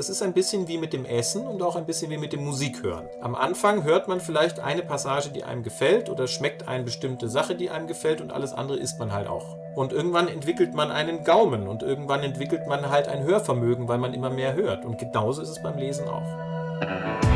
Es 0.00 0.08
ist 0.08 0.22
ein 0.22 0.32
bisschen 0.32 0.66
wie 0.66 0.78
mit 0.78 0.94
dem 0.94 1.04
Essen 1.04 1.46
und 1.46 1.62
auch 1.62 1.76
ein 1.76 1.84
bisschen 1.84 2.10
wie 2.10 2.16
mit 2.16 2.32
dem 2.32 2.42
Musikhören. 2.42 3.10
Am 3.20 3.34
Anfang 3.34 3.84
hört 3.84 4.08
man 4.08 4.18
vielleicht 4.18 4.58
eine 4.58 4.80
Passage, 4.80 5.28
die 5.28 5.44
einem 5.44 5.62
gefällt 5.62 6.08
oder 6.08 6.26
schmeckt 6.26 6.66
eine 6.66 6.84
bestimmte 6.84 7.28
Sache, 7.28 7.54
die 7.54 7.68
einem 7.68 7.86
gefällt 7.86 8.22
und 8.22 8.32
alles 8.32 8.54
andere 8.54 8.78
isst 8.78 8.98
man 8.98 9.12
halt 9.12 9.28
auch. 9.28 9.58
Und 9.76 9.92
irgendwann 9.92 10.28
entwickelt 10.28 10.72
man 10.72 10.90
einen 10.90 11.22
Gaumen 11.22 11.68
und 11.68 11.82
irgendwann 11.82 12.22
entwickelt 12.22 12.66
man 12.66 12.88
halt 12.88 13.08
ein 13.08 13.24
Hörvermögen, 13.24 13.88
weil 13.88 13.98
man 13.98 14.14
immer 14.14 14.30
mehr 14.30 14.54
hört. 14.54 14.86
Und 14.86 14.96
genauso 14.96 15.42
ist 15.42 15.50
es 15.50 15.62
beim 15.62 15.76
Lesen 15.76 16.08
auch. 16.08 17.29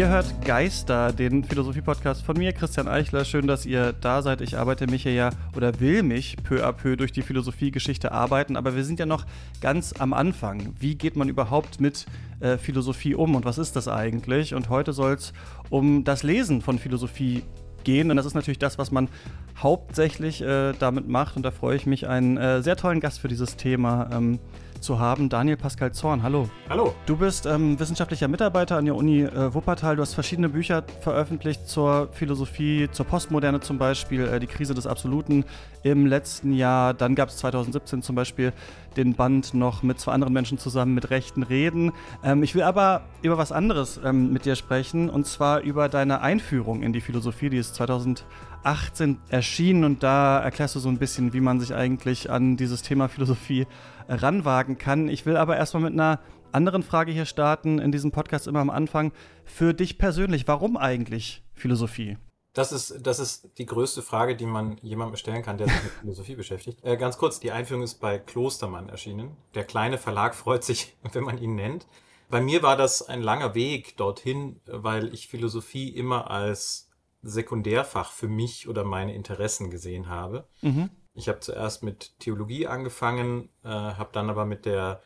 Ihr 0.00 0.08
hört 0.08 0.46
Geister, 0.46 1.12
den 1.12 1.44
Philosophie-Podcast 1.44 2.22
von 2.22 2.38
mir, 2.38 2.54
Christian 2.54 2.88
Eichler. 2.88 3.26
Schön, 3.26 3.46
dass 3.46 3.66
ihr 3.66 3.92
da 3.92 4.22
seid. 4.22 4.40
Ich 4.40 4.56
arbeite 4.56 4.86
mich 4.86 5.02
hier 5.02 5.12
ja 5.12 5.28
oder 5.54 5.78
will 5.78 6.02
mich 6.02 6.38
peu 6.42 6.64
à 6.66 6.72
peu 6.72 6.96
durch 6.96 7.12
die 7.12 7.20
Philosophiegeschichte 7.20 8.10
arbeiten, 8.10 8.56
aber 8.56 8.74
wir 8.74 8.84
sind 8.84 8.98
ja 8.98 9.04
noch 9.04 9.26
ganz 9.60 9.92
am 9.98 10.14
Anfang. 10.14 10.74
Wie 10.80 10.94
geht 10.94 11.16
man 11.16 11.28
überhaupt 11.28 11.82
mit 11.82 12.06
äh, 12.40 12.56
Philosophie 12.56 13.14
um 13.14 13.34
und 13.34 13.44
was 13.44 13.58
ist 13.58 13.76
das 13.76 13.88
eigentlich? 13.88 14.54
Und 14.54 14.70
heute 14.70 14.94
soll 14.94 15.12
es 15.12 15.34
um 15.68 16.02
das 16.02 16.22
Lesen 16.22 16.62
von 16.62 16.78
Philosophie 16.78 17.42
gehen. 17.84 18.10
Und 18.10 18.16
das 18.16 18.24
ist 18.24 18.34
natürlich 18.34 18.58
das, 18.58 18.78
was 18.78 18.90
man 18.90 19.10
hauptsächlich 19.58 20.40
äh, 20.40 20.72
damit 20.78 21.08
macht. 21.08 21.36
Und 21.36 21.42
da 21.42 21.50
freue 21.50 21.76
ich 21.76 21.84
mich, 21.84 22.08
einen 22.08 22.38
äh, 22.38 22.62
sehr 22.62 22.76
tollen 22.76 23.00
Gast 23.00 23.20
für 23.20 23.28
dieses 23.28 23.56
Thema 23.56 24.08
ähm, 24.12 24.38
zu 24.80 24.98
haben. 24.98 25.28
Daniel 25.28 25.56
Pascal 25.56 25.92
Zorn, 25.92 26.22
hallo. 26.22 26.48
Hallo. 26.68 26.94
Du 27.06 27.16
bist 27.16 27.46
ähm, 27.46 27.78
wissenschaftlicher 27.78 28.28
Mitarbeiter 28.28 28.76
an 28.76 28.84
der 28.84 28.94
Uni 28.94 29.22
äh, 29.22 29.54
Wuppertal. 29.54 29.96
Du 29.96 30.02
hast 30.02 30.14
verschiedene 30.14 30.48
Bücher 30.48 30.84
veröffentlicht 31.00 31.68
zur 31.68 32.08
Philosophie, 32.12 32.88
zur 32.90 33.06
Postmoderne 33.06 33.60
zum 33.60 33.78
Beispiel, 33.78 34.26
äh, 34.26 34.40
die 34.40 34.46
Krise 34.46 34.74
des 34.74 34.86
Absoluten 34.86 35.44
im 35.82 36.06
letzten 36.06 36.52
Jahr. 36.52 36.94
Dann 36.94 37.14
gab 37.14 37.28
es 37.28 37.36
2017 37.38 38.02
zum 38.02 38.16
Beispiel 38.16 38.52
den 38.96 39.14
Band 39.14 39.54
noch 39.54 39.82
mit 39.82 40.00
zwei 40.00 40.12
anderen 40.12 40.32
Menschen 40.32 40.58
zusammen 40.58 40.94
mit 40.94 41.10
rechten 41.10 41.42
Reden. 41.42 41.92
Ähm, 42.24 42.42
ich 42.42 42.54
will 42.54 42.62
aber 42.62 43.02
über 43.22 43.38
was 43.38 43.52
anderes 43.52 44.00
ähm, 44.04 44.32
mit 44.32 44.44
dir 44.44 44.56
sprechen 44.56 45.10
und 45.10 45.26
zwar 45.26 45.60
über 45.60 45.88
deine 45.88 46.20
Einführung 46.20 46.82
in 46.82 46.92
die 46.92 47.00
Philosophie, 47.00 47.50
die 47.50 47.58
ist 47.58 47.74
2018 47.76 49.18
erschienen 49.28 49.84
und 49.84 50.02
da 50.02 50.40
erklärst 50.40 50.74
du 50.74 50.80
so 50.80 50.88
ein 50.88 50.98
bisschen, 50.98 51.32
wie 51.32 51.40
man 51.40 51.60
sich 51.60 51.74
eigentlich 51.74 52.30
an 52.30 52.56
dieses 52.56 52.82
Thema 52.82 53.08
Philosophie 53.08 53.66
ranwagen 54.10 54.78
kann. 54.78 55.08
Ich 55.08 55.26
will 55.26 55.36
aber 55.36 55.56
erstmal 55.56 55.84
mit 55.84 55.92
einer 55.92 56.20
anderen 56.52 56.82
Frage 56.82 57.12
hier 57.12 57.26
starten, 57.26 57.78
in 57.78 57.92
diesem 57.92 58.10
Podcast 58.10 58.46
immer 58.46 58.60
am 58.60 58.70
Anfang. 58.70 59.12
Für 59.44 59.74
dich 59.74 59.98
persönlich, 59.98 60.48
warum 60.48 60.76
eigentlich 60.76 61.42
Philosophie? 61.54 62.18
Das 62.52 62.72
ist, 62.72 63.06
das 63.06 63.20
ist 63.20 63.58
die 63.58 63.66
größte 63.66 64.02
Frage, 64.02 64.34
die 64.34 64.46
man 64.46 64.76
jemandem 64.78 65.16
stellen 65.16 65.42
kann, 65.42 65.56
der 65.56 65.68
sich 65.68 65.82
mit 65.82 65.92
Philosophie 65.92 66.34
beschäftigt. 66.36 66.84
Äh, 66.84 66.96
ganz 66.96 67.16
kurz, 67.16 67.38
die 67.38 67.52
Einführung 67.52 67.84
ist 67.84 68.00
bei 68.00 68.18
Klostermann 68.18 68.88
erschienen. 68.88 69.36
Der 69.54 69.64
kleine 69.64 69.98
Verlag 69.98 70.34
freut 70.34 70.64
sich, 70.64 70.96
wenn 71.12 71.24
man 71.24 71.38
ihn 71.38 71.54
nennt. 71.54 71.86
Bei 72.28 72.40
mir 72.40 72.62
war 72.62 72.76
das 72.76 73.02
ein 73.02 73.22
langer 73.22 73.54
Weg 73.54 73.96
dorthin, 73.96 74.60
weil 74.66 75.12
ich 75.12 75.28
Philosophie 75.28 75.88
immer 75.88 76.30
als 76.30 76.88
Sekundärfach 77.22 78.12
für 78.12 78.28
mich 78.28 78.68
oder 78.68 78.84
meine 78.84 79.14
Interessen 79.14 79.70
gesehen 79.70 80.08
habe. 80.08 80.46
Mhm. 80.62 80.90
Ich 81.20 81.28
habe 81.28 81.40
zuerst 81.40 81.82
mit 81.82 82.18
Theologie 82.18 82.66
angefangen, 82.66 83.50
äh, 83.62 83.68
habe 83.68 84.08
dann 84.12 84.30
aber 84.30 84.46
mit 84.46 84.64
der 84.64 85.02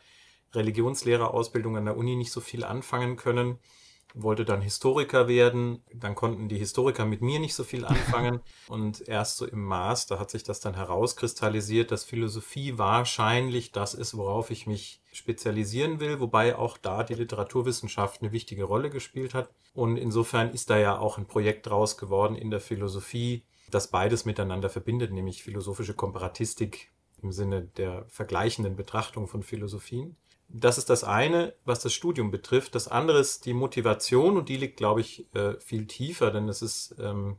Religionslehrerausbildung 0.53 1.75
an 1.75 1.85
der 1.85 1.97
Uni 1.97 2.15
nicht 2.15 2.31
so 2.31 2.39
viel 2.39 2.63
anfangen 2.63 3.17
können, 3.17 3.59
wollte 4.13 4.45
dann 4.45 4.61
Historiker 4.61 5.27
werden, 5.27 5.83
dann 5.93 6.15
konnten 6.15 6.47
die 6.47 6.57
Historiker 6.57 7.03
mit 7.03 7.21
mir 7.21 7.39
nicht 7.39 7.53
so 7.53 7.65
viel 7.65 7.83
anfangen. 7.85 8.39
Und 8.69 9.05
erst 9.09 9.35
so 9.35 9.45
im 9.45 9.61
Master 9.61 10.17
hat 10.17 10.31
sich 10.31 10.43
das 10.43 10.61
dann 10.61 10.75
herauskristallisiert, 10.75 11.91
dass 11.91 12.05
Philosophie 12.05 12.77
wahrscheinlich 12.77 13.73
das 13.73 13.93
ist, 13.93 14.15
worauf 14.15 14.51
ich 14.51 14.67
mich 14.67 15.01
spezialisieren 15.11 15.99
will, 15.99 16.21
wobei 16.21 16.55
auch 16.55 16.77
da 16.77 17.03
die 17.03 17.15
Literaturwissenschaft 17.15 18.21
eine 18.21 18.31
wichtige 18.31 18.63
Rolle 18.63 18.89
gespielt 18.89 19.33
hat. 19.33 19.49
Und 19.73 19.97
insofern 19.97 20.51
ist 20.51 20.69
da 20.69 20.77
ja 20.77 20.97
auch 20.97 21.17
ein 21.17 21.27
Projekt 21.27 21.67
draus 21.67 21.97
geworden 21.97 22.35
in 22.35 22.51
der 22.51 22.61
Philosophie, 22.61 23.43
das 23.71 23.89
beides 23.89 24.25
miteinander 24.25 24.69
verbindet, 24.69 25.11
nämlich 25.11 25.43
philosophische 25.43 25.93
Komparatistik 25.93 26.91
im 27.21 27.31
Sinne 27.31 27.63
der 27.63 28.05
vergleichenden 28.07 28.75
Betrachtung 28.75 29.27
von 29.27 29.43
Philosophien. 29.43 30.15
Das 30.47 30.77
ist 30.77 30.89
das 30.89 31.03
eine, 31.03 31.55
was 31.65 31.79
das 31.79 31.93
Studium 31.93 32.29
betrifft. 32.29 32.75
Das 32.75 32.87
andere 32.87 33.19
ist 33.19 33.45
die 33.45 33.53
Motivation 33.53 34.37
und 34.37 34.47
die 34.47 34.57
liegt, 34.57 34.77
glaube 34.77 35.01
ich, 35.01 35.33
äh, 35.33 35.59
viel 35.59 35.87
tiefer, 35.87 36.29
denn 36.31 36.47
es 36.47 36.61
ist 36.61 36.95
ähm, 36.99 37.37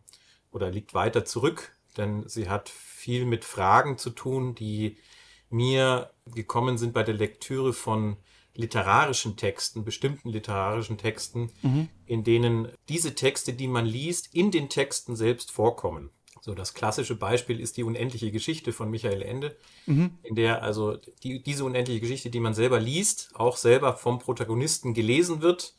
oder 0.51 0.71
liegt 0.71 0.95
weiter 0.95 1.25
zurück, 1.25 1.77
denn 1.97 2.29
sie 2.29 2.49
hat 2.49 2.69
viel 2.69 3.25
mit 3.25 3.45
Fragen 3.45 3.99
zu 3.99 4.11
tun, 4.11 4.55
die 4.55 4.99
mir 5.51 6.11
gekommen 6.35 6.79
sind 6.79 6.93
bei 6.93 7.05
der 7.05 7.15
Lektüre 7.15 7.73
von 7.73 8.17
literarischen 8.55 9.37
Texten, 9.37 9.85
bestimmten 9.85 10.31
literarischen 10.31 10.99
Texten, 10.99 11.53
mhm. 11.63 11.89
in 12.07 12.25
denen 12.25 12.69
diese 12.89 13.15
Texte, 13.15 13.53
die 13.53 13.69
man 13.69 13.87
liest, 13.87 14.35
in 14.35 14.51
den 14.51 14.69
Texten 14.69 15.15
selbst 15.15 15.51
vorkommen. 15.53 16.11
So, 16.47 16.55
das 16.55 16.75
klassische 16.75 17.17
Beispiel 17.17 17.59
ist 17.59 17.77
die 17.77 17.83
unendliche 17.83 18.31
Geschichte 18.31 18.73
von 18.73 18.89
Michael 18.89 19.21
Ende, 19.21 19.57
mhm. 19.87 20.13
in 20.23 20.37
der 20.37 20.63
also 20.63 20.97
die, 21.25 21.43
diese 21.43 21.65
unendliche 21.65 21.99
Geschichte, 21.99 22.31
die 22.31 22.39
man 22.39 22.55
selber 22.55 22.79
liest, 22.79 23.31
auch 23.35 23.57
selber 23.57 23.95
vom 23.95 24.21
Protagonisten 24.21 24.95
gelesen 24.95 25.43
wird. 25.43 25.75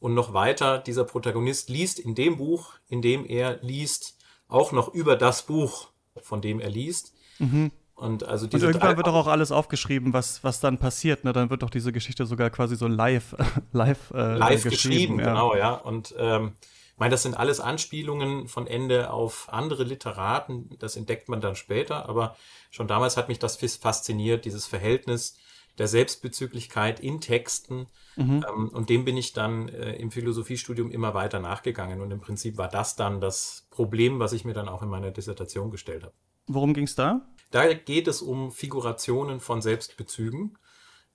Und 0.00 0.14
noch 0.14 0.32
weiter, 0.32 0.78
dieser 0.78 1.04
Protagonist 1.04 1.70
liest 1.70 2.00
in 2.00 2.16
dem 2.16 2.36
Buch, 2.36 2.72
in 2.88 3.00
dem 3.00 3.26
er 3.26 3.60
liest, 3.62 4.18
auch 4.48 4.72
noch 4.72 4.92
über 4.92 5.14
das 5.14 5.46
Buch, 5.46 5.90
von 6.20 6.40
dem 6.40 6.58
er 6.58 6.70
liest. 6.70 7.14
Mhm. 7.38 7.70
Und, 7.94 8.24
also 8.24 8.46
und 8.46 8.60
irgendwann 8.60 8.96
wird 8.96 9.06
doch 9.06 9.14
auch 9.14 9.28
alles 9.28 9.52
aufgeschrieben, 9.52 10.12
was, 10.12 10.42
was 10.42 10.58
dann 10.58 10.78
passiert. 10.78 11.22
Ne? 11.22 11.32
Dann 11.32 11.48
wird 11.48 11.62
doch 11.62 11.70
diese 11.70 11.92
Geschichte 11.92 12.26
sogar 12.26 12.50
quasi 12.50 12.74
so 12.74 12.88
live, 12.88 13.36
live, 13.72 14.10
äh, 14.10 14.34
live 14.36 14.64
geschrieben. 14.64 15.18
geschrieben 15.18 15.20
ja. 15.20 15.26
Genau, 15.26 15.54
ja. 15.54 15.74
Und 15.74 16.12
ähm, 16.18 16.54
ich 16.98 17.00
meine, 17.00 17.12
das 17.12 17.22
sind 17.22 17.36
alles 17.36 17.60
Anspielungen 17.60 18.48
von 18.48 18.66
Ende 18.66 19.12
auf 19.12 19.46
andere 19.52 19.84
Literaten. 19.84 20.68
Das 20.80 20.96
entdeckt 20.96 21.28
man 21.28 21.40
dann 21.40 21.54
später. 21.54 22.08
Aber 22.08 22.36
schon 22.72 22.88
damals 22.88 23.16
hat 23.16 23.28
mich 23.28 23.38
das 23.38 23.54
fasziniert, 23.56 24.44
dieses 24.44 24.66
Verhältnis 24.66 25.36
der 25.78 25.86
Selbstbezüglichkeit 25.86 26.98
in 26.98 27.20
Texten. 27.20 27.86
Mhm. 28.16 28.44
Ähm, 28.48 28.68
und 28.70 28.90
dem 28.90 29.04
bin 29.04 29.16
ich 29.16 29.32
dann 29.32 29.68
äh, 29.68 29.94
im 29.94 30.10
Philosophiestudium 30.10 30.90
immer 30.90 31.14
weiter 31.14 31.38
nachgegangen. 31.38 32.00
Und 32.00 32.10
im 32.10 32.20
Prinzip 32.20 32.58
war 32.58 32.66
das 32.66 32.96
dann 32.96 33.20
das 33.20 33.68
Problem, 33.70 34.18
was 34.18 34.32
ich 34.32 34.44
mir 34.44 34.54
dann 34.54 34.68
auch 34.68 34.82
in 34.82 34.88
meiner 34.88 35.12
Dissertation 35.12 35.70
gestellt 35.70 36.02
habe. 36.02 36.14
Worum 36.48 36.74
ging 36.74 36.86
es 36.86 36.96
da? 36.96 37.28
Da 37.52 37.72
geht 37.74 38.08
es 38.08 38.22
um 38.22 38.50
Figurationen 38.50 39.38
von 39.38 39.62
Selbstbezügen 39.62 40.58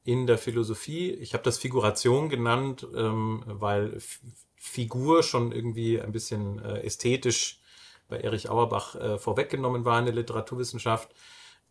in 0.05 0.27
der 0.27 0.37
Philosophie. 0.37 1.11
Ich 1.11 1.33
habe 1.33 1.43
das 1.43 1.57
Figuration 1.57 2.29
genannt, 2.29 2.87
ähm, 2.95 3.43
weil 3.45 3.99
Figur 4.65 5.23
schon 5.23 5.51
irgendwie 5.51 5.99
ein 5.99 6.13
bisschen 6.13 6.57
äh, 6.63 6.79
ästhetisch 6.85 7.59
bei 8.07 8.21
Erich 8.21 8.49
Auerbach 8.49 8.95
äh, 8.95 9.19
vorweggenommen 9.19 9.83
war 9.83 9.99
in 9.99 10.05
der 10.05 10.15
Literaturwissenschaft. 10.15 11.13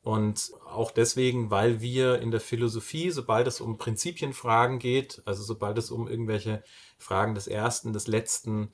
Und 0.03 0.53
auch 0.71 0.91
deswegen, 0.91 1.51
weil 1.51 1.81
wir 1.81 2.21
in 2.21 2.31
der 2.31 2.41
Philosophie, 2.41 3.11
sobald 3.11 3.47
es 3.47 3.63
um 3.63 3.79
Prinzipienfragen 3.79 4.79
geht, 4.79 5.23
also 5.25 5.43
sobald 5.43 5.79
es 5.79 5.91
um 5.91 6.07
irgendwelche 6.07 6.63
Fragen 6.99 7.35
des 7.35 7.47
Ersten, 7.47 7.95
des 7.95 8.09
Letzten, 8.09 8.73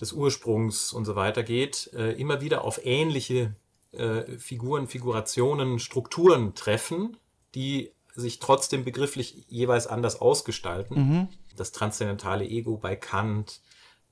des 0.00 0.12
Ursprungs 0.12 0.92
und 0.92 1.04
so 1.04 1.14
weiter 1.14 1.44
geht, 1.44 1.92
äh, 1.94 2.10
immer 2.12 2.40
wieder 2.40 2.64
auf 2.64 2.84
ähnliche 2.84 3.54
äh, 3.92 4.36
Figuren, 4.36 4.88
Figurationen, 4.88 5.78
Strukturen 5.78 6.56
treffen, 6.56 7.16
die 7.54 7.92
sich 8.16 8.40
trotzdem 8.40 8.84
begrifflich 8.84 9.46
jeweils 9.48 9.86
anders 9.86 10.20
ausgestalten. 10.20 10.96
Mhm 10.98 11.28
das 11.56 11.72
transzendentale 11.72 12.44
Ego 12.44 12.76
bei 12.76 12.96
Kant, 12.96 13.60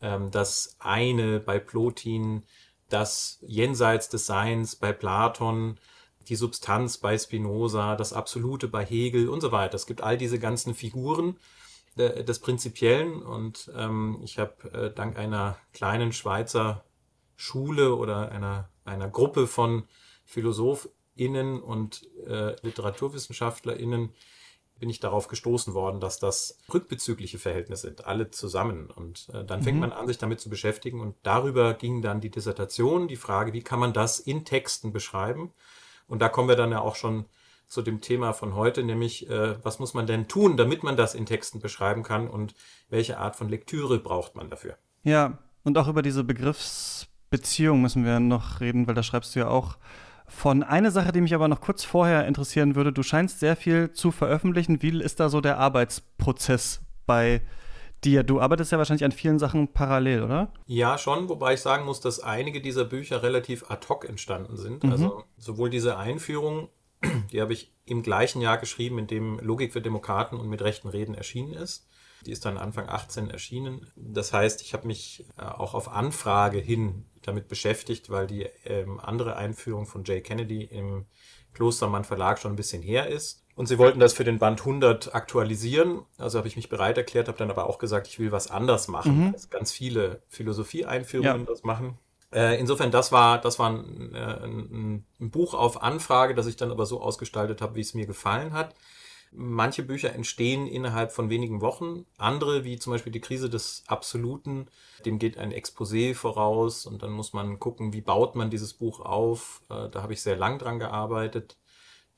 ähm, 0.01 0.31
das 0.31 0.77
eine 0.79 1.41
bei 1.41 1.59
Plotin, 1.59 2.45
das 2.89 3.39
Jenseits 3.47 4.09
des 4.09 4.27
Seins 4.27 4.77
bei 4.77 4.93
Platon, 4.93 5.79
die 6.29 6.37
Substanz 6.37 6.99
bei 6.99 7.17
Spinoza, 7.19 7.97
das 7.97 8.13
Absolute 8.13 8.69
bei 8.69 8.85
Hegel 8.85 9.29
und 9.29 9.41
so 9.41 9.53
weiter. 9.53 9.75
Es 9.75 9.87
gibt 9.87 10.03
all 10.03 10.17
diese 10.17 10.39
ganzen 10.39 10.75
Figuren 10.75 11.37
äh, 11.97 12.25
des 12.25 12.39
Prinzipiellen 12.39 13.23
und 13.23 13.71
ähm, 13.77 14.21
ich 14.23 14.39
habe 14.39 14.73
äh, 14.73 14.95
dank 14.95 15.19
einer 15.19 15.59
kleinen 15.73 16.13
Schweizer 16.13 16.85
Schule 17.37 17.97
oder 17.97 18.31
einer, 18.31 18.69
einer 18.85 19.09
Gruppe 19.09 19.47
von 19.47 19.85
PhilosophInnen 20.25 21.61
und 21.61 22.07
äh, 22.27 22.55
LiteraturwissenschaftlerInnen 22.63 24.11
bin 24.83 24.91
ich 24.91 24.99
darauf 24.99 25.29
gestoßen 25.29 25.75
worden, 25.75 26.01
dass 26.01 26.19
das 26.19 26.59
rückbezügliche 26.75 27.39
Verhältnisse 27.39 27.87
sind, 27.87 28.05
alle 28.05 28.33
zusammen. 28.33 28.91
Und 28.91 29.29
äh, 29.33 29.45
dann 29.45 29.63
fängt 29.63 29.77
mhm. 29.77 29.83
man 29.83 29.93
an, 29.93 30.09
sich 30.09 30.19
damit 30.19 30.41
zu 30.41 30.51
beschäftigen. 30.51 31.01
Und 31.01 31.15
darüber 31.23 31.75
ging 31.75 32.03
dann 32.03 32.21
die 32.21 32.31
Dissertation, 32.31 33.07
die 33.07 33.15
Frage, 33.15 33.53
wie 33.53 33.63
kann 33.63 33.79
man 33.79 33.93
das 33.93 34.19
in 34.19 34.45
Texten 34.45 34.93
beschreiben? 34.93 35.53
Und 36.09 36.21
da 36.21 36.29
kommen 36.29 36.49
wir 36.49 36.57
dann 36.57 36.73
ja 36.73 36.81
auch 36.81 36.97
schon 36.97 37.27
zu 37.69 37.81
dem 37.81 38.01
Thema 38.01 38.33
von 38.33 38.57
heute, 38.57 38.83
nämlich 38.83 39.31
äh, 39.31 39.65
was 39.65 39.79
muss 39.79 39.95
man 39.95 40.09
denn 40.09 40.27
tun, 40.27 40.57
damit 40.57 40.83
man 40.83 40.97
das 40.97 41.15
in 41.15 41.27
Texten 41.27 41.61
beschreiben 41.61 42.03
kann 42.03 42.27
und 42.27 42.57
welche 42.91 43.19
Art 43.19 43.37
von 43.37 43.49
Lektüre 43.49 44.01
braucht 44.01 44.35
man 44.35 44.51
dafür. 44.51 44.77
Ja, 45.05 45.39
und 45.63 45.79
auch 45.79 45.87
über 45.87 46.03
diese 46.03 46.25
Begriffsbeziehung 46.25 47.81
müssen 47.81 48.05
wir 48.05 48.19
noch 48.19 48.59
reden, 48.59 48.89
weil 48.89 48.97
da 48.97 49.05
schreibst 49.05 49.37
du 49.37 49.39
ja 49.39 49.47
auch 49.47 49.77
von. 50.33 50.63
Eine 50.63 50.91
Sache, 50.91 51.13
die 51.13 51.21
mich 51.21 51.35
aber 51.35 51.49
noch 51.49 51.61
kurz 51.61 51.85
vorher 51.85 52.27
interessieren 52.27 52.75
würde, 52.75 52.93
du 52.93 53.03
scheinst 53.03 53.41
sehr 53.41 53.57
viel 53.57 53.93
zu 53.93 54.11
veröffentlichen. 54.11 54.83
Wie 54.83 55.01
ist 55.01 55.21
da 55.21 55.29
so 55.29 55.41
der 55.41 55.59
Arbeitsprozess 55.59 56.81
bei 57.07 57.43
dir? 58.05 58.23
Du 58.23 58.41
arbeitest 58.41 58.73
ja 58.73 58.79
wahrscheinlich 58.79 59.05
an 59.05 59.13
vielen 59.13 59.39
Sachen 59.39 59.69
parallel, 59.69 60.23
oder? 60.23 60.53
Ja, 60.67 60.99
schon, 60.99 61.29
wobei 61.29 61.55
ich 61.55 61.61
sagen 61.61 61.85
muss, 61.85 62.01
dass 62.01 62.21
einige 62.21 62.61
dieser 62.61 62.85
Bücher 62.85 63.23
relativ 63.23 63.71
ad 63.71 63.87
hoc 63.89 64.09
entstanden 64.09 64.57
sind. 64.57 64.85
Mhm. 64.85 64.93
Also 64.93 65.25
sowohl 65.37 65.71
diese 65.71 65.97
Einführung, 65.97 66.69
die 67.33 67.41
habe 67.41 67.53
ich 67.53 67.73
im 67.85 68.03
gleichen 68.03 68.41
Jahr 68.41 68.59
geschrieben, 68.59 68.99
in 68.99 69.07
dem 69.07 69.39
Logik 69.39 69.73
für 69.73 69.83
Demokraten 69.83 70.37
und 70.37 70.49
mit 70.49 70.63
rechten 70.63 70.89
Reden 70.89 71.15
erschienen 71.15 71.53
ist. 71.53 71.87
Die 72.27 72.31
ist 72.31 72.45
dann 72.45 72.57
Anfang 72.57 72.89
18 72.89 73.31
erschienen. 73.31 73.87
Das 73.97 74.33
heißt, 74.33 74.63
ich 74.63 74.75
habe 74.75 74.87
mich 74.87 75.25
äh, 75.37 75.43
auch 75.43 75.75
auf 75.75 75.89
Anfrage 75.89 76.59
hin 76.59 77.05
damit 77.23 77.49
beschäftigt, 77.49 78.11
weil 78.11 78.27
die 78.27 78.49
ähm, 78.65 79.01
andere 79.01 79.37
Einführung 79.37 79.87
von 79.87 80.05
Jay 80.05 80.21
Kennedy 80.21 80.65
im 80.65 81.07
Klostermann 81.55 82.05
Verlag 82.05 82.39
schon 82.39 82.53
ein 82.53 82.57
bisschen 82.57 82.83
her 82.83 83.09
ist. 83.09 83.45
Und 83.55 83.67
sie 83.67 83.79
wollten 83.79 84.01
das 84.01 84.15
für 84.15 84.25
den 84.25 84.39
Band 84.39 84.61
100 84.61 85.15
aktualisieren. 85.15 86.03
Also 86.17 86.39
habe 86.39 86.49
ich 86.49 86.57
mich 86.57 86.71
bereit 86.71 86.97
erklärt, 86.97 87.29
habe 87.29 87.39
dann 87.39 87.51
aber 87.51 87.67
auch 87.67 87.79
gesagt, 87.79 88.07
ich 88.09 88.19
will 88.19 88.33
was 88.33 88.51
anders 88.51 88.89
machen, 88.89 89.27
mhm. 89.27 89.35
ganz 89.51 89.73
viele 89.73 90.23
Philosophie-Einführungen 90.29 91.41
ja. 91.41 91.47
das 91.47 91.63
machen. 91.63 91.99
Äh, 92.33 92.59
insofern, 92.59 92.91
das 92.91 93.13
war, 93.13 93.39
das 93.39 93.59
war 93.59 93.71
ein, 93.71 94.15
äh, 94.15 94.19
ein, 94.19 95.05
ein 95.21 95.31
Buch 95.31 95.53
auf 95.53 95.83
Anfrage, 95.83 96.35
das 96.35 96.47
ich 96.47 96.57
dann 96.57 96.71
aber 96.71 96.87
so 96.87 97.03
ausgestaltet 97.03 97.61
habe, 97.61 97.75
wie 97.75 97.83
es 97.83 97.93
mir 97.93 98.07
gefallen 98.07 98.55
hat. 98.55 98.75
Manche 99.35 99.83
Bücher 99.83 100.13
entstehen 100.13 100.67
innerhalb 100.67 101.11
von 101.11 101.31
wenigen 101.31 101.63
Wochen. 101.63 102.05
Andere, 102.19 102.65
wie 102.65 102.79
zum 102.79 102.93
Beispiel 102.93 103.13
die 103.13 103.21
Krise 103.21 103.49
des 103.49 103.83
Absoluten, 103.87 104.67
dem 105.07 105.19
geht 105.19 105.39
ein 105.39 105.53
Exposé 105.53 106.15
voraus 106.15 106.85
und 106.85 107.03
dann 107.03 107.13
muss 107.13 107.33
man 107.33 107.59
gucken, 107.59 107.93
wie 107.93 108.03
baut 108.03 108.35
man 108.37 108.51
dieses 108.51 108.75
Buch 108.75 109.01
auf. 109.01 109.63
Äh, 109.71 109.89
da 109.89 110.03
habe 110.03 110.13
ich 110.13 110.23
sehr 110.23 110.37
lang 110.37 110.59
dran 110.59 110.79
gearbeitet. 110.79 111.57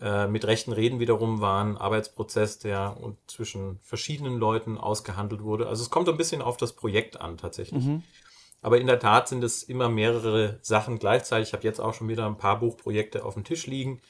Äh, 0.00 0.26
mit 0.26 0.44
rechten 0.44 0.72
Reden 0.72 0.98
wiederum 0.98 1.40
war 1.40 1.64
ein 1.64 1.76
Arbeitsprozess, 1.76 2.58
der 2.58 2.96
zwischen 3.28 3.78
verschiedenen 3.82 4.38
Leuten 4.38 4.76
ausgehandelt 4.76 5.42
wurde. 5.42 5.68
Also 5.68 5.82
es 5.82 5.90
kommt 5.90 6.08
ein 6.08 6.16
bisschen 6.16 6.42
auf 6.42 6.56
das 6.56 6.72
Projekt 6.72 7.20
an 7.20 7.36
tatsächlich. 7.36 7.84
Mhm. 7.84 8.02
Aber 8.60 8.80
in 8.80 8.86
der 8.86 8.98
Tat 8.98 9.28
sind 9.28 9.44
es 9.44 9.62
immer 9.62 9.88
mehrere 9.88 10.58
Sachen 10.62 10.98
gleichzeitig. 10.98 11.48
Ich 11.48 11.52
habe 11.52 11.64
jetzt 11.64 11.80
auch 11.80 11.94
schon 11.94 12.08
wieder 12.08 12.26
ein 12.26 12.38
paar 12.38 12.58
Buchprojekte 12.58 13.24
auf 13.24 13.34
dem 13.34 13.44
Tisch 13.44 13.66
liegen. 13.66 14.00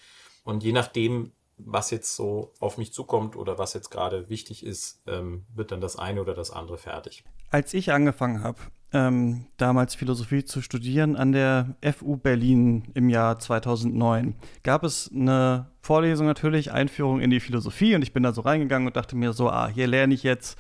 Und 0.45 0.63
je 0.63 0.73
nachdem, 0.73 1.33
was 1.57 1.91
jetzt 1.91 2.15
so 2.17 2.53
auf 2.61 2.79
mich 2.79 2.93
zukommt 2.93 3.37
oder 3.37 3.59
was 3.59 3.75
jetzt 3.75 3.91
gerade 3.91 4.29
wichtig 4.29 4.65
ist, 4.65 5.03
ähm, 5.07 5.45
wird 5.55 5.73
dann 5.73 5.81
das 5.81 5.97
eine 5.97 6.21
oder 6.21 6.35
das 6.35 6.51
andere 6.51 6.79
fertig. 6.79 7.25
Als 7.51 7.75
ich 7.75 7.93
angefangen 7.93 8.43
habe, 8.43 8.59
ähm, 8.93 9.47
damals 9.57 9.95
Philosophie 9.95 10.45
zu 10.45 10.63
studieren 10.63 11.17
an 11.17 11.33
der 11.33 11.77
FU 11.83 12.17
Berlin 12.17 12.85
im 12.95 13.09
Jahr 13.09 13.39
2009, 13.39 14.35
gab 14.63 14.85
es 14.85 15.11
eine 15.13 15.71
Vorlesung 15.81 16.27
natürlich, 16.27 16.73
Einführung 16.73 17.21
in 17.21 17.31
die 17.31 17.41
Philosophie 17.41 17.95
und 17.95 18.03
ich 18.03 18.13
bin 18.13 18.23
da 18.23 18.33
so 18.33 18.41
reingegangen 18.41 18.87
und 18.87 18.97
dachte 18.97 19.17
mir 19.17 19.33
so, 19.33 19.51
ah, 19.51 19.69
hier 19.69 19.87
lerne 19.87 20.15
ich 20.15 20.23
jetzt 20.23 20.59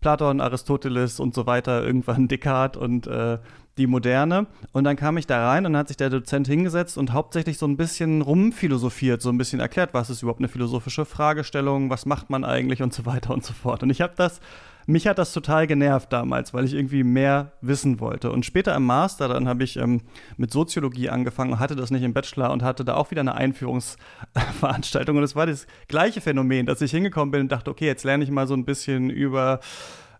Platon, 0.00 0.40
Aristoteles 0.40 1.20
und 1.20 1.34
so 1.34 1.46
weiter, 1.46 1.84
irgendwann 1.84 2.28
Descartes 2.28 2.80
und 2.80 3.06
äh, 3.06 3.38
die 3.78 3.86
Moderne. 3.86 4.46
Und 4.72 4.84
dann 4.84 4.96
kam 4.96 5.16
ich 5.16 5.26
da 5.26 5.48
rein 5.48 5.66
und 5.66 5.76
hat 5.76 5.88
sich 5.88 5.96
der 5.96 6.10
Dozent 6.10 6.46
hingesetzt 6.46 6.98
und 6.98 7.12
hauptsächlich 7.12 7.58
so 7.58 7.66
ein 7.66 7.76
bisschen 7.76 8.22
rumphilosophiert, 8.22 9.22
so 9.22 9.30
ein 9.30 9.38
bisschen 9.38 9.60
erklärt, 9.60 9.94
was 9.94 10.10
ist 10.10 10.22
überhaupt 10.22 10.40
eine 10.40 10.48
philosophische 10.48 11.04
Fragestellung, 11.04 11.90
was 11.90 12.06
macht 12.06 12.30
man 12.30 12.44
eigentlich 12.44 12.82
und 12.82 12.92
so 12.92 13.06
weiter 13.06 13.32
und 13.32 13.44
so 13.44 13.52
fort. 13.52 13.82
Und 13.82 13.90
ich 13.90 14.00
habe 14.00 14.14
das 14.16 14.40
mich 14.90 15.06
hat 15.06 15.18
das 15.18 15.32
total 15.32 15.66
genervt 15.66 16.12
damals, 16.12 16.52
weil 16.52 16.64
ich 16.64 16.74
irgendwie 16.74 17.04
mehr 17.04 17.52
wissen 17.60 18.00
wollte. 18.00 18.30
Und 18.30 18.44
später 18.44 18.74
im 18.74 18.84
Master, 18.84 19.28
dann 19.28 19.48
habe 19.48 19.64
ich 19.64 19.76
ähm, 19.76 20.02
mit 20.36 20.50
Soziologie 20.50 21.08
angefangen, 21.08 21.58
hatte 21.58 21.76
das 21.76 21.90
nicht 21.90 22.02
im 22.02 22.12
Bachelor 22.12 22.50
und 22.50 22.62
hatte 22.62 22.84
da 22.84 22.94
auch 22.94 23.10
wieder 23.10 23.20
eine 23.20 23.34
Einführungsveranstaltung. 23.34 25.16
Und 25.16 25.22
es 25.22 25.36
war 25.36 25.46
das 25.46 25.66
gleiche 25.88 26.20
Phänomen, 26.20 26.66
dass 26.66 26.80
ich 26.80 26.90
hingekommen 26.90 27.30
bin 27.30 27.42
und 27.42 27.52
dachte, 27.52 27.70
okay, 27.70 27.86
jetzt 27.86 28.04
lerne 28.04 28.24
ich 28.24 28.30
mal 28.30 28.46
so 28.46 28.54
ein 28.54 28.64
bisschen 28.64 29.10
über 29.10 29.60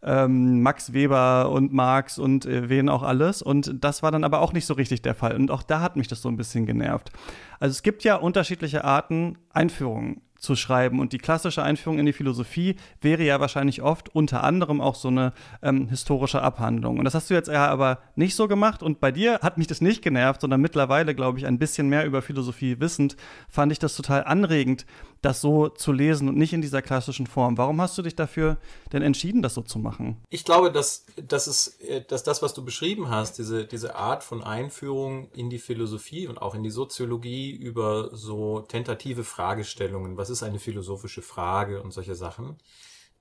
ähm, 0.02 0.62
Max 0.62 0.92
Weber 0.92 1.50
und 1.50 1.72
Marx 1.72 2.18
und 2.18 2.46
äh, 2.46 2.68
wen 2.68 2.88
auch 2.88 3.02
alles. 3.02 3.42
Und 3.42 3.84
das 3.84 4.02
war 4.02 4.10
dann 4.10 4.24
aber 4.24 4.40
auch 4.40 4.52
nicht 4.52 4.66
so 4.66 4.74
richtig 4.74 5.02
der 5.02 5.14
Fall. 5.14 5.36
Und 5.36 5.50
auch 5.50 5.62
da 5.62 5.80
hat 5.80 5.96
mich 5.96 6.08
das 6.08 6.22
so 6.22 6.28
ein 6.28 6.36
bisschen 6.36 6.66
genervt. 6.66 7.10
Also 7.58 7.72
es 7.72 7.82
gibt 7.82 8.04
ja 8.04 8.16
unterschiedliche 8.16 8.84
Arten, 8.84 9.36
Einführungen 9.50 10.22
zu 10.40 10.56
schreiben. 10.56 10.98
Und 10.98 11.12
die 11.12 11.18
klassische 11.18 11.62
Einführung 11.62 11.98
in 11.98 12.06
die 12.06 12.12
Philosophie 12.12 12.76
wäre 13.00 13.22
ja 13.22 13.38
wahrscheinlich 13.38 13.82
oft 13.82 14.08
unter 14.14 14.42
anderem 14.42 14.80
auch 14.80 14.94
so 14.94 15.08
eine 15.08 15.32
ähm, 15.62 15.88
historische 15.88 16.42
Abhandlung. 16.42 16.98
Und 16.98 17.04
das 17.04 17.14
hast 17.14 17.30
du 17.30 17.34
jetzt 17.34 17.48
ja 17.48 17.68
aber 17.68 17.98
nicht 18.16 18.34
so 18.34 18.48
gemacht. 18.48 18.82
Und 18.82 19.00
bei 19.00 19.12
dir 19.12 19.38
hat 19.42 19.58
mich 19.58 19.66
das 19.66 19.80
nicht 19.80 20.02
genervt, 20.02 20.40
sondern 20.40 20.60
mittlerweile, 20.60 21.14
glaube 21.14 21.38
ich, 21.38 21.46
ein 21.46 21.58
bisschen 21.58 21.88
mehr 21.88 22.06
über 22.06 22.22
Philosophie 22.22 22.80
wissend, 22.80 23.16
fand 23.48 23.70
ich 23.70 23.78
das 23.78 23.94
total 23.94 24.24
anregend, 24.24 24.86
das 25.22 25.40
so 25.40 25.68
zu 25.68 25.92
lesen 25.92 26.28
und 26.28 26.36
nicht 26.36 26.52
in 26.52 26.62
dieser 26.62 26.82
klassischen 26.82 27.26
Form. 27.26 27.58
Warum 27.58 27.80
hast 27.80 27.96
du 27.98 28.02
dich 28.02 28.16
dafür 28.16 28.56
denn 28.92 29.02
entschieden, 29.02 29.42
das 29.42 29.54
so 29.54 29.62
zu 29.62 29.78
machen? 29.78 30.16
Ich 30.30 30.44
glaube, 30.44 30.72
dass, 30.72 31.04
dass, 31.16 31.46
es, 31.46 31.78
äh, 31.80 32.02
dass 32.06 32.22
das, 32.22 32.42
was 32.42 32.54
du 32.54 32.64
beschrieben 32.64 33.10
hast, 33.10 33.38
diese, 33.38 33.66
diese 33.66 33.96
Art 33.96 34.24
von 34.24 34.42
Einführung 34.42 35.30
in 35.32 35.50
die 35.50 35.58
Philosophie 35.58 36.26
und 36.26 36.40
auch 36.40 36.54
in 36.54 36.62
die 36.62 36.70
Soziologie 36.70 37.50
über 37.50 38.16
so 38.16 38.60
tentative 38.60 39.24
Fragestellungen, 39.24 40.16
was 40.16 40.30
ist 40.30 40.42
eine 40.42 40.58
philosophische 40.58 41.22
Frage 41.22 41.82
und 41.82 41.92
solche 41.92 42.14
Sachen, 42.14 42.56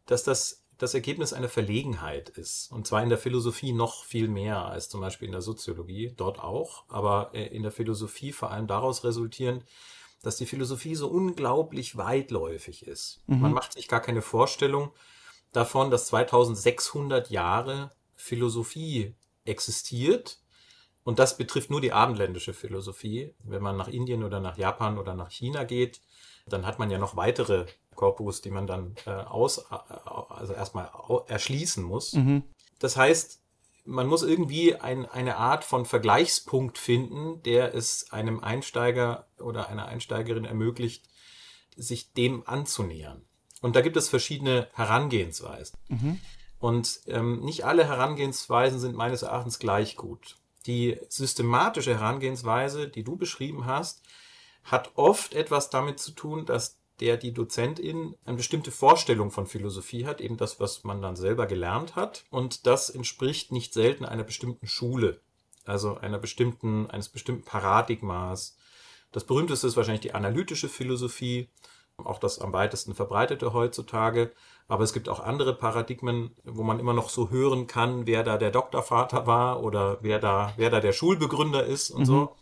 dass 0.05 0.23
das 0.23 0.63
das 0.79 0.93
Ergebnis 0.93 1.33
einer 1.33 1.49
Verlegenheit 1.49 2.29
ist. 2.29 2.71
Und 2.71 2.87
zwar 2.87 3.03
in 3.03 3.09
der 3.09 3.17
Philosophie 3.17 3.73
noch 3.73 4.05
viel 4.05 4.29
mehr 4.29 4.65
als 4.65 4.89
zum 4.89 5.01
Beispiel 5.01 5.27
in 5.27 5.33
der 5.33 5.41
Soziologie, 5.41 6.13
dort 6.15 6.39
auch, 6.39 6.85
aber 6.87 7.31
äh, 7.33 7.47
in 7.47 7.63
der 7.63 7.71
Philosophie 7.71 8.31
vor 8.31 8.49
allem 8.51 8.65
daraus 8.65 9.03
resultierend, 9.03 9.65
dass 10.21 10.37
die 10.37 10.45
Philosophie 10.45 10.95
so 10.95 11.07
unglaublich 11.07 11.97
weitläufig 11.97 12.85
ist. 12.85 13.21
Mhm. 13.27 13.41
Man 13.41 13.53
macht 13.53 13.73
sich 13.73 13.87
gar 13.87 14.01
keine 14.01 14.21
Vorstellung 14.21 14.91
davon, 15.51 15.91
dass 15.91 16.07
2600 16.07 17.29
Jahre 17.29 17.91
Philosophie 18.15 19.15
existiert. 19.45 20.41
Und 21.03 21.19
das 21.19 21.37
betrifft 21.37 21.69
nur 21.69 21.81
die 21.81 21.93
abendländische 21.93 22.53
Philosophie. 22.53 23.33
Wenn 23.43 23.63
man 23.63 23.77
nach 23.77 23.87
Indien 23.87 24.23
oder 24.23 24.39
nach 24.39 24.57
Japan 24.57 24.97
oder 24.97 25.15
nach 25.15 25.31
China 25.31 25.63
geht, 25.63 26.01
dann 26.45 26.65
hat 26.65 26.79
man 26.79 26.91
ja 26.91 26.97
noch 26.97 27.15
weitere 27.15 27.65
Korpus, 27.95 28.41
die 28.41 28.51
man 28.51 28.67
dann 28.67 28.95
äh, 29.05 29.11
aus, 29.11 29.57
äh, 29.57 29.75
also 30.29 30.53
erstmal 30.53 30.89
erschließen 31.27 31.83
muss. 31.83 32.13
Mhm. 32.13 32.43
Das 32.79 32.95
heißt, 32.95 33.41
man 33.85 34.07
muss 34.07 34.23
irgendwie 34.23 34.75
ein, 34.75 35.05
eine 35.05 35.37
Art 35.37 35.63
von 35.63 35.85
Vergleichspunkt 35.85 36.77
finden, 36.77 37.41
der 37.43 37.73
es 37.73 38.11
einem 38.11 38.41
Einsteiger 38.41 39.27
oder 39.39 39.69
einer 39.69 39.87
Einsteigerin 39.87 40.45
ermöglicht, 40.45 41.05
sich 41.75 42.13
dem 42.13 42.47
anzunähern. 42.47 43.21
Und 43.61 43.75
da 43.75 43.81
gibt 43.81 43.97
es 43.97 44.09
verschiedene 44.09 44.67
Herangehensweisen. 44.73 45.77
Mhm. 45.87 46.19
Und 46.59 47.01
ähm, 47.07 47.41
nicht 47.41 47.65
alle 47.65 47.85
Herangehensweisen 47.85 48.79
sind 48.79 48.95
meines 48.95 49.21
Erachtens 49.21 49.59
gleich 49.59 49.95
gut. 49.95 50.35
Die 50.65 50.99
systematische 51.07 51.93
Herangehensweise, 51.93 52.87
die 52.89 53.03
du 53.03 53.15
beschrieben 53.15 53.65
hast, 53.65 54.03
hat 54.63 54.91
oft 54.95 55.33
etwas 55.33 55.69
damit 55.69 55.99
zu 55.99 56.11
tun, 56.11 56.45
dass 56.45 56.78
der 56.99 57.17
die 57.17 57.33
Dozentin 57.33 58.15
eine 58.25 58.37
bestimmte 58.37 58.71
Vorstellung 58.71 59.31
von 59.31 59.47
Philosophie 59.47 60.05
hat, 60.05 60.21
eben 60.21 60.37
das, 60.37 60.59
was 60.59 60.83
man 60.83 61.01
dann 61.01 61.15
selber 61.15 61.45
gelernt 61.45 61.95
hat. 61.95 62.25
Und 62.29 62.65
das 62.67 62.89
entspricht 62.89 63.51
nicht 63.51 63.73
selten 63.73 64.05
einer 64.05 64.23
bestimmten 64.23 64.67
Schule, 64.67 65.21
also 65.65 65.97
einer 65.97 66.19
bestimmten, 66.19 66.89
eines 66.89 67.09
bestimmten 67.09 67.43
Paradigmas. 67.43 68.57
Das 69.11 69.23
berühmteste 69.23 69.67
ist 69.67 69.77
wahrscheinlich 69.77 70.01
die 70.01 70.13
analytische 70.13 70.69
Philosophie, 70.69 71.49
auch 71.97 72.19
das 72.19 72.39
am 72.39 72.53
weitesten 72.53 72.95
verbreitete 72.95 73.53
heutzutage. 73.53 74.31
Aber 74.67 74.83
es 74.83 74.93
gibt 74.93 75.09
auch 75.09 75.19
andere 75.19 75.55
Paradigmen, 75.55 76.35
wo 76.43 76.63
man 76.63 76.79
immer 76.79 76.93
noch 76.93 77.09
so 77.09 77.29
hören 77.29 77.67
kann, 77.67 78.05
wer 78.05 78.23
da 78.23 78.37
der 78.37 78.51
Doktorvater 78.51 79.25
war 79.25 79.63
oder 79.63 79.97
wer 80.01 80.19
da, 80.19 80.53
wer 80.57 80.69
da 80.69 80.79
der 80.79 80.93
Schulbegründer 80.93 81.65
ist 81.65 81.89
und 81.89 82.01
mhm. 82.01 82.05
so. 82.05 82.35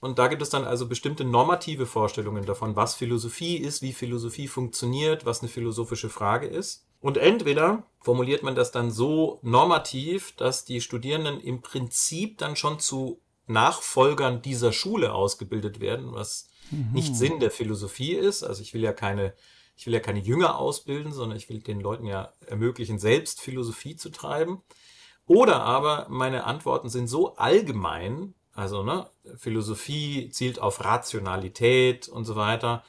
Und 0.00 0.18
da 0.18 0.28
gibt 0.28 0.42
es 0.42 0.50
dann 0.50 0.64
also 0.64 0.86
bestimmte 0.86 1.24
normative 1.24 1.86
Vorstellungen 1.86 2.46
davon, 2.46 2.76
was 2.76 2.94
Philosophie 2.94 3.56
ist, 3.56 3.82
wie 3.82 3.92
Philosophie 3.92 4.48
funktioniert, 4.48 5.26
was 5.26 5.40
eine 5.40 5.48
philosophische 5.48 6.08
Frage 6.08 6.46
ist. 6.46 6.86
Und 7.00 7.16
entweder 7.16 7.84
formuliert 8.00 8.42
man 8.42 8.54
das 8.54 8.70
dann 8.70 8.90
so 8.90 9.38
normativ, 9.42 10.34
dass 10.36 10.64
die 10.64 10.80
Studierenden 10.80 11.40
im 11.40 11.62
Prinzip 11.62 12.38
dann 12.38 12.56
schon 12.56 12.78
zu 12.80 13.20
Nachfolgern 13.46 14.42
dieser 14.42 14.72
Schule 14.72 15.14
ausgebildet 15.14 15.80
werden, 15.80 16.12
was 16.12 16.48
mhm. 16.70 16.92
nicht 16.92 17.16
Sinn 17.16 17.40
der 17.40 17.50
Philosophie 17.50 18.12
ist. 18.12 18.42
Also 18.42 18.62
ich 18.62 18.74
will 18.74 18.82
ja 18.82 18.92
keine, 18.92 19.34
ich 19.76 19.86
will 19.86 19.94
ja 19.94 20.00
keine 20.00 20.20
Jünger 20.20 20.58
ausbilden, 20.58 21.12
sondern 21.12 21.38
ich 21.38 21.48
will 21.48 21.60
den 21.60 21.80
Leuten 21.80 22.04
ja 22.04 22.32
ermöglichen, 22.46 22.98
selbst 22.98 23.40
Philosophie 23.40 23.96
zu 23.96 24.10
treiben. 24.10 24.62
Oder 25.26 25.62
aber 25.62 26.06
meine 26.08 26.44
Antworten 26.44 26.88
sind 26.88 27.06
so 27.06 27.36
allgemein, 27.36 28.34
also 28.58 28.82
ne, 28.82 29.08
Philosophie 29.36 30.30
zielt 30.30 30.60
auf 30.60 30.84
Rationalität 30.84 32.08
und 32.08 32.24
so 32.24 32.34
weiter, 32.34 32.82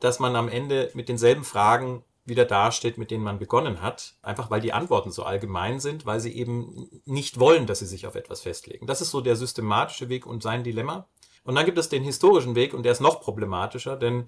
dass 0.00 0.18
man 0.18 0.34
am 0.34 0.48
Ende 0.48 0.90
mit 0.94 1.08
denselben 1.08 1.44
Fragen 1.44 2.02
wieder 2.24 2.44
dasteht, 2.44 2.98
mit 2.98 3.12
denen 3.12 3.22
man 3.22 3.38
begonnen 3.38 3.82
hat, 3.82 4.16
einfach 4.22 4.50
weil 4.50 4.60
die 4.60 4.72
Antworten 4.72 5.12
so 5.12 5.22
allgemein 5.22 5.78
sind, 5.78 6.06
weil 6.06 6.18
sie 6.18 6.32
eben 6.32 6.88
nicht 7.04 7.38
wollen, 7.38 7.66
dass 7.66 7.78
sie 7.78 7.86
sich 7.86 8.08
auf 8.08 8.16
etwas 8.16 8.40
festlegen. 8.40 8.88
Das 8.88 9.00
ist 9.00 9.12
so 9.12 9.20
der 9.20 9.36
systematische 9.36 10.08
Weg 10.08 10.26
und 10.26 10.42
sein 10.42 10.64
Dilemma. 10.64 11.06
Und 11.44 11.54
dann 11.54 11.66
gibt 11.66 11.78
es 11.78 11.88
den 11.88 12.02
historischen 12.02 12.56
Weg 12.56 12.74
und 12.74 12.82
der 12.82 12.92
ist 12.92 13.00
noch 13.00 13.20
problematischer, 13.20 13.96
denn 13.96 14.26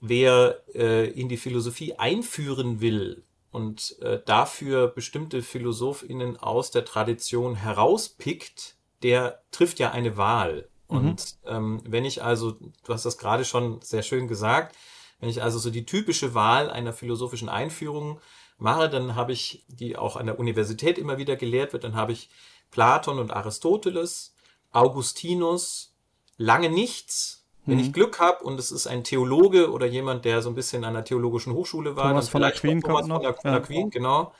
wer 0.00 0.62
äh, 0.74 1.10
in 1.10 1.28
die 1.28 1.36
Philosophie 1.36 1.94
einführen 1.94 2.80
will 2.80 3.24
und 3.50 3.98
äh, 4.00 4.20
dafür 4.24 4.88
bestimmte 4.88 5.42
Philosophinnen 5.42 6.38
aus 6.38 6.70
der 6.70 6.86
Tradition 6.86 7.54
herauspickt, 7.54 8.76
der 9.02 9.42
trifft 9.50 9.78
ja 9.78 9.90
eine 9.90 10.16
Wahl. 10.16 10.68
Mhm. 10.88 10.96
Und 10.96 11.36
ähm, 11.46 11.80
wenn 11.86 12.04
ich 12.04 12.22
also, 12.22 12.52
du 12.52 12.92
hast 12.92 13.04
das 13.04 13.18
gerade 13.18 13.44
schon 13.44 13.80
sehr 13.82 14.02
schön 14.02 14.28
gesagt, 14.28 14.76
wenn 15.20 15.28
ich 15.28 15.42
also 15.42 15.58
so 15.58 15.70
die 15.70 15.86
typische 15.86 16.34
Wahl 16.34 16.70
einer 16.70 16.92
philosophischen 16.92 17.48
Einführung 17.48 18.20
mache, 18.58 18.88
dann 18.88 19.14
habe 19.14 19.32
ich, 19.32 19.64
die 19.68 19.96
auch 19.96 20.16
an 20.16 20.26
der 20.26 20.38
Universität 20.38 20.98
immer 20.98 21.18
wieder 21.18 21.36
gelehrt 21.36 21.72
wird, 21.72 21.84
dann 21.84 21.94
habe 21.94 22.12
ich 22.12 22.28
Platon 22.70 23.18
und 23.18 23.32
Aristoteles, 23.32 24.34
Augustinus, 24.72 25.94
lange 26.36 26.70
nichts. 26.70 27.44
Wenn 27.64 27.76
mhm. 27.76 27.84
ich 27.84 27.92
Glück 27.92 28.18
habe 28.18 28.42
und 28.42 28.58
es 28.58 28.72
ist 28.72 28.88
ein 28.88 29.04
Theologe 29.04 29.70
oder 29.70 29.86
jemand, 29.86 30.24
der 30.24 30.42
so 30.42 30.48
ein 30.48 30.56
bisschen 30.56 30.84
an 30.84 30.94
der 30.94 31.04
theologischen 31.04 31.52
Hochschule 31.52 31.94
war, 31.94 32.08
Thomas 32.08 32.28
von 32.28 32.42
Aquin 32.42 32.82
kommt 32.82 33.06
noch. 33.06 33.22
Von 33.22 33.52
der 33.52 33.60
Queen, 33.60 33.90
genau. 33.90 34.32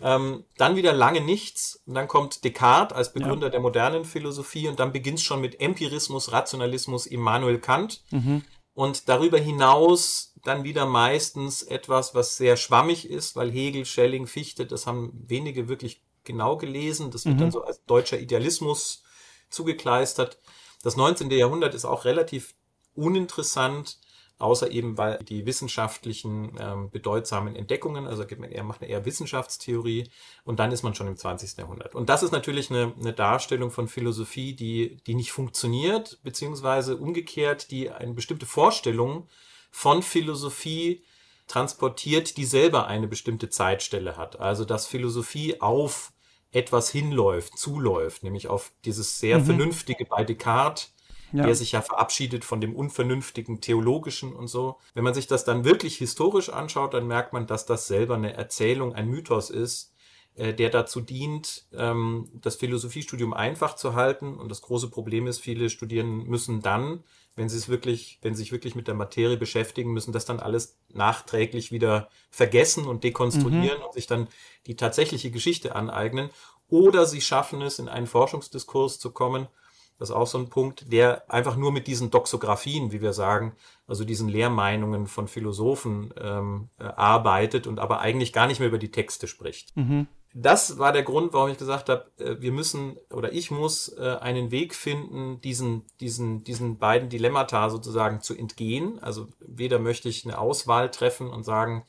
Ähm, 0.00 0.44
dann 0.56 0.76
wieder 0.76 0.92
lange 0.92 1.20
nichts. 1.20 1.82
Und 1.86 1.94
dann 1.94 2.08
kommt 2.08 2.44
Descartes 2.44 2.96
als 2.96 3.12
Begründer 3.12 3.46
ja. 3.46 3.50
der 3.50 3.60
modernen 3.60 4.04
Philosophie 4.04 4.68
und 4.68 4.78
dann 4.78 4.92
beginnt 4.92 5.18
es 5.18 5.24
schon 5.24 5.40
mit 5.40 5.60
Empirismus, 5.60 6.32
Rationalismus, 6.32 7.06
Immanuel 7.06 7.58
Kant. 7.58 8.02
Mhm 8.10 8.42
und 8.76 9.08
darüber 9.08 9.38
hinaus 9.38 10.34
dann 10.44 10.62
wieder 10.62 10.84
meistens 10.84 11.62
etwas, 11.62 12.14
was 12.14 12.36
sehr 12.36 12.58
schwammig 12.58 13.08
ist, 13.08 13.34
weil 13.34 13.50
Hegel, 13.50 13.86
Schelling, 13.86 14.26
Fichte, 14.26 14.66
das 14.66 14.86
haben 14.86 15.12
wenige 15.26 15.68
wirklich 15.68 16.02
genau 16.24 16.58
gelesen. 16.58 17.10
Das 17.10 17.24
wird 17.24 17.36
mhm. 17.36 17.40
dann 17.40 17.50
so 17.50 17.64
als 17.64 17.82
deutscher 17.86 18.20
Idealismus 18.20 19.02
zugekleistert. 19.48 20.38
Das 20.82 20.94
19. 20.94 21.30
Jahrhundert 21.30 21.74
ist 21.74 21.86
auch 21.86 22.04
relativ 22.04 22.54
uninteressant 22.94 23.98
außer 24.38 24.70
eben 24.70 24.98
weil 24.98 25.18
die 25.18 25.46
wissenschaftlichen 25.46 26.52
ähm, 26.58 26.90
bedeutsamen 26.90 27.56
Entdeckungen, 27.56 28.06
also 28.06 28.22
er 28.24 28.64
macht 28.64 28.82
eine 28.82 28.90
eher 28.90 29.04
Wissenschaftstheorie 29.04 30.10
und 30.44 30.58
dann 30.58 30.72
ist 30.72 30.82
man 30.82 30.94
schon 30.94 31.06
im 31.06 31.16
20. 31.16 31.56
Jahrhundert. 31.58 31.94
Und 31.94 32.08
das 32.08 32.22
ist 32.22 32.32
natürlich 32.32 32.70
eine, 32.70 32.92
eine 33.00 33.12
Darstellung 33.12 33.70
von 33.70 33.88
Philosophie, 33.88 34.54
die, 34.54 34.98
die 35.06 35.14
nicht 35.14 35.32
funktioniert, 35.32 36.18
beziehungsweise 36.22 36.96
umgekehrt, 36.96 37.70
die 37.70 37.90
eine 37.90 38.12
bestimmte 38.12 38.46
Vorstellung 38.46 39.26
von 39.70 40.02
Philosophie 40.02 41.02
transportiert, 41.46 42.36
die 42.36 42.44
selber 42.44 42.86
eine 42.88 43.08
bestimmte 43.08 43.48
Zeitstelle 43.48 44.16
hat. 44.16 44.38
Also 44.40 44.64
dass 44.64 44.86
Philosophie 44.86 45.60
auf 45.60 46.12
etwas 46.52 46.90
hinläuft, 46.90 47.58
zuläuft, 47.58 48.22
nämlich 48.22 48.48
auf 48.48 48.72
dieses 48.84 49.18
sehr 49.18 49.38
mhm. 49.38 49.44
vernünftige 49.44 50.04
bei 50.04 50.24
Descartes, 50.24 50.92
ja. 51.32 51.44
der 51.44 51.54
sich 51.54 51.72
ja 51.72 51.82
verabschiedet 51.82 52.44
von 52.44 52.60
dem 52.60 52.74
unvernünftigen 52.74 53.60
theologischen 53.60 54.32
und 54.34 54.48
so. 54.48 54.78
Wenn 54.94 55.04
man 55.04 55.14
sich 55.14 55.26
das 55.26 55.44
dann 55.44 55.64
wirklich 55.64 55.96
historisch 55.96 56.48
anschaut, 56.50 56.94
dann 56.94 57.06
merkt 57.06 57.32
man, 57.32 57.46
dass 57.46 57.66
das 57.66 57.86
selber 57.86 58.14
eine 58.14 58.34
Erzählung, 58.34 58.94
ein 58.94 59.08
Mythos 59.08 59.50
ist, 59.50 59.92
äh, 60.36 60.54
der 60.54 60.70
dazu 60.70 61.00
dient, 61.00 61.66
ähm, 61.72 62.28
das 62.34 62.56
Philosophiestudium 62.56 63.32
einfach 63.32 63.74
zu 63.74 63.94
halten. 63.94 64.36
Und 64.36 64.50
das 64.50 64.62
große 64.62 64.90
Problem 64.90 65.26
ist, 65.26 65.40
viele 65.40 65.70
Studierenden 65.70 66.28
müssen 66.28 66.62
dann, 66.62 67.04
wenn 67.36 67.48
sie 67.48 67.58
es 67.58 67.68
wirklich, 67.68 68.18
wenn 68.22 68.34
sie 68.34 68.42
sich 68.42 68.52
wirklich 68.52 68.74
mit 68.74 68.86
der 68.86 68.94
Materie 68.94 69.36
beschäftigen, 69.36 69.92
müssen 69.92 70.12
das 70.12 70.24
dann 70.24 70.40
alles 70.40 70.78
nachträglich 70.92 71.72
wieder 71.72 72.08
vergessen 72.30 72.86
und 72.86 73.04
dekonstruieren 73.04 73.78
mhm. 73.78 73.84
und 73.84 73.94
sich 73.94 74.06
dann 74.06 74.28
die 74.66 74.76
tatsächliche 74.76 75.30
Geschichte 75.30 75.74
aneignen. 75.74 76.30
Oder 76.68 77.06
sie 77.06 77.20
schaffen 77.20 77.62
es, 77.62 77.78
in 77.78 77.88
einen 77.88 78.06
Forschungsdiskurs 78.06 78.98
zu 78.98 79.12
kommen 79.12 79.48
das 79.98 80.10
ist 80.10 80.14
auch 80.14 80.26
so 80.26 80.38
ein 80.38 80.48
Punkt, 80.48 80.92
der 80.92 81.30
einfach 81.32 81.56
nur 81.56 81.72
mit 81.72 81.86
diesen 81.86 82.10
Doxographien, 82.10 82.92
wie 82.92 83.00
wir 83.00 83.12
sagen, 83.12 83.54
also 83.86 84.04
diesen 84.04 84.28
Lehrmeinungen 84.28 85.06
von 85.06 85.28
Philosophen 85.28 86.12
ähm, 86.20 86.68
äh, 86.78 86.84
arbeitet 86.84 87.66
und 87.66 87.80
aber 87.80 88.00
eigentlich 88.00 88.32
gar 88.32 88.46
nicht 88.46 88.58
mehr 88.58 88.68
über 88.68 88.78
die 88.78 88.90
Texte 88.90 89.26
spricht. 89.26 89.76
Mhm. 89.76 90.06
Das 90.38 90.78
war 90.78 90.92
der 90.92 91.02
Grund, 91.02 91.32
warum 91.32 91.50
ich 91.50 91.56
gesagt 91.56 91.88
habe, 91.88 92.10
äh, 92.18 92.40
wir 92.40 92.52
müssen 92.52 92.98
oder 93.10 93.32
ich 93.32 93.50
muss 93.50 93.88
äh, 93.96 94.18
einen 94.20 94.50
Weg 94.50 94.74
finden, 94.74 95.40
diesen, 95.40 95.84
diesen, 96.00 96.44
diesen 96.44 96.76
beiden 96.76 97.08
Dilemmata 97.08 97.70
sozusagen 97.70 98.20
zu 98.20 98.36
entgehen. 98.36 98.98
Also 98.98 99.28
weder 99.40 99.78
möchte 99.78 100.10
ich 100.10 100.26
eine 100.26 100.38
Auswahl 100.38 100.90
treffen 100.90 101.30
und 101.30 101.44
sagen, 101.44 101.84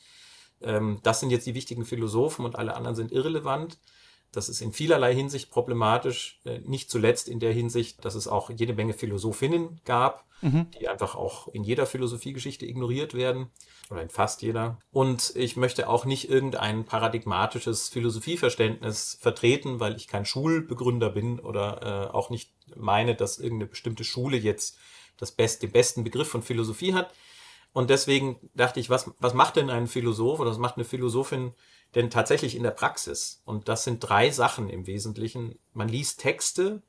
ähm, 0.61 0.99
das 1.03 1.19
sind 1.19 1.29
jetzt 1.29 1.45
die 1.45 1.55
wichtigen 1.55 1.83
Philosophen 1.83 2.45
und 2.45 2.55
alle 2.55 2.75
anderen 2.75 2.95
sind 2.95 3.11
irrelevant, 3.11 3.79
das 4.31 4.49
ist 4.49 4.61
in 4.61 4.73
vielerlei 4.73 5.13
Hinsicht 5.13 5.49
problematisch, 5.49 6.39
äh, 6.45 6.59
nicht 6.59 6.89
zuletzt 6.89 7.27
in 7.29 7.39
der 7.39 7.53
Hinsicht, 7.53 8.03
dass 8.05 8.15
es 8.15 8.27
auch 8.27 8.49
jede 8.49 8.73
Menge 8.73 8.93
Philosophinnen 8.93 9.79
gab, 9.85 10.25
mhm. 10.41 10.67
die 10.79 10.87
einfach 10.87 11.15
auch 11.15 11.47
in 11.47 11.63
jeder 11.63 11.85
Philosophiegeschichte 11.85 12.65
ignoriert 12.65 13.13
werden 13.13 13.49
oder 13.89 14.01
in 14.01 14.09
fast 14.09 14.41
jeder. 14.41 14.79
Und 14.91 15.33
ich 15.35 15.55
möchte 15.55 15.89
auch 15.89 16.05
nicht 16.05 16.29
irgendein 16.29 16.85
paradigmatisches 16.85 17.89
Philosophieverständnis 17.89 19.17
vertreten, 19.21 19.79
weil 19.79 19.95
ich 19.95 20.07
kein 20.07 20.25
Schulbegründer 20.25 21.09
bin 21.09 21.39
oder 21.39 22.09
äh, 22.11 22.13
auch 22.13 22.29
nicht 22.29 22.51
meine, 22.75 23.15
dass 23.15 23.39
irgendeine 23.39 23.69
bestimmte 23.69 24.03
Schule 24.03 24.37
jetzt 24.37 24.77
das 25.17 25.31
best, 25.31 25.63
den 25.63 25.71
besten 25.71 26.03
Begriff 26.03 26.27
von 26.27 26.43
Philosophie 26.43 26.93
hat. 26.93 27.13
Und 27.73 27.89
deswegen 27.89 28.37
dachte 28.55 28.79
ich, 28.79 28.89
was, 28.89 29.11
was 29.19 29.33
macht 29.33 29.55
denn 29.55 29.69
ein 29.69 29.87
Philosoph 29.87 30.39
oder 30.39 30.49
was 30.49 30.57
macht 30.57 30.77
eine 30.77 30.85
Philosophin 30.85 31.53
denn 31.95 32.09
tatsächlich 32.09 32.55
in 32.55 32.63
der 32.63 32.71
Praxis? 32.71 33.41
Und 33.45 33.67
das 33.69 33.83
sind 33.83 33.99
drei 33.99 34.29
Sachen 34.29 34.69
im 34.69 34.87
Wesentlichen. 34.87 35.57
Man 35.73 35.89
liest 35.89 36.19
Texte, 36.19 36.81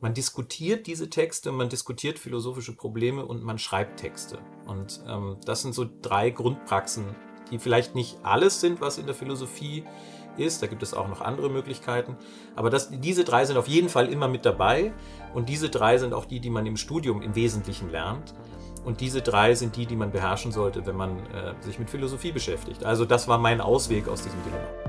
man 0.00 0.14
diskutiert 0.14 0.86
diese 0.86 1.10
Texte, 1.10 1.50
man 1.50 1.68
diskutiert 1.68 2.18
philosophische 2.18 2.74
Probleme 2.74 3.26
und 3.26 3.42
man 3.42 3.58
schreibt 3.58 3.98
Texte. 3.98 4.38
Und 4.66 5.02
ähm, 5.08 5.38
das 5.44 5.62
sind 5.62 5.74
so 5.74 5.86
drei 6.02 6.30
Grundpraxen, 6.30 7.16
die 7.50 7.58
vielleicht 7.58 7.94
nicht 7.94 8.18
alles 8.22 8.60
sind, 8.60 8.80
was 8.80 8.98
in 8.98 9.06
der 9.06 9.14
Philosophie 9.14 9.84
ist. 10.36 10.62
Da 10.62 10.68
gibt 10.68 10.84
es 10.84 10.94
auch 10.94 11.08
noch 11.08 11.20
andere 11.20 11.50
Möglichkeiten. 11.50 12.16
Aber 12.54 12.70
das, 12.70 12.90
diese 12.90 13.24
drei 13.24 13.44
sind 13.44 13.56
auf 13.56 13.66
jeden 13.66 13.88
Fall 13.88 14.08
immer 14.08 14.28
mit 14.28 14.44
dabei. 14.44 14.92
Und 15.34 15.48
diese 15.48 15.68
drei 15.68 15.98
sind 15.98 16.14
auch 16.14 16.26
die, 16.26 16.38
die 16.38 16.50
man 16.50 16.66
im 16.66 16.76
Studium 16.76 17.20
im 17.20 17.34
Wesentlichen 17.34 17.90
lernt. 17.90 18.34
Und 18.88 19.02
diese 19.02 19.20
drei 19.20 19.54
sind 19.54 19.76
die, 19.76 19.84
die 19.84 19.96
man 19.96 20.12
beherrschen 20.12 20.50
sollte, 20.50 20.86
wenn 20.86 20.96
man 20.96 21.10
äh, 21.10 21.52
sich 21.60 21.78
mit 21.78 21.90
Philosophie 21.90 22.32
beschäftigt. 22.32 22.84
Also 22.84 23.04
das 23.04 23.28
war 23.28 23.36
mein 23.36 23.60
Ausweg 23.60 24.08
aus 24.08 24.22
diesem 24.22 24.42
Dilemma. 24.44 24.87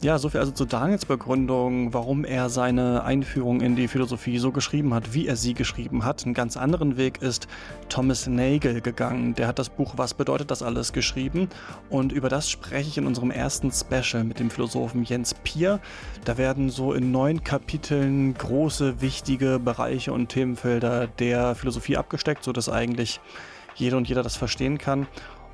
Ja, 0.00 0.16
soviel 0.16 0.38
also 0.38 0.52
zu 0.52 0.64
Daniels 0.64 1.06
Begründung, 1.06 1.92
warum 1.92 2.24
er 2.24 2.50
seine 2.50 3.02
Einführung 3.02 3.60
in 3.60 3.74
die 3.74 3.88
Philosophie 3.88 4.38
so 4.38 4.52
geschrieben 4.52 4.94
hat, 4.94 5.12
wie 5.12 5.26
er 5.26 5.34
sie 5.34 5.54
geschrieben 5.54 6.04
hat. 6.04 6.24
Einen 6.24 6.34
ganz 6.34 6.56
anderen 6.56 6.96
Weg 6.96 7.20
ist 7.20 7.48
Thomas 7.88 8.28
Nagel 8.28 8.80
gegangen. 8.80 9.34
Der 9.34 9.48
hat 9.48 9.58
das 9.58 9.70
Buch 9.70 9.94
Was 9.96 10.14
bedeutet 10.14 10.52
das 10.52 10.62
alles 10.62 10.92
geschrieben 10.92 11.48
und 11.90 12.12
über 12.12 12.28
das 12.28 12.48
spreche 12.48 12.88
ich 12.88 12.96
in 12.96 13.08
unserem 13.08 13.32
ersten 13.32 13.72
Special 13.72 14.22
mit 14.22 14.38
dem 14.38 14.50
Philosophen 14.50 15.02
Jens 15.02 15.34
Pier. 15.34 15.80
Da 16.24 16.38
werden 16.38 16.70
so 16.70 16.92
in 16.92 17.10
neun 17.10 17.42
Kapiteln 17.42 18.34
große, 18.34 19.00
wichtige 19.00 19.58
Bereiche 19.58 20.12
und 20.12 20.28
Themenfelder 20.28 21.08
der 21.08 21.56
Philosophie 21.56 21.96
abgesteckt, 21.96 22.44
sodass 22.44 22.68
eigentlich 22.68 23.18
jeder 23.74 23.96
und 23.96 24.08
jeder 24.08 24.22
das 24.22 24.36
verstehen 24.36 24.78
kann. 24.78 25.08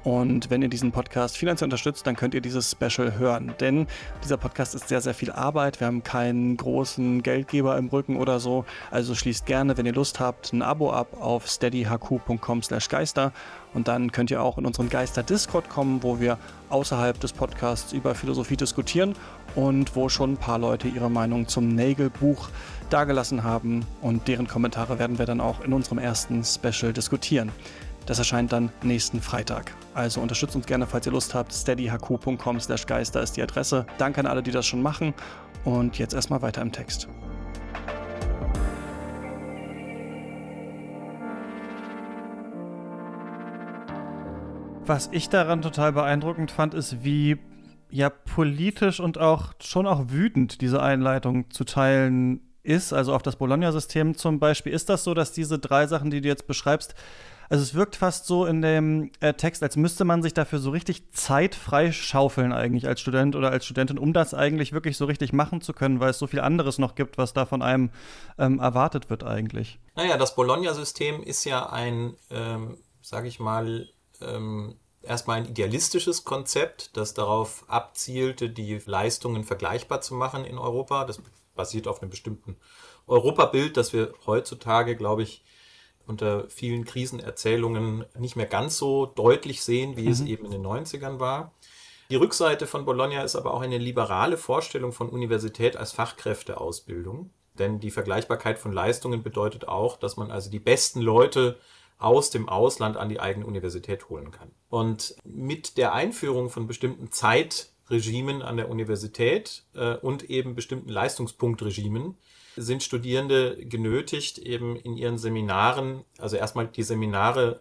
Und 0.04 0.50
wenn 0.50 0.60
ihr 0.60 0.68
diesen 0.68 0.92
Podcast 0.92 1.38
finanziell 1.38 1.66
unterstützt, 1.66 2.06
dann 2.06 2.14
könnt 2.14 2.34
ihr 2.34 2.42
dieses 2.42 2.70
Special 2.70 3.18
hören. 3.18 3.54
Denn 3.58 3.86
dieser 4.22 4.36
Podcast 4.36 4.74
ist 4.74 4.88
sehr, 4.88 5.00
sehr 5.00 5.14
viel 5.14 5.32
Arbeit. 5.32 5.80
Wir 5.80 5.86
haben 5.86 6.02
keinen 6.02 6.58
großen 6.58 7.22
Geldgeber 7.22 7.78
im 7.78 7.88
Rücken 7.88 8.18
oder 8.18 8.38
so. 8.38 8.66
Also 8.90 9.14
schließt 9.14 9.46
gerne, 9.46 9.78
wenn 9.78 9.86
ihr 9.86 9.94
Lust 9.94 10.20
habt, 10.20 10.52
ein 10.52 10.60
Abo 10.60 10.92
ab 10.92 11.16
auf 11.18 11.48
steadyhq.com 11.48 12.62
slash 12.62 12.90
geister. 12.90 13.32
Und 13.72 13.88
dann 13.88 14.12
könnt 14.12 14.30
ihr 14.30 14.42
auch 14.42 14.58
in 14.58 14.66
unseren 14.66 14.90
Geister-Discord 14.90 15.70
kommen, 15.70 16.02
wo 16.02 16.20
wir 16.20 16.38
außerhalb 16.68 17.18
des 17.18 17.32
Podcasts 17.32 17.92
über 17.92 18.14
Philosophie 18.14 18.56
diskutieren 18.56 19.14
und 19.54 19.96
wo 19.96 20.10
schon 20.10 20.34
ein 20.34 20.36
paar 20.36 20.58
Leute 20.58 20.86
ihre 20.86 21.10
Meinung 21.10 21.48
zum 21.48 21.74
Nagel-Buch 21.74 22.48
dargelassen 22.90 23.42
haben. 23.42 23.86
Und 24.02 24.28
deren 24.28 24.46
Kommentare 24.46 24.98
werden 24.98 25.18
wir 25.18 25.24
dann 25.24 25.40
auch 25.40 25.64
in 25.64 25.72
unserem 25.72 25.98
ersten 25.98 26.44
Special 26.44 26.92
diskutieren. 26.92 27.50
Das 28.06 28.18
erscheint 28.18 28.52
dann 28.52 28.70
nächsten 28.82 29.20
Freitag. 29.22 29.74
Also 29.94 30.20
unterstützt 30.20 30.54
uns 30.54 30.66
gerne, 30.66 30.86
falls 30.86 31.06
ihr 31.06 31.12
Lust 31.12 31.34
habt. 31.34 31.54
steadyhq.com 31.54 32.60
slash 32.60 32.84
geister 32.86 33.22
ist 33.22 33.36
die 33.36 33.42
Adresse. 33.42 33.86
Danke 33.96 34.20
an 34.20 34.26
alle, 34.26 34.42
die 34.42 34.50
das 34.50 34.66
schon 34.66 34.82
machen. 34.82 35.14
Und 35.64 35.98
jetzt 35.98 36.12
erstmal 36.12 36.42
weiter 36.42 36.60
im 36.60 36.70
Text. 36.70 37.08
Was 44.86 45.08
ich 45.12 45.30
daran 45.30 45.62
total 45.62 45.92
beeindruckend 45.92 46.50
fand, 46.50 46.74
ist, 46.74 47.02
wie 47.02 47.38
ja 47.88 48.10
politisch 48.10 49.00
und 49.00 49.16
auch 49.16 49.54
schon 49.62 49.86
auch 49.86 50.10
wütend 50.10 50.60
diese 50.60 50.82
Einleitung 50.82 51.50
zu 51.50 51.64
teilen 51.64 52.40
ist, 52.62 52.92
also 52.92 53.14
auf 53.14 53.22
das 53.22 53.36
Bologna-System 53.36 54.14
zum 54.14 54.40
Beispiel. 54.40 54.74
Ist 54.74 54.90
das 54.90 55.04
so, 55.04 55.14
dass 55.14 55.32
diese 55.32 55.58
drei 55.58 55.86
Sachen, 55.86 56.10
die 56.10 56.20
du 56.20 56.28
jetzt 56.28 56.46
beschreibst, 56.46 56.94
Also 57.48 57.62
es 57.62 57.74
wirkt 57.74 57.96
fast 57.96 58.26
so 58.26 58.46
in 58.46 58.62
dem 58.62 59.10
äh, 59.20 59.34
Text, 59.34 59.62
als 59.62 59.76
müsste 59.76 60.04
man 60.04 60.22
sich 60.22 60.34
dafür 60.34 60.58
so 60.58 60.70
richtig 60.70 61.12
Zeit 61.12 61.54
freischaufeln 61.54 62.52
eigentlich 62.52 62.86
als 62.86 63.00
Student 63.00 63.36
oder 63.36 63.50
als 63.50 63.64
Studentin, 63.64 63.98
um 63.98 64.12
das 64.12 64.34
eigentlich 64.34 64.72
wirklich 64.72 64.96
so 64.96 65.04
richtig 65.04 65.32
machen 65.32 65.60
zu 65.60 65.72
können, 65.72 66.00
weil 66.00 66.10
es 66.10 66.18
so 66.18 66.26
viel 66.26 66.40
anderes 66.40 66.78
noch 66.78 66.94
gibt, 66.94 67.18
was 67.18 67.32
da 67.32 67.46
von 67.46 67.62
einem 67.62 67.90
ähm, 68.38 68.58
erwartet 68.58 69.10
wird 69.10 69.24
eigentlich. 69.24 69.78
Naja, 69.96 70.16
das 70.16 70.34
Bologna-System 70.34 71.22
ist 71.22 71.44
ja 71.44 71.70
ein, 71.70 72.16
ähm, 72.30 72.78
sage 73.02 73.28
ich 73.28 73.40
mal, 73.40 73.88
ähm, 74.20 74.76
erstmal 75.02 75.38
ein 75.38 75.46
idealistisches 75.46 76.24
Konzept, 76.24 76.96
das 76.96 77.14
darauf 77.14 77.64
abzielte, 77.68 78.48
die 78.48 78.80
Leistungen 78.86 79.44
vergleichbar 79.44 80.00
zu 80.00 80.14
machen 80.14 80.44
in 80.44 80.58
Europa. 80.58 81.04
Das 81.04 81.20
basiert 81.54 81.86
auf 81.86 82.02
einem 82.02 82.10
bestimmten 82.10 82.56
Europabild, 83.06 83.76
das 83.76 83.92
wir 83.92 84.12
heutzutage, 84.26 84.96
glaube 84.96 85.22
ich, 85.22 85.44
unter 86.06 86.48
vielen 86.48 86.84
Krisenerzählungen 86.84 88.04
nicht 88.18 88.36
mehr 88.36 88.46
ganz 88.46 88.76
so 88.76 89.06
deutlich 89.06 89.62
sehen, 89.62 89.96
wie 89.96 90.04
mhm. 90.04 90.12
es 90.12 90.20
eben 90.20 90.44
in 90.44 90.52
den 90.52 90.66
90ern 90.66 91.18
war. 91.18 91.52
Die 92.10 92.16
Rückseite 92.16 92.66
von 92.66 92.84
Bologna 92.84 93.22
ist 93.22 93.36
aber 93.36 93.54
auch 93.54 93.62
eine 93.62 93.78
liberale 93.78 94.36
Vorstellung 94.36 94.92
von 94.92 95.08
Universität 95.08 95.76
als 95.76 95.92
Fachkräfteausbildung. 95.92 97.30
Denn 97.58 97.80
die 97.80 97.90
Vergleichbarkeit 97.90 98.58
von 98.58 98.72
Leistungen 98.72 99.22
bedeutet 99.22 99.68
auch, 99.68 99.96
dass 99.96 100.16
man 100.16 100.30
also 100.30 100.50
die 100.50 100.58
besten 100.58 101.00
Leute 101.00 101.58
aus 101.98 102.30
dem 102.30 102.48
Ausland 102.48 102.96
an 102.96 103.08
die 103.08 103.20
eigene 103.20 103.46
Universität 103.46 104.08
holen 104.08 104.30
kann. 104.32 104.50
Und 104.68 105.14
mit 105.24 105.78
der 105.78 105.94
Einführung 105.94 106.50
von 106.50 106.66
bestimmten 106.66 107.12
Zeitregimen 107.12 108.42
an 108.42 108.56
der 108.56 108.68
Universität 108.68 109.62
äh, 109.74 109.94
und 109.96 110.28
eben 110.28 110.54
bestimmten 110.54 110.88
Leistungspunktregimen 110.88 112.16
sind 112.56 112.82
Studierende 112.82 113.56
genötigt, 113.66 114.38
eben 114.38 114.76
in 114.76 114.96
ihren 114.96 115.18
Seminaren, 115.18 116.04
also 116.18 116.36
erstmal 116.36 116.66
die 116.68 116.82
Seminare 116.82 117.60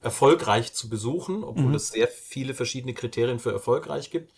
erfolgreich 0.00 0.74
zu 0.74 0.88
besuchen, 0.88 1.44
obwohl 1.44 1.68
mhm. 1.68 1.74
es 1.74 1.88
sehr 1.88 2.08
viele 2.08 2.54
verschiedene 2.54 2.94
Kriterien 2.94 3.38
für 3.38 3.52
erfolgreich 3.52 4.10
gibt, 4.10 4.32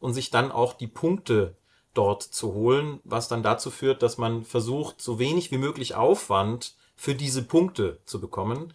und 0.00 0.14
sich 0.14 0.30
dann 0.30 0.52
auch 0.52 0.74
die 0.74 0.86
Punkte 0.86 1.56
dort 1.92 2.22
zu 2.22 2.54
holen, 2.54 3.00
was 3.04 3.26
dann 3.28 3.42
dazu 3.42 3.70
führt, 3.70 4.02
dass 4.02 4.18
man 4.18 4.44
versucht, 4.44 5.02
so 5.02 5.18
wenig 5.18 5.50
wie 5.50 5.58
möglich 5.58 5.96
Aufwand 5.96 6.76
für 6.94 7.14
diese 7.14 7.42
Punkte 7.42 7.98
zu 8.04 8.20
bekommen. 8.20 8.72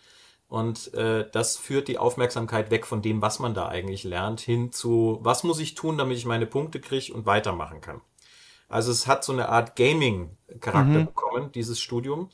Und 0.49 0.93
äh, 0.93 1.29
das 1.31 1.57
führt 1.57 1.87
die 1.87 1.97
Aufmerksamkeit 1.97 2.69
weg 2.69 2.85
von 2.85 3.01
dem, 3.01 3.21
was 3.21 3.39
man 3.39 3.53
da 3.53 3.69
eigentlich 3.69 4.03
lernt, 4.03 4.41
hin 4.41 4.71
zu, 4.71 5.19
was 5.21 5.43
muss 5.43 5.59
ich 5.59 5.75
tun, 5.75 5.97
damit 5.97 6.17
ich 6.17 6.25
meine 6.25 6.45
Punkte 6.45 6.79
kriege 6.79 7.13
und 7.13 7.25
weitermachen 7.25 7.81
kann. 7.81 8.01
Also 8.73 8.91
es 8.91 9.05
hat 9.05 9.23
so 9.23 9.31
eine 9.31 9.49
Art 9.49 9.75
Gaming-Charakter 9.75 10.99
mhm. 11.01 11.05
bekommen, 11.05 11.51
dieses 11.51 11.79
Studium. 11.79 12.31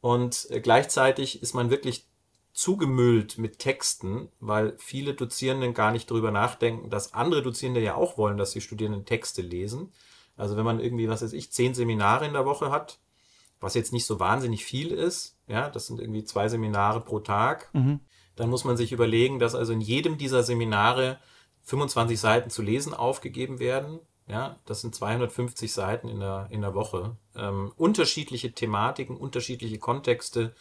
Und 0.00 0.48
äh, 0.50 0.60
gleichzeitig 0.60 1.40
ist 1.40 1.54
man 1.54 1.70
wirklich 1.70 2.08
zugemüllt 2.52 3.38
mit 3.38 3.60
Texten, 3.60 4.28
weil 4.40 4.74
viele 4.78 5.14
Dozierenden 5.14 5.74
gar 5.74 5.92
nicht 5.92 6.10
darüber 6.10 6.32
nachdenken, 6.32 6.90
dass 6.90 7.14
andere 7.14 7.42
Dozierende 7.42 7.80
ja 7.80 7.94
auch 7.94 8.18
wollen, 8.18 8.38
dass 8.38 8.50
die 8.50 8.60
Studierenden 8.60 9.04
Texte 9.04 9.40
lesen. 9.40 9.92
Also 10.36 10.56
wenn 10.56 10.64
man 10.64 10.80
irgendwie, 10.80 11.08
was 11.08 11.22
weiß 11.22 11.32
ich, 11.32 11.52
zehn 11.52 11.74
Seminare 11.74 12.26
in 12.26 12.32
der 12.32 12.44
Woche 12.44 12.72
hat, 12.72 12.98
was 13.60 13.74
jetzt 13.74 13.92
nicht 13.92 14.06
so 14.06 14.18
wahnsinnig 14.18 14.64
viel 14.64 14.90
ist, 14.90 15.36
ja, 15.46 15.70
das 15.70 15.86
sind 15.86 16.00
irgendwie 16.00 16.24
zwei 16.24 16.48
Seminare 16.48 17.00
pro 17.00 17.20
Tag, 17.20 17.72
mhm. 17.72 18.00
dann 18.34 18.50
muss 18.50 18.64
man 18.64 18.76
sich 18.76 18.90
überlegen, 18.90 19.38
dass 19.38 19.54
also 19.54 19.72
in 19.72 19.80
jedem 19.80 20.18
dieser 20.18 20.42
Seminare 20.42 21.20
25 21.62 22.18
Seiten 22.18 22.50
zu 22.50 22.62
lesen 22.62 22.94
aufgegeben 22.94 23.60
werden. 23.60 24.00
Ja, 24.28 24.56
das 24.66 24.82
sind 24.82 24.94
250 24.94 25.72
Seiten 25.72 26.08
in 26.08 26.20
der, 26.20 26.48
in 26.50 26.60
der 26.60 26.74
Woche. 26.74 27.16
Ähm, 27.34 27.72
unterschiedliche 27.76 28.52
Thematiken, 28.52 29.16
unterschiedliche 29.16 29.78
Kontexte, 29.78 30.54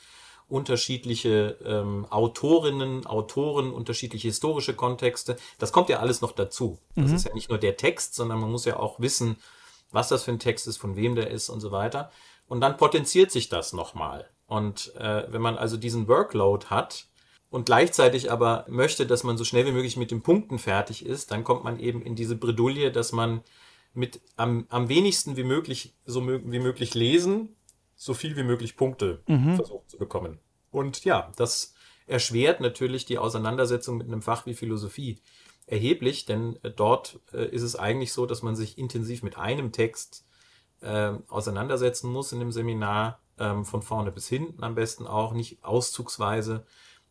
unterschiedliche 0.47 1.57
ähm, 1.65 2.05
Autorinnen, 2.09 3.05
Autoren, 3.05 3.74
unterschiedliche 3.74 4.29
historische 4.29 4.74
Kontexte. 4.74 5.36
Das 5.59 5.74
kommt 5.74 5.89
ja 5.89 6.00
alles 6.00 6.21
noch 6.21 6.31
dazu. 6.31 6.79
Das 6.95 7.09
mhm. 7.09 7.15
ist 7.15 7.25
ja 7.25 7.33
nicht 7.33 7.50
nur 7.50 7.57
der 7.57 7.75
Text, 7.75 8.15
sondern 8.15 8.39
man 8.39 8.51
muss 8.51 8.63
ja 8.63 8.77
auch 8.79 9.00
wissen, 9.00 9.36
was 9.91 10.07
das 10.07 10.24
für 10.24 10.31
ein 10.31 10.39
Text 10.39 10.67
ist, 10.67 10.77
von 10.77 10.95
wem 10.95 11.15
der 11.15 11.29
ist 11.29 11.50
und 11.50 11.59
so 11.59 11.71
weiter. 11.71 12.12
Und 12.47 12.62
dann 12.62 12.77
potenziert 12.77 13.32
sich 13.32 13.49
das 13.49 13.73
nochmal. 13.73 14.30
Und 14.45 14.95
äh, 14.95 15.25
wenn 15.30 15.41
man 15.41 15.58
also 15.58 15.75
diesen 15.75 16.08
Workload 16.08 16.67
hat 16.67 17.08
und 17.49 17.65
gleichzeitig 17.65 18.31
aber 18.31 18.65
möchte, 18.67 19.05
dass 19.05 19.23
man 19.23 19.38
so 19.38 19.43
schnell 19.43 19.65
wie 19.65 19.71
möglich 19.71 19.97
mit 19.97 20.12
den 20.12 20.21
Punkten 20.21 20.60
fertig 20.60 21.05
ist, 21.05 21.31
dann 21.31 21.43
kommt 21.43 21.63
man 21.63 21.79
eben 21.79 22.01
in 22.01 22.15
diese 22.15 22.36
Bredouille, 22.36 22.91
dass 22.91 23.12
man 23.12 23.41
mit 23.93 24.21
am, 24.36 24.67
am 24.69 24.89
wenigsten 24.89 25.38
wie 25.38 25.43
möglich, 25.43 25.95
so 26.05 26.27
wie 26.27 26.60
möglich 26.60 26.93
lesen, 26.93 27.55
so 27.95 28.13
viel 28.13 28.36
wie 28.36 28.43
möglich 28.43 28.75
Punkte 28.77 29.21
mhm. 29.27 29.55
versucht 29.55 29.89
zu 29.89 29.97
bekommen. 29.97 30.39
Und 30.71 31.03
ja, 31.03 31.31
das 31.36 31.73
erschwert 32.05 32.62
natürlich 32.62 33.05
die 33.05 33.17
Auseinandersetzung 33.17 33.97
mit 33.97 34.07
einem 34.07 34.21
Fach 34.21 34.45
wie 34.45 34.53
Philosophie 34.53 35.19
erheblich, 35.65 36.25
denn 36.25 36.57
äh, 36.63 36.71
dort 36.71 37.19
äh, 37.33 37.47
ist 37.49 37.63
es 37.63 37.75
eigentlich 37.75 38.13
so, 38.13 38.25
dass 38.25 38.41
man 38.41 38.55
sich 38.55 38.77
intensiv 38.77 39.23
mit 39.23 39.38
einem 39.38 39.71
Text 39.71 40.25
äh, 40.81 41.13
auseinandersetzen 41.27 42.12
muss 42.12 42.31
in 42.31 42.39
dem 42.39 42.51
Seminar, 42.51 43.19
ähm, 43.39 43.65
von 43.65 43.81
vorne 43.81 44.12
bis 44.12 44.27
hinten 44.27 44.63
am 44.63 44.75
besten 44.75 45.05
auch, 45.05 45.33
nicht 45.33 45.63
auszugsweise, 45.63 46.65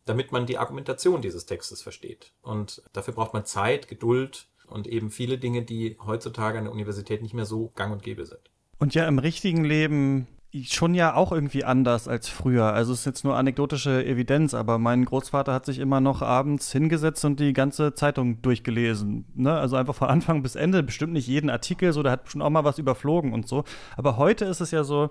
damit 0.06 0.32
man 0.32 0.46
die 0.46 0.58
Argumentation 0.58 1.20
dieses 1.20 1.46
Textes 1.46 1.82
versteht. 1.82 2.32
Und 2.42 2.82
dafür 2.92 3.14
braucht 3.14 3.34
man 3.34 3.44
Zeit, 3.44 3.88
Geduld 3.88 4.46
und 4.66 4.86
eben 4.86 5.10
viele 5.10 5.38
Dinge, 5.38 5.62
die 5.62 5.96
heutzutage 6.04 6.58
an 6.58 6.64
der 6.64 6.72
Universität 6.72 7.22
nicht 7.22 7.34
mehr 7.34 7.44
so 7.44 7.72
gang 7.76 7.92
und 7.92 8.02
gäbe 8.02 8.24
sind. 8.24 8.50
Und 8.78 8.94
ja, 8.94 9.06
im 9.06 9.18
richtigen 9.18 9.64
Leben 9.64 10.26
schon 10.64 10.94
ja 10.94 11.14
auch 11.14 11.32
irgendwie 11.32 11.64
anders 11.64 12.08
als 12.08 12.28
früher. 12.28 12.72
Also 12.72 12.92
es 12.92 13.00
ist 13.00 13.04
jetzt 13.04 13.24
nur 13.24 13.36
anekdotische 13.36 14.04
Evidenz, 14.04 14.54
aber 14.54 14.78
mein 14.78 15.04
Großvater 15.04 15.52
hat 15.52 15.66
sich 15.66 15.78
immer 15.78 16.00
noch 16.00 16.22
abends 16.22 16.72
hingesetzt 16.72 17.24
und 17.24 17.40
die 17.40 17.52
ganze 17.52 17.94
Zeitung 17.94 18.40
durchgelesen. 18.42 19.26
Ne? 19.34 19.52
Also 19.52 19.76
einfach 19.76 19.94
von 19.94 20.08
Anfang 20.08 20.42
bis 20.42 20.54
Ende, 20.54 20.82
bestimmt 20.82 21.12
nicht 21.12 21.26
jeden 21.26 21.50
Artikel, 21.50 21.92
so, 21.92 22.02
der 22.02 22.12
hat 22.12 22.30
schon 22.30 22.42
auch 22.42 22.50
mal 22.50 22.64
was 22.64 22.78
überflogen 22.78 23.32
und 23.32 23.48
so. 23.48 23.64
Aber 23.96 24.16
heute 24.16 24.44
ist 24.46 24.60
es 24.60 24.70
ja 24.70 24.84
so, 24.84 25.10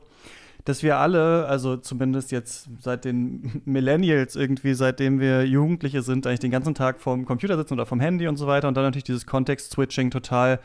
dass 0.63 0.81
wir 0.81 0.97
alle, 0.97 1.45
also 1.45 1.77
zumindest 1.77 2.31
jetzt 2.31 2.69
seit 2.79 3.05
den 3.05 3.61
Millennials 3.65 4.35
irgendwie, 4.35 4.73
seitdem 4.73 5.19
wir 5.19 5.45
Jugendliche 5.45 6.01
sind, 6.01 6.25
eigentlich 6.25 6.39
den 6.39 6.51
ganzen 6.51 6.73
Tag 6.73 7.01
vorm 7.01 7.25
Computer 7.25 7.57
sitzen 7.57 7.73
oder 7.73 7.85
vom 7.85 7.99
Handy 7.99 8.27
und 8.27 8.37
so 8.37 8.47
weiter 8.47 8.67
und 8.67 8.75
dann 8.75 8.85
natürlich 8.85 9.03
dieses 9.03 9.25
Kontext-Switching 9.25 10.11
total 10.11 10.59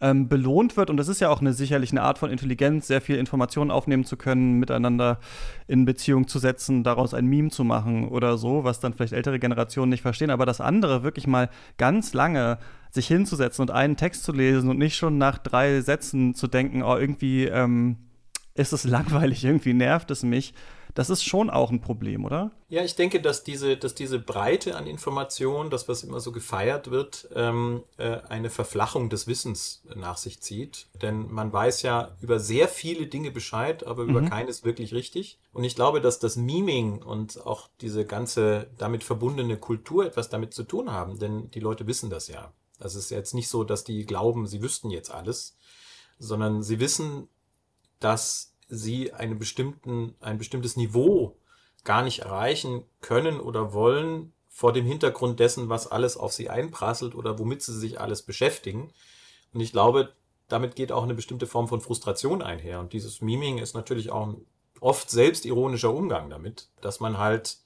ähm, 0.00 0.28
belohnt 0.28 0.76
wird. 0.76 0.90
Und 0.90 0.96
das 0.96 1.08
ist 1.08 1.20
ja 1.20 1.28
auch 1.28 1.40
eine 1.40 1.52
sicherlich 1.52 1.90
eine 1.90 2.02
Art 2.02 2.18
von 2.18 2.30
Intelligenz, 2.30 2.86
sehr 2.86 3.00
viel 3.00 3.16
Informationen 3.16 3.70
aufnehmen 3.70 4.04
zu 4.04 4.16
können, 4.16 4.58
miteinander 4.58 5.18
in 5.66 5.84
Beziehung 5.84 6.28
zu 6.28 6.38
setzen, 6.38 6.84
daraus 6.84 7.14
ein 7.14 7.26
Meme 7.26 7.50
zu 7.50 7.64
machen 7.64 8.08
oder 8.08 8.36
so, 8.36 8.64
was 8.64 8.80
dann 8.80 8.92
vielleicht 8.92 9.14
ältere 9.14 9.38
Generationen 9.38 9.90
nicht 9.90 10.02
verstehen. 10.02 10.30
Aber 10.30 10.46
das 10.46 10.60
andere 10.60 11.02
wirklich 11.02 11.26
mal 11.26 11.48
ganz 11.78 12.12
lange 12.12 12.58
sich 12.90 13.06
hinzusetzen 13.06 13.62
und 13.62 13.70
einen 13.70 13.96
Text 13.96 14.24
zu 14.24 14.32
lesen 14.32 14.70
und 14.70 14.78
nicht 14.78 14.96
schon 14.96 15.18
nach 15.18 15.38
drei 15.38 15.80
Sätzen 15.80 16.34
zu 16.34 16.46
denken, 16.46 16.82
oh, 16.82 16.96
irgendwie 16.96 17.44
ähm, 17.44 17.96
ist 18.56 18.72
es 18.72 18.84
langweilig, 18.84 19.44
irgendwie 19.44 19.74
nervt 19.74 20.10
es 20.10 20.22
mich. 20.22 20.54
Das 20.96 21.10
ist 21.10 21.24
schon 21.24 21.50
auch 21.50 21.70
ein 21.70 21.82
Problem, 21.82 22.24
oder? 22.24 22.52
Ja, 22.70 22.82
ich 22.82 22.96
denke, 22.96 23.20
dass 23.20 23.44
diese, 23.44 23.76
dass 23.76 23.94
diese 23.94 24.18
Breite 24.18 24.76
an 24.76 24.86
Informationen, 24.86 25.68
das, 25.68 25.88
was 25.88 26.02
immer 26.02 26.20
so 26.20 26.32
gefeiert 26.32 26.90
wird, 26.90 27.28
ähm, 27.34 27.82
äh, 27.98 28.16
eine 28.30 28.48
Verflachung 28.48 29.10
des 29.10 29.26
Wissens 29.26 29.82
nach 29.94 30.16
sich 30.16 30.40
zieht. 30.40 30.86
Denn 31.02 31.30
man 31.30 31.52
weiß 31.52 31.82
ja 31.82 32.16
über 32.22 32.40
sehr 32.40 32.66
viele 32.66 33.08
Dinge 33.08 33.30
Bescheid, 33.30 33.86
aber 33.86 34.04
über 34.04 34.22
mhm. 34.22 34.30
keines 34.30 34.64
wirklich 34.64 34.94
richtig. 34.94 35.38
Und 35.52 35.64
ich 35.64 35.74
glaube, 35.74 36.00
dass 36.00 36.18
das 36.18 36.36
Meming 36.36 37.02
und 37.02 37.44
auch 37.44 37.68
diese 37.82 38.06
ganze 38.06 38.68
damit 38.78 39.04
verbundene 39.04 39.58
Kultur 39.58 40.06
etwas 40.06 40.30
damit 40.30 40.54
zu 40.54 40.62
tun 40.62 40.90
haben, 40.90 41.18
denn 41.18 41.50
die 41.50 41.60
Leute 41.60 41.86
wissen 41.86 42.08
das 42.08 42.28
ja. 42.28 42.54
Es 42.78 42.94
ist 42.94 43.10
jetzt 43.10 43.34
nicht 43.34 43.48
so, 43.48 43.64
dass 43.64 43.84
die 43.84 44.06
glauben, 44.06 44.46
sie 44.46 44.62
wüssten 44.62 44.90
jetzt 44.90 45.10
alles, 45.10 45.58
sondern 46.18 46.62
sie 46.62 46.80
wissen, 46.80 47.28
dass 48.00 48.54
sie 48.68 49.12
einen 49.12 49.38
bestimmten, 49.38 50.14
ein 50.20 50.38
bestimmtes 50.38 50.76
Niveau 50.76 51.36
gar 51.84 52.02
nicht 52.02 52.20
erreichen 52.20 52.84
können 53.00 53.40
oder 53.40 53.72
wollen 53.72 54.32
vor 54.48 54.72
dem 54.72 54.86
Hintergrund 54.86 55.38
dessen, 55.38 55.68
was 55.68 55.86
alles 55.86 56.16
auf 56.16 56.32
sie 56.32 56.48
einprasselt 56.48 57.14
oder 57.14 57.38
womit 57.38 57.62
sie 57.62 57.78
sich 57.78 58.00
alles 58.00 58.22
beschäftigen. 58.22 58.92
Und 59.52 59.60
ich 59.60 59.70
glaube, 59.72 60.12
damit 60.48 60.76
geht 60.76 60.92
auch 60.92 61.02
eine 61.02 61.14
bestimmte 61.14 61.46
Form 61.46 61.68
von 61.68 61.80
Frustration 61.80 62.42
einher. 62.42 62.80
Und 62.80 62.92
dieses 62.92 63.20
Meming 63.20 63.58
ist 63.58 63.74
natürlich 63.74 64.10
auch 64.10 64.28
ein 64.28 64.46
oft 64.80 65.10
selbstironischer 65.10 65.92
Umgang 65.92 66.30
damit, 66.30 66.68
dass 66.80 67.00
man 67.00 67.18
halt, 67.18 67.58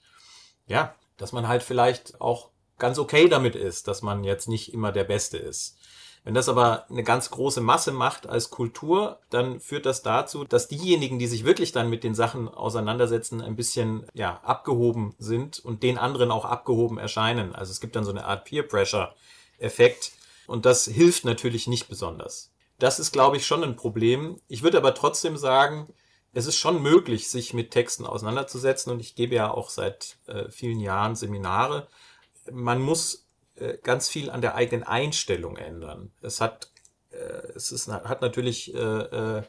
ja, 0.67 0.95
dass 1.17 1.33
man 1.33 1.49
halt 1.49 1.63
vielleicht 1.63 2.21
auch 2.21 2.51
ganz 2.79 2.99
okay 2.99 3.29
damit 3.29 3.55
ist, 3.55 3.89
dass 3.89 4.03
man 4.03 4.25
jetzt 4.25 4.49
nicht 4.49 4.73
immer 4.73 4.91
der 4.91 5.05
Beste 5.05 5.37
ist. 5.37 5.79
Wenn 6.23 6.35
das 6.35 6.49
aber 6.51 6.85
eine 6.91 7.03
ganz 7.03 7.31
große 7.31 7.63
Masse 7.63 7.93
macht 7.93 8.27
als 8.27 8.51
Kultur, 8.51 9.19
dann 9.31 9.59
führt 9.59 9.87
das 9.87 10.03
dazu, 10.03 10.45
dass 10.45 10.69
diejenigen, 10.69 11.19
die 11.19 11.27
sich 11.27 11.45
wirklich 11.45 11.73
dann 11.73 11.89
mit 11.89 12.05
den 12.05 12.15
Sachen 12.15 12.49
auseinandersetzen, 12.49 13.41
ein 13.41 13.57
bisschen 13.57 14.07
ja 14.13 14.41
abgehoben 14.43 15.15
sind 15.19 15.59
und 15.61 15.83
den 15.83 15.97
anderen 15.97 16.31
auch 16.31 16.45
abgehoben 16.45 16.99
erscheinen. 16.99 17.55
Also 17.55 17.73
es 17.73 17.81
gibt 17.81 17.97
dann 17.97 18.05
so 18.05 18.11
eine 18.11 18.27
Art 18.27 18.45
Peer 18.45 18.65
Pressure 18.65 19.15
Effekt 19.59 20.13
und 20.47 20.67
das 20.67 20.85
hilft 20.85 21.25
natürlich 21.25 21.67
nicht 21.67 21.89
besonders. 21.89 22.51
Das 22.79 22.99
ist, 22.99 23.13
glaube 23.13 23.37
ich, 23.37 23.47
schon 23.47 23.65
ein 23.65 23.77
Problem. 23.77 24.41
Ich 24.49 24.63
würde 24.63 24.79
aber 24.79 24.95
trotzdem 24.95 25.37
sagen, 25.37 25.87
es 26.33 26.47
ist 26.47 26.57
schon 26.57 26.83
möglich, 26.83 27.29
sich 27.29 27.55
mit 27.55 27.71
Texten 27.71 28.07
auseinanderzusetzen 28.07 28.93
und 28.93 29.01
ich 29.01 29.15
gebe 29.15 29.35
ja 29.35 29.51
auch 29.51 29.71
seit 29.71 30.17
äh, 30.27 30.51
vielen 30.51 30.81
Jahren 30.81 31.17
Seminare. 31.17 31.89
Man 32.51 32.81
muss 32.81 33.27
äh, 33.61 33.79
ganz 33.83 34.09
viel 34.09 34.31
an 34.31 34.41
der 34.41 34.55
eigenen 34.55 34.85
Einstellung 34.85 35.57
ändern. 35.57 36.13
Es 36.23 36.41
hat, 36.41 36.71
äh, 37.11 37.17
es 37.55 37.73
ist, 37.73 37.89
hat 37.89 38.23
natürlich 38.23 38.75
äh, 38.75 38.79
äh, 38.79 39.43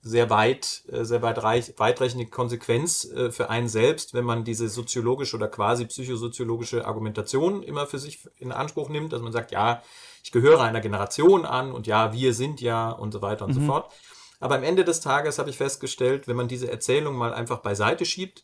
sehr 0.00 0.30
weit, 0.30 0.82
äh, 0.90 1.04
sehr 1.04 1.22
weit 1.22 1.42
reich, 1.42 1.74
weitreichende 1.76 2.26
Konsequenz 2.26 3.08
für 3.30 3.50
einen 3.50 3.68
selbst, 3.68 4.14
wenn 4.14 4.24
man 4.24 4.44
diese 4.44 4.68
soziologische 4.68 5.36
oder 5.36 5.48
quasi 5.48 5.86
psychosoziologische 5.86 6.84
Argumentation 6.86 7.62
immer 7.62 7.86
für 7.86 7.98
sich 7.98 8.28
in 8.38 8.50
Anspruch 8.50 8.88
nimmt, 8.88 9.12
dass 9.12 9.22
man 9.22 9.32
sagt, 9.32 9.52
ja, 9.52 9.82
ich 10.24 10.32
gehöre 10.32 10.60
einer 10.60 10.80
Generation 10.80 11.44
an 11.44 11.72
und 11.72 11.86
ja, 11.86 12.12
wir 12.12 12.34
sind 12.34 12.60
ja 12.60 12.90
und 12.90 13.12
so 13.12 13.22
weiter 13.22 13.44
und 13.44 13.54
mhm. 13.54 13.60
so 13.60 13.66
fort. 13.66 13.92
Aber 14.40 14.56
am 14.56 14.64
Ende 14.64 14.84
des 14.84 15.00
Tages 15.00 15.38
habe 15.38 15.50
ich 15.50 15.56
festgestellt, 15.56 16.26
wenn 16.26 16.34
man 16.34 16.48
diese 16.48 16.68
Erzählung 16.68 17.14
mal 17.14 17.32
einfach 17.32 17.60
beiseite 17.60 18.04
schiebt 18.04 18.42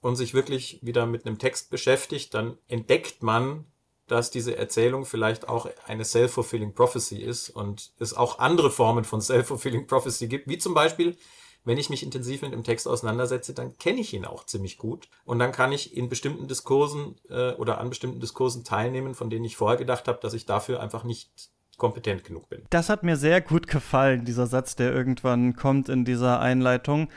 und 0.00 0.14
sich 0.14 0.32
wirklich 0.32 0.78
wieder 0.82 1.06
mit 1.06 1.26
einem 1.26 1.38
Text 1.38 1.70
beschäftigt, 1.70 2.34
dann 2.34 2.56
entdeckt 2.68 3.24
man, 3.24 3.64
dass 4.06 4.30
diese 4.30 4.56
Erzählung 4.56 5.04
vielleicht 5.04 5.48
auch 5.48 5.68
eine 5.86 6.04
self-fulfilling 6.04 6.74
prophecy 6.74 7.16
ist 7.18 7.50
und 7.50 7.92
es 7.98 8.14
auch 8.14 8.38
andere 8.38 8.70
Formen 8.70 9.04
von 9.04 9.20
self-fulfilling 9.20 9.86
prophecy 9.86 10.28
gibt, 10.28 10.48
wie 10.48 10.58
zum 10.58 10.74
Beispiel, 10.74 11.16
wenn 11.64 11.78
ich 11.78 11.88
mich 11.88 12.02
intensiv 12.02 12.42
mit 12.42 12.52
dem 12.52 12.64
Text 12.64 12.86
auseinandersetze, 12.86 13.54
dann 13.54 13.78
kenne 13.78 14.00
ich 14.00 14.12
ihn 14.12 14.26
auch 14.26 14.44
ziemlich 14.44 14.76
gut 14.76 15.08
und 15.24 15.38
dann 15.38 15.52
kann 15.52 15.72
ich 15.72 15.96
in 15.96 16.10
bestimmten 16.10 16.46
Diskursen 16.46 17.16
äh, 17.30 17.52
oder 17.52 17.78
an 17.78 17.88
bestimmten 17.88 18.20
Diskursen 18.20 18.64
teilnehmen, 18.64 19.14
von 19.14 19.30
denen 19.30 19.46
ich 19.46 19.56
vorher 19.56 19.78
gedacht 19.78 20.06
habe, 20.06 20.18
dass 20.20 20.34
ich 20.34 20.44
dafür 20.44 20.80
einfach 20.80 21.04
nicht 21.04 21.30
kompetent 21.76 22.24
genug 22.24 22.48
bin. 22.48 22.62
Das 22.70 22.88
hat 22.88 23.02
mir 23.02 23.16
sehr 23.16 23.40
gut 23.40 23.66
gefallen, 23.66 24.24
dieser 24.24 24.46
Satz, 24.46 24.76
der 24.76 24.92
irgendwann 24.92 25.56
kommt 25.56 25.88
in 25.88 26.04
dieser 26.04 26.40
Einleitung. 26.40 27.08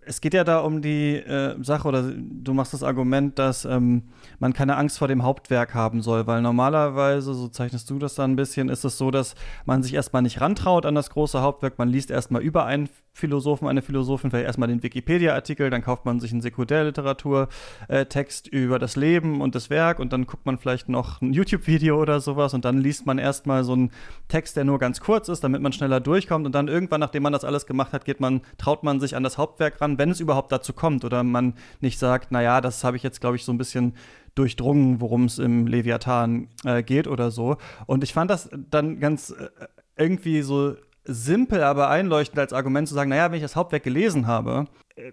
Es 0.00 0.20
geht 0.20 0.34
ja 0.34 0.44
da 0.44 0.60
um 0.60 0.80
die 0.80 1.16
äh, 1.16 1.62
Sache, 1.62 1.86
oder 1.88 2.02
du 2.02 2.54
machst 2.54 2.72
das 2.72 2.82
Argument, 2.82 3.38
dass 3.38 3.64
ähm, 3.64 4.04
man 4.38 4.52
keine 4.52 4.76
Angst 4.76 4.98
vor 4.98 5.08
dem 5.08 5.22
Hauptwerk 5.22 5.74
haben 5.74 6.02
soll, 6.02 6.26
weil 6.26 6.42
normalerweise, 6.42 7.34
so 7.34 7.48
zeichnest 7.48 7.90
du 7.90 7.98
das 7.98 8.14
da 8.14 8.24
ein 8.24 8.36
bisschen, 8.36 8.68
ist 8.68 8.84
es 8.84 8.98
so, 8.98 9.10
dass 9.10 9.34
man 9.66 9.82
sich 9.82 9.94
erstmal 9.94 10.22
nicht 10.22 10.40
rantraut 10.40 10.86
an 10.86 10.94
das 10.94 11.10
große 11.10 11.42
Hauptwerk, 11.42 11.78
man 11.78 11.88
liest 11.88 12.10
erstmal 12.10 12.42
über 12.42 12.64
einen 12.64 12.88
Philosophen, 13.18 13.68
eine 13.68 13.82
Philosophin, 13.82 14.30
vielleicht 14.30 14.46
erstmal 14.46 14.68
den 14.68 14.82
Wikipedia-Artikel, 14.82 15.70
dann 15.70 15.82
kauft 15.82 16.04
man 16.04 16.20
sich 16.20 16.32
einen 16.32 16.40
Sekundärliteratur-Text 16.40 18.48
über 18.48 18.78
das 18.78 18.96
Leben 18.96 19.40
und 19.40 19.54
das 19.54 19.70
Werk 19.70 19.98
und 19.98 20.12
dann 20.12 20.26
guckt 20.26 20.46
man 20.46 20.58
vielleicht 20.58 20.88
noch 20.88 21.20
ein 21.20 21.32
YouTube-Video 21.32 22.00
oder 22.00 22.20
sowas 22.20 22.54
und 22.54 22.64
dann 22.64 22.78
liest 22.78 23.06
man 23.06 23.18
erstmal 23.18 23.64
so 23.64 23.72
einen 23.72 23.90
Text, 24.28 24.56
der 24.56 24.64
nur 24.64 24.78
ganz 24.78 25.00
kurz 25.00 25.28
ist, 25.28 25.42
damit 25.44 25.60
man 25.60 25.72
schneller 25.72 26.00
durchkommt 26.00 26.46
und 26.46 26.54
dann 26.54 26.68
irgendwann, 26.68 27.00
nachdem 27.00 27.24
man 27.24 27.32
das 27.32 27.44
alles 27.44 27.66
gemacht 27.66 27.92
hat, 27.92 28.04
geht 28.04 28.20
man, 28.20 28.40
traut 28.56 28.84
man 28.84 29.00
sich 29.00 29.16
an 29.16 29.22
das 29.22 29.36
Hauptwerk 29.36 29.80
ran, 29.80 29.98
wenn 29.98 30.10
es 30.10 30.20
überhaupt 30.20 30.52
dazu 30.52 30.72
kommt 30.72 31.04
oder 31.04 31.22
man 31.24 31.54
nicht 31.80 31.98
sagt, 31.98 32.32
naja, 32.32 32.60
das 32.60 32.84
habe 32.84 32.96
ich 32.96 33.02
jetzt, 33.02 33.20
glaube 33.20 33.36
ich, 33.36 33.44
so 33.44 33.52
ein 33.52 33.58
bisschen 33.58 33.94
durchdrungen, 34.34 35.00
worum 35.00 35.24
es 35.24 35.38
im 35.38 35.66
Leviathan 35.66 36.48
äh, 36.64 36.82
geht 36.82 37.08
oder 37.08 37.30
so. 37.30 37.56
Und 37.86 38.04
ich 38.04 38.12
fand 38.12 38.30
das 38.30 38.48
dann 38.70 39.00
ganz 39.00 39.30
äh, 39.30 39.48
irgendwie 39.96 40.42
so 40.42 40.76
simpel, 41.08 41.62
aber 41.62 41.88
einleuchtend 41.88 42.38
als 42.38 42.52
Argument 42.52 42.86
zu 42.86 42.94
sagen, 42.94 43.10
naja, 43.10 43.30
wenn 43.30 43.36
ich 43.36 43.42
das 43.42 43.56
Hauptwerk 43.56 43.82
gelesen 43.82 44.26
habe, 44.26 44.66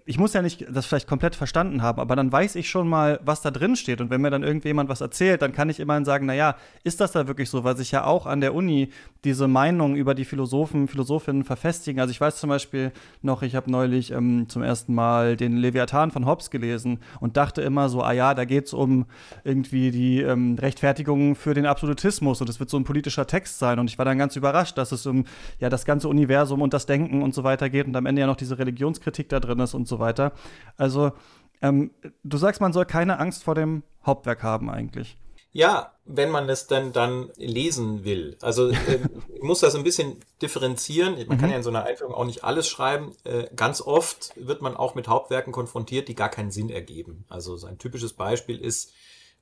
ich 0.04 0.18
muss 0.18 0.32
ja 0.32 0.42
nicht 0.42 0.66
das 0.68 0.86
vielleicht 0.86 1.06
komplett 1.06 1.36
verstanden 1.36 1.80
haben, 1.82 2.00
aber 2.00 2.16
dann 2.16 2.32
weiß 2.32 2.56
ich 2.56 2.68
schon 2.68 2.88
mal, 2.88 3.20
was 3.24 3.42
da 3.42 3.50
drin 3.50 3.76
steht. 3.76 4.00
Und 4.00 4.10
wenn 4.10 4.20
mir 4.20 4.30
dann 4.30 4.42
irgendjemand 4.42 4.88
was 4.88 5.00
erzählt, 5.00 5.42
dann 5.42 5.52
kann 5.52 5.70
ich 5.70 5.78
immerhin 5.78 6.04
sagen, 6.04 6.26
naja, 6.26 6.56
ist 6.82 7.00
das 7.00 7.12
da 7.12 7.28
wirklich 7.28 7.50
so? 7.50 7.62
Weil 7.62 7.76
sich 7.76 7.92
ja 7.92 8.04
auch 8.04 8.26
an 8.26 8.40
der 8.40 8.54
Uni 8.54 8.90
diese 9.24 9.46
Meinungen 9.46 9.96
über 9.96 10.14
die 10.14 10.24
Philosophen, 10.24 10.88
Philosophinnen 10.88 11.44
verfestigen. 11.44 12.00
Also 12.00 12.10
ich 12.10 12.20
weiß 12.20 12.38
zum 12.38 12.50
Beispiel 12.50 12.92
noch, 13.22 13.42
ich 13.42 13.54
habe 13.54 13.70
neulich 13.70 14.10
ähm, 14.10 14.48
zum 14.48 14.62
ersten 14.62 14.94
Mal 14.94 15.36
den 15.36 15.56
Leviathan 15.56 16.10
von 16.10 16.26
Hobbes 16.26 16.50
gelesen 16.50 16.98
und 17.20 17.36
dachte 17.36 17.62
immer 17.62 17.88
so, 17.88 18.02
ah 18.02 18.12
ja, 18.12 18.34
da 18.34 18.44
geht 18.44 18.66
es 18.66 18.72
um 18.72 19.06
irgendwie 19.44 19.92
die 19.92 20.20
ähm, 20.20 20.56
Rechtfertigung 20.58 21.36
für 21.36 21.54
den 21.54 21.66
Absolutismus 21.66 22.40
und 22.40 22.48
es 22.48 22.58
wird 22.58 22.70
so 22.70 22.76
ein 22.76 22.84
politischer 22.84 23.26
Text 23.26 23.60
sein. 23.60 23.78
Und 23.78 23.88
ich 23.88 23.98
war 23.98 24.04
dann 24.04 24.18
ganz 24.18 24.34
überrascht, 24.34 24.76
dass 24.78 24.90
es 24.90 25.06
um 25.06 25.24
ja 25.60 25.68
das 25.68 25.84
ganze 25.84 26.08
Universum 26.08 26.60
und 26.60 26.74
das 26.74 26.86
Denken 26.86 27.22
und 27.22 27.34
so 27.34 27.44
weiter 27.44 27.70
geht 27.70 27.86
und 27.86 27.94
am 27.94 28.06
Ende 28.06 28.20
ja 28.20 28.26
noch 28.26 28.36
diese 28.36 28.58
Religionskritik 28.58 29.28
da 29.28 29.38
drin 29.38 29.60
ist 29.60 29.75
und 29.76 29.86
so 29.86 29.98
weiter. 29.98 30.32
Also, 30.76 31.12
ähm, 31.62 31.92
du 32.24 32.36
sagst, 32.36 32.60
man 32.60 32.72
soll 32.72 32.86
keine 32.86 33.18
Angst 33.18 33.44
vor 33.44 33.54
dem 33.54 33.82
Hauptwerk 34.04 34.42
haben 34.42 34.70
eigentlich. 34.70 35.16
Ja, 35.56 35.94
wenn 36.04 36.30
man 36.30 36.50
es 36.50 36.66
denn 36.66 36.92
dann 36.92 37.30
lesen 37.36 38.04
will. 38.04 38.36
Also 38.42 38.68
äh, 38.68 39.00
ich 39.34 39.42
muss 39.42 39.60
das 39.60 39.74
ein 39.74 39.84
bisschen 39.84 40.20
differenzieren. 40.42 41.14
Man 41.26 41.38
mhm. 41.38 41.40
kann 41.40 41.50
ja 41.50 41.56
in 41.56 41.62
so 41.62 41.70
einer 41.70 41.84
Einführung 41.84 42.14
auch 42.14 42.26
nicht 42.26 42.44
alles 42.44 42.68
schreiben. 42.68 43.12
Äh, 43.24 43.48
ganz 43.56 43.80
oft 43.80 44.32
wird 44.36 44.60
man 44.60 44.76
auch 44.76 44.94
mit 44.94 45.08
Hauptwerken 45.08 45.54
konfrontiert, 45.54 46.08
die 46.08 46.14
gar 46.14 46.28
keinen 46.28 46.50
Sinn 46.50 46.68
ergeben. 46.68 47.24
Also 47.30 47.56
so 47.56 47.66
ein 47.66 47.78
typisches 47.78 48.12
Beispiel 48.12 48.58
ist, 48.58 48.92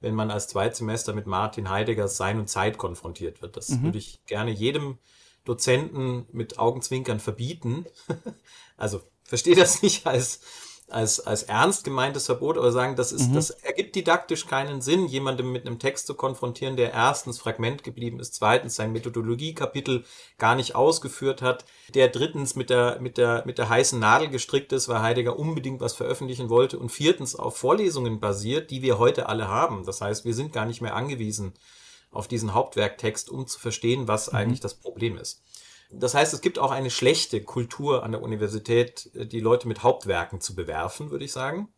wenn 0.00 0.14
man 0.14 0.30
als 0.30 0.46
Zweitsemester 0.46 1.14
mit 1.14 1.26
Martin 1.26 1.68
Heideggers 1.68 2.16
Sein 2.16 2.38
und 2.38 2.48
Zeit 2.48 2.78
konfrontiert 2.78 3.42
wird. 3.42 3.56
Das 3.56 3.70
mhm. 3.70 3.82
würde 3.82 3.98
ich 3.98 4.24
gerne 4.26 4.52
jedem 4.52 4.98
Dozenten 5.44 6.26
mit 6.30 6.60
Augenzwinkern 6.60 7.18
verbieten. 7.18 7.86
also 8.76 9.02
verstehe 9.24 9.56
das 9.56 9.82
nicht 9.82 10.06
als, 10.06 10.40
als, 10.88 11.20
als 11.20 11.44
ernst 11.44 11.84
gemeintes 11.84 12.26
Verbot, 12.26 12.58
aber 12.58 12.70
sagen, 12.70 12.94
das 12.94 13.10
ist, 13.10 13.30
mhm. 13.30 13.34
das 13.34 13.50
ergibt 13.50 13.96
didaktisch 13.96 14.46
keinen 14.46 14.80
Sinn, 14.80 15.06
jemandem 15.06 15.50
mit 15.50 15.66
einem 15.66 15.78
Text 15.78 16.06
zu 16.06 16.14
konfrontieren, 16.14 16.76
der 16.76 16.92
erstens 16.92 17.38
Fragment 17.38 17.82
geblieben 17.82 18.20
ist, 18.20 18.34
zweitens 18.34 18.76
sein 18.76 18.92
Methodologiekapitel 18.92 20.04
gar 20.38 20.54
nicht 20.54 20.74
ausgeführt 20.74 21.42
hat, 21.42 21.64
der 21.94 22.08
drittens 22.08 22.54
mit 22.54 22.70
der, 22.70 23.00
mit 23.00 23.16
der, 23.16 23.42
mit 23.46 23.58
der 23.58 23.68
heißen 23.68 23.98
Nadel 23.98 24.28
gestrickt 24.28 24.72
ist, 24.72 24.88
weil 24.88 25.02
Heidegger 25.02 25.38
unbedingt 25.38 25.80
was 25.80 25.94
veröffentlichen 25.94 26.50
wollte 26.50 26.78
und 26.78 26.90
viertens 26.90 27.34
auf 27.34 27.56
Vorlesungen 27.56 28.20
basiert, 28.20 28.70
die 28.70 28.82
wir 28.82 28.98
heute 28.98 29.28
alle 29.28 29.48
haben. 29.48 29.84
Das 29.84 30.00
heißt, 30.00 30.24
wir 30.24 30.34
sind 30.34 30.52
gar 30.52 30.66
nicht 30.66 30.82
mehr 30.82 30.94
angewiesen 30.94 31.54
auf 32.10 32.28
diesen 32.28 32.54
Hauptwerktext, 32.54 33.28
um 33.30 33.46
zu 33.46 33.58
verstehen, 33.58 34.06
was 34.06 34.30
mhm. 34.30 34.38
eigentlich 34.38 34.60
das 34.60 34.74
Problem 34.74 35.16
ist. 35.18 35.42
Das 35.98 36.14
heißt, 36.14 36.34
es 36.34 36.40
gibt 36.40 36.58
auch 36.58 36.70
eine 36.70 36.90
schlechte 36.90 37.42
Kultur 37.42 38.02
an 38.02 38.12
der 38.12 38.22
Universität, 38.22 39.10
die 39.14 39.40
Leute 39.40 39.68
mit 39.68 39.82
Hauptwerken 39.82 40.40
zu 40.40 40.54
bewerfen, 40.54 41.10
würde 41.10 41.24
ich 41.24 41.32
sagen. 41.32 41.68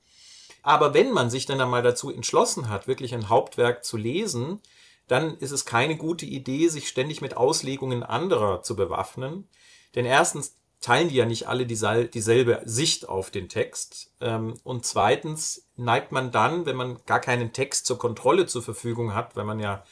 Aber 0.62 0.94
wenn 0.94 1.12
man 1.12 1.30
sich 1.30 1.46
dann 1.46 1.60
einmal 1.60 1.82
dazu 1.82 2.10
entschlossen 2.10 2.68
hat, 2.68 2.88
wirklich 2.88 3.14
ein 3.14 3.28
Hauptwerk 3.28 3.84
zu 3.84 3.96
lesen, 3.96 4.60
dann 5.06 5.36
ist 5.38 5.52
es 5.52 5.64
keine 5.64 5.96
gute 5.96 6.26
Idee, 6.26 6.68
sich 6.68 6.88
ständig 6.88 7.20
mit 7.20 7.36
Auslegungen 7.36 8.02
anderer 8.02 8.62
zu 8.62 8.74
bewaffnen. 8.74 9.48
Denn 9.94 10.04
erstens 10.04 10.56
teilen 10.80 11.08
die 11.08 11.14
ja 11.14 11.26
nicht 11.26 11.48
alle 11.48 11.66
dieselbe 11.66 12.62
Sicht 12.64 13.08
auf 13.08 13.30
den 13.30 13.48
Text. 13.48 14.12
Ähm, 14.20 14.54
und 14.62 14.84
zweitens 14.84 15.68
neigt 15.76 16.12
man 16.12 16.30
dann, 16.32 16.66
wenn 16.66 16.76
man 16.76 16.98
gar 17.06 17.20
keinen 17.20 17.52
Text 17.52 17.86
zur 17.86 17.98
Kontrolle 17.98 18.46
zur 18.46 18.62
Verfügung 18.62 19.14
hat, 19.14 19.36
weil 19.36 19.44
man 19.44 19.60
ja 19.60 19.84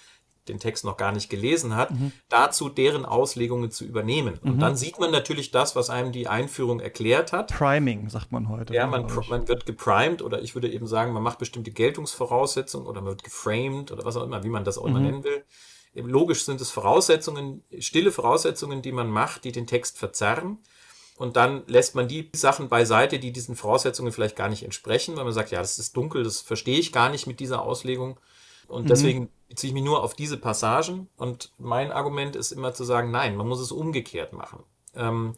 den 0.49 0.59
Text 0.59 0.85
noch 0.85 0.97
gar 0.97 1.13
nicht 1.13 1.31
gelesen 1.31 1.77
hat, 1.77 1.91
mhm. 1.91 2.13
dazu 2.29 2.69
deren 2.69 3.05
Auslegungen 3.05 3.71
zu 3.71 3.85
übernehmen. 3.85 4.39
Und 4.43 4.57
mhm. 4.57 4.61
dann 4.61 4.77
sieht 4.77 4.99
man 4.99 5.11
natürlich 5.11 5.51
das, 5.51 5.77
was 5.77 5.91
einem 5.91 6.13
die 6.13 6.29
Einführung 6.29 6.81
erklärt 6.81 7.33
hat. 7.33 7.53
Priming, 7.53 8.09
sagt 8.09 8.33
man 8.33 8.49
heute. 8.49 8.75
Ja, 8.75 8.87
man, 8.87 9.07
man 9.29 9.49
wird 9.49 9.67
geprimed 9.67 10.23
oder 10.23 10.43
ich 10.43 10.55
würde 10.55 10.71
eben 10.71 10.87
sagen, 10.87 11.13
man 11.13 11.23
macht 11.23 11.39
bestimmte 11.39 11.71
Geltungsvoraussetzungen 11.71 12.87
oder 12.87 13.01
man 13.01 13.11
wird 13.11 13.25
geframed 13.25 13.93
oder 13.93 14.05
was 14.05 14.17
auch 14.17 14.25
immer, 14.25 14.45
wie 14.45 14.49
man 14.49 14.65
das 14.65 14.79
auch 14.79 14.87
immer 14.87 15.01
mhm. 15.01 15.07
nennen 15.07 15.25
will. 15.25 15.45
Logisch 15.95 16.45
sind 16.45 16.61
es 16.61 16.71
Voraussetzungen, 16.71 17.63
stille 17.79 18.11
Voraussetzungen, 18.11 18.83
die 18.83 18.91
man 18.91 19.09
macht, 19.09 19.45
die 19.45 19.53
den 19.53 19.67
Text 19.67 19.99
verzerren. 19.99 20.59
Und 21.17 21.37
dann 21.37 21.63
lässt 21.69 21.95
man 21.95 22.09
die 22.09 22.31
Sachen 22.35 22.69
beiseite, 22.69 23.21
die 23.21 23.33
diesen 23.33 23.55
Voraussetzungen 23.55 24.11
vielleicht 24.11 24.35
gar 24.35 24.49
nicht 24.49 24.65
entsprechen, 24.65 25.17
weil 25.17 25.25
man 25.25 25.33
sagt, 25.33 25.53
ja, 25.53 25.61
das 25.61 25.79
ist 25.79 25.97
dunkel, 25.97 26.25
das 26.25 26.41
verstehe 26.41 26.79
ich 26.79 26.93
gar 26.93 27.09
nicht 27.09 27.29
mit 27.29 27.39
dieser 27.39 27.63
Auslegung. 27.63 28.19
Und 28.69 28.85
mhm. 28.85 28.89
deswegen 28.89 29.29
beziehe 29.49 29.69
ich 29.71 29.75
mich 29.75 29.85
nur 29.85 30.03
auf 30.03 30.15
diese 30.15 30.37
Passagen. 30.37 31.09
Und 31.17 31.53
mein 31.59 31.93
Argument 31.93 32.37
ist 32.37 32.53
immer 32.53 32.75
zu 32.75 32.85
sagen, 32.85 33.11
nein, 33.11 33.37
man 33.37 33.49
muss 33.49 33.61
es 33.61 33.73
umgekehrt 33.73 34.33
machen. 34.33 34.65
Ähm, 34.95 35.35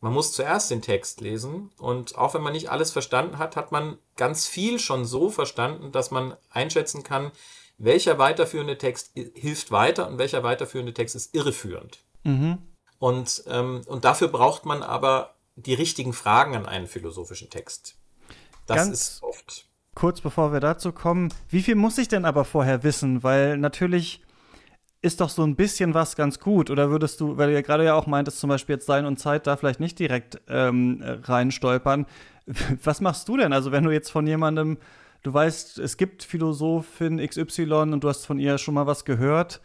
man 0.00 0.14
muss 0.14 0.32
zuerst 0.32 0.70
den 0.70 0.80
Text 0.80 1.20
lesen 1.20 1.70
und 1.76 2.16
auch 2.16 2.32
wenn 2.32 2.42
man 2.42 2.54
nicht 2.54 2.70
alles 2.70 2.90
verstanden 2.90 3.36
hat, 3.36 3.54
hat 3.54 3.70
man 3.70 3.98
ganz 4.16 4.46
viel 4.46 4.78
schon 4.78 5.04
so 5.04 5.28
verstanden, 5.28 5.92
dass 5.92 6.10
man 6.10 6.36
einschätzen 6.48 7.02
kann, 7.02 7.32
welcher 7.76 8.18
weiterführende 8.18 8.78
Text 8.78 9.12
hilft 9.14 9.70
weiter 9.70 10.08
und 10.08 10.16
welcher 10.16 10.42
weiterführende 10.42 10.94
Text 10.94 11.16
ist 11.16 11.34
irreführend. 11.34 12.02
Mhm. 12.24 12.58
Und, 12.98 13.44
ähm, 13.46 13.82
und 13.86 14.04
dafür 14.04 14.28
braucht 14.28 14.64
man 14.64 14.82
aber 14.82 15.34
die 15.56 15.74
richtigen 15.74 16.14
Fragen 16.14 16.56
an 16.56 16.66
einen 16.66 16.86
philosophischen 16.86 17.50
Text. 17.50 17.96
Das 18.66 18.76
ganz, 18.76 19.00
ist 19.00 19.22
oft 19.22 19.66
kurz 19.94 20.20
bevor 20.20 20.52
wir 20.52 20.60
dazu 20.60 20.92
kommen, 20.92 21.32
wie 21.48 21.62
viel 21.62 21.74
muss 21.74 21.98
ich 21.98 22.08
denn 22.08 22.24
aber 22.24 22.44
vorher 22.44 22.82
wissen? 22.82 23.22
Weil 23.22 23.58
natürlich 23.58 24.22
ist 25.02 25.20
doch 25.20 25.30
so 25.30 25.42
ein 25.42 25.56
bisschen 25.56 25.94
was 25.94 26.16
ganz 26.16 26.38
gut. 26.38 26.70
Oder 26.70 26.90
würdest 26.90 27.20
du, 27.20 27.36
weil 27.38 27.48
du 27.48 27.54
ja 27.54 27.62
gerade 27.62 27.84
ja 27.84 27.94
auch 27.94 28.06
meintest, 28.06 28.40
zum 28.40 28.48
Beispiel 28.48 28.74
jetzt 28.74 28.86
Sein 28.86 29.06
und 29.06 29.18
Zeit 29.18 29.46
da 29.46 29.56
vielleicht 29.56 29.80
nicht 29.80 29.98
direkt 29.98 30.40
ähm, 30.48 31.02
reinstolpern. 31.02 32.06
Was 32.84 33.00
machst 33.00 33.28
du 33.28 33.36
denn? 33.36 33.52
Also 33.52 33.72
wenn 33.72 33.84
du 33.84 33.90
jetzt 33.90 34.10
von 34.10 34.26
jemandem, 34.26 34.78
du 35.22 35.32
weißt, 35.32 35.78
es 35.78 35.96
gibt 35.96 36.22
Philosophin 36.22 37.18
XY 37.18 37.72
und 37.92 38.04
du 38.04 38.08
hast 38.08 38.26
von 38.26 38.38
ihr 38.38 38.58
schon 38.58 38.74
mal 38.74 38.86
was 38.86 39.04
gehört, 39.04 39.60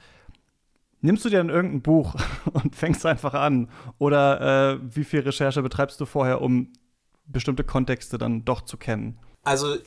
nimmst 1.02 1.26
du 1.26 1.30
dir 1.30 1.38
dann 1.38 1.50
irgendein 1.50 1.82
Buch 1.82 2.16
und 2.54 2.76
fängst 2.76 3.06
einfach 3.06 3.34
an? 3.34 3.70
Oder 3.98 4.74
äh, 4.74 4.80
wie 4.96 5.04
viel 5.04 5.22
Recherche 5.22 5.62
betreibst 5.62 6.00
du 6.00 6.06
vorher, 6.06 6.42
um 6.42 6.72
bestimmte 7.26 7.64
Kontexte 7.64 8.18
dann 8.18 8.46
doch 8.46 8.62
zu 8.62 8.78
kennen? 8.78 9.18
Also 9.46 9.78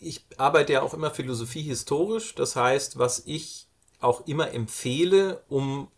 ich 0.00 0.24
arbeite 0.38 0.72
ja 0.72 0.82
auch 0.82 0.94
immer 0.94 1.10
Philosophie 1.10 1.62
historisch. 1.62 2.34
Das 2.34 2.56
heißt, 2.56 2.98
was 2.98 3.22
ich 3.26 3.66
auch 4.00 4.26
immer 4.26 4.52
empfehle, 4.52 5.42
um 5.48 5.88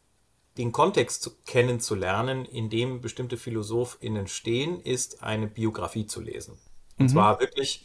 den 0.59 0.73
Kontext 0.73 1.23
zu, 1.23 1.31
kennenzulernen, 1.47 2.45
in 2.45 2.71
dem 2.71 3.01
bestimmte 3.01 3.37
PhilosophInnen 3.37 4.27
stehen, 4.27 4.81
ist 4.81 5.23
eine 5.23 5.47
Biografie 5.47 6.07
zu 6.07 6.21
lesen. 6.21 6.59
Und 6.99 7.07
mhm. 7.07 7.11
zwar 7.11 7.41
wirklich 7.41 7.85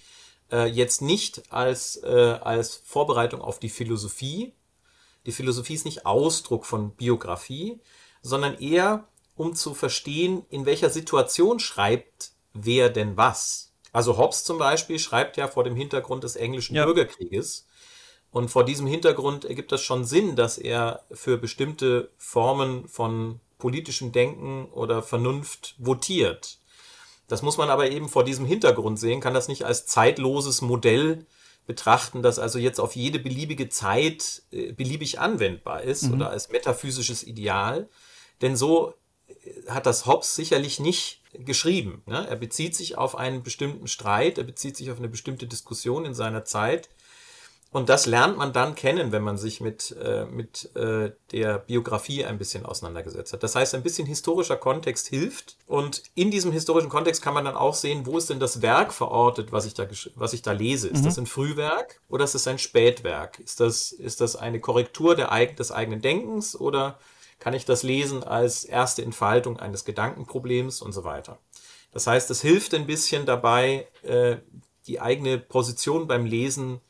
äh, 0.52 0.66
jetzt 0.68 1.02
nicht 1.02 1.52
als, 1.52 1.98
äh, 2.04 2.40
als 2.42 2.82
Vorbereitung 2.86 3.42
auf 3.42 3.60
die 3.60 3.70
Philosophie. 3.70 4.54
Die 5.26 5.32
Philosophie 5.32 5.74
ist 5.74 5.86
nicht 5.86 6.06
Ausdruck 6.06 6.66
von 6.66 6.92
Biografie, 6.92 7.80
sondern 8.22 8.58
eher 8.58 9.08
um 9.36 9.56
zu 9.56 9.74
verstehen, 9.74 10.46
in 10.50 10.66
welcher 10.66 10.90
Situation 10.90 11.60
schreibt 11.60 12.34
wer 12.54 12.90
denn 12.90 13.16
was. 13.16 13.69
Also 13.92 14.18
Hobbes 14.18 14.44
zum 14.44 14.58
Beispiel 14.58 15.00
schreibt 15.00 15.38
ja 15.38 15.48
vor 15.48 15.64
dem 15.64 15.76
Hintergrund 15.76 16.24
des 16.24 16.36
englischen 16.36 16.76
ja. 16.76 16.86
Bürgerkrieges. 16.86 17.66
Und 18.32 18.50
vor 18.50 18.64
diesem 18.64 18.86
Hintergrund 18.86 19.46
ergibt 19.46 19.72
das 19.72 19.82
schon 19.82 20.06
Sinn, 20.06 20.36
dass 20.36 20.58
er 20.58 21.04
für 21.12 21.38
bestimmte 21.38 22.12
Formen 22.18 22.88
von 22.88 23.40
politischem 23.58 24.12
Denken 24.12 24.66
oder 24.72 25.02
Vernunft 25.02 25.76
votiert. 25.80 26.60
Das 27.28 27.42
muss 27.42 27.58
man 27.58 27.70
aber 27.70 27.92
eben 27.92 28.10
vor 28.10 28.24
diesem 28.24 28.46
Hintergrund 28.46 29.00
sehen, 29.00 29.22
kann 29.22 29.34
das 29.34 29.48
nicht 29.48 29.66
als 29.66 29.86
zeitloses 29.86 30.62
Modell 30.62 31.26
betrachten, 31.68 32.24
das 32.24 32.40
also 32.40 32.58
jetzt 32.58 32.80
auf 32.80 32.96
jede 32.96 33.20
beliebige 33.20 33.70
Zeit 33.70 34.42
äh, 34.52 34.72
beliebig 34.72 35.20
anwendbar 35.20 35.84
ist 35.84 36.04
mhm. 36.04 36.16
oder 36.16 36.32
als 36.32 36.50
metaphysisches 36.50 37.24
Ideal. 37.24 37.88
Denn 38.42 38.56
so 38.56 38.96
äh, 39.28 39.70
hat 39.70 39.86
das 39.86 40.08
Hobbes 40.08 40.36
sicherlich 40.36 40.80
nicht 40.80 41.19
geschrieben. 41.34 42.02
Ne? 42.06 42.28
Er 42.28 42.36
bezieht 42.36 42.76
sich 42.76 42.98
auf 42.98 43.18
einen 43.18 43.44
bestimmten 43.44 43.88
Streit, 43.88 44.38
er 44.38 44.44
bezieht 44.44 44.78
sich 44.78 44.92
auf 44.92 44.98
eine 44.98 45.10
bestimmte 45.10 45.48
Diskussion 45.48 46.06
in 46.06 46.14
seiner 46.14 46.46
Zeit. 46.46 46.90
Und 47.72 47.88
das 47.88 48.08
lernt 48.08 48.36
man 48.36 48.52
dann 48.52 48.74
kennen, 48.74 49.12
wenn 49.12 49.22
man 49.22 49.38
sich 49.38 49.62
mit, 49.62 49.96
äh, 50.04 50.26
mit 50.26 50.76
äh, 50.76 51.12
der 51.32 51.60
Biografie 51.60 52.26
ein 52.26 52.40
bisschen 52.40 52.66
auseinandergesetzt 52.66 53.32
hat. 53.32 53.44
Das 53.44 53.54
heißt, 53.54 53.76
ein 53.76 53.84
bisschen 53.84 54.08
historischer 54.08 54.58
Kontext 54.58 55.08
hilft. 55.08 55.56
Und 55.68 56.02
in 56.16 56.32
diesem 56.32 56.52
historischen 56.52 56.90
Kontext 56.90 57.22
kann 57.22 57.36
man 57.36 57.46
dann 57.46 57.56
auch 57.56 57.76
sehen, 57.76 58.08
wo 58.08 58.18
ist 58.18 58.32
denn 58.32 58.40
das 58.40 58.64
Werk 58.64 58.92
verortet, 58.92 59.52
was 59.52 59.68
ich 59.68 59.76
da, 59.76 59.88
was 60.16 60.34
ich 60.34 60.42
da 60.42 60.52
lese. 60.52 60.88
Ist 60.88 61.02
mhm. 61.02 61.06
das 61.06 61.20
ein 61.20 61.28
Frühwerk 61.28 62.02
oder 62.10 62.24
ist 62.24 62.34
das 62.34 62.48
ein 62.48 62.58
Spätwerk? 62.58 63.38
Ist 63.38 63.60
das, 63.60 63.92
ist 63.92 64.20
das 64.20 64.36
eine 64.36 64.60
Korrektur 64.60 65.16
der, 65.16 65.30
des 65.54 65.72
eigenen 65.72 66.02
Denkens 66.02 66.60
oder 66.60 66.98
kann 67.40 67.54
ich 67.54 67.66
das 67.66 67.84
lesen 67.84 68.24
als 68.24 68.66
erste 68.66 69.02
Entfaltung 69.02 69.58
eines 69.60 69.86
Gedankenproblems 69.86 70.82
und 70.82 70.92
so 70.92 71.04
weiter. 71.04 71.40
Das 71.92 72.06
heißt, 72.06 72.30
es 72.30 72.42
hilft 72.42 72.74
ein 72.74 72.86
bisschen 72.86 73.26
dabei, 73.26 73.88
äh, 74.04 74.38
die 74.88 75.00
eigene 75.00 75.38
Position 75.38 76.08
beim 76.08 76.26
Lesen 76.26 76.82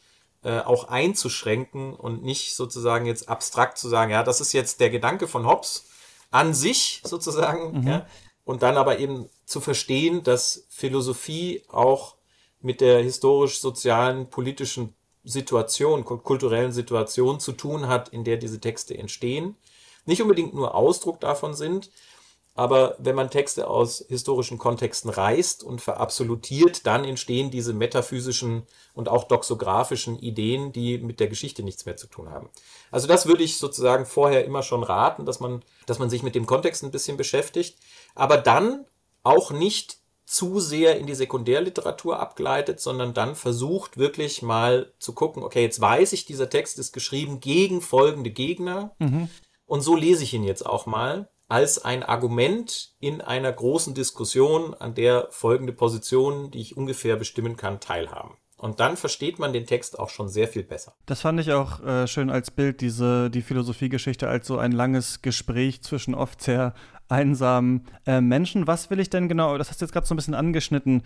äh, 0.44 0.60
auch 0.60 0.86
einzuschränken 0.86 1.94
und 1.94 2.24
nicht 2.24 2.56
sozusagen 2.56 3.06
jetzt 3.06 3.30
abstrakt 3.30 3.78
zu 3.78 3.88
sagen, 3.88 4.12
ja, 4.12 4.24
das 4.24 4.42
ist 4.42 4.54
jetzt 4.54 4.80
der 4.80 4.90
Gedanke 4.90 5.28
von 5.28 5.46
Hobbes 5.46 5.86
an 6.32 6.54
sich 6.54 7.02
sozusagen, 7.04 7.82
mhm. 7.82 7.88
ja, 7.88 8.06
und 8.44 8.64
dann 8.64 8.78
aber 8.78 9.00
eben 9.00 9.30
zu 9.46 9.62
verstehen, 9.62 10.24
dass 10.24 10.66
Philosophie 10.70 11.64
auch 11.68 12.16
mit 12.62 12.82
der 12.82 13.04
historisch-sozialen, 13.04 14.30
politischen 14.30 14.96
Situation, 15.24 16.04
kulturellen 16.04 16.72
Situation 16.72 17.40
zu 17.40 17.52
tun 17.52 17.88
hat, 17.88 18.10
in 18.10 18.24
der 18.24 18.38
diese 18.38 18.60
Texte 18.60 18.98
entstehen 18.98 19.56
nicht 20.10 20.22
unbedingt 20.22 20.54
nur 20.54 20.76
Ausdruck 20.76 21.22
davon 21.22 21.54
sind, 21.54 21.90
aber 22.60 22.96
wenn 23.00 23.16
man 23.16 23.30
Texte 23.30 23.70
aus 23.70 24.04
historischen 24.10 24.58
Kontexten 24.58 25.10
reißt 25.10 25.64
und 25.64 25.80
verabsolutiert, 25.80 26.86
dann 26.86 27.06
entstehen 27.06 27.52
diese 27.52 27.72
metaphysischen 27.72 28.64
und 28.94 29.08
auch 29.08 29.24
doxografischen 29.24 30.20
Ideen, 30.20 30.74
die 30.74 30.98
mit 30.98 31.22
der 31.22 31.30
Geschichte 31.30 31.64
nichts 31.64 31.86
mehr 31.86 31.96
zu 31.96 32.08
tun 32.08 32.30
haben. 32.30 32.50
Also 32.92 33.08
das 33.08 33.28
würde 33.28 33.44
ich 33.44 33.60
sozusagen 33.60 34.06
vorher 34.06 34.44
immer 34.44 34.62
schon 34.62 34.84
raten, 34.84 35.26
dass 35.26 35.40
man, 35.40 35.64
dass 35.86 36.00
man 36.00 36.10
sich 36.10 36.22
mit 36.22 36.36
dem 36.36 36.46
Kontext 36.46 36.84
ein 36.84 36.92
bisschen 36.92 37.16
beschäftigt, 37.16 37.78
aber 38.14 38.36
dann 38.36 38.86
auch 39.24 39.52
nicht 39.52 40.00
zu 40.26 40.60
sehr 40.60 41.00
in 41.00 41.08
die 41.08 41.16
Sekundärliteratur 41.16 42.20
abgleitet, 42.20 42.82
sondern 42.82 43.14
dann 43.14 43.36
versucht 43.36 43.98
wirklich 43.98 44.42
mal 44.42 44.92
zu 45.00 45.14
gucken, 45.14 45.44
okay, 45.44 45.62
jetzt 45.62 45.80
weiß 45.80 46.12
ich, 46.12 46.26
dieser 46.26 46.50
Text 46.50 46.78
ist 46.78 46.92
geschrieben 46.92 47.40
gegen 47.40 47.80
folgende 47.82 48.32
Gegner. 48.32 48.96
Mhm 49.00 49.30
und 49.70 49.82
so 49.82 49.96
lese 49.96 50.24
ich 50.24 50.34
ihn 50.34 50.44
jetzt 50.44 50.66
auch 50.66 50.86
mal 50.86 51.30
als 51.48 51.84
ein 51.84 52.04
Argument 52.04 52.92
in 53.00 53.22
einer 53.22 53.52
großen 53.52 53.94
Diskussion, 53.94 54.74
an 54.74 54.94
der 54.94 55.28
folgende 55.32 55.74
Positionen, 55.74 56.52
die 56.52 56.60
ich 56.60 56.76
ungefähr 56.76 57.16
bestimmen 57.16 57.56
kann, 57.56 57.80
teilhaben. 57.80 58.36
Und 58.58 58.80
dann 58.80 58.98
versteht 58.98 59.40
man 59.40 59.54
den 59.54 59.66
Text 59.66 59.98
auch 59.98 60.10
schon 60.10 60.28
sehr 60.28 60.48
viel 60.48 60.64
besser. 60.64 60.94
Das 61.06 61.22
fand 61.22 61.40
ich 61.40 61.54
auch 61.54 61.82
äh, 61.82 62.08
schön 62.08 62.30
als 62.30 62.52
Bild, 62.52 62.82
diese, 62.82 63.30
die 63.30 63.42
Philosophiegeschichte 63.42 64.28
als 64.28 64.48
so 64.48 64.58
ein 64.58 64.74
langes 64.74 65.22
Gespräch 65.22 65.82
zwischen 65.82 66.14
oft 66.14 66.42
sehr 66.42 66.74
einsamen 67.08 67.86
äh, 68.06 68.22
Menschen. 68.22 68.68
Was 68.68 68.90
will 68.90 69.00
ich 69.00 69.10
denn 69.10 69.30
genau, 69.30 69.58
das 69.58 69.70
hast 69.70 69.82
du 69.82 69.86
jetzt 69.86 69.94
gerade 69.94 70.06
so 70.06 70.14
ein 70.14 70.18
bisschen 70.18 70.36
angeschnitten, 70.36 71.04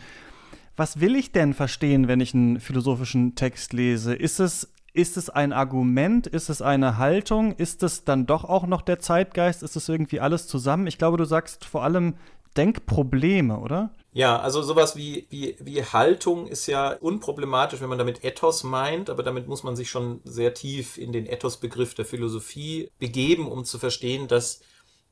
was 0.75 0.99
will 0.99 1.15
ich 1.15 1.31
denn 1.31 1.53
verstehen, 1.53 2.07
wenn 2.07 2.19
ich 2.19 2.33
einen 2.33 2.59
philosophischen 2.59 3.35
Text 3.35 3.73
lese? 3.73 4.15
Ist 4.15 4.39
es 4.39 4.73
ist 4.93 5.17
es 5.17 5.29
ein 5.29 5.53
Argument? 5.53 6.27
Ist 6.27 6.49
es 6.49 6.61
eine 6.61 6.97
Haltung? 6.97 7.55
Ist 7.55 7.83
es 7.83 8.05
dann 8.05 8.25
doch 8.25 8.43
auch 8.43 8.67
noch 8.67 8.81
der 8.81 8.99
Zeitgeist? 8.99 9.63
Ist 9.63 9.75
es 9.75 9.89
irgendwie 9.89 10.19
alles 10.19 10.47
zusammen? 10.47 10.87
Ich 10.87 10.97
glaube, 10.97 11.17
du 11.17 11.25
sagst 11.25 11.65
vor 11.65 11.83
allem 11.83 12.15
Denkprobleme, 12.55 13.57
oder? 13.57 13.91
Ja, 14.11 14.39
also 14.39 14.61
sowas 14.61 14.95
wie, 14.95 15.25
wie, 15.31 15.55
wie 15.59 15.83
Haltung 15.83 16.47
ist 16.47 16.67
ja 16.67 16.93
unproblematisch, 16.93 17.81
wenn 17.81 17.89
man 17.89 17.97
damit 17.97 18.23
Ethos 18.23 18.63
meint, 18.63 19.09
aber 19.09 19.23
damit 19.23 19.47
muss 19.47 19.63
man 19.63 19.75
sich 19.75 19.89
schon 19.89 20.21
sehr 20.23 20.53
tief 20.53 20.99
in 20.99 21.11
den 21.11 21.25
Ethos-Begriff 21.25 21.95
der 21.95 22.05
Philosophie 22.05 22.91
begeben, 22.99 23.47
um 23.47 23.65
zu 23.65 23.79
verstehen, 23.79 24.27
dass 24.27 24.61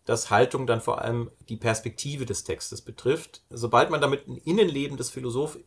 dass 0.06 0.32
Haltung 0.32 0.66
dann 0.66 0.82
vor 0.82 1.02
allem 1.02 1.30
die 1.48 1.58
Perspektive 1.58 2.26
des 2.26 2.44
Textes 2.44 2.82
betrifft. 2.82 3.44
Sobald 3.50 3.92
man 3.92 4.02
damit 4.02 4.28
ein 4.28 4.38
Innenleben 4.38 4.98
des 4.98 5.12
Philosophen 5.12 5.64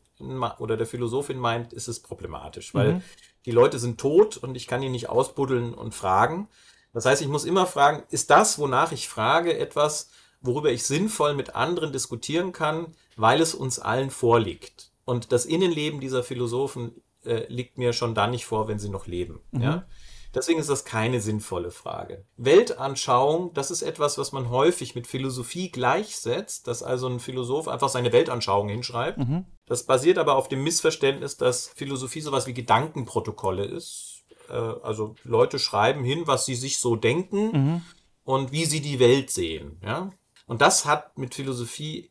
oder 0.59 0.77
der 0.77 0.87
Philosophin 0.87 1.39
meint, 1.39 1.73
ist 1.73 1.89
es 1.89 2.01
problematisch, 2.01 2.75
weil 2.75 2.95
mhm. 2.95 3.03
die 3.47 3.51
Leute 3.51 3.79
sind 3.79 3.99
tot 3.99 4.37
und 4.37 4.57
ich 4.57 4.67
kann 4.67 4.83
ihn 4.83 4.93
nicht 4.93 5.09
ausbuddeln 5.09 5.75
und 5.75 5.95
fragen. 5.95 6.49
Das 6.93 7.07
heißt, 7.07 7.21
ich 7.21 7.29
muss 7.29 7.45
immer 7.45 7.67
fragen, 7.67 8.05
ist 8.11 8.31
das, 8.31 8.59
wonach 8.59 8.93
ich 8.93 9.09
frage, 9.09 9.59
etwas, 9.59 10.11
worüber 10.41 10.71
ich 10.71 10.85
sinnvoll 10.85 11.35
mit 11.35 11.57
anderen 11.57 11.93
diskutieren 11.93 12.53
kann, 12.53 12.95
weil 13.17 13.41
es 13.41 13.55
uns 13.55 13.79
allen 13.79 14.11
vorliegt. 14.11 14.93
Und 15.05 15.33
das 15.33 15.47
Innenleben 15.47 16.01
dieser 16.01 16.23
Philosophen 16.23 17.03
äh, 17.25 17.47
liegt 17.49 17.79
mir 17.79 17.93
schon 17.93 18.15
dann 18.15 18.31
nicht 18.31 18.47
vor, 18.47 18.69
wenn 18.69 18.79
sie 18.79 18.89
noch 18.89 19.07
leben. 19.07 19.41
Mhm. 19.51 19.61
Ja? 19.61 19.87
Deswegen 20.35 20.59
ist 20.59 20.71
das 20.71 20.85
keine 20.85 21.21
sinnvolle 21.21 21.71
Frage. 21.71 22.25
Weltanschauung, 22.37 23.55
das 23.55 23.71
ist 23.71 23.83
etwas, 23.83 24.19
was 24.19 24.33
man 24.33 24.51
häufig 24.51 24.95
mit 24.95 25.07
Philosophie 25.07 25.71
gleichsetzt, 25.71 26.67
dass 26.67 26.83
also 26.83 27.09
ein 27.09 27.21
Philosoph 27.21 27.69
einfach 27.69 27.89
seine 27.89 28.13
Weltanschauung 28.13 28.69
hinschreibt. 28.69 29.19
Mhm. 29.19 29.47
Das 29.67 29.85
basiert 29.85 30.19
aber 30.19 30.37
auf 30.37 30.49
dem 30.49 30.63
Missverständnis, 30.65 31.37
dass 31.37 31.69
Philosophie 31.69 32.21
sowas 32.21 32.47
wie 32.47 32.55
Gedankenprotokolle 32.55 33.65
ist. 33.65 34.25
Äh, 34.49 34.55
also 34.55 35.15
Leute 35.23 35.59
schreiben 35.59 36.05
hin, 36.05 36.27
was 36.27 36.47
sie 36.47 36.57
sich 36.57 36.79
so 36.79 36.97
denken 36.97 37.51
mhm. 37.53 37.83
und 38.25 38.53
wie 38.53 38.65
sie 38.65 38.81
die 38.81 38.99
Welt 38.99 39.31
sehen. 39.31 39.81
Ja? 39.83 40.11
Und 40.47 40.61
das 40.61 40.85
hat 40.85 41.17
mit 41.17 41.35
Philosophie 41.35 42.11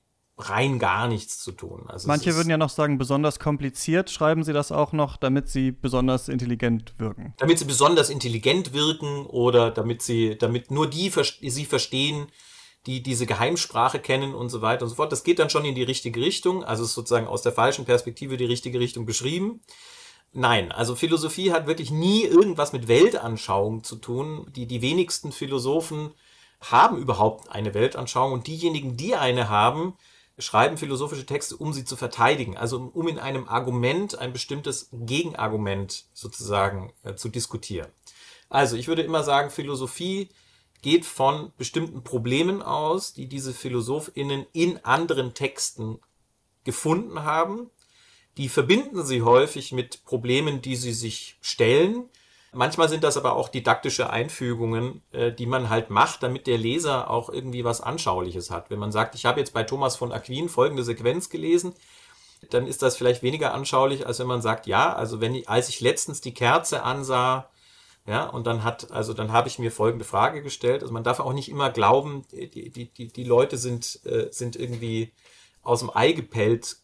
rein 0.49 0.79
gar 0.79 1.08
nichts 1.08 1.39
zu 1.39 1.51
tun. 1.51 1.86
Also 1.88 2.08
Manche 2.08 2.36
würden 2.36 2.49
ja 2.49 2.58
noch 2.58 2.69
sagen, 2.69 2.97
besonders 2.97 3.39
kompliziert 3.39 4.10
schreiben 4.10 4.43
sie 4.43 4.53
das 4.53 4.71
auch 4.71 4.93
noch, 4.93 5.17
damit 5.17 5.49
sie 5.49 5.71
besonders 5.71 6.29
intelligent 6.29 6.93
wirken. 6.97 7.34
Damit 7.38 7.60
sie 7.60 7.65
besonders 7.65 8.10
intelligent 8.10 8.73
wirken 8.73 9.25
oder 9.25 9.71
damit 9.71 10.01
sie, 10.01 10.38
damit 10.38 10.71
nur 10.71 10.89
die 10.89 11.10
sie 11.10 11.65
verstehen, 11.65 12.27
die 12.86 13.01
diese 13.01 13.25
Geheimsprache 13.25 13.99
kennen 13.99 14.36
und 14.36 14.49
so 14.49 14.62
weiter 14.62 14.84
und 14.84 14.89
so 14.89 14.95
fort. 14.95 15.12
Das 15.12 15.23
geht 15.23 15.39
dann 15.39 15.49
schon 15.49 15.65
in 15.65 15.75
die 15.75 15.84
richtige 15.84 16.19
Richtung, 16.19 16.63
also 16.63 16.84
ist 16.84 16.93
sozusagen 16.93 17.27
aus 17.27 17.41
der 17.41 17.53
falschen 17.53 17.86
Perspektive 17.86 18.38
die 18.38 18.45
richtige 18.45 18.79
Richtung 18.79 19.06
beschrieben. 19.06 19.62
Nein, 20.34 20.71
also 20.71 20.95
Philosophie 20.95 21.51
hat 21.51 21.67
wirklich 21.67 21.91
nie 21.91 22.23
irgendwas 22.23 22.73
mit 22.73 22.88
Weltanschauung 22.88 23.84
zu 23.84 23.95
tun. 23.97 24.47
Die, 24.56 24.65
die 24.65 24.82
wenigsten 24.82 25.32
Philosophen 25.32 26.12
haben 26.60 26.97
überhaupt 26.97 27.51
eine 27.51 27.73
Weltanschauung 27.73 28.34
und 28.34 28.47
diejenigen, 28.47 28.97
die 28.97 29.15
eine 29.15 29.49
haben, 29.49 29.93
schreiben 30.37 30.77
philosophische 30.77 31.25
Texte, 31.25 31.55
um 31.57 31.73
sie 31.73 31.85
zu 31.85 31.95
verteidigen, 31.95 32.57
also 32.57 32.91
um 32.93 33.07
in 33.07 33.19
einem 33.19 33.47
Argument 33.47 34.17
ein 34.17 34.33
bestimmtes 34.33 34.89
Gegenargument 34.91 36.05
sozusagen 36.13 36.93
äh, 37.03 37.15
zu 37.15 37.29
diskutieren. 37.29 37.87
Also 38.49 38.75
ich 38.75 38.87
würde 38.87 39.03
immer 39.03 39.23
sagen, 39.23 39.49
Philosophie 39.49 40.29
geht 40.81 41.05
von 41.05 41.51
bestimmten 41.57 42.03
Problemen 42.03 42.61
aus, 42.61 43.13
die 43.13 43.27
diese 43.27 43.53
Philosophinnen 43.53 44.45
in 44.53 44.83
anderen 44.83 45.33
Texten 45.33 45.99
gefunden 46.63 47.23
haben. 47.23 47.69
Die 48.37 48.49
verbinden 48.49 49.05
sie 49.05 49.21
häufig 49.21 49.71
mit 49.71 50.03
Problemen, 50.03 50.61
die 50.61 50.75
sie 50.75 50.93
sich 50.93 51.37
stellen, 51.41 52.09
Manchmal 52.53 52.89
sind 52.89 53.03
das 53.03 53.17
aber 53.17 53.35
auch 53.35 53.49
didaktische 53.49 54.09
Einfügungen, 54.09 55.01
äh, 55.11 55.31
die 55.31 55.45
man 55.45 55.69
halt 55.69 55.89
macht, 55.89 56.23
damit 56.23 56.47
der 56.47 56.57
Leser 56.57 57.09
auch 57.09 57.29
irgendwie 57.29 57.63
was 57.63 57.81
Anschauliches 57.81 58.51
hat. 58.51 58.69
Wenn 58.69 58.79
man 58.79 58.91
sagt, 58.91 59.15
ich 59.15 59.25
habe 59.25 59.39
jetzt 59.39 59.53
bei 59.53 59.63
Thomas 59.63 59.95
von 59.95 60.11
Aquin 60.11 60.49
folgende 60.49 60.83
Sequenz 60.83 61.29
gelesen 61.29 61.73
dann 62.49 62.67
ist 62.67 62.81
das 62.81 62.97
vielleicht 62.97 63.23
weniger 63.23 63.53
anschaulich, 63.53 64.05
als 64.05 64.19
wenn 64.19 64.27
man 64.27 64.41
sagt, 64.41 64.67
ja, 64.67 64.93
also 64.93 65.21
wenn 65.21 65.35
ich, 65.35 65.49
als 65.49 65.69
ich 65.69 65.81
letztens 65.81 66.21
die 66.21 66.33
Kerze 66.33 66.83
ansah, 66.83 67.49
ja, 68.05 68.25
und 68.25 68.45
dann 68.47 68.63
hat, 68.63 68.91
also 68.91 69.13
dann 69.13 69.31
habe 69.31 69.47
ich 69.47 69.59
mir 69.59 69.71
folgende 69.71 70.03
Frage 70.03 70.41
gestellt. 70.41 70.81
Also 70.81 70.93
man 70.93 71.05
darf 71.05 71.21
auch 71.21 71.31
nicht 71.31 71.49
immer 71.49 71.69
glauben, 71.69 72.25
die, 72.31 72.69
die, 72.69 72.87
die, 72.87 73.07
die 73.07 73.23
Leute 73.23 73.57
sind, 73.57 74.01
äh, 74.05 74.27
sind 74.29 74.57
irgendwie 74.57 75.13
aus 75.61 75.79
dem 75.79 75.95
Ei 75.95 76.11
gepellt 76.11 76.77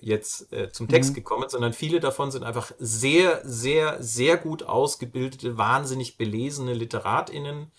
jetzt 0.00 0.52
äh, 0.52 0.70
zum 0.70 0.88
Text 0.88 1.10
mhm. 1.10 1.14
gekommen, 1.14 1.48
sondern 1.48 1.72
viele 1.72 2.00
davon 2.00 2.30
sind 2.30 2.44
einfach 2.44 2.72
sehr, 2.78 3.40
sehr, 3.44 4.02
sehr 4.02 4.36
gut 4.36 4.62
ausgebildete, 4.62 5.58
wahnsinnig 5.58 6.16
belesene 6.16 6.74
LiteratInnen, 6.74 7.70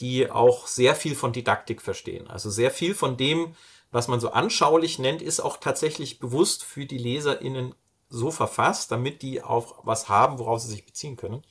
die 0.00 0.30
auch 0.30 0.66
sehr 0.66 0.94
viel 0.94 1.14
von 1.14 1.32
Didaktik 1.32 1.82
verstehen. 1.82 2.28
Also 2.28 2.50
sehr 2.50 2.70
viel 2.70 2.94
von 2.94 3.16
dem, 3.16 3.54
was 3.92 4.08
man 4.08 4.20
so 4.20 4.30
anschaulich 4.30 4.98
nennt, 4.98 5.22
ist 5.22 5.40
auch 5.40 5.56
tatsächlich 5.58 6.18
bewusst 6.18 6.64
für 6.64 6.86
die 6.86 6.98
LeserInnen 6.98 7.74
so 8.08 8.30
verfasst, 8.30 8.90
damit 8.90 9.22
die 9.22 9.42
auch 9.42 9.80
was 9.84 10.08
haben, 10.08 10.38
worauf 10.38 10.60
sie 10.60 10.70
sich 10.70 10.84
beziehen 10.84 11.16
können. 11.16 11.42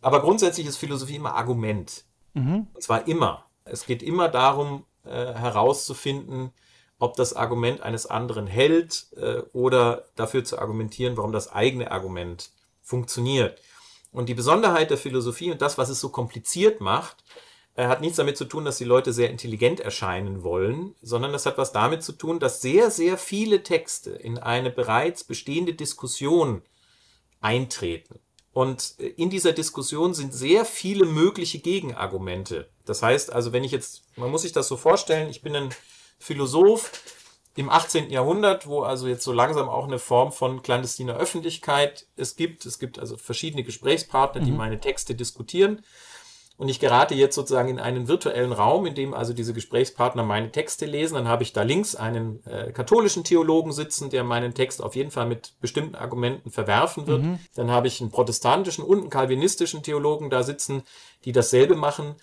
Aber 0.00 0.20
grundsätzlich 0.20 0.66
ist 0.66 0.76
Philosophie 0.76 1.16
immer 1.16 1.34
Argument. 1.34 2.04
Mhm. 2.34 2.66
Und 2.72 2.82
zwar 2.82 3.06
immer. 3.08 3.46
Es 3.64 3.86
geht 3.86 4.02
immer 4.02 4.28
darum, 4.28 4.84
äh, 5.04 5.34
herauszufinden, 5.34 6.52
ob 6.98 7.16
das 7.16 7.34
Argument 7.34 7.80
eines 7.82 8.06
anderen 8.06 8.46
hält 8.46 9.06
äh, 9.16 9.42
oder 9.52 10.04
dafür 10.16 10.44
zu 10.44 10.58
argumentieren, 10.58 11.16
warum 11.16 11.32
das 11.32 11.52
eigene 11.52 11.90
Argument 11.90 12.50
funktioniert. 12.82 13.60
Und 14.12 14.28
die 14.28 14.34
Besonderheit 14.34 14.90
der 14.90 14.98
Philosophie 14.98 15.50
und 15.50 15.60
das, 15.60 15.76
was 15.76 15.90
es 15.90 16.00
so 16.00 16.08
kompliziert 16.08 16.80
macht, 16.80 17.22
äh, 17.74 17.86
hat 17.86 18.00
nichts 18.00 18.16
damit 18.16 18.38
zu 18.38 18.46
tun, 18.46 18.64
dass 18.64 18.78
die 18.78 18.84
Leute 18.84 19.12
sehr 19.12 19.30
intelligent 19.30 19.80
erscheinen 19.80 20.42
wollen, 20.42 20.94
sondern 21.02 21.32
das 21.32 21.44
hat 21.44 21.58
was 21.58 21.72
damit 21.72 22.02
zu 22.02 22.12
tun, 22.12 22.38
dass 22.40 22.62
sehr, 22.62 22.90
sehr 22.90 23.18
viele 23.18 23.62
Texte 23.62 24.10
in 24.10 24.38
eine 24.38 24.70
bereits 24.70 25.24
bestehende 25.24 25.74
Diskussion 25.74 26.62
eintreten. 27.42 28.18
Und 28.52 28.94
äh, 28.98 29.08
in 29.08 29.28
dieser 29.28 29.52
Diskussion 29.52 30.14
sind 30.14 30.32
sehr 30.32 30.64
viele 30.64 31.04
mögliche 31.04 31.58
Gegenargumente. 31.58 32.70
Das 32.86 33.02
heißt 33.02 33.30
also, 33.30 33.52
wenn 33.52 33.64
ich 33.64 33.72
jetzt, 33.72 34.04
man 34.16 34.30
muss 34.30 34.42
sich 34.42 34.52
das 34.52 34.68
so 34.68 34.78
vorstellen, 34.78 35.28
ich 35.28 35.42
bin 35.42 35.54
ein 35.54 35.74
Philosoph 36.18 36.92
im 37.56 37.70
18. 37.70 38.10
Jahrhundert, 38.10 38.66
wo 38.66 38.82
also 38.82 39.08
jetzt 39.08 39.24
so 39.24 39.32
langsam 39.32 39.68
auch 39.68 39.86
eine 39.86 39.98
Form 39.98 40.30
von 40.30 40.62
clandestiner 40.62 41.16
Öffentlichkeit 41.16 42.06
es 42.16 42.36
gibt. 42.36 42.66
Es 42.66 42.78
gibt 42.78 42.98
also 42.98 43.16
verschiedene 43.16 43.62
Gesprächspartner, 43.62 44.42
die 44.42 44.50
mhm. 44.50 44.58
meine 44.58 44.80
Texte 44.80 45.14
diskutieren. 45.14 45.82
Und 46.58 46.68
ich 46.70 46.80
gerate 46.80 47.14
jetzt 47.14 47.34
sozusagen 47.34 47.68
in 47.68 47.78
einen 47.78 48.08
virtuellen 48.08 48.52
Raum, 48.52 48.86
in 48.86 48.94
dem 48.94 49.12
also 49.12 49.34
diese 49.34 49.52
Gesprächspartner 49.52 50.22
meine 50.22 50.50
Texte 50.52 50.86
lesen. 50.86 51.14
Dann 51.14 51.28
habe 51.28 51.42
ich 51.42 51.52
da 51.52 51.62
links 51.62 51.94
einen 51.94 52.44
äh, 52.46 52.72
katholischen 52.72 53.24
Theologen 53.24 53.72
sitzen, 53.72 54.08
der 54.08 54.24
meinen 54.24 54.54
Text 54.54 54.82
auf 54.82 54.96
jeden 54.96 55.10
Fall 55.10 55.26
mit 55.26 55.52
bestimmten 55.60 55.94
Argumenten 55.94 56.50
verwerfen 56.50 57.06
wird. 57.06 57.22
Mhm. 57.22 57.38
Dann 57.54 57.70
habe 57.70 57.88
ich 57.88 58.00
einen 58.00 58.10
protestantischen 58.10 58.84
und 58.84 59.00
einen 59.00 59.10
kalvinistischen 59.10 59.82
Theologen 59.82 60.30
da 60.30 60.42
sitzen, 60.42 60.82
die 61.26 61.32
dasselbe 61.32 61.76
machen. 61.76 62.16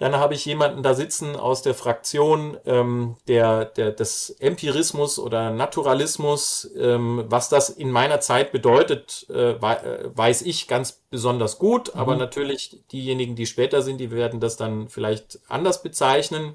Dann 0.00 0.16
habe 0.16 0.32
ich 0.32 0.46
jemanden 0.46 0.82
da 0.82 0.94
sitzen 0.94 1.36
aus 1.36 1.60
der 1.60 1.74
Fraktion 1.74 2.56
ähm, 2.64 3.16
der, 3.28 3.66
der, 3.66 3.92
des 3.92 4.30
Empirismus 4.40 5.18
oder 5.18 5.50
Naturalismus. 5.50 6.70
Ähm, 6.74 7.26
was 7.28 7.50
das 7.50 7.68
in 7.68 7.90
meiner 7.90 8.18
Zeit 8.20 8.50
bedeutet, 8.50 9.26
äh, 9.28 9.50
äh, 9.50 10.10
weiß 10.16 10.40
ich 10.40 10.68
ganz 10.68 11.02
besonders 11.10 11.58
gut. 11.58 11.94
Mhm. 11.94 12.00
Aber 12.00 12.16
natürlich 12.16 12.80
diejenigen, 12.90 13.36
die 13.36 13.44
später 13.44 13.82
sind, 13.82 13.98
die 13.98 14.10
werden 14.10 14.40
das 14.40 14.56
dann 14.56 14.88
vielleicht 14.88 15.38
anders 15.48 15.82
bezeichnen. 15.82 16.54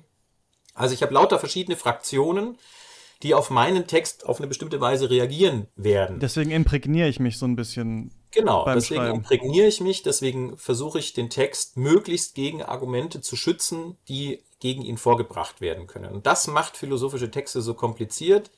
Also 0.73 0.95
ich 0.95 1.03
habe 1.03 1.13
lauter 1.13 1.38
verschiedene 1.38 1.77
Fraktionen, 1.77 2.58
die 3.21 3.36
auf 3.36 3.51
meinen 3.51 3.86
Text 3.86 4.25
auf 4.25 4.39
eine 4.39 4.47
bestimmte 4.47 4.81
Weise 4.81 5.12
reagieren 5.12 5.67
werden. 5.75 6.19
Deswegen 6.19 6.49
imprägniere 6.49 7.10
ich 7.10 7.19
mich 7.19 7.38
so 7.38 7.45
ein 7.45 7.55
bisschen 7.55 8.12
Genau, 8.35 8.65
deswegen 8.65 9.01
Schreiben. 9.03 9.17
imprägniere 9.19 9.67
ich 9.67 9.79
mich, 9.79 10.03
deswegen 10.03 10.57
versuche 10.57 10.99
ich 10.99 11.13
den 11.13 11.29
Text 11.29 11.77
möglichst 11.77 12.35
gegen 12.35 12.61
Argumente 12.61 13.21
zu 13.21 13.37
schützen, 13.37 13.97
die 14.09 14.43
gegen 14.59 14.81
ihn 14.81 14.97
vorgebracht 14.97 15.61
werden 15.61 15.87
können. 15.87 16.13
Und 16.13 16.27
das 16.27 16.47
macht 16.47 16.75
philosophische 16.75 17.31
Texte 17.31 17.61
so 17.61 17.73
kompliziert 17.73 18.51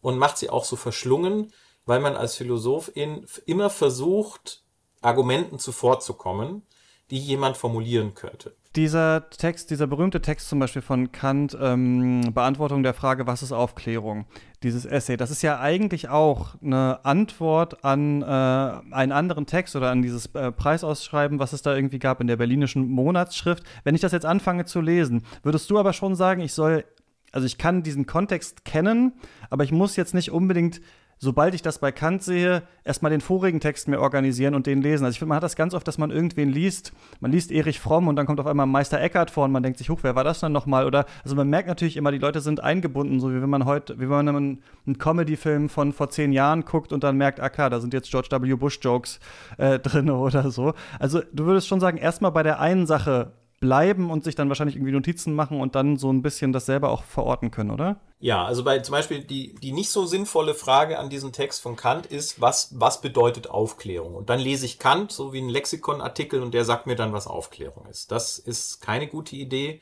und 0.00 0.16
macht 0.16 0.38
sie 0.38 0.48
auch 0.48 0.64
so 0.64 0.76
verschlungen, 0.76 1.52
weil 1.86 1.98
man 1.98 2.14
als 2.14 2.36
Philosophin 2.36 3.26
immer 3.46 3.68
versucht, 3.68 4.62
Argumenten 5.02 5.58
zuvorzukommen, 5.58 6.62
die 7.10 7.18
jemand 7.18 7.56
formulieren 7.56 8.14
könnte. 8.14 8.54
Dieser 8.74 9.30
Text, 9.30 9.70
dieser 9.70 9.86
berühmte 9.86 10.20
Text 10.20 10.50
zum 10.50 10.58
Beispiel 10.58 10.82
von 10.82 11.10
Kant, 11.10 11.56
ähm, 11.58 12.34
Beantwortung 12.34 12.82
der 12.82 12.92
Frage, 12.92 13.26
was 13.26 13.42
ist 13.42 13.52
Aufklärung? 13.52 14.26
Dieses 14.62 14.84
Essay, 14.84 15.16
das 15.16 15.30
ist 15.30 15.40
ja 15.40 15.58
eigentlich 15.60 16.10
auch 16.10 16.60
eine 16.60 17.02
Antwort 17.04 17.84
an 17.84 18.20
äh, 18.20 18.26
einen 18.26 19.12
anderen 19.12 19.46
Text 19.46 19.76
oder 19.76 19.90
an 19.90 20.02
dieses 20.02 20.26
äh, 20.34 20.52
Preisausschreiben, 20.52 21.38
was 21.38 21.54
es 21.54 21.62
da 21.62 21.74
irgendwie 21.74 21.98
gab 21.98 22.20
in 22.20 22.26
der 22.26 22.36
berlinischen 22.36 22.86
Monatsschrift. 22.88 23.64
Wenn 23.82 23.94
ich 23.94 24.02
das 24.02 24.12
jetzt 24.12 24.26
anfange 24.26 24.66
zu 24.66 24.82
lesen, 24.82 25.22
würdest 25.42 25.70
du 25.70 25.78
aber 25.78 25.94
schon 25.94 26.14
sagen, 26.14 26.42
ich 26.42 26.52
soll, 26.52 26.84
also 27.32 27.46
ich 27.46 27.56
kann 27.56 27.82
diesen 27.82 28.04
Kontext 28.04 28.66
kennen, 28.66 29.14
aber 29.48 29.64
ich 29.64 29.72
muss 29.72 29.96
jetzt 29.96 30.12
nicht 30.12 30.32
unbedingt 30.32 30.82
sobald 31.18 31.54
ich 31.54 31.62
das 31.62 31.78
bei 31.78 31.92
Kant 31.92 32.22
sehe, 32.22 32.62
erstmal 32.84 33.10
den 33.10 33.20
vorigen 33.20 33.60
Text 33.60 33.88
mir 33.88 34.00
organisieren 34.00 34.54
und 34.54 34.66
den 34.66 34.82
lesen. 34.82 35.04
Also 35.04 35.14
ich 35.14 35.18
finde, 35.18 35.30
man 35.30 35.36
hat 35.36 35.42
das 35.42 35.56
ganz 35.56 35.74
oft, 35.74 35.86
dass 35.88 35.98
man 35.98 36.10
irgendwen 36.10 36.50
liest, 36.50 36.92
man 37.20 37.32
liest 37.32 37.50
Erich 37.50 37.80
Fromm 37.80 38.08
und 38.08 38.16
dann 38.16 38.26
kommt 38.26 38.40
auf 38.40 38.46
einmal 38.46 38.66
Meister 38.66 39.00
Eckhart 39.00 39.30
vor 39.30 39.44
und 39.44 39.52
man 39.52 39.62
denkt 39.62 39.78
sich, 39.78 39.88
huch, 39.88 40.00
wer 40.02 40.14
war 40.14 40.24
das 40.24 40.40
dann 40.40 40.52
nochmal? 40.52 40.86
Oder, 40.86 41.06
also 41.24 41.34
man 41.34 41.48
merkt 41.48 41.68
natürlich 41.68 41.96
immer, 41.96 42.12
die 42.12 42.18
Leute 42.18 42.40
sind 42.40 42.62
eingebunden, 42.62 43.20
so 43.20 43.32
wie 43.32 43.40
wenn 43.40 43.50
man 43.50 43.64
heute, 43.64 43.96
wie 43.98 44.10
wenn 44.10 44.24
man 44.24 44.28
einen, 44.28 44.98
Comedy-Film 44.98 45.68
von 45.68 45.92
vor 45.92 46.10
zehn 46.10 46.32
Jahren 46.32 46.64
guckt 46.64 46.92
und 46.92 47.02
dann 47.02 47.16
merkt, 47.16 47.40
ah 47.40 47.48
klar, 47.48 47.70
da 47.70 47.80
sind 47.80 47.92
jetzt 47.92 48.10
George 48.10 48.28
W. 48.30 48.54
Bush-Jokes 48.54 49.20
äh, 49.58 49.78
drin 49.78 50.10
oder 50.10 50.50
so. 50.50 50.74
Also 50.98 51.22
du 51.32 51.46
würdest 51.46 51.66
schon 51.68 51.80
sagen, 51.80 51.98
erstmal 51.98 52.32
bei 52.32 52.42
der 52.42 52.60
einen 52.60 52.86
Sache 52.86 53.32
bleiben 53.60 54.10
und 54.10 54.24
sich 54.24 54.34
dann 54.34 54.48
wahrscheinlich 54.48 54.76
irgendwie 54.76 54.92
Notizen 54.92 55.34
machen 55.34 55.60
und 55.60 55.74
dann 55.74 55.96
so 55.96 56.12
ein 56.12 56.22
bisschen 56.22 56.52
das 56.52 56.66
selber 56.66 56.90
auch 56.90 57.04
verorten 57.04 57.50
können, 57.50 57.70
oder? 57.70 58.00
Ja, 58.18 58.44
also 58.44 58.64
bei 58.64 58.78
zum 58.80 58.92
Beispiel 58.92 59.24
die, 59.24 59.54
die 59.54 59.72
nicht 59.72 59.90
so 59.90 60.06
sinnvolle 60.06 60.54
Frage 60.54 60.98
an 60.98 61.10
diesem 61.10 61.32
Text 61.32 61.62
von 61.62 61.76
Kant 61.76 62.06
ist, 62.06 62.40
was, 62.40 62.70
was 62.78 63.00
bedeutet 63.00 63.48
Aufklärung? 63.48 64.14
Und 64.14 64.30
dann 64.30 64.40
lese 64.40 64.66
ich 64.66 64.78
Kant, 64.78 65.12
so 65.12 65.32
wie 65.32 65.40
ein 65.40 65.48
Lexikonartikel, 65.48 66.42
und 66.42 66.52
der 66.52 66.64
sagt 66.64 66.86
mir 66.86 66.96
dann, 66.96 67.12
was 67.12 67.26
Aufklärung 67.26 67.86
ist. 67.86 68.10
Das 68.10 68.38
ist 68.38 68.80
keine 68.80 69.06
gute 69.06 69.36
Idee, 69.36 69.80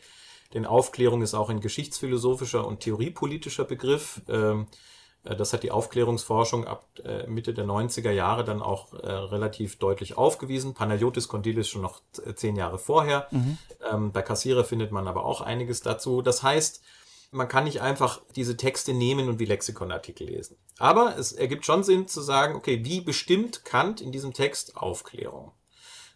denn 0.52 0.66
Aufklärung 0.66 1.22
ist 1.22 1.34
auch 1.34 1.50
ein 1.50 1.60
geschichtsphilosophischer 1.60 2.66
und 2.66 2.80
theoriepolitischer 2.80 3.64
Begriff. 3.64 4.22
Ähm, 4.28 4.62
äh, 4.62 4.76
das 5.24 5.52
hat 5.52 5.62
die 5.62 5.70
Aufklärungsforschung 5.70 6.66
ab 6.66 6.86
äh, 7.02 7.26
Mitte 7.26 7.54
der 7.54 7.64
90er 7.64 8.10
Jahre 8.10 8.44
dann 8.44 8.60
auch 8.60 8.92
äh, 8.92 9.10
relativ 9.10 9.78
deutlich 9.78 10.18
aufgewiesen. 10.18 10.74
Panayotis 10.74 11.28
Kondilis 11.28 11.68
schon 11.68 11.82
noch 11.82 12.02
zehn 12.34 12.56
Jahre 12.56 12.78
vorher. 12.78 13.26
Mhm. 13.30 13.58
Ähm, 13.90 14.12
bei 14.12 14.20
Kassierer 14.20 14.64
findet 14.64 14.92
man 14.92 15.08
aber 15.08 15.24
auch 15.24 15.40
einiges 15.40 15.80
dazu. 15.80 16.20
Das 16.20 16.42
heißt, 16.42 16.82
man 17.30 17.48
kann 17.48 17.64
nicht 17.64 17.80
einfach 17.80 18.20
diese 18.36 18.56
Texte 18.56 18.92
nehmen 18.92 19.28
und 19.28 19.38
wie 19.38 19.46
Lexikonartikel 19.46 20.26
lesen. 20.26 20.56
Aber 20.78 21.18
es 21.18 21.32
ergibt 21.32 21.64
schon 21.64 21.82
Sinn 21.84 22.06
zu 22.06 22.20
sagen, 22.20 22.54
okay, 22.54 22.84
wie 22.84 23.00
bestimmt 23.00 23.64
Kant 23.64 24.00
in 24.00 24.12
diesem 24.12 24.34
Text 24.34 24.76
Aufklärung? 24.76 25.52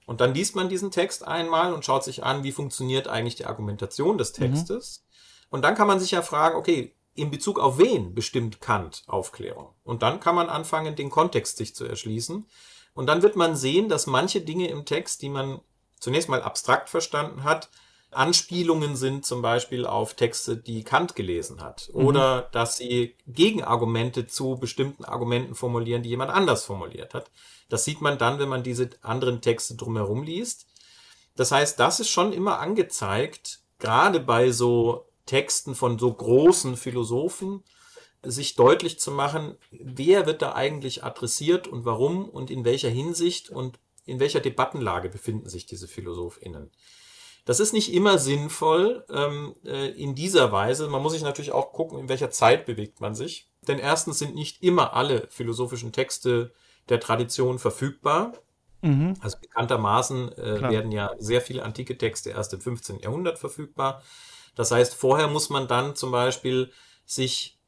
Und 0.06 0.20
dann 0.20 0.32
liest 0.32 0.54
man 0.54 0.68
diesen 0.68 0.90
Text 0.90 1.26
einmal 1.26 1.72
und 1.72 1.84
schaut 1.84 2.04
sich 2.04 2.24
an, 2.24 2.44
wie 2.44 2.52
funktioniert 2.52 3.08
eigentlich 3.08 3.36
die 3.36 3.46
Argumentation 3.46 4.16
des 4.16 4.32
mhm. 4.32 4.42
Textes. 4.42 5.00
Mhm. 5.00 5.46
Und 5.50 5.62
dann 5.62 5.74
kann 5.74 5.86
man 5.86 5.98
sich 5.98 6.10
ja 6.10 6.22
fragen, 6.22 6.56
okay, 6.56 6.94
in 7.18 7.30
Bezug 7.30 7.58
auf 7.58 7.78
wen 7.78 8.14
bestimmt 8.14 8.60
Kant 8.60 9.02
Aufklärung? 9.06 9.68
Und 9.84 10.02
dann 10.02 10.20
kann 10.20 10.34
man 10.34 10.48
anfangen, 10.48 10.96
den 10.96 11.10
Kontext 11.10 11.56
sich 11.56 11.74
zu 11.74 11.84
erschließen. 11.84 12.46
Und 12.94 13.06
dann 13.06 13.22
wird 13.22 13.36
man 13.36 13.56
sehen, 13.56 13.88
dass 13.88 14.06
manche 14.06 14.40
Dinge 14.40 14.68
im 14.68 14.84
Text, 14.84 15.22
die 15.22 15.28
man 15.28 15.60
zunächst 16.00 16.28
mal 16.28 16.42
abstrakt 16.42 16.88
verstanden 16.88 17.44
hat, 17.44 17.68
Anspielungen 18.10 18.96
sind 18.96 19.26
zum 19.26 19.42
Beispiel 19.42 19.84
auf 19.84 20.14
Texte, 20.14 20.56
die 20.56 20.82
Kant 20.82 21.14
gelesen 21.14 21.60
hat. 21.60 21.90
Mhm. 21.92 22.06
Oder 22.06 22.48
dass 22.52 22.78
sie 22.78 23.16
Gegenargumente 23.26 24.26
zu 24.26 24.56
bestimmten 24.56 25.04
Argumenten 25.04 25.54
formulieren, 25.54 26.02
die 26.02 26.08
jemand 26.08 26.30
anders 26.30 26.64
formuliert 26.64 27.12
hat. 27.14 27.30
Das 27.68 27.84
sieht 27.84 28.00
man 28.00 28.16
dann, 28.16 28.38
wenn 28.38 28.48
man 28.48 28.62
diese 28.62 28.88
anderen 29.02 29.42
Texte 29.42 29.74
drumherum 29.74 30.22
liest. 30.22 30.66
Das 31.36 31.52
heißt, 31.52 31.78
das 31.78 32.00
ist 32.00 32.10
schon 32.10 32.32
immer 32.32 32.58
angezeigt, 32.60 33.60
gerade 33.78 34.20
bei 34.20 34.50
so 34.50 35.07
Texten 35.28 35.76
von 35.76 35.98
so 35.98 36.12
großen 36.12 36.76
Philosophen, 36.76 37.62
sich 38.24 38.56
deutlich 38.56 38.98
zu 38.98 39.12
machen, 39.12 39.56
wer 39.70 40.26
wird 40.26 40.42
da 40.42 40.54
eigentlich 40.54 41.04
adressiert 41.04 41.68
und 41.68 41.84
warum 41.84 42.28
und 42.28 42.50
in 42.50 42.64
welcher 42.64 42.88
Hinsicht 42.88 43.48
und 43.48 43.78
in 44.04 44.18
welcher 44.18 44.40
Debattenlage 44.40 45.08
befinden 45.08 45.48
sich 45.48 45.66
diese 45.66 45.86
PhilosophInnen. 45.86 46.70
Das 47.44 47.60
ist 47.60 47.72
nicht 47.72 47.94
immer 47.94 48.18
sinnvoll 48.18 49.04
ähm, 49.08 49.54
äh, 49.64 49.90
in 49.90 50.14
dieser 50.14 50.52
Weise. 50.52 50.88
Man 50.88 51.02
muss 51.02 51.12
sich 51.12 51.22
natürlich 51.22 51.52
auch 51.52 51.72
gucken, 51.72 51.98
in 51.98 52.08
welcher 52.08 52.30
Zeit 52.30 52.66
bewegt 52.66 53.00
man 53.00 53.14
sich. 53.14 53.48
Denn 53.66 53.78
erstens 53.78 54.18
sind 54.18 54.34
nicht 54.34 54.62
immer 54.62 54.92
alle 54.94 55.28
philosophischen 55.30 55.92
Texte 55.92 56.52
der 56.88 57.00
Tradition 57.00 57.58
verfügbar. 57.58 58.32
Mhm. 58.82 59.14
Also 59.20 59.38
bekanntermaßen 59.40 60.32
äh, 60.36 60.60
werden 60.60 60.92
ja 60.92 61.10
sehr 61.18 61.40
viele 61.40 61.64
antike 61.64 61.96
Texte 61.96 62.30
erst 62.30 62.52
im 62.52 62.60
15. 62.60 63.00
Jahrhundert 63.00 63.38
verfügbar. 63.38 64.02
Das 64.58 64.72
heißt, 64.72 64.96
vorher 64.96 65.28
muss 65.28 65.50
man 65.50 65.68
dann 65.68 65.94
zum 65.94 66.10
Beispiel 66.10 66.72
sich 67.06 67.60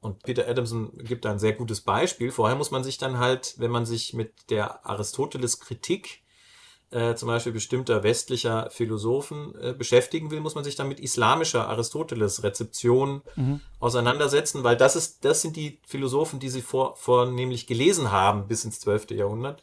Und 0.00 0.22
Peter 0.22 0.48
Adamson 0.48 0.96
gibt 0.96 1.26
da 1.26 1.30
ein 1.30 1.38
sehr 1.38 1.52
gutes 1.52 1.82
Beispiel. 1.82 2.32
Vorher 2.32 2.56
muss 2.56 2.70
man 2.70 2.82
sich 2.82 2.96
dann 2.96 3.18
halt, 3.18 3.56
wenn 3.58 3.70
man 3.70 3.84
sich 3.84 4.14
mit 4.14 4.48
der 4.48 4.86
Aristoteles-Kritik 4.86 6.22
äh, 6.92 7.14
zum 7.14 7.26
Beispiel 7.28 7.52
bestimmter 7.52 8.02
westlicher 8.02 8.70
Philosophen 8.70 9.54
äh, 9.60 9.74
beschäftigen 9.74 10.30
will, 10.30 10.40
muss 10.40 10.54
man 10.54 10.64
sich 10.64 10.76
dann 10.76 10.88
mit 10.88 10.98
islamischer 10.98 11.68
Aristoteles-Rezeption 11.68 13.20
mhm. 13.36 13.60
auseinandersetzen, 13.78 14.64
weil 14.64 14.78
das 14.78 14.96
ist, 14.96 15.26
das 15.26 15.42
sind 15.42 15.56
die 15.56 15.78
Philosophen, 15.86 16.40
die 16.40 16.48
sie 16.48 16.62
vor, 16.62 16.96
vornehmlich 16.96 17.66
gelesen 17.66 18.10
haben 18.10 18.48
bis 18.48 18.64
ins 18.64 18.80
12. 18.80 19.10
Jahrhundert. 19.10 19.62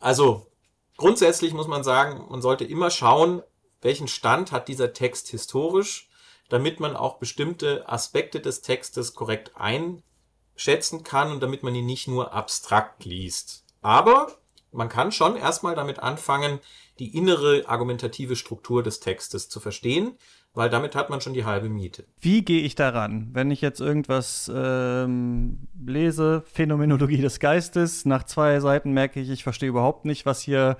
Also 0.00 0.50
grundsätzlich 0.96 1.54
muss 1.54 1.68
man 1.68 1.84
sagen, 1.84 2.26
man 2.28 2.42
sollte 2.42 2.64
immer 2.64 2.90
schauen, 2.90 3.44
welchen 3.80 4.08
Stand 4.08 4.50
hat 4.50 4.66
dieser 4.66 4.92
Text 4.92 5.28
historisch, 5.28 6.07
damit 6.48 6.80
man 6.80 6.96
auch 6.96 7.18
bestimmte 7.18 7.88
Aspekte 7.88 8.40
des 8.40 8.62
Textes 8.62 9.14
korrekt 9.14 9.52
einschätzen 9.56 11.02
kann 11.02 11.30
und 11.32 11.42
damit 11.42 11.62
man 11.62 11.74
ihn 11.74 11.86
nicht 11.86 12.08
nur 12.08 12.32
abstrakt 12.32 13.04
liest. 13.04 13.64
Aber 13.82 14.28
man 14.72 14.88
kann 14.88 15.12
schon 15.12 15.36
erstmal 15.36 15.74
damit 15.74 15.98
anfangen, 15.98 16.60
die 16.98 17.16
innere 17.16 17.64
argumentative 17.66 18.36
Struktur 18.36 18.82
des 18.82 19.00
Textes 19.00 19.48
zu 19.48 19.60
verstehen, 19.60 20.16
weil 20.54 20.70
damit 20.70 20.96
hat 20.96 21.10
man 21.10 21.20
schon 21.20 21.34
die 21.34 21.44
halbe 21.44 21.68
Miete. 21.68 22.04
Wie 22.20 22.44
gehe 22.44 22.62
ich 22.62 22.74
daran, 22.74 23.30
wenn 23.32 23.50
ich 23.50 23.60
jetzt 23.60 23.80
irgendwas 23.80 24.50
ähm, 24.52 25.68
lese, 25.86 26.42
Phänomenologie 26.52 27.20
des 27.20 27.38
Geistes, 27.38 28.04
nach 28.04 28.24
zwei 28.24 28.58
Seiten 28.60 28.92
merke 28.92 29.20
ich, 29.20 29.30
ich 29.30 29.44
verstehe 29.44 29.68
überhaupt 29.68 30.04
nicht, 30.04 30.26
was 30.26 30.40
hier 30.40 30.76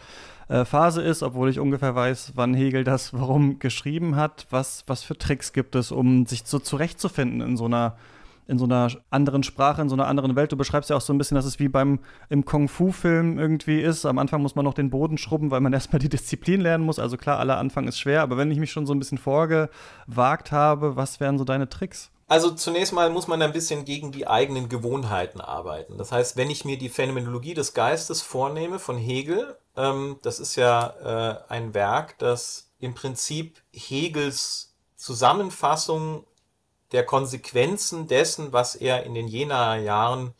äh, 0.49 0.64
Phase 0.64 1.03
ist, 1.03 1.22
obwohl 1.22 1.49
ich 1.49 1.61
ungefähr 1.61 1.94
weiß, 1.94 2.32
wann 2.34 2.55
Hegel 2.55 2.84
das 2.84 3.12
warum 3.14 3.59
geschrieben 3.59 4.16
hat. 4.16 4.46
Was, 4.51 4.84
was 4.86 5.03
für 5.03 5.16
Tricks 5.16 5.53
gibt 5.53 5.74
es, 5.74 5.92
um 5.92 6.26
sich 6.26 6.42
so 6.44 6.59
zurechtzufinden 6.59 7.40
in 7.40 7.57
so 7.57 7.66
einer 7.66 7.96
in 8.49 8.59
so 8.59 8.64
einer 8.64 8.88
anderen 9.11 9.42
Sprache, 9.42 9.82
in 9.82 9.90
so 9.90 9.94
einer 9.94 10.07
anderen 10.07 10.34
Welt. 10.34 10.51
Du 10.51 10.57
beschreibst 10.57 10.88
ja 10.88 10.96
auch 10.96 11.03
so 11.03 11.12
ein 11.12 11.18
bisschen, 11.18 11.34
dass 11.34 11.44
es 11.44 11.59
wie 11.59 11.68
beim 11.68 11.99
im 12.30 12.46
Kung-Fu-Film 12.46 13.38
irgendwie 13.38 13.80
ist. 13.80 14.07
Am 14.07 14.18
Anfang 14.18 14.40
muss 14.40 14.55
man 14.55 14.64
noch 14.64 14.72
den 14.72 14.88
Boden 14.88 15.18
schrubben, 15.18 15.51
weil 15.51 15.61
man 15.61 15.72
erstmal 15.74 16.01
die 16.01 16.09
Disziplin 16.09 16.62
lernen 16.62 16.84
muss. 16.84 16.99
Also 16.99 17.18
klar, 17.18 17.38
aller 17.38 17.59
Anfang 17.59 17.86
ist 17.86 17.99
schwer, 17.99 18.22
aber 18.22 18.38
wenn 18.38 18.51
ich 18.51 18.59
mich 18.59 18.72
schon 18.72 18.86
so 18.86 18.94
ein 18.94 18.99
bisschen 18.99 19.18
vorgewagt 19.18 20.51
habe, 20.51 20.96
was 20.96 21.20
wären 21.20 21.36
so 21.36 21.44
deine 21.44 21.68
Tricks? 21.68 22.11
Also 22.29 22.51
zunächst 22.51 22.93
mal 22.93 23.09
muss 23.09 23.26
man 23.26 23.41
ein 23.41 23.55
bisschen 23.55 23.87
gegen 23.87 24.12
die 24.12 24.26
eigenen 24.26 24.68
Gewohnheiten 24.68 25.41
arbeiten. 25.41 25.97
Das 25.97 26.12
heißt, 26.12 26.37
wenn 26.37 26.51
ich 26.51 26.66
mir 26.66 26.76
die 26.76 26.91
Phänomenologie 26.91 27.55
des 27.55 27.72
Geistes 27.72 28.20
vornehme 28.20 28.79
von 28.79 28.99
Hegel, 28.99 29.57
ähm, 29.76 30.18
das 30.22 30.39
ist 30.39 30.55
ja 30.57 31.41
äh, 31.49 31.53
ein 31.53 31.72
Werk, 31.72 32.18
das 32.18 32.70
im 32.79 32.95
Prinzip 32.95 33.62
Hegels 33.72 34.74
Zusammenfassung 34.95 36.26
der 36.93 37.07
Konsequenzen 37.07 38.09
dessen, 38.09 38.53
was 38.53 38.74
er 38.74 39.05
in 39.05 39.14
den 39.14 39.29
Jenaer 39.29 39.76
Jahren 39.76 40.35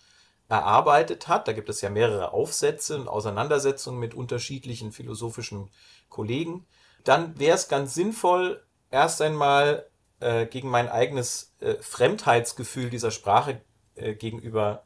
erarbeitet 0.49 1.27
hat. 1.27 1.49
Da 1.49 1.53
gibt 1.53 1.71
es 1.71 1.81
ja 1.81 1.89
mehrere 1.89 2.33
Aufsätze 2.33 2.97
und 2.97 3.09
Auseinandersetzungen 3.09 3.99
mit 3.99 4.15
unterschiedlichen 4.15 4.93
philosophischen 4.93 5.71
Kollegen. 6.11 6.67
Dann 7.05 7.39
wäre 7.39 7.57
es 7.57 7.69
ganz 7.69 7.95
sinnvoll, 7.95 8.63
erst 8.91 9.23
einmal 9.23 9.88
äh, 10.21 10.47
gegen 10.47 10.69
mein 10.69 10.89
eigenes 10.89 11.55
äh, 11.61 11.75
Fremdheitsgefühl 11.81 12.91
dieser 12.91 13.11
Sprache 13.11 13.61
äh, 13.95 14.15
gegenüber 14.15 14.85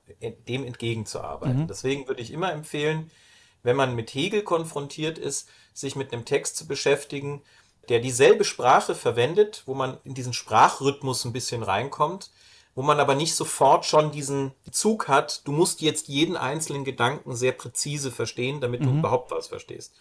dem 0.49 0.64
entgegenzuarbeiten. 0.64 1.62
Mhm. 1.62 1.68
Deswegen 1.68 2.09
würde 2.09 2.22
ich 2.22 2.33
immer 2.33 2.53
empfehlen, 2.53 3.11
wenn 3.62 3.76
man 3.76 3.95
mit 3.95 4.14
Hegel 4.14 4.43
konfrontiert 4.43 5.18
ist, 5.18 5.49
sich 5.72 5.97
mit 5.97 6.12
einem 6.12 6.24
Text 6.24 6.57
zu 6.57 6.66
beschäftigen, 6.66 7.43
der 7.89 8.01
dieselbe 8.01 8.45
Sprache 8.45 8.95
verwendet, 8.95 9.62
wo 9.66 9.74
man 9.74 9.99
in 10.05 10.14
diesen 10.14 10.33
Sprachrhythmus 10.33 11.24
ein 11.24 11.33
bisschen 11.33 11.62
reinkommt, 11.62 12.30
wo 12.74 12.83
man 12.83 13.01
aber 13.01 13.14
nicht 13.14 13.35
sofort 13.35 13.85
schon 13.85 14.12
diesen 14.12 14.53
Zug 14.70 15.09
hat, 15.09 15.47
du 15.47 15.53
musst 15.53 15.83
jetzt 15.83 16.09
jeden 16.09 16.37
einzelnen 16.37 16.85
Gedanken 16.85 17.37
sehr 17.37 17.53
präzise 17.53 18.11
verstehen, 18.11 18.61
damit 18.61 18.80
mhm. 18.80 18.87
du 18.87 18.99
überhaupt 18.99 19.30
was 19.30 19.49
verstehst. 19.49 19.95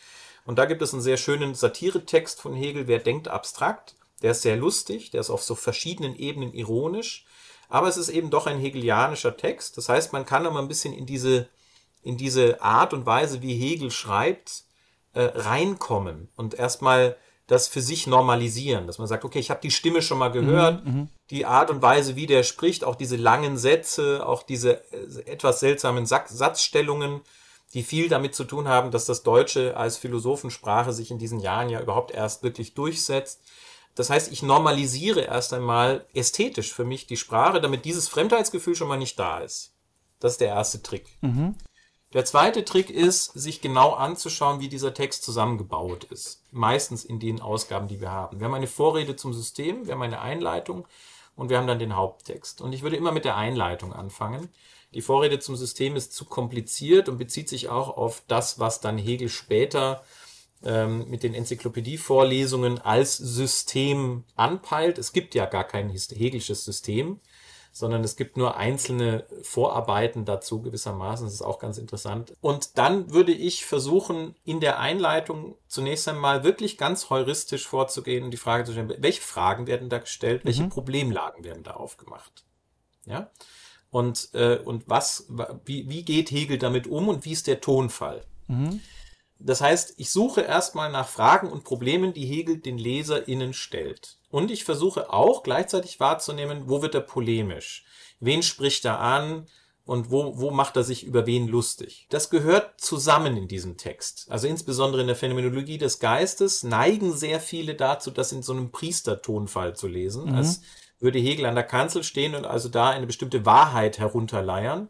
Und 0.45 0.57
da 0.57 0.65
gibt 0.65 0.81
es 0.81 0.93
einen 0.93 1.01
sehr 1.01 1.17
schönen 1.17 1.53
Satiretext 1.53 2.41
von 2.41 2.53
Hegel, 2.53 2.87
Wer 2.87 2.99
denkt 2.99 3.27
abstrakt? 3.27 3.95
Der 4.21 4.31
ist 4.31 4.41
sehr 4.41 4.57
lustig, 4.57 5.11
der 5.11 5.21
ist 5.21 5.29
auf 5.29 5.43
so 5.43 5.55
verschiedenen 5.55 6.15
Ebenen 6.15 6.53
ironisch, 6.53 7.25
aber 7.69 7.87
es 7.87 7.97
ist 7.97 8.09
eben 8.09 8.29
doch 8.29 8.47
ein 8.47 8.59
hegelianischer 8.59 9.37
Text. 9.37 9.77
Das 9.77 9.89
heißt, 9.89 10.13
man 10.13 10.25
kann 10.25 10.45
aber 10.45 10.59
ein 10.59 10.67
bisschen 10.67 10.93
in 10.93 11.05
diese, 11.05 11.47
in 12.03 12.17
diese 12.17 12.61
Art 12.61 12.93
und 12.93 13.05
Weise, 13.05 13.41
wie 13.41 13.55
Hegel 13.55 13.91
schreibt, 13.91 14.63
äh, 15.13 15.23
reinkommen 15.23 16.29
und 16.35 16.53
erstmal 16.53 17.17
das 17.47 17.67
für 17.67 17.81
sich 17.81 18.07
normalisieren, 18.07 18.87
dass 18.87 18.97
man 18.97 19.07
sagt, 19.07 19.25
okay, 19.25 19.39
ich 19.39 19.49
habe 19.49 19.59
die 19.61 19.71
Stimme 19.71 20.01
schon 20.01 20.17
mal 20.17 20.31
gehört, 20.31 20.85
mhm, 20.85 20.91
mhm, 20.93 21.09
die 21.31 21.45
Art 21.45 21.69
und 21.69 21.81
Weise, 21.81 22.15
wie 22.15 22.25
der 22.25 22.43
spricht, 22.43 22.85
auch 22.85 22.95
diese 22.95 23.17
langen 23.17 23.57
Sätze, 23.57 24.25
auch 24.25 24.43
diese 24.43 24.81
äh, 24.93 25.21
etwas 25.25 25.59
seltsamen 25.59 26.05
Satzstellungen, 26.05 27.21
die 27.73 27.83
viel 27.83 28.07
damit 28.07 28.35
zu 28.35 28.45
tun 28.45 28.67
haben, 28.67 28.91
dass 28.91 29.05
das 29.05 29.23
Deutsche 29.23 29.75
als 29.75 29.97
Philosophensprache 29.97 30.93
sich 30.93 31.11
in 31.11 31.19
diesen 31.19 31.39
Jahren 31.39 31.69
ja 31.69 31.81
überhaupt 31.81 32.11
erst 32.11 32.43
wirklich 32.43 32.73
durchsetzt. 32.73 33.41
Das 33.95 34.09
heißt, 34.09 34.31
ich 34.31 34.41
normalisiere 34.43 35.21
erst 35.21 35.53
einmal 35.53 36.05
ästhetisch 36.13 36.73
für 36.73 36.85
mich 36.85 37.07
die 37.07 37.17
Sprache, 37.17 37.59
damit 37.59 37.85
dieses 37.85 38.07
Fremdheitsgefühl 38.07 38.75
schon 38.75 38.87
mal 38.87 38.97
nicht 38.97 39.19
da 39.19 39.39
ist. 39.39 39.73
Das 40.19 40.33
ist 40.33 40.41
der 40.41 40.49
erste 40.49 40.81
Trick. 40.81 41.17
Mhm. 41.21 41.55
Der 42.13 42.25
zweite 42.25 42.65
Trick 42.65 42.89
ist, 42.89 43.31
sich 43.33 43.61
genau 43.61 43.91
anzuschauen, 43.91 44.59
wie 44.59 44.67
dieser 44.67 44.93
Text 44.93 45.23
zusammengebaut 45.23 46.03
ist. 46.05 46.43
Meistens 46.51 47.05
in 47.05 47.19
den 47.19 47.41
Ausgaben, 47.41 47.87
die 47.87 48.01
wir 48.01 48.11
haben. 48.11 48.39
Wir 48.39 48.45
haben 48.45 48.53
eine 48.53 48.67
Vorrede 48.67 49.15
zum 49.15 49.33
System, 49.33 49.85
wir 49.85 49.93
haben 49.93 50.01
eine 50.01 50.19
Einleitung 50.19 50.87
und 51.35 51.49
wir 51.49 51.57
haben 51.57 51.67
dann 51.67 51.79
den 51.79 51.95
Haupttext. 51.95 52.61
Und 52.61 52.73
ich 52.73 52.81
würde 52.81 52.97
immer 52.97 53.13
mit 53.13 53.23
der 53.23 53.37
Einleitung 53.37 53.93
anfangen. 53.93 54.49
Die 54.93 55.01
Vorrede 55.01 55.39
zum 55.39 55.55
System 55.55 55.95
ist 55.95 56.13
zu 56.13 56.25
kompliziert 56.25 57.07
und 57.07 57.17
bezieht 57.17 57.47
sich 57.47 57.69
auch 57.69 57.95
auf 57.95 58.23
das, 58.27 58.59
was 58.59 58.81
dann 58.81 58.97
Hegel 58.97 59.29
später 59.29 60.03
ähm, 60.63 61.09
mit 61.09 61.23
den 61.23 61.33
Enzyklopädievorlesungen 61.33 62.79
als 62.79 63.17
System 63.17 64.23
anpeilt. 64.35 64.97
Es 64.97 65.13
gibt 65.13 65.35
ja 65.35 65.45
gar 65.45 65.63
kein 65.63 65.89
hegelisches 65.89 66.65
System 66.65 67.19
sondern 67.71 68.03
es 68.03 68.17
gibt 68.17 68.35
nur 68.35 68.57
einzelne 68.57 69.25
Vorarbeiten 69.43 70.25
dazu 70.25 70.61
gewissermaßen. 70.61 71.25
Das 71.25 71.33
ist 71.33 71.41
auch 71.41 71.59
ganz 71.59 71.77
interessant. 71.77 72.35
Und 72.41 72.77
dann 72.77 73.11
würde 73.13 73.31
ich 73.31 73.65
versuchen, 73.65 74.35
in 74.43 74.59
der 74.59 74.79
Einleitung 74.79 75.55
zunächst 75.67 76.07
einmal 76.07 76.43
wirklich 76.43 76.77
ganz 76.77 77.09
heuristisch 77.09 77.67
vorzugehen 77.67 78.25
und 78.25 78.31
die 78.31 78.37
Frage 78.37 78.65
zu 78.65 78.73
stellen, 78.73 78.93
welche 78.97 79.21
Fragen 79.21 79.67
werden 79.67 79.89
da 79.89 79.99
gestellt, 79.99 80.43
welche 80.43 80.63
mhm. 80.63 80.69
Problemlagen 80.69 81.43
werden 81.45 81.63
da 81.63 81.71
aufgemacht. 81.71 82.43
Ja. 83.05 83.31
Und, 83.89 84.29
äh, 84.33 84.57
und 84.57 84.89
was, 84.89 85.27
wie, 85.65 85.89
wie 85.89 86.03
geht 86.03 86.31
Hegel 86.31 86.57
damit 86.57 86.87
um 86.87 87.07
und 87.07 87.25
wie 87.25 87.31
ist 87.31 87.47
der 87.47 87.61
Tonfall? 87.61 88.25
Mhm. 88.47 88.81
Das 89.43 89.61
heißt, 89.61 89.95
ich 89.97 90.11
suche 90.11 90.41
erstmal 90.41 90.91
nach 90.91 91.07
Fragen 91.07 91.49
und 91.51 91.63
Problemen, 91.63 92.13
die 92.13 92.25
Hegel 92.25 92.57
den 92.57 92.77
LeserInnen 92.77 93.53
stellt. 93.53 94.17
Und 94.29 94.51
ich 94.51 94.63
versuche 94.63 95.11
auch 95.11 95.43
gleichzeitig 95.43 95.99
wahrzunehmen, 95.99 96.63
wo 96.67 96.81
wird 96.81 96.95
er 96.95 97.01
polemisch? 97.01 97.85
Wen 98.19 98.43
spricht 98.43 98.85
er 98.85 98.99
an? 98.99 99.47
Und 99.83 100.11
wo, 100.11 100.37
wo 100.37 100.51
macht 100.51 100.77
er 100.77 100.83
sich 100.83 101.03
über 101.03 101.25
wen 101.25 101.47
lustig? 101.47 102.05
Das 102.11 102.29
gehört 102.29 102.79
zusammen 102.79 103.35
in 103.35 103.47
diesem 103.47 103.77
Text. 103.77 104.27
Also 104.29 104.47
insbesondere 104.47 105.01
in 105.01 105.07
der 105.07 105.15
Phänomenologie 105.15 105.79
des 105.79 105.99
Geistes 105.99 106.61
neigen 106.61 107.13
sehr 107.13 107.39
viele 107.39 107.73
dazu, 107.73 108.11
das 108.11 108.31
in 108.31 108.43
so 108.43 108.53
einem 108.53 108.71
Priestertonfall 108.71 109.75
zu 109.75 109.87
lesen, 109.87 110.25
mhm. 110.25 110.35
als 110.35 110.61
würde 110.99 111.17
Hegel 111.17 111.47
an 111.47 111.55
der 111.55 111.63
Kanzel 111.63 112.03
stehen 112.03 112.35
und 112.35 112.45
also 112.45 112.69
da 112.69 112.91
eine 112.91 113.07
bestimmte 113.07 113.45
Wahrheit 113.45 113.97
herunterleiern. 113.97 114.87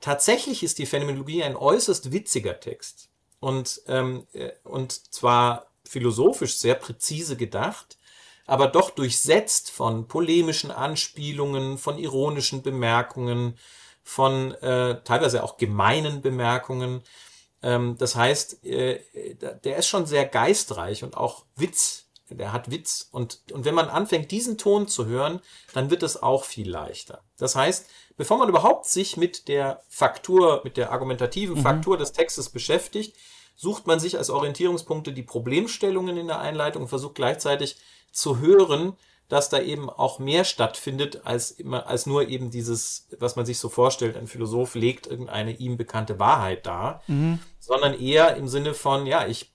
Tatsächlich 0.00 0.62
ist 0.62 0.78
die 0.78 0.86
Phänomenologie 0.86 1.44
ein 1.44 1.54
äußerst 1.54 2.10
witziger 2.10 2.58
Text 2.58 3.11
und, 3.42 3.82
ähm, 3.88 4.24
äh, 4.32 4.52
und 4.62 4.92
zwar 5.12 5.66
philosophisch 5.84 6.56
sehr 6.56 6.76
präzise 6.76 7.36
gedacht, 7.36 7.98
aber 8.46 8.68
doch 8.68 8.90
durchsetzt 8.90 9.72
von 9.72 10.06
polemischen 10.06 10.70
Anspielungen, 10.70 11.76
von 11.76 11.98
ironischen 11.98 12.62
Bemerkungen, 12.62 13.58
von 14.04 14.52
äh, 14.54 15.02
teilweise 15.02 15.42
auch 15.42 15.56
gemeinen 15.56 16.22
Bemerkungen. 16.22 17.02
Ähm, 17.62 17.96
das 17.98 18.14
heißt, 18.14 18.64
äh, 18.64 19.00
der 19.64 19.76
ist 19.76 19.88
schon 19.88 20.06
sehr 20.06 20.24
geistreich 20.24 21.02
und 21.02 21.16
auch 21.16 21.44
Witz. 21.56 22.04
Der 22.30 22.52
hat 22.52 22.70
Witz. 22.70 23.08
Und, 23.10 23.40
und 23.50 23.64
wenn 23.64 23.74
man 23.74 23.88
anfängt, 23.88 24.30
diesen 24.30 24.56
Ton 24.56 24.86
zu 24.86 25.06
hören, 25.06 25.40
dann 25.74 25.90
wird 25.90 26.04
es 26.04 26.22
auch 26.22 26.44
viel 26.44 26.70
leichter. 26.70 27.24
Das 27.38 27.56
heißt, 27.56 27.86
bevor 28.22 28.38
man 28.38 28.48
überhaupt 28.48 28.86
sich 28.86 29.16
mit 29.16 29.48
der 29.48 29.82
Faktur, 29.88 30.60
mit 30.62 30.76
der 30.76 30.92
argumentativen 30.92 31.56
mhm. 31.56 31.62
Faktur 31.62 31.98
des 31.98 32.12
Textes 32.12 32.50
beschäftigt, 32.50 33.16
sucht 33.56 33.88
man 33.88 33.98
sich 33.98 34.16
als 34.16 34.30
Orientierungspunkte 34.30 35.12
die 35.12 35.24
Problemstellungen 35.24 36.16
in 36.16 36.28
der 36.28 36.38
Einleitung 36.38 36.82
und 36.82 36.88
versucht 36.88 37.16
gleichzeitig 37.16 37.78
zu 38.12 38.38
hören, 38.38 38.92
dass 39.28 39.48
da 39.48 39.58
eben 39.58 39.90
auch 39.90 40.20
mehr 40.20 40.44
stattfindet 40.44 41.22
als 41.24 41.50
immer, 41.50 41.88
als 41.88 42.06
nur 42.06 42.28
eben 42.28 42.52
dieses, 42.52 43.08
was 43.18 43.34
man 43.34 43.44
sich 43.44 43.58
so 43.58 43.68
vorstellt, 43.68 44.16
ein 44.16 44.28
Philosoph 44.28 44.76
legt 44.76 45.08
irgendeine 45.08 45.56
ihm 45.56 45.76
bekannte 45.76 46.20
Wahrheit 46.20 46.64
dar, 46.64 47.02
mhm. 47.08 47.40
sondern 47.58 47.92
eher 48.00 48.36
im 48.36 48.46
Sinne 48.46 48.72
von, 48.72 49.04
ja, 49.04 49.26
ich, 49.26 49.50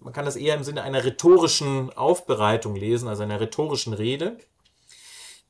man 0.00 0.14
kann 0.14 0.24
das 0.24 0.36
eher 0.36 0.54
im 0.54 0.64
Sinne 0.64 0.84
einer 0.84 1.04
rhetorischen 1.04 1.92
Aufbereitung 1.92 2.76
lesen, 2.76 3.08
also 3.08 3.24
einer 3.24 3.40
rhetorischen 3.40 3.92
Rede. 3.92 4.38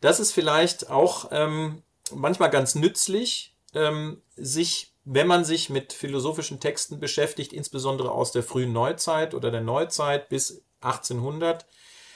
Das 0.00 0.18
ist 0.18 0.32
vielleicht 0.32 0.90
auch 0.90 1.28
ähm, 1.30 1.84
manchmal 2.12 2.50
ganz 2.50 2.74
nützlich, 2.74 3.56
ähm, 3.74 4.22
sich, 4.36 4.94
wenn 5.04 5.26
man 5.26 5.44
sich 5.44 5.70
mit 5.70 5.92
philosophischen 5.92 6.60
Texten 6.60 7.00
beschäftigt, 7.00 7.52
insbesondere 7.52 8.10
aus 8.10 8.32
der 8.32 8.42
frühen 8.42 8.72
Neuzeit 8.72 9.34
oder 9.34 9.50
der 9.50 9.60
Neuzeit 9.60 10.28
bis 10.28 10.64
1800, 10.80 11.66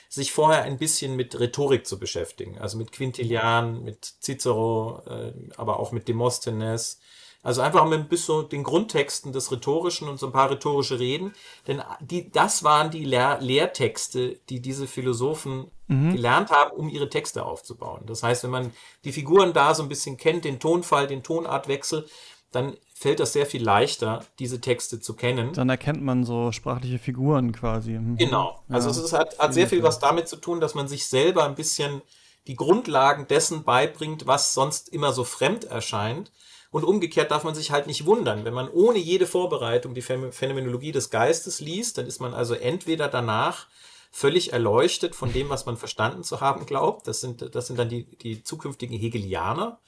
sich 0.09 0.31
vorher 0.31 0.63
ein 0.63 0.77
bisschen 0.77 1.15
mit 1.15 1.39
Rhetorik 1.39 1.85
zu 1.85 1.99
beschäftigen, 1.99 2.57
also 2.57 2.77
mit 2.77 2.91
Quintilian, 2.91 3.83
mit 3.83 4.15
Cicero, 4.21 5.03
äh, 5.07 5.33
aber 5.55 5.79
auch 5.79 5.91
mit 5.91 6.07
Demosthenes. 6.07 6.99
Also 7.41 7.61
einfach 7.61 7.87
mit 7.87 8.09
bis 8.09 8.25
so 8.25 8.41
den 8.41 8.63
Grundtexten 8.63 9.31
des 9.31 9.51
Rhetorischen 9.51 10.09
und 10.09 10.19
so 10.19 10.25
ein 10.25 10.33
paar 10.33 10.51
rhetorische 10.51 10.99
Reden. 10.99 11.33
Denn 11.67 11.81
die, 12.01 12.29
das 12.29 12.63
waren 12.63 12.91
die 12.91 13.05
Lehr 13.05 13.39
Lehrtexte, 13.39 14.37
die 14.49 14.61
diese 14.61 14.87
Philosophen 14.87 15.71
mhm. 15.87 16.13
gelernt 16.13 16.51
haben, 16.51 16.71
um 16.71 16.89
ihre 16.89 17.09
Texte 17.09 17.45
aufzubauen. 17.45 18.03
Das 18.07 18.23
heißt, 18.23 18.43
wenn 18.43 18.51
man 18.51 18.71
die 19.05 19.13
Figuren 19.13 19.53
da 19.53 19.73
so 19.73 19.83
ein 19.83 19.89
bisschen 19.89 20.17
kennt, 20.17 20.43
den 20.43 20.59
Tonfall, 20.59 21.07
den 21.07 21.23
Tonartwechsel, 21.23 22.05
dann 22.51 22.75
fällt 22.93 23.21
das 23.21 23.31
sehr 23.31 23.45
viel 23.45 23.63
leichter, 23.63 24.25
diese 24.39 24.59
Texte 24.59 24.99
zu 24.99 25.13
kennen. 25.13 25.53
Dann 25.53 25.69
erkennt 25.69 26.01
man 26.01 26.25
so 26.25 26.51
sprachliche 26.51 26.99
Figuren 26.99 27.53
quasi. 27.53 27.91
Mhm. 27.91 28.17
Genau. 28.17 28.61
Also 28.67 28.89
ja, 28.89 28.95
es 28.95 29.01
ist, 29.01 29.13
hat, 29.13 29.39
hat 29.39 29.53
sehr 29.53 29.67
viel 29.67 29.83
was 29.83 29.99
damit 29.99 30.27
zu 30.27 30.35
tun, 30.35 30.59
dass 30.59 30.75
man 30.75 30.89
sich 30.89 31.07
selber 31.07 31.45
ein 31.45 31.55
bisschen 31.55 32.01
die 32.47 32.55
Grundlagen 32.55 33.27
dessen 33.27 33.63
beibringt, 33.63 34.27
was 34.27 34.53
sonst 34.53 34.89
immer 34.89 35.13
so 35.13 35.23
fremd 35.23 35.65
erscheint. 35.65 36.31
Und 36.71 36.83
umgekehrt 36.83 37.31
darf 37.31 37.43
man 37.43 37.55
sich 37.55 37.71
halt 37.71 37.87
nicht 37.87 38.05
wundern. 38.05 38.45
Wenn 38.45 38.53
man 38.53 38.69
ohne 38.69 38.99
jede 38.99 39.25
Vorbereitung 39.25 39.95
die 39.95 40.03
Phänomenologie 40.03 40.91
des 40.91 41.09
Geistes 41.09 41.59
liest, 41.59 41.97
dann 41.97 42.05
ist 42.05 42.19
man 42.19 42.33
also 42.33 42.53
entweder 42.53 43.07
danach 43.07 43.67
völlig 44.11 44.53
erleuchtet 44.53 45.15
von 45.15 45.33
dem, 45.33 45.49
was 45.49 45.65
man 45.65 45.77
verstanden 45.77 46.23
zu 46.23 46.41
haben 46.41 46.65
glaubt. 46.65 47.07
Das 47.07 47.21
sind, 47.21 47.55
das 47.55 47.67
sind 47.67 47.77
dann 47.77 47.89
die, 47.89 48.05
die 48.17 48.43
zukünftigen 48.43 48.97
Hegelianer. 48.97 49.79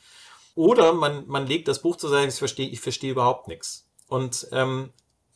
Oder 0.55 0.93
man, 0.93 1.27
man 1.27 1.47
legt 1.47 1.67
das 1.67 1.81
Buch 1.81 1.95
zu 1.95 2.07
sagen, 2.07 2.27
ich 2.27 2.35
verstehe, 2.35 2.67
ich 2.67 2.81
verstehe 2.81 3.11
überhaupt 3.11 3.47
nichts. 3.47 3.87
Und 4.07 4.47
ähm, 4.51 4.91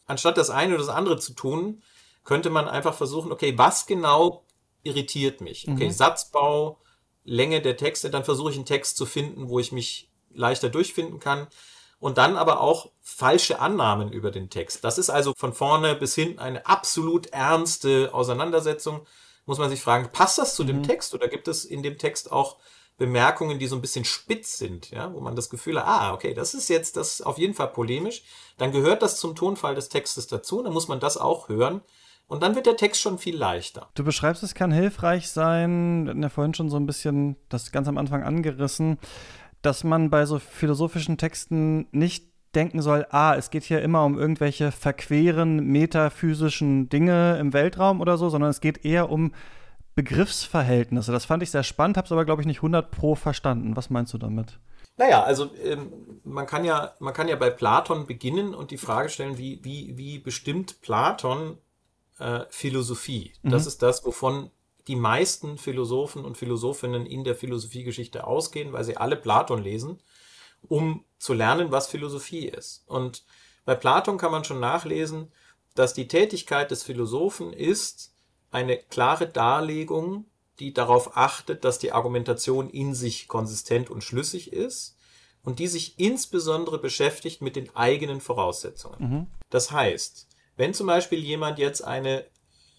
anstatt 0.08 0.38
das 0.38 0.50
eine 0.50 0.74
oder 0.76 0.84
das 0.84 0.94
andere 0.94 1.20
zu 1.20 1.34
tun, 1.34 1.82
könnte 2.24 2.50
man 2.50 2.68
einfach 2.68 2.96
versuchen, 2.96 3.32
okay, 3.32 3.58
was 3.58 3.86
genau 3.86 4.44
irritiert 4.84 5.42
mich? 5.42 5.68
Okay, 5.68 5.86
mhm. 5.86 5.92
Satzbau, 5.92 6.80
Länge 7.24 7.62
der 7.62 7.78
Texte, 7.78 8.10
dann 8.10 8.24
versuche 8.24 8.52
ich 8.52 8.56
einen 8.56 8.66
Text 8.66 8.98
zu 8.98 9.06
finden, 9.06 9.50
wo 9.50 9.60
ich 9.60 9.72
mich 9.72 10.10
leichter 10.36 10.70
durchfinden 10.70 11.20
kann. 11.20 11.48
Und 12.00 12.18
dann 12.18 12.36
aber 12.36 12.60
auch 12.60 12.92
falsche 13.02 13.60
Annahmen 13.60 14.12
über 14.12 14.30
den 14.30 14.50
Text. 14.50 14.84
Das 14.84 14.98
ist 14.98 15.10
also 15.10 15.34
von 15.36 15.54
vorne 15.54 15.96
bis 15.96 16.14
hinten 16.14 16.40
eine 16.40 16.66
absolut 16.66 17.28
ernste 17.28 18.14
Auseinandersetzung. 18.14 19.08
Muss 19.46 19.60
man 19.60 19.70
sich 19.70 19.82
fragen, 19.82 20.10
passt 20.12 20.38
das 20.38 20.56
zu 20.56 20.64
mhm. 20.64 20.68
dem 20.68 20.84
Text 20.84 21.14
oder 21.14 21.28
gibt 21.28 21.48
es 21.48 21.66
in 21.66 21.84
dem 21.84 21.98
Text 21.98 22.32
auch 22.32 22.58
Bemerkungen, 22.98 23.60
die 23.60 23.68
so 23.68 23.76
ein 23.76 23.82
bisschen 23.82 24.06
spitz 24.06 24.58
sind, 24.58 24.92
ja, 24.92 25.14
wo 25.14 25.20
man 25.20 25.36
das 25.36 25.50
Gefühl 25.50 25.78
hat, 25.78 25.88
ah, 25.88 26.14
okay, 26.14 26.34
das 26.34 26.54
ist 26.54 26.70
jetzt 26.70 26.96
das 26.96 27.22
auf 27.22 27.38
jeden 27.38 27.54
Fall 27.54 27.68
polemisch, 27.68 28.24
dann 28.58 28.72
gehört 28.72 29.02
das 29.02 29.20
zum 29.20 29.36
Tonfall 29.36 29.76
des 29.76 29.90
Textes 29.90 30.28
dazu, 30.28 30.64
dann 30.64 30.74
muss 30.74 30.88
man 30.88 31.00
das 31.00 31.18
auch 31.18 31.50
hören. 31.50 31.82
Und 32.28 32.42
dann 32.42 32.56
wird 32.56 32.66
der 32.66 32.76
Text 32.76 33.02
schon 33.02 33.20
viel 33.20 33.38
leichter. 33.38 33.90
Du 33.94 34.04
beschreibst, 34.04 34.42
es 34.42 34.56
kann 34.56 34.72
hilfreich 34.72 35.30
sein, 35.30 36.06
wir 36.06 36.10
hatten 36.10 36.24
ja 36.24 36.30
vorhin 36.30 36.56
schon 36.56 36.72
so 36.72 36.78
ein 36.78 36.88
bisschen 36.88 37.36
das 37.50 37.72
ganz 37.72 37.88
am 37.88 38.00
Anfang 38.00 38.24
angerissen, 38.24 38.98
dass 39.66 39.84
man 39.84 40.10
bei 40.10 40.26
so 40.26 40.40
philosophischen 40.40 41.18
Texten 41.18 41.88
nicht 41.92 42.32
denken 42.56 42.82
soll, 42.82 43.06
ah, 43.10 43.36
es 43.36 43.50
geht 43.50 43.64
hier 43.64 43.82
immer 43.82 44.06
um 44.06 44.18
irgendwelche 44.18 44.72
verqueren 44.72 45.66
metaphysischen 45.66 46.90
Dinge 46.90 47.38
im 47.38 47.54
Weltraum 47.54 48.00
oder 48.00 48.18
so, 48.18 48.30
sondern 48.30 48.50
es 48.50 48.62
geht 48.62 48.86
eher 48.86 49.10
um 49.10 49.34
Begriffsverhältnisse. 49.96 51.12
Das 51.12 51.26
fand 51.26 51.44
ich 51.44 51.52
sehr 51.52 51.64
spannend, 51.64 51.98
habe 51.98 52.06
es 52.06 52.12
aber, 52.12 52.26
glaube 52.26 52.42
ich, 52.42 52.48
nicht 52.48 52.60
100 52.60 52.92
pro 52.92 53.16
verstanden. 53.16 53.76
Was 53.76 53.90
meinst 53.90 54.14
du 54.14 54.18
damit? 54.18 54.60
Naja, 54.98 55.24
also 55.24 55.54
ähm, 55.64 55.92
man, 56.24 56.46
kann 56.46 56.64
ja, 56.64 56.94
man 57.00 57.14
kann 57.14 57.28
ja 57.28 57.36
bei 57.36 57.50
Platon 57.50 58.06
beginnen 58.06 58.54
und 58.54 58.72
die 58.72 58.78
Frage 58.78 59.10
stellen, 59.10 59.38
wie, 59.38 59.60
wie, 59.64 59.98
wie 59.98 60.20
bestimmt 60.20 60.82
Platon 60.82 61.58
äh, 62.20 62.42
Philosophie? 62.50 63.34
Mhm. 63.42 63.52
Das 63.52 63.68
ist 63.68 63.82
das, 63.82 64.06
wovon 64.06 64.52
die 64.88 64.96
meisten 64.96 65.58
Philosophen 65.58 66.26
und 66.26 66.38
Philosophinnen 66.38 67.06
in 67.06 67.24
der 67.24 67.36
Philosophiegeschichte 67.36 68.26
ausgehen, 68.26 68.74
weil 68.74 68.84
sie 68.84 68.98
alle 68.98 69.16
Platon 69.16 69.62
lesen, 69.62 70.00
um 70.68 71.04
zu 71.18 71.34
lernen, 71.34 71.72
was 71.72 71.88
Philosophie 71.88 72.48
ist. 72.48 72.84
Und 72.88 73.24
bei 73.66 73.76
Platon 73.76 74.18
kann 74.18 74.32
man 74.32 74.44
schon 74.44 74.60
nachlesen, 74.60 75.32
dass 75.74 75.94
die 75.94 76.08
Tätigkeit 76.08 76.72
des 76.72 76.84
Philosophen 76.84 77.52
ist, 77.52 78.14
eine 78.52 78.78
klare 78.78 79.28
Darlegung, 79.28 80.26
die 80.60 80.74
darauf 80.74 81.18
achtet, 81.18 81.66
dass 81.66 81.80
die 81.80 81.92
Argumentation 81.92 82.70
in 82.70 82.96
sich 82.96 83.28
konsistent 83.28 83.90
und 83.90 84.04
schlüssig 84.04 84.54
ist 84.54 84.96
und 85.44 85.60
die 85.60 85.68
sich 85.68 86.00
insbesondere 86.00 86.80
beschäftigt 86.80 87.42
mit 87.42 87.56
den 87.56 87.76
eigenen 87.76 88.22
Voraussetzungen. 88.22 88.98
Mhm. 89.00 89.28
Das 89.50 89.72
heißt, 89.72 90.28
wenn 90.56 90.74
zum 90.74 90.88
Beispiel 90.88 91.20
jemand 91.20 91.60
jetzt 91.60 91.84
eine, 91.84 92.26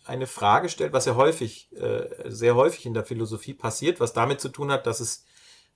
eine 0.09 0.27
Frage 0.27 0.69
stellt, 0.69 0.93
was 0.93 1.05
ja 1.07 1.15
häufig, 1.15 1.71
äh, 1.73 2.09
sehr 2.31 2.55
häufig 2.55 2.87
in 2.87 2.95
der 2.95 3.05
Philosophie 3.05 3.55
passiert, 3.55 4.01
was 4.01 4.13
damit 4.13 4.41
zu 4.41 4.49
tun 4.49 4.71
hat, 4.71 4.87
dass 4.87 5.01
es, 5.01 5.25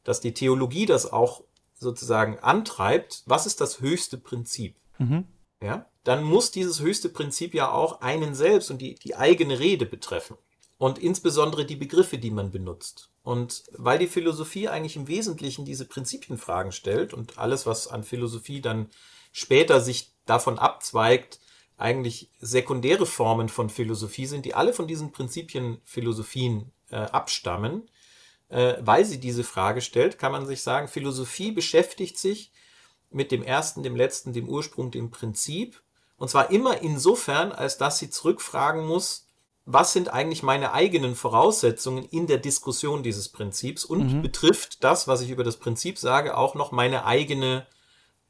dass 0.04 0.20
die 0.20 0.34
Theologie 0.34 0.86
das 0.86 1.12
auch 1.12 1.42
sozusagen 1.74 2.38
antreibt, 2.38 3.22
was 3.26 3.46
ist 3.46 3.60
das 3.60 3.80
höchste 3.80 4.18
Prinzip? 4.18 4.76
Mhm. 4.98 5.24
Ja? 5.62 5.86
dann 6.04 6.24
muss 6.24 6.50
dieses 6.50 6.80
höchste 6.80 7.08
Prinzip 7.08 7.54
ja 7.54 7.70
auch 7.70 8.00
einen 8.00 8.34
selbst 8.34 8.70
und 8.70 8.78
die, 8.78 8.94
die 8.94 9.16
eigene 9.16 9.58
Rede 9.58 9.86
betreffen. 9.86 10.36
Und 10.78 10.98
insbesondere 10.98 11.66
die 11.66 11.76
Begriffe, 11.76 12.16
die 12.16 12.30
man 12.30 12.50
benutzt. 12.50 13.10
Und 13.22 13.64
weil 13.72 13.98
die 13.98 14.06
Philosophie 14.06 14.68
eigentlich 14.68 14.96
im 14.96 15.08
Wesentlichen 15.08 15.66
diese 15.66 15.84
Prinzipienfragen 15.84 16.72
stellt 16.72 17.12
und 17.12 17.38
alles, 17.38 17.66
was 17.66 17.86
an 17.86 18.02
Philosophie 18.02 18.62
dann 18.62 18.88
später 19.30 19.82
sich 19.82 20.14
davon 20.24 20.58
abzweigt, 20.58 21.38
eigentlich 21.80 22.30
sekundäre 22.40 23.06
Formen 23.06 23.48
von 23.48 23.70
Philosophie 23.70 24.26
sind, 24.26 24.44
die 24.44 24.54
alle 24.54 24.72
von 24.72 24.86
diesen 24.86 25.12
Prinzipienphilosophien 25.12 26.70
äh, 26.90 26.96
abstammen, 26.96 27.88
äh, 28.48 28.74
weil 28.80 29.04
sie 29.04 29.18
diese 29.18 29.44
Frage 29.44 29.80
stellt, 29.80 30.18
kann 30.18 30.32
man 30.32 30.46
sich 30.46 30.62
sagen, 30.62 30.88
Philosophie 30.88 31.52
beschäftigt 31.52 32.18
sich 32.18 32.52
mit 33.10 33.32
dem 33.32 33.42
ersten, 33.42 33.82
dem 33.82 33.96
letzten, 33.96 34.32
dem 34.32 34.48
Ursprung, 34.48 34.90
dem 34.90 35.10
Prinzip 35.10 35.82
und 36.20 36.28
zwar 36.28 36.50
immer 36.50 36.82
insofern, 36.82 37.50
als 37.50 37.78
dass 37.78 37.98
sie 37.98 38.10
zurückfragen 38.10 38.86
muss, 38.86 39.26
was 39.64 39.94
sind 39.94 40.12
eigentlich 40.12 40.42
meine 40.42 40.72
eigenen 40.74 41.14
Voraussetzungen 41.14 42.04
in 42.04 42.26
der 42.26 42.36
Diskussion 42.36 43.02
dieses 43.02 43.30
Prinzips 43.30 43.86
und 43.86 44.16
mhm. 44.16 44.22
betrifft 44.22 44.84
das, 44.84 45.08
was 45.08 45.22
ich 45.22 45.30
über 45.30 45.44
das 45.44 45.56
Prinzip 45.56 45.96
sage, 45.96 46.36
auch 46.36 46.54
noch 46.54 46.72
meine 46.72 47.06
eigene 47.06 47.66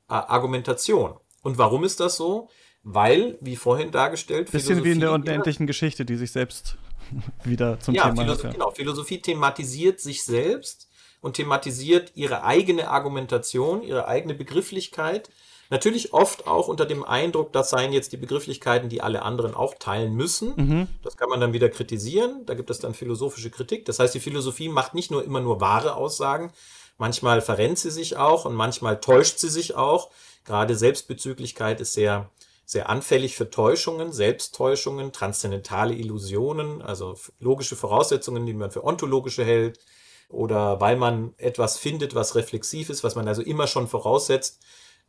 äh, 0.09 0.12
Argumentation. 0.12 1.18
Und 1.42 1.59
warum 1.59 1.82
ist 1.82 1.98
das 1.98 2.16
so? 2.16 2.48
Weil, 2.82 3.36
wie 3.40 3.56
vorhin 3.56 3.90
dargestellt, 3.90 4.50
bisschen 4.50 4.76
Philosophie 4.76 4.88
wie 4.88 4.92
in 4.92 5.00
der 5.00 5.12
unendlichen 5.12 5.66
Geschichte, 5.66 6.04
die 6.04 6.16
sich 6.16 6.32
selbst 6.32 6.76
wieder 7.44 7.78
zum 7.80 7.94
ja, 7.94 8.04
Thema 8.04 8.22
Philosophie, 8.22 8.46
hat. 8.46 8.52
Ja, 8.54 8.58
genau. 8.58 8.70
Philosophie 8.70 9.20
thematisiert 9.20 10.00
sich 10.00 10.24
selbst 10.24 10.88
und 11.20 11.34
thematisiert 11.34 12.12
ihre 12.14 12.44
eigene 12.44 12.88
Argumentation, 12.88 13.82
ihre 13.82 14.08
eigene 14.08 14.34
Begrifflichkeit 14.34 15.30
Natürlich 15.70 16.12
oft 16.12 16.48
auch 16.48 16.66
unter 16.66 16.84
dem 16.84 17.04
Eindruck, 17.04 17.52
das 17.52 17.70
seien 17.70 17.92
jetzt 17.92 18.12
die 18.12 18.16
Begrifflichkeiten, 18.16 18.88
die 18.88 19.02
alle 19.02 19.22
anderen 19.22 19.54
auch 19.54 19.76
teilen 19.78 20.14
müssen. 20.14 20.52
Mhm. 20.56 20.88
Das 21.04 21.16
kann 21.16 21.28
man 21.28 21.40
dann 21.40 21.52
wieder 21.52 21.68
kritisieren. 21.68 22.44
Da 22.44 22.54
gibt 22.54 22.70
es 22.70 22.80
dann 22.80 22.92
philosophische 22.92 23.50
Kritik. 23.50 23.84
Das 23.84 24.00
heißt, 24.00 24.12
die 24.12 24.20
Philosophie 24.20 24.68
macht 24.68 24.94
nicht 24.94 25.12
nur 25.12 25.24
immer 25.24 25.40
nur 25.40 25.60
wahre 25.60 25.94
Aussagen. 25.94 26.52
Manchmal 26.98 27.40
verrennt 27.40 27.78
sie 27.78 27.92
sich 27.92 28.16
auch 28.16 28.46
und 28.46 28.54
manchmal 28.54 29.00
täuscht 29.00 29.38
sie 29.38 29.48
sich 29.48 29.76
auch. 29.76 30.10
Gerade 30.44 30.74
Selbstbezüglichkeit 30.74 31.80
ist 31.80 31.92
sehr, 31.92 32.28
sehr 32.70 32.88
anfällig 32.88 33.34
für 33.34 33.50
Täuschungen, 33.50 34.12
Selbsttäuschungen, 34.12 35.10
transzendentale 35.10 35.92
Illusionen, 35.92 36.82
also 36.82 37.16
logische 37.40 37.74
Voraussetzungen, 37.74 38.46
die 38.46 38.54
man 38.54 38.70
für 38.70 38.84
ontologische 38.84 39.44
hält 39.44 39.80
oder 40.28 40.80
weil 40.80 40.94
man 40.94 41.34
etwas 41.36 41.78
findet, 41.78 42.14
was 42.14 42.36
reflexiv 42.36 42.88
ist, 42.88 43.02
was 43.02 43.16
man 43.16 43.26
also 43.26 43.42
immer 43.42 43.66
schon 43.66 43.88
voraussetzt, 43.88 44.60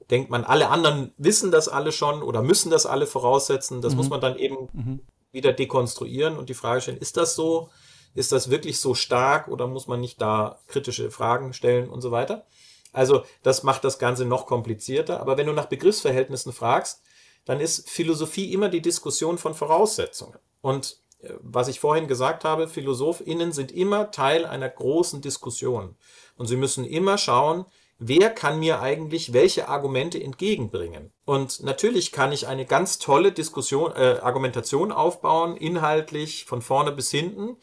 denkt 0.09 0.31
man, 0.31 0.43
alle 0.43 0.69
anderen 0.69 1.13
wissen 1.17 1.51
das 1.51 1.67
alle 1.67 1.91
schon 1.91 2.23
oder 2.23 2.41
müssen 2.41 2.71
das 2.71 2.87
alle 2.87 3.05
voraussetzen. 3.05 3.79
Das 3.79 3.93
mhm. 3.93 3.97
muss 3.97 4.09
man 4.09 4.21
dann 4.21 4.39
eben 4.39 4.67
mhm. 4.73 5.01
wieder 5.31 5.53
dekonstruieren 5.53 6.37
und 6.37 6.49
die 6.49 6.55
Frage 6.55 6.81
stellen, 6.81 6.97
ist 6.97 7.15
das 7.15 7.35
so? 7.35 7.69
Ist 8.15 8.31
das 8.31 8.49
wirklich 8.49 8.79
so 8.79 8.95
stark 8.95 9.49
oder 9.49 9.67
muss 9.67 9.85
man 9.85 10.01
nicht 10.01 10.19
da 10.19 10.57
kritische 10.65 11.11
Fragen 11.11 11.53
stellen 11.53 11.91
und 11.91 12.01
so 12.01 12.09
weiter? 12.09 12.47
Also 12.91 13.23
das 13.43 13.61
macht 13.61 13.83
das 13.83 13.99
Ganze 13.99 14.25
noch 14.25 14.47
komplizierter. 14.47 15.19
Aber 15.19 15.37
wenn 15.37 15.45
du 15.45 15.53
nach 15.53 15.67
Begriffsverhältnissen 15.67 16.53
fragst, 16.53 17.03
dann 17.45 17.59
ist 17.59 17.89
Philosophie 17.89 18.53
immer 18.53 18.69
die 18.69 18.81
Diskussion 18.81 19.37
von 19.37 19.53
Voraussetzungen. 19.53 20.37
Und 20.61 20.97
äh, 21.21 21.33
was 21.41 21.67
ich 21.67 21.79
vorhin 21.79 22.07
gesagt 22.07 22.43
habe, 22.43 22.67
PhilosophInnen 22.67 23.51
sind 23.51 23.71
immer 23.71 24.11
Teil 24.11 24.45
einer 24.45 24.69
großen 24.69 25.21
Diskussion. 25.21 25.95
Und 26.37 26.47
sie 26.47 26.57
müssen 26.57 26.85
immer 26.85 27.17
schauen, 27.17 27.65
wer 27.97 28.31
kann 28.31 28.59
mir 28.59 28.81
eigentlich 28.81 29.31
welche 29.31 29.67
Argumente 29.69 30.21
entgegenbringen. 30.21 31.11
Und 31.25 31.61
natürlich 31.63 32.11
kann 32.11 32.31
ich 32.31 32.47
eine 32.47 32.65
ganz 32.65 32.97
tolle 32.97 33.31
Diskussion, 33.31 33.91
äh, 33.95 34.19
Argumentation 34.21 34.91
aufbauen, 34.91 35.55
inhaltlich 35.55 36.45
von 36.45 36.61
vorne 36.61 36.91
bis 36.91 37.11
hinten. 37.11 37.57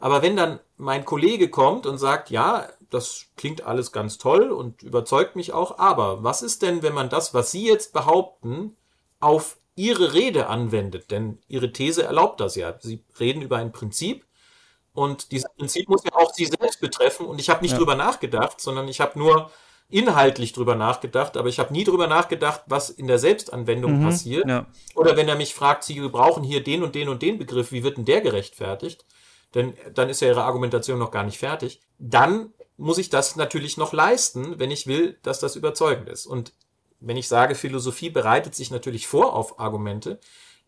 Aber 0.00 0.22
wenn 0.22 0.36
dann 0.36 0.60
mein 0.76 1.04
Kollege 1.04 1.48
kommt 1.48 1.86
und 1.86 1.98
sagt, 1.98 2.30
ja, 2.30 2.68
das 2.90 3.26
klingt 3.36 3.62
alles 3.62 3.92
ganz 3.92 4.18
toll 4.18 4.50
und 4.50 4.82
überzeugt 4.82 5.36
mich 5.36 5.52
auch, 5.52 5.78
aber 5.78 6.24
was 6.24 6.42
ist 6.42 6.62
denn, 6.62 6.82
wenn 6.82 6.94
man 6.94 7.08
das, 7.08 7.34
was 7.34 7.50
Sie 7.50 7.66
jetzt 7.66 7.92
behaupten, 7.92 8.76
auf 9.20 9.58
Ihre 9.74 10.12
Rede 10.14 10.48
anwendet? 10.48 11.10
Denn 11.10 11.38
Ihre 11.48 11.72
These 11.72 12.02
erlaubt 12.02 12.40
das 12.40 12.56
ja. 12.56 12.76
Sie 12.80 13.04
reden 13.18 13.42
über 13.42 13.56
ein 13.56 13.72
Prinzip 13.72 14.24
und 14.92 15.30
dieses 15.30 15.48
Prinzip 15.56 15.88
muss 15.88 16.02
ja 16.04 16.14
auch 16.14 16.34
Sie 16.34 16.46
selbst 16.46 16.80
betreffen 16.80 17.26
und 17.26 17.40
ich 17.40 17.50
habe 17.50 17.62
nicht 17.62 17.72
ja. 17.72 17.78
drüber 17.78 17.94
nachgedacht, 17.94 18.60
sondern 18.60 18.88
ich 18.88 19.00
habe 19.00 19.18
nur 19.18 19.50
inhaltlich 19.90 20.52
drüber 20.52 20.74
nachgedacht, 20.74 21.36
aber 21.36 21.48
ich 21.48 21.58
habe 21.58 21.72
nie 21.72 21.84
drüber 21.84 22.06
nachgedacht, 22.06 22.62
was 22.66 22.90
in 22.90 23.06
der 23.06 23.18
Selbstanwendung 23.18 24.00
mhm, 24.00 24.04
passiert. 24.04 24.48
Ja. 24.48 24.66
Oder 24.94 25.16
wenn 25.16 25.28
er 25.28 25.36
mich 25.36 25.54
fragt, 25.54 25.84
Sie 25.84 25.98
brauchen 26.08 26.42
hier 26.42 26.62
den 26.62 26.82
und 26.82 26.94
den 26.94 27.08
und 27.08 27.22
den 27.22 27.38
Begriff, 27.38 27.72
wie 27.72 27.84
wird 27.84 27.96
denn 27.96 28.04
der 28.04 28.20
gerechtfertigt? 28.20 29.06
Denn 29.54 29.74
dann 29.94 30.10
ist 30.10 30.20
ja 30.20 30.28
Ihre 30.28 30.44
Argumentation 30.44 30.98
noch 30.98 31.10
gar 31.10 31.24
nicht 31.24 31.38
fertig. 31.38 31.80
Dann 31.98 32.52
muss 32.76 32.98
ich 32.98 33.08
das 33.08 33.36
natürlich 33.36 33.76
noch 33.76 33.92
leisten, 33.92 34.58
wenn 34.58 34.70
ich 34.70 34.86
will, 34.86 35.18
dass 35.22 35.40
das 35.40 35.56
überzeugend 35.56 36.08
ist. 36.08 36.26
Und 36.26 36.52
wenn 37.00 37.16
ich 37.16 37.28
sage, 37.28 37.54
Philosophie 37.54 38.10
bereitet 38.10 38.54
sich 38.54 38.70
natürlich 38.70 39.06
vor 39.06 39.34
auf 39.34 39.58
Argumente, 39.60 40.18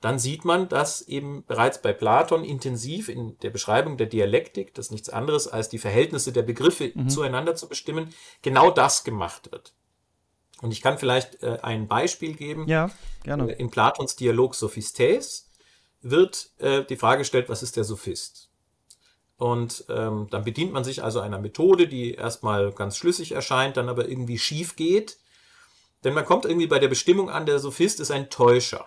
dann 0.00 0.18
sieht 0.18 0.44
man, 0.44 0.68
dass 0.68 1.02
eben 1.02 1.44
bereits 1.44 1.82
bei 1.82 1.92
Platon 1.92 2.42
intensiv 2.42 3.08
in 3.08 3.38
der 3.40 3.50
Beschreibung 3.50 3.98
der 3.98 4.06
Dialektik, 4.06 4.74
das 4.74 4.90
nichts 4.90 5.10
anderes 5.10 5.46
als 5.46 5.68
die 5.68 5.78
Verhältnisse 5.78 6.32
der 6.32 6.42
Begriffe 6.42 6.90
mhm. 6.94 7.10
zueinander 7.10 7.54
zu 7.54 7.68
bestimmen, 7.68 8.14
genau 8.40 8.70
das 8.70 9.04
gemacht 9.04 9.52
wird. 9.52 9.74
Und 10.62 10.72
ich 10.72 10.80
kann 10.80 10.98
vielleicht 10.98 11.42
äh, 11.42 11.58
ein 11.62 11.86
Beispiel 11.86 12.34
geben. 12.34 12.66
Ja, 12.66 12.90
gerne. 13.24 13.52
Äh, 13.52 13.60
in 13.60 13.70
Platons 13.70 14.16
Dialog 14.16 14.54
Sophistes 14.54 15.50
wird 16.02 16.50
äh, 16.58 16.84
die 16.84 16.96
Frage 16.96 17.20
gestellt, 17.20 17.48
was 17.48 17.62
ist 17.62 17.76
der 17.76 17.84
Sophist? 17.84 18.50
Und 19.36 19.86
ähm, 19.88 20.28
dann 20.30 20.44
bedient 20.44 20.72
man 20.72 20.84
sich 20.84 21.02
also 21.02 21.20
einer 21.20 21.38
Methode, 21.38 21.88
die 21.88 22.12
erstmal 22.12 22.72
ganz 22.72 22.96
schlüssig 22.96 23.32
erscheint, 23.32 23.78
dann 23.78 23.88
aber 23.88 24.08
irgendwie 24.08 24.38
schief 24.38 24.76
geht. 24.76 25.18
Denn 26.05 26.14
man 26.14 26.24
kommt 26.24 26.44
irgendwie 26.44 26.66
bei 26.66 26.78
der 26.78 26.88
Bestimmung 26.88 27.30
an, 27.30 27.46
der 27.46 27.59
Sophist 27.59 28.01
ist 28.01 28.11
ein 28.11 28.30
Täuscher. 28.30 28.86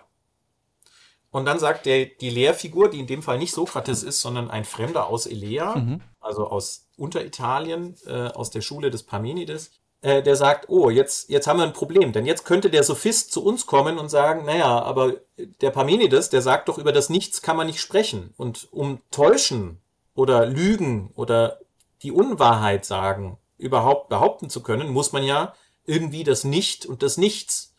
Und 1.30 1.46
dann 1.46 1.58
sagt 1.58 1.86
der, 1.86 2.06
die 2.06 2.30
Lehrfigur, 2.30 2.88
die 2.88 3.00
in 3.00 3.08
dem 3.08 3.22
Fall 3.22 3.38
nicht 3.38 3.52
Sokrates 3.52 4.04
ist, 4.04 4.20
sondern 4.20 4.50
ein 4.50 4.64
Fremder 4.64 5.08
aus 5.08 5.26
Elea, 5.26 5.74
mhm. 5.74 6.00
also 6.20 6.46
aus 6.46 6.86
Unteritalien, 6.96 7.96
äh, 8.06 8.28
aus 8.28 8.50
der 8.50 8.60
Schule 8.60 8.90
des 8.90 9.02
Parmenides, 9.02 9.72
äh, 10.00 10.22
der 10.22 10.36
sagt, 10.36 10.68
oh, 10.68 10.90
jetzt, 10.90 11.30
jetzt 11.30 11.48
haben 11.48 11.58
wir 11.58 11.64
ein 11.64 11.72
Problem, 11.72 12.12
denn 12.12 12.24
jetzt 12.24 12.44
könnte 12.44 12.70
der 12.70 12.84
Sophist 12.84 13.32
zu 13.32 13.44
uns 13.44 13.66
kommen 13.66 13.98
und 13.98 14.10
sagen, 14.10 14.44
naja, 14.44 14.80
aber 14.82 15.14
der 15.60 15.70
Parmenides, 15.70 16.30
der 16.30 16.40
sagt 16.42 16.68
doch, 16.68 16.78
über 16.78 16.92
das 16.92 17.10
Nichts 17.10 17.42
kann 17.42 17.56
man 17.56 17.66
nicht 17.66 17.80
sprechen. 17.80 18.32
Und 18.36 18.68
um 18.70 19.00
täuschen 19.10 19.80
oder 20.14 20.46
lügen 20.46 21.10
oder 21.16 21.58
die 22.02 22.12
Unwahrheit 22.12 22.84
sagen, 22.84 23.38
überhaupt 23.58 24.08
behaupten 24.08 24.50
zu 24.50 24.62
können, 24.62 24.90
muss 24.90 25.12
man 25.12 25.24
ja 25.24 25.54
irgendwie 25.86 26.24
das 26.24 26.44
Nicht 26.44 26.86
und 26.86 27.02
das 27.02 27.16
Nichts 27.16 27.74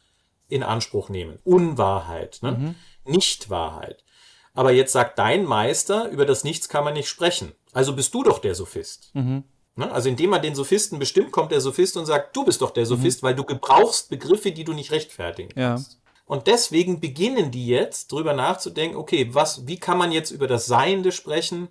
in 0.47 0.63
Anspruch 0.63 1.09
nehmen. 1.09 1.39
Unwahrheit. 1.43 2.39
Ne? 2.41 2.51
Mhm. 2.51 2.75
Nichtwahrheit. 3.05 4.03
Aber 4.53 4.71
jetzt 4.71 4.93
sagt 4.93 5.19
dein 5.19 5.43
Meister, 5.43 6.09
über 6.09 6.25
das 6.25 6.43
Nichts 6.43 6.69
kann 6.69 6.83
man 6.83 6.93
nicht 6.93 7.09
sprechen. 7.09 7.51
Also 7.73 7.95
bist 7.95 8.13
du 8.13 8.23
doch 8.23 8.39
der 8.39 8.55
Sophist. 8.55 9.11
Mhm. 9.13 9.43
Ne? 9.75 9.91
Also 9.91 10.07
indem 10.07 10.29
man 10.29 10.41
den 10.41 10.55
Sophisten 10.55 10.99
bestimmt, 10.99 11.31
kommt 11.31 11.51
der 11.51 11.61
Sophist 11.61 11.97
und 11.97 12.05
sagt, 12.05 12.35
du 12.35 12.45
bist 12.45 12.61
doch 12.61 12.71
der 12.71 12.85
Sophist, 12.85 13.21
mhm. 13.21 13.27
weil 13.27 13.35
du 13.35 13.43
gebrauchst 13.43 14.09
Begriffe, 14.09 14.51
die 14.51 14.63
du 14.63 14.73
nicht 14.73 14.91
rechtfertigen 14.91 15.49
kannst. 15.53 15.93
Ja. 15.93 15.99
Und 16.25 16.47
deswegen 16.47 16.99
beginnen 16.99 17.51
die 17.51 17.67
jetzt 17.67 18.11
drüber 18.11 18.33
nachzudenken, 18.33 18.97
okay, 18.97 19.29
was, 19.33 19.67
wie 19.67 19.77
kann 19.77 19.97
man 19.97 20.11
jetzt 20.11 20.31
über 20.31 20.47
das 20.47 20.65
Seiende 20.65 21.11
sprechen? 21.11 21.67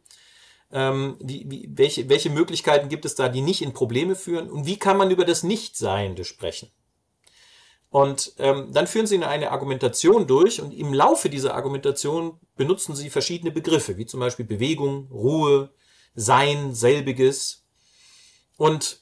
Ähm, 0.73 1.17
wie, 1.21 1.45
wie, 1.49 1.69
welche, 1.73 2.09
welche 2.09 2.31
Möglichkeiten 2.31 2.89
gibt 2.89 3.05
es 3.05 3.15
da, 3.15 3.29
die 3.29 3.43
nicht 3.43 3.63
in 3.63 3.73
Probleme 3.73 4.17
führen? 4.17 4.51
Und 4.51 4.67
wie 4.67 4.79
kann 4.79 4.97
man 4.97 5.11
über 5.11 5.25
das 5.25 5.43
Nichtseiende 5.43 6.25
sprechen? 6.25 6.71
Und 7.95 8.33
ähm, 8.39 8.73
dann 8.73 8.89
führen 8.89 9.07
sie 9.07 9.23
eine 9.23 9.53
Argumentation 9.53 10.27
durch 10.27 10.61
und 10.61 10.73
im 10.73 10.93
Laufe 10.93 11.31
dieser 11.31 11.55
Argumentation 11.55 12.41
benutzen 12.57 12.97
sie 12.97 13.09
verschiedene 13.09 13.53
Begriffe, 13.53 13.97
wie 13.97 14.05
zum 14.05 14.19
Beispiel 14.19 14.45
Bewegung, 14.45 15.07
Ruhe, 15.13 15.71
Sein, 16.17 16.75
selbiges. 16.75 17.65
Und 18.57 19.01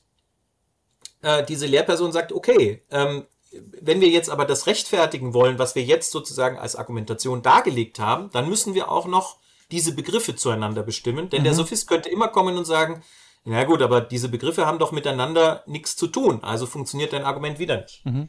äh, 1.22 1.42
diese 1.42 1.64
Lehrperson 1.64 2.12
sagt, 2.12 2.32
okay, 2.32 2.82
ähm, 2.90 3.26
wenn 3.80 4.02
wir 4.02 4.08
jetzt 4.08 4.28
aber 4.28 4.44
das 4.44 4.66
rechtfertigen 4.66 5.32
wollen, 5.34 5.58
was 5.58 5.74
wir 5.74 5.82
jetzt 5.82 6.10
sozusagen 6.10 6.58
als 6.58 6.76
Argumentation 6.76 7.40
dargelegt 7.42 7.98
haben, 7.98 8.30
dann 8.32 8.48
müssen 8.48 8.74
wir 8.74 8.90
auch 8.90 9.06
noch 9.06 9.38
diese 9.72 9.94
Begriffe 9.94 10.36
zueinander 10.36 10.82
bestimmen. 10.82 11.30
Denn 11.30 11.40
mhm. 11.40 11.44
der 11.44 11.54
Sophist 11.54 11.88
könnte 11.88 12.08
immer 12.08 12.28
kommen 12.28 12.56
und 12.56 12.66
sagen, 12.66 13.02
na 13.44 13.64
gut, 13.64 13.82
aber 13.82 14.00
diese 14.00 14.28
Begriffe 14.28 14.66
haben 14.66 14.78
doch 14.78 14.92
miteinander 14.92 15.64
nichts 15.66 15.96
zu 15.96 16.06
tun, 16.06 16.44
also 16.44 16.66
funktioniert 16.66 17.12
dein 17.12 17.24
Argument 17.24 17.58
wieder 17.58 17.80
nicht. 17.80 18.06
Mhm. 18.06 18.28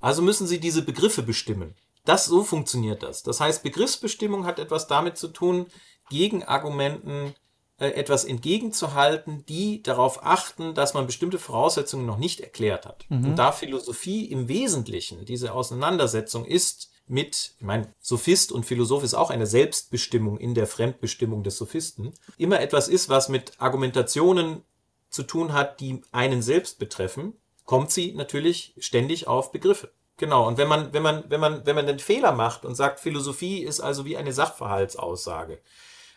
Also 0.00 0.20
müssen 0.20 0.46
Sie 0.46 0.60
diese 0.60 0.82
Begriffe 0.82 1.22
bestimmen. 1.22 1.74
Das, 2.04 2.26
so 2.26 2.42
funktioniert 2.42 3.02
das. 3.02 3.22
Das 3.22 3.40
heißt, 3.40 3.62
Begriffsbestimmung 3.62 4.44
hat 4.44 4.58
etwas 4.58 4.88
damit 4.88 5.16
zu 5.16 5.28
tun, 5.28 5.66
Gegenargumenten 6.10 7.34
äh, 7.78 7.90
etwas 7.90 8.24
entgegenzuhalten, 8.24 9.46
die 9.46 9.82
darauf 9.82 10.24
achten, 10.24 10.74
dass 10.74 10.94
man 10.94 11.06
bestimmte 11.06 11.38
Voraussetzungen 11.38 12.04
noch 12.04 12.18
nicht 12.18 12.40
erklärt 12.40 12.84
hat. 12.86 13.06
Mhm. 13.08 13.24
Und 13.24 13.36
da 13.36 13.52
Philosophie 13.52 14.26
im 14.26 14.48
Wesentlichen 14.48 15.24
diese 15.24 15.52
Auseinandersetzung 15.52 16.44
ist 16.44 16.91
mit, 17.06 17.54
ich 17.58 17.64
meine, 17.64 17.92
Sophist 18.00 18.52
und 18.52 18.64
Philosoph 18.64 19.02
ist 19.02 19.14
auch 19.14 19.30
eine 19.30 19.46
Selbstbestimmung 19.46 20.38
in 20.38 20.54
der 20.54 20.66
Fremdbestimmung 20.66 21.42
des 21.42 21.56
Sophisten, 21.56 22.12
immer 22.38 22.60
etwas 22.60 22.88
ist, 22.88 23.08
was 23.08 23.28
mit 23.28 23.52
Argumentationen 23.58 24.62
zu 25.10 25.22
tun 25.22 25.52
hat, 25.52 25.80
die 25.80 26.00
einen 26.10 26.42
selbst 26.42 26.78
betreffen, 26.78 27.34
kommt 27.64 27.90
sie 27.90 28.12
natürlich 28.14 28.74
ständig 28.78 29.26
auf 29.26 29.52
Begriffe. 29.52 29.92
Genau. 30.16 30.46
Und 30.46 30.58
wenn 30.58 30.68
man, 30.68 30.92
wenn 30.92 31.02
man, 31.02 31.24
wenn 31.28 31.40
man, 31.40 31.66
wenn 31.66 31.76
man 31.76 31.86
den 31.86 31.98
Fehler 31.98 32.32
macht 32.32 32.64
und 32.64 32.74
sagt, 32.74 33.00
Philosophie 33.00 33.62
ist 33.62 33.80
also 33.80 34.04
wie 34.04 34.16
eine 34.16 34.32
Sachverhaltsaussage. 34.32 35.58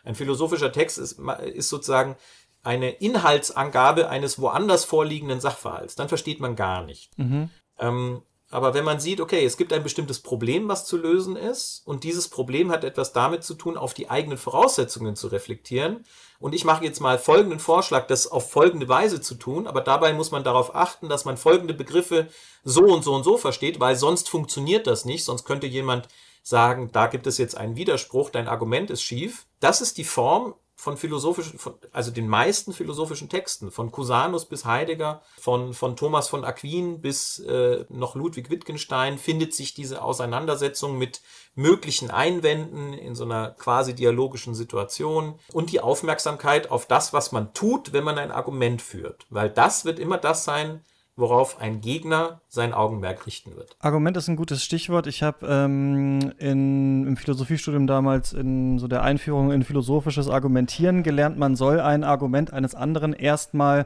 Ein 0.03 0.15
philosophischer 0.15 0.71
Text 0.71 0.97
ist, 0.97 1.19
ist 1.53 1.69
sozusagen 1.69 2.15
eine 2.63 2.91
Inhaltsangabe 2.91 4.09
eines 4.09 4.39
woanders 4.39 4.86
vorliegenden 4.86 5.39
Sachverhalts. 5.39 5.95
Dann 5.95 6.09
versteht 6.09 6.39
man 6.39 6.55
gar 6.55 6.83
nicht. 6.83 7.17
Mhm. 7.17 7.49
Ähm, 7.79 8.21
aber 8.56 8.74
wenn 8.74 8.86
man 8.86 8.99
sieht, 8.99 9.20
okay, 9.20 9.45
es 9.45 9.58
gibt 9.58 9.74
ein 9.74 9.84
bestimmtes 9.84 10.20
Problem, 10.20 10.68
was 10.68 10.86
zu 10.86 10.97
lösen 10.97 11.36
ist, 11.36 11.82
und 11.86 12.03
dieses 12.03 12.30
Problem 12.30 12.72
hat 12.72 12.84
etwas 12.84 13.14
damit 13.14 13.43
zu 13.43 13.53
tun, 13.53 13.76
auf 13.76 13.93
die 13.93 14.10
eigenen 14.10 14.38
Voraussetzungen 14.38 15.16
zu 15.16 15.28
reflektieren, 15.28 16.06
und 16.39 16.53
ich 16.53 16.66
mache 16.66 16.84
jetzt 16.84 16.99
mal 16.99 17.20
folgenden 17.20 17.60
Vorschlag, 17.60 18.08
das 18.08 18.28
auf 18.28 18.49
folgende 18.49 18.88
Weise 18.88 19.22
zu 19.22 19.36
tun, 19.36 19.68
aber 19.68 19.82
dabei 19.82 20.14
muss 20.14 20.32
man 20.32 20.43
darauf 20.43 20.74
achten, 20.76 21.10
dass 21.10 21.26
man 21.26 21.38
folgende 21.38 21.74
Begriffe 21.74 22.28
so 22.64 22.84
und 22.84 23.03
so 23.03 23.14
und 23.14 23.24
so 23.24 23.38
versteht, 23.38 23.80
weil 23.80 23.95
sonst 23.95 24.30
funktioniert 24.30 24.88
das 24.88 25.06
nicht, 25.06 25.24
sonst 25.24 25.45
könnte 25.45 25.68
jemand 25.68 26.08
sagen, 26.41 26.89
da 26.91 27.08
gibt 27.08 27.28
es 27.28 27.38
jetzt 27.38 27.58
einen 27.58 27.76
Widerspruch, 27.76 28.30
dein 28.30 28.47
Argument 28.47 28.91
ist 28.91 29.01
schief. 29.01 29.47
Das 29.60 29.82
ist 29.82 29.97
die 29.97 30.03
Form, 30.03 30.53
von 30.76 30.97
philosophischen, 30.97 31.57
von, 31.57 31.76
also 31.91 32.11
den 32.11 32.28
meisten 32.28 32.73
philosophischen 32.73 33.30
Texten, 33.30 33.71
von 33.71 33.91
Cusanus 33.91 34.45
bis 34.45 34.65
Heidegger, 34.65 35.21
von, 35.39 35.73
von 35.73 35.95
Thomas 35.95 36.28
von 36.28 36.43
Aquin 36.43 37.01
bis 37.01 37.39
äh, 37.39 37.86
noch 37.89 38.15
Ludwig 38.15 38.49
Wittgenstein, 38.49 39.17
findet 39.17 39.53
sich 39.53 39.73
diese 39.73 40.03
Auseinandersetzung 40.03 40.97
mit 40.97 41.21
möglichen 41.55 42.11
Einwänden 42.11 42.93
in 42.93 43.15
so 43.15 43.23
einer 43.23 43.51
quasi 43.51 43.95
dialogischen 43.95 44.53
Situation 44.53 45.39
und 45.53 45.71
die 45.71 45.80
Aufmerksamkeit 45.80 46.69
auf 46.69 46.86
das, 46.86 47.13
was 47.13 47.32
man 47.32 47.53
tut, 47.53 47.93
wenn 47.93 48.03
man 48.03 48.17
ein 48.17 48.32
Argument 48.32 48.82
führt. 48.82 49.26
Weil 49.30 49.49
das 49.49 49.86
wird 49.86 49.97
immer 49.97 50.17
das 50.17 50.43
sein, 50.43 50.84
worauf 51.16 51.61
ein 51.61 51.82
Gegner 51.82 52.41
sein 52.47 52.74
Augenmerk 52.74 53.26
richten 53.26 53.55
wird. 53.55 53.78
Argument 53.80 54.18
ist 54.18 54.28
ein 54.28 54.36
gutes 54.36 54.63
Stichwort. 54.63 55.07
Ich 55.07 55.24
habe 55.24 55.47
ähm, 55.47 56.34
im 56.38 57.18
Philosophiestudium 57.18 57.88
damals 57.88 58.34
in 58.34 58.80
so 58.80 58.88
der 58.88 59.03
Einführung 59.03 59.51
in 59.51 59.63
philosophisches 59.63 60.30
Argumentieren 60.30 61.03
gelernt, 61.03 61.38
man 61.38 61.55
soll 61.55 61.80
ein 61.80 62.03
Argument 62.03 62.51
eines 62.51 62.76
anderen 62.76 63.13
erstmal 63.13 63.86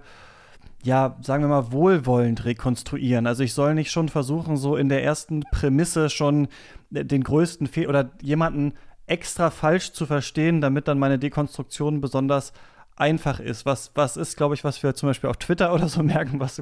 ja, 0.82 1.18
sagen 1.22 1.44
wir 1.44 1.50
mal, 1.50 1.72
wohlwollend 1.74 2.46
rekonstruieren. 2.46 3.28
Also 3.28 3.44
ich 3.44 3.54
soll 3.54 3.76
nicht 3.76 3.92
schon 3.92 4.08
versuchen, 4.08 4.56
so 4.56 4.78
in 4.78 4.88
der 4.88 5.04
ersten 5.04 5.42
Prämisse 5.52 6.10
schon 6.10 6.48
den 6.90 7.24
größten 7.24 7.68
Fehler 7.68 7.90
oder 7.90 8.12
jemanden 8.22 8.74
extra 9.06 9.50
falsch 9.50 9.92
zu 9.92 10.06
verstehen, 10.06 10.62
damit 10.62 10.88
dann 10.88 11.00
meine 11.00 11.20
Dekonstruktion 11.20 12.00
besonders 12.00 12.54
einfach 13.00 13.40
ist. 13.40 13.66
Was, 13.66 13.92
was 13.96 14.18
ist, 14.18 14.38
glaube 14.38 14.56
ich, 14.56 14.64
was 14.64 14.84
wir 14.84 14.94
zum 14.94 15.10
Beispiel 15.10 15.30
auf 15.30 15.38
Twitter 15.38 15.74
oder 15.74 15.88
so 15.88 16.04
merken, 16.04 16.40
was 16.40 16.62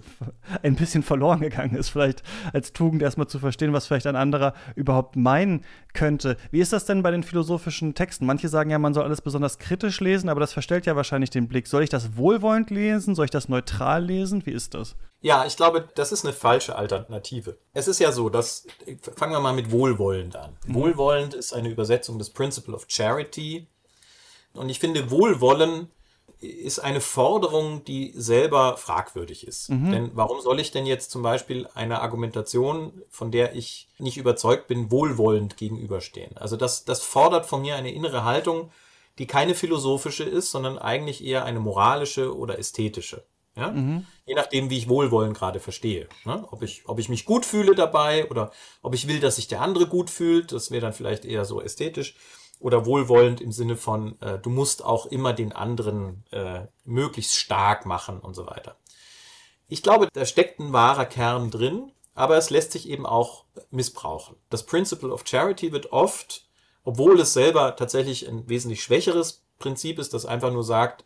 ein 0.64 0.76
bisschen 0.76 1.04
verloren 1.04 1.42
gegangen 1.42 1.76
ist, 1.76 1.90
vielleicht 1.90 2.24
als 2.54 2.74
Tugend 2.74 3.02
erstmal 3.02 3.28
zu 3.28 3.40
verstehen, 3.40 3.74
was 3.74 3.88
vielleicht 3.88 4.08
ein 4.08 4.16
anderer 4.16 4.54
überhaupt 4.76 5.16
meinen 5.16 5.66
könnte. 5.94 6.38
Wie 6.52 6.60
ist 6.60 6.74
das 6.74 6.86
denn 6.86 7.02
bei 7.02 7.12
den 7.12 7.24
philosophischen 7.24 7.96
Texten? 7.96 8.26
Manche 8.26 8.50
sagen 8.50 8.70
ja, 8.70 8.80
man 8.80 8.94
soll 8.94 9.04
alles 9.04 9.22
besonders 9.22 9.58
kritisch 9.58 10.00
lesen, 10.00 10.30
aber 10.30 10.40
das 10.40 10.54
verstellt 10.54 10.86
ja 10.86 10.96
wahrscheinlich 10.96 11.32
den 11.32 11.48
Blick. 11.48 11.68
Soll 11.68 11.84
ich 11.84 11.90
das 11.90 12.16
wohlwollend 12.16 12.70
lesen? 12.70 13.16
Soll 13.16 13.26
ich 13.26 13.32
das 13.32 13.50
neutral 13.50 14.06
lesen? 14.06 14.46
Wie 14.46 14.52
ist 14.52 14.74
das? 14.74 14.96
Ja, 15.22 15.46
ich 15.46 15.58
glaube, 15.58 15.90
das 15.96 16.12
ist 16.12 16.24
eine 16.24 16.34
falsche 16.34 16.76
Alternative. 16.76 17.58
Es 17.74 17.88
ist 17.88 18.00
ja 18.00 18.12
so, 18.12 18.30
dass, 18.30 18.68
fangen 19.16 19.34
wir 19.34 19.40
mal 19.40 19.54
mit 19.54 19.72
wohlwollend 19.72 20.36
an. 20.36 20.56
Mhm. 20.68 20.76
Wohlwollend 20.76 21.34
ist 21.34 21.54
eine 21.54 21.70
Übersetzung 21.70 22.20
des 22.20 22.30
Principle 22.30 22.76
of 22.76 22.86
Charity. 22.88 23.68
Und 24.54 24.70
ich 24.70 24.80
finde, 24.80 25.10
Wohlwollen 25.10 25.90
ist 26.40 26.80
eine 26.80 27.02
Forderung, 27.02 27.84
die 27.86 28.14
selber 28.16 28.78
fragwürdig 28.78 29.48
ist. 29.48 29.70
Mhm. 29.70 29.92
Denn 29.92 30.12
warum 30.14 30.40
soll 30.42 30.60
ich 30.60 30.72
denn 30.72 30.86
jetzt 30.86 31.10
zum 31.10 31.24
Beispiel 31.24 31.68
einer 31.74 32.02
Argumentation, 32.02 33.02
von 33.10 33.32
der 33.32 33.56
ich 33.56 33.88
nicht 33.98 34.18
überzeugt 34.18 34.68
bin, 34.68 34.92
wohlwollend 34.92 35.58
gegenüberstehen? 35.58 36.38
Also 36.38 36.56
das, 36.56 36.86
das 36.86 37.02
fordert 37.02 37.46
von 37.46 37.62
mir 37.62 37.76
eine 37.76 37.92
innere 37.92 38.24
Haltung, 38.24 38.72
die 39.18 39.26
keine 39.26 39.56
philosophische 39.56 40.24
ist, 40.24 40.52
sondern 40.52 40.78
eigentlich 40.78 41.24
eher 41.24 41.44
eine 41.44 41.60
moralische 41.60 42.38
oder 42.38 42.60
ästhetische. 42.60 43.24
Ja? 43.56 43.72
Mhm. 43.72 44.06
Je 44.28 44.36
nachdem, 44.36 44.70
wie 44.70 44.78
ich 44.78 44.90
Wohlwollen 44.90 45.34
gerade 45.34 45.60
verstehe. 45.60 46.08
Ne? 46.24 46.48
Ob, 46.52 46.62
ich, 46.62 46.84
ob 46.86 47.00
ich 47.00 47.10
mich 47.10 47.26
gut 47.26 47.46
fühle 47.46 47.74
dabei 47.74 48.30
oder 48.30 48.52
ob 48.84 48.94
ich 48.94 49.08
will, 49.08 49.20
dass 49.20 49.38
sich 49.38 49.48
der 49.48 49.62
andere 49.62 49.88
gut 49.88 50.12
fühlt, 50.12 50.52
das 50.52 50.70
wäre 50.70 50.82
dann 50.82 50.94
vielleicht 50.94 51.26
eher 51.26 51.46
so 51.46 51.62
ästhetisch 51.62 52.16
oder 52.60 52.86
wohlwollend 52.86 53.42
im 53.42 53.52
Sinne 53.52 53.76
von, 53.76 54.20
äh, 54.22 54.40
du 54.40 54.50
musst 54.50 54.84
auch 54.84 55.06
immer 55.06 55.34
den 55.34 55.54
anderen 55.54 56.24
äh, 56.32 56.62
möglichst 56.86 57.36
stark 57.36 57.86
machen 57.86 58.20
und 58.20 58.34
so 58.34 58.48
weiter. 58.48 58.78
Ich 59.68 59.84
glaube, 59.84 60.08
da 60.14 60.26
steckt 60.26 60.60
ein 60.60 60.74
wahrer 60.74 61.06
Kern 61.06 61.52
drin, 61.52 61.92
aber 62.16 62.38
es 62.38 62.50
lässt 62.50 62.72
sich 62.72 62.90
eben 62.90 63.06
auch 63.06 63.46
missbrauchen. 63.70 64.38
Das 64.50 64.66
Principle 64.66 65.12
of 65.12 65.24
Charity 65.28 65.72
wird 65.72 65.92
oft, 65.92 66.48
obwohl 66.84 67.20
es 67.20 67.34
selber 67.34 67.76
tatsächlich 67.76 68.28
ein 68.28 68.48
wesentlich 68.50 68.82
schwächeres 68.82 69.44
Prinzip 69.60 70.00
ist, 70.00 70.14
das 70.14 70.26
einfach 70.26 70.52
nur 70.52 70.64
sagt, 70.64 71.04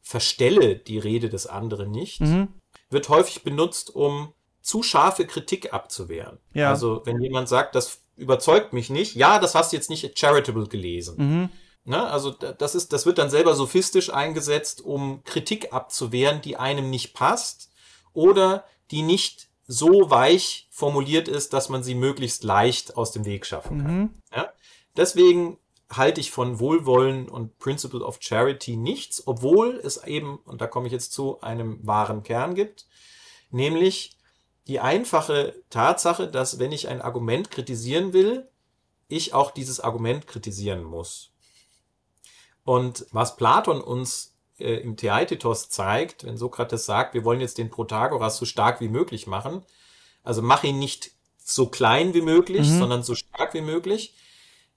verstelle 0.00 0.76
die 0.76 0.98
Rede 0.98 1.28
des 1.28 1.46
anderen 1.46 1.90
nicht, 1.90 2.20
mhm. 2.20 2.48
wird 2.90 3.08
häufig 3.08 3.42
benutzt, 3.42 3.94
um 3.94 4.32
zu 4.60 4.82
scharfe 4.82 5.26
Kritik 5.26 5.74
abzuwehren. 5.74 6.38
Ja. 6.54 6.70
Also 6.70 7.02
wenn 7.04 7.20
jemand 7.20 7.48
sagt, 7.48 7.74
das 7.74 8.00
überzeugt 8.16 8.72
mich 8.72 8.90
nicht. 8.90 9.14
Ja, 9.14 9.38
das 9.38 9.54
hast 9.54 9.72
du 9.72 9.76
jetzt 9.76 9.90
nicht 9.90 10.18
charitable 10.18 10.68
gelesen. 10.68 11.16
Mhm. 11.16 11.50
Ne? 11.84 12.02
Also 12.06 12.30
das 12.30 12.74
ist, 12.74 12.92
das 12.92 13.06
wird 13.06 13.18
dann 13.18 13.30
selber 13.30 13.54
sophistisch 13.54 14.12
eingesetzt, 14.12 14.80
um 14.80 15.22
Kritik 15.24 15.72
abzuwehren, 15.72 16.40
die 16.40 16.56
einem 16.56 16.90
nicht 16.90 17.14
passt 17.14 17.70
oder 18.12 18.64
die 18.90 19.02
nicht 19.02 19.48
so 19.66 20.10
weich 20.10 20.68
formuliert 20.70 21.28
ist, 21.28 21.52
dass 21.52 21.68
man 21.68 21.82
sie 21.82 21.94
möglichst 21.94 22.44
leicht 22.44 22.96
aus 22.96 23.12
dem 23.12 23.24
Weg 23.24 23.46
schaffen 23.46 23.82
kann. 23.82 23.98
Mhm. 23.98 24.10
Ja? 24.34 24.52
Deswegen 24.96 25.58
halte 25.90 26.20
ich 26.20 26.30
von 26.30 26.58
Wohlwollen 26.58 27.28
und 27.28 27.58
Principle 27.58 28.04
of 28.04 28.18
Charity 28.20 28.76
nichts, 28.76 29.26
obwohl 29.26 29.80
es 29.82 30.02
eben, 30.04 30.38
und 30.44 30.60
da 30.60 30.66
komme 30.66 30.86
ich 30.86 30.92
jetzt 30.92 31.12
zu, 31.12 31.40
einem 31.40 31.86
wahren 31.86 32.22
Kern 32.22 32.54
gibt, 32.54 32.86
nämlich 33.50 34.16
die 34.66 34.80
einfache 34.80 35.54
Tatsache, 35.70 36.28
dass 36.28 36.58
wenn 36.58 36.72
ich 36.72 36.88
ein 36.88 37.02
Argument 37.02 37.50
kritisieren 37.50 38.12
will, 38.12 38.48
ich 39.08 39.34
auch 39.34 39.50
dieses 39.50 39.80
Argument 39.80 40.26
kritisieren 40.26 40.82
muss. 40.82 41.30
Und 42.64 43.06
was 43.10 43.36
Platon 43.36 43.80
uns 43.82 44.34
äh, 44.58 44.76
im 44.76 44.96
Theaitetos 44.96 45.68
zeigt, 45.68 46.24
wenn 46.24 46.38
Sokrates 46.38 46.86
sagt, 46.86 47.14
wir 47.14 47.24
wollen 47.24 47.40
jetzt 47.40 47.58
den 47.58 47.70
Protagoras 47.70 48.38
so 48.38 48.46
stark 48.46 48.80
wie 48.80 48.88
möglich 48.88 49.26
machen, 49.26 49.64
also 50.22 50.40
mach 50.40 50.64
ihn 50.64 50.78
nicht 50.78 51.12
so 51.36 51.66
klein 51.66 52.14
wie 52.14 52.22
möglich, 52.22 52.66
mhm. 52.68 52.78
sondern 52.78 53.02
so 53.02 53.14
stark 53.14 53.52
wie 53.52 53.60
möglich, 53.60 54.14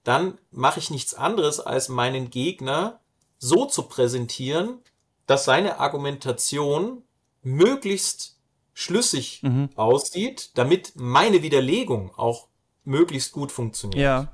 dann 0.04 0.38
mache 0.50 0.80
ich 0.80 0.90
nichts 0.90 1.14
anderes, 1.14 1.60
als 1.60 1.88
meinen 1.88 2.30
Gegner 2.30 3.00
so 3.38 3.64
zu 3.64 3.84
präsentieren, 3.84 4.82
dass 5.26 5.44
seine 5.44 5.78
Argumentation 5.78 7.02
möglichst 7.42 8.37
schlüssig 8.78 9.42
mhm. 9.42 9.70
aussieht, 9.74 10.52
damit 10.54 10.92
meine 10.94 11.42
Widerlegung 11.42 12.14
auch 12.16 12.46
möglichst 12.84 13.32
gut 13.32 13.50
funktioniert. 13.50 14.00
Ja. 14.00 14.32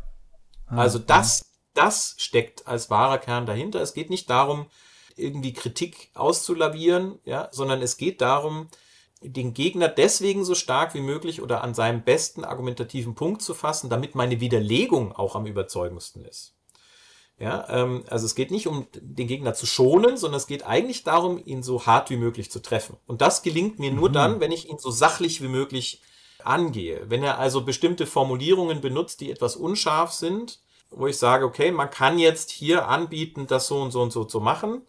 Ah, 0.66 0.82
also 0.82 0.98
das, 0.98 1.46
das 1.72 2.14
steckt 2.18 2.68
als 2.68 2.90
wahrer 2.90 3.16
Kern 3.16 3.46
dahinter. 3.46 3.80
Es 3.80 3.94
geht 3.94 4.10
nicht 4.10 4.28
darum, 4.28 4.66
irgendwie 5.16 5.54
Kritik 5.54 6.10
auszulavieren, 6.12 7.18
ja, 7.24 7.48
sondern 7.52 7.80
es 7.80 7.96
geht 7.96 8.20
darum, 8.20 8.68
den 9.22 9.54
Gegner 9.54 9.88
deswegen 9.88 10.44
so 10.44 10.54
stark 10.54 10.92
wie 10.92 11.00
möglich 11.00 11.40
oder 11.40 11.64
an 11.64 11.72
seinem 11.72 12.02
besten 12.02 12.44
argumentativen 12.44 13.14
Punkt 13.14 13.40
zu 13.40 13.54
fassen, 13.54 13.88
damit 13.88 14.14
meine 14.14 14.40
Widerlegung 14.40 15.12
auch 15.12 15.36
am 15.36 15.46
überzeugendsten 15.46 16.22
ist. 16.22 16.53
Ja, 17.38 17.66
ähm, 17.68 18.04
also 18.08 18.26
es 18.26 18.36
geht 18.36 18.52
nicht 18.52 18.68
um 18.68 18.86
den 18.94 19.26
Gegner 19.26 19.54
zu 19.54 19.66
schonen, 19.66 20.16
sondern 20.16 20.38
es 20.38 20.46
geht 20.46 20.64
eigentlich 20.64 21.02
darum, 21.02 21.40
ihn 21.44 21.62
so 21.62 21.84
hart 21.84 22.10
wie 22.10 22.16
möglich 22.16 22.50
zu 22.50 22.60
treffen. 22.62 22.96
Und 23.06 23.22
das 23.22 23.42
gelingt 23.42 23.78
mir 23.80 23.92
nur 23.92 24.08
mhm. 24.08 24.12
dann, 24.12 24.40
wenn 24.40 24.52
ich 24.52 24.68
ihn 24.68 24.78
so 24.78 24.90
sachlich 24.90 25.42
wie 25.42 25.48
möglich 25.48 26.00
angehe. 26.44 27.10
Wenn 27.10 27.24
er 27.24 27.38
also 27.38 27.64
bestimmte 27.64 28.06
Formulierungen 28.06 28.80
benutzt, 28.80 29.20
die 29.20 29.32
etwas 29.32 29.56
unscharf 29.56 30.12
sind, 30.12 30.60
wo 30.90 31.08
ich 31.08 31.18
sage, 31.18 31.44
okay, 31.44 31.72
man 31.72 31.90
kann 31.90 32.18
jetzt 32.18 32.50
hier 32.50 32.86
anbieten, 32.88 33.46
das 33.48 33.66
so 33.66 33.80
und 33.80 33.90
so 33.90 34.02
und 34.02 34.12
so 34.12 34.24
zu 34.24 34.40
machen, 34.40 34.82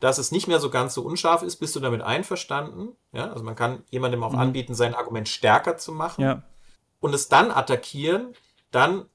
dass 0.00 0.18
es 0.18 0.30
nicht 0.30 0.46
mehr 0.46 0.60
so 0.60 0.70
ganz 0.70 0.94
so 0.94 1.02
unscharf 1.02 1.42
ist, 1.42 1.56
bist 1.56 1.74
du 1.74 1.80
damit 1.80 2.02
einverstanden? 2.02 2.96
Ja, 3.12 3.30
also 3.32 3.44
man 3.44 3.56
kann 3.56 3.84
jemandem 3.90 4.22
auch 4.22 4.32
mhm. 4.32 4.40
anbieten, 4.40 4.74
sein 4.74 4.94
Argument 4.94 5.28
stärker 5.28 5.76
zu 5.76 5.92
machen 5.92 6.22
ja. 6.22 6.42
und 7.00 7.14
es 7.14 7.28
dann 7.28 7.50
attackieren, 7.50 8.34
dann 8.70 9.06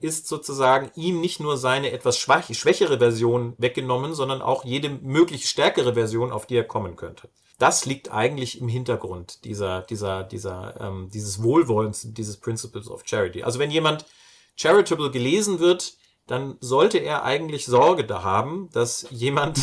ist 0.00 0.26
sozusagen 0.28 0.90
ihm 0.94 1.20
nicht 1.20 1.40
nur 1.40 1.56
seine 1.56 1.92
etwas 1.92 2.18
schwach, 2.18 2.52
schwächere 2.52 2.98
Version 2.98 3.54
weggenommen, 3.58 4.14
sondern 4.14 4.42
auch 4.42 4.64
jede 4.64 4.88
möglich 4.88 5.48
stärkere 5.48 5.94
Version, 5.94 6.32
auf 6.32 6.46
die 6.46 6.56
er 6.56 6.64
kommen 6.64 6.96
könnte. 6.96 7.28
Das 7.58 7.84
liegt 7.84 8.10
eigentlich 8.10 8.60
im 8.60 8.68
Hintergrund 8.68 9.44
dieser, 9.44 9.82
dieser, 9.82 10.24
dieser, 10.24 10.80
ähm, 10.80 11.10
dieses 11.12 11.42
Wohlwollens, 11.42 12.06
dieses 12.14 12.38
Principles 12.38 12.88
of 12.88 13.02
Charity. 13.04 13.42
Also 13.42 13.58
wenn 13.58 13.70
jemand 13.70 14.06
charitable 14.56 15.10
gelesen 15.10 15.58
wird, 15.58 15.94
dann 16.26 16.56
sollte 16.60 16.98
er 16.98 17.24
eigentlich 17.24 17.66
Sorge 17.66 18.04
da 18.04 18.22
haben, 18.22 18.70
dass 18.72 19.06
jemand, 19.10 19.58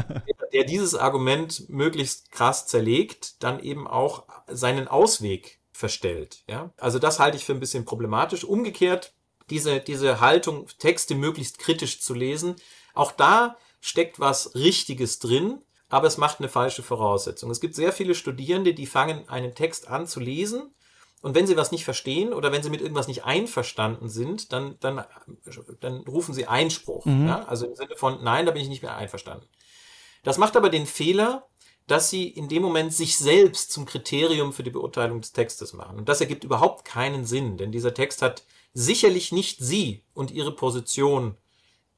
der 0.52 0.64
dieses 0.64 0.94
Argument 0.94 1.70
möglichst 1.70 2.32
krass 2.32 2.66
zerlegt, 2.66 3.42
dann 3.42 3.60
eben 3.60 3.86
auch 3.86 4.24
seinen 4.48 4.88
Ausweg 4.88 5.60
verstellt. 5.72 6.42
Ja? 6.48 6.70
Also 6.76 6.98
das 6.98 7.20
halte 7.20 7.36
ich 7.36 7.44
für 7.44 7.52
ein 7.52 7.60
bisschen 7.60 7.84
problematisch. 7.84 8.44
Umgekehrt 8.44 9.14
diese, 9.50 9.80
diese 9.80 10.20
Haltung, 10.20 10.66
Texte 10.78 11.14
möglichst 11.14 11.58
kritisch 11.58 12.00
zu 12.00 12.14
lesen. 12.14 12.56
Auch 12.94 13.12
da 13.12 13.56
steckt 13.80 14.20
was 14.20 14.54
Richtiges 14.54 15.18
drin, 15.18 15.62
aber 15.88 16.06
es 16.06 16.18
macht 16.18 16.40
eine 16.40 16.48
falsche 16.48 16.82
Voraussetzung. 16.82 17.50
Es 17.50 17.60
gibt 17.60 17.74
sehr 17.74 17.92
viele 17.92 18.14
Studierende, 18.14 18.74
die 18.74 18.86
fangen 18.86 19.28
einen 19.28 19.54
Text 19.54 19.88
an 19.88 20.06
zu 20.06 20.20
lesen 20.20 20.74
und 21.20 21.34
wenn 21.34 21.46
sie 21.46 21.56
was 21.56 21.72
nicht 21.72 21.84
verstehen 21.84 22.32
oder 22.32 22.52
wenn 22.52 22.62
sie 22.62 22.70
mit 22.70 22.80
irgendwas 22.80 23.08
nicht 23.08 23.24
einverstanden 23.24 24.08
sind, 24.08 24.52
dann, 24.52 24.76
dann, 24.80 25.04
dann 25.80 25.98
rufen 26.02 26.32
sie 26.32 26.46
Einspruch. 26.46 27.04
Mhm. 27.06 27.26
Ja? 27.26 27.44
Also 27.44 27.66
im 27.66 27.74
Sinne 27.74 27.96
von, 27.96 28.22
nein, 28.22 28.46
da 28.46 28.52
bin 28.52 28.62
ich 28.62 28.68
nicht 28.68 28.82
mehr 28.82 28.96
einverstanden. 28.96 29.46
Das 30.22 30.38
macht 30.38 30.56
aber 30.56 30.70
den 30.70 30.86
Fehler, 30.86 31.48
dass 31.88 32.10
sie 32.10 32.28
in 32.28 32.48
dem 32.48 32.62
Moment 32.62 32.92
sich 32.92 33.16
selbst 33.16 33.72
zum 33.72 33.86
Kriterium 33.86 34.52
für 34.52 34.62
die 34.62 34.70
Beurteilung 34.70 35.20
des 35.20 35.32
Textes 35.32 35.72
machen. 35.72 35.98
Und 35.98 36.08
das 36.08 36.20
ergibt 36.20 36.44
überhaupt 36.44 36.84
keinen 36.84 37.24
Sinn, 37.24 37.56
denn 37.56 37.72
dieser 37.72 37.94
Text 37.94 38.22
hat 38.22 38.44
sicherlich 38.74 39.32
nicht 39.32 39.60
sie 39.60 40.04
und 40.14 40.30
ihre 40.30 40.54
Position 40.54 41.36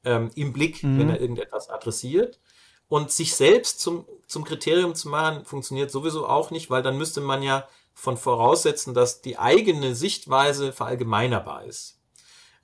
ähm, 0.03 0.31
im 0.35 0.53
Blick, 0.53 0.83
mhm. 0.83 0.99
wenn 0.99 1.09
er 1.09 1.21
irgendetwas 1.21 1.69
adressiert. 1.69 2.39
Und 2.87 3.11
sich 3.11 3.35
selbst 3.35 3.79
zum, 3.79 4.05
zum 4.27 4.43
Kriterium 4.43 4.95
zu 4.95 5.07
machen, 5.07 5.45
funktioniert 5.45 5.91
sowieso 5.91 6.27
auch 6.27 6.51
nicht, 6.51 6.69
weil 6.69 6.83
dann 6.83 6.97
müsste 6.97 7.21
man 7.21 7.41
ja 7.41 7.67
von 7.93 8.17
voraussetzen, 8.17 8.93
dass 8.93 9.21
die 9.21 9.37
eigene 9.37 9.95
Sichtweise 9.95 10.73
verallgemeinerbar 10.73 11.65
ist. 11.65 11.99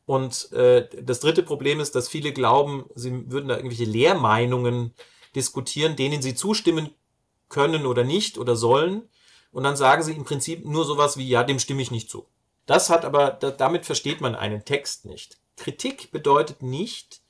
Und 0.05 0.51
äh, 0.53 0.88
das 1.01 1.20
dritte 1.20 1.43
Problem 1.43 1.80
ist, 1.80 1.95
dass 1.95 2.08
viele 2.08 2.32
glauben, 2.32 2.86
sie 2.95 3.30
würden 3.30 3.49
da 3.49 3.58
irgendwelche 3.58 3.89
Lehrmeinungen 3.89 4.93
diskutieren, 5.36 5.95
denen 5.95 6.22
sie 6.22 6.34
zustimmen 6.34 6.89
können 7.49 7.86
oder 7.86 8.03
nicht 8.03 8.38
oder 8.38 8.55
sollen. 8.55 9.10
Und 9.51 9.64
dann 9.64 9.76
sagen 9.76 10.03
sie 10.03 10.14
im 10.14 10.24
Prinzip 10.24 10.66
nur 10.66 10.86
sowas 10.86 11.18
wie, 11.18 11.28
ja, 11.28 11.43
dem 11.43 11.60
stimme 11.60 11.82
ich 11.82 11.91
nicht 11.91 12.10
zu. 12.10 12.26
Das 12.68 12.91
hat 12.91 13.05
aber, 13.05 13.32
damit 13.32 13.86
versteht 13.86 14.22
man 14.22 14.36
einen 14.36 14.63
Text 14.63 15.05
nicht. 15.05 15.39
Kritik 15.55 16.11
bedeutet 16.11 16.61
nicht, 16.61 17.22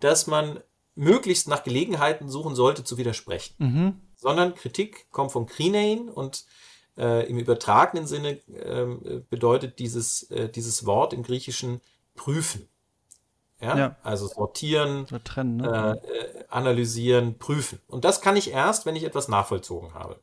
dass 0.00 0.26
man 0.26 0.60
möglichst 0.94 1.48
nach 1.48 1.62
Gelegenheiten 1.62 2.28
suchen 2.28 2.54
sollte, 2.54 2.84
zu 2.84 2.98
widersprechen. 2.98 3.54
Mhm. 3.58 4.00
Sondern 4.16 4.54
Kritik 4.54 5.10
kommt 5.10 5.32
von 5.32 5.46
Krinein 5.46 6.10
und 6.10 6.44
äh, 6.98 7.26
im 7.28 7.38
übertragenen 7.38 8.06
Sinne 8.06 8.40
äh, 8.48 9.20
bedeutet 9.30 9.78
dieses, 9.78 10.24
äh, 10.30 10.50
dieses 10.50 10.84
Wort 10.84 11.14
im 11.14 11.22
Griechischen 11.22 11.80
prüfen. 12.14 12.68
Ja? 13.60 13.76
ja. 13.76 13.96
Also 14.02 14.26
sortieren, 14.26 15.06
trennen, 15.24 15.58
ne? 15.58 16.00
Äh, 16.04 16.12
äh, 16.12 16.44
analysieren, 16.48 17.38
prüfen. 17.38 17.80
Und 17.86 18.04
das 18.04 18.20
kann 18.20 18.36
ich 18.36 18.50
erst, 18.50 18.86
wenn 18.86 18.96
ich 18.96 19.04
etwas 19.04 19.28
nachvollzogen 19.28 19.94
habe. 19.94 20.20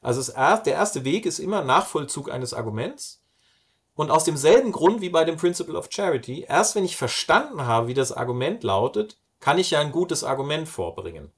Also 0.00 0.20
das, 0.20 0.62
der 0.62 0.74
erste 0.74 1.04
Weg 1.04 1.26
ist 1.26 1.38
immer 1.38 1.62
Nachvollzug 1.62 2.30
eines 2.30 2.54
Arguments. 2.54 3.19
Und 4.00 4.10
aus 4.10 4.24
demselben 4.24 4.72
Grund 4.72 5.02
wie 5.02 5.10
bei 5.10 5.26
dem 5.26 5.36
Principle 5.36 5.76
of 5.76 5.88
Charity, 5.90 6.46
erst 6.48 6.74
wenn 6.74 6.86
ich 6.86 6.96
verstanden 6.96 7.66
habe, 7.66 7.86
wie 7.86 7.92
das 7.92 8.12
Argument 8.12 8.64
lautet, 8.64 9.18
kann 9.40 9.58
ich 9.58 9.72
ja 9.72 9.80
ein 9.80 9.92
gutes 9.92 10.24
Argument 10.24 10.66
vorbringen. 10.66 11.30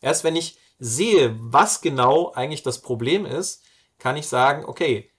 Erst 0.00 0.22
wenn 0.22 0.36
ich 0.36 0.58
sehe, 0.78 1.34
was 1.40 1.80
genau 1.80 2.30
eigentlich 2.34 2.62
das 2.62 2.82
Problem 2.82 3.26
ist, 3.26 3.64
kann 3.98 4.16
ich 4.16 4.28
sagen, 4.28 4.64
okay, 4.64 5.10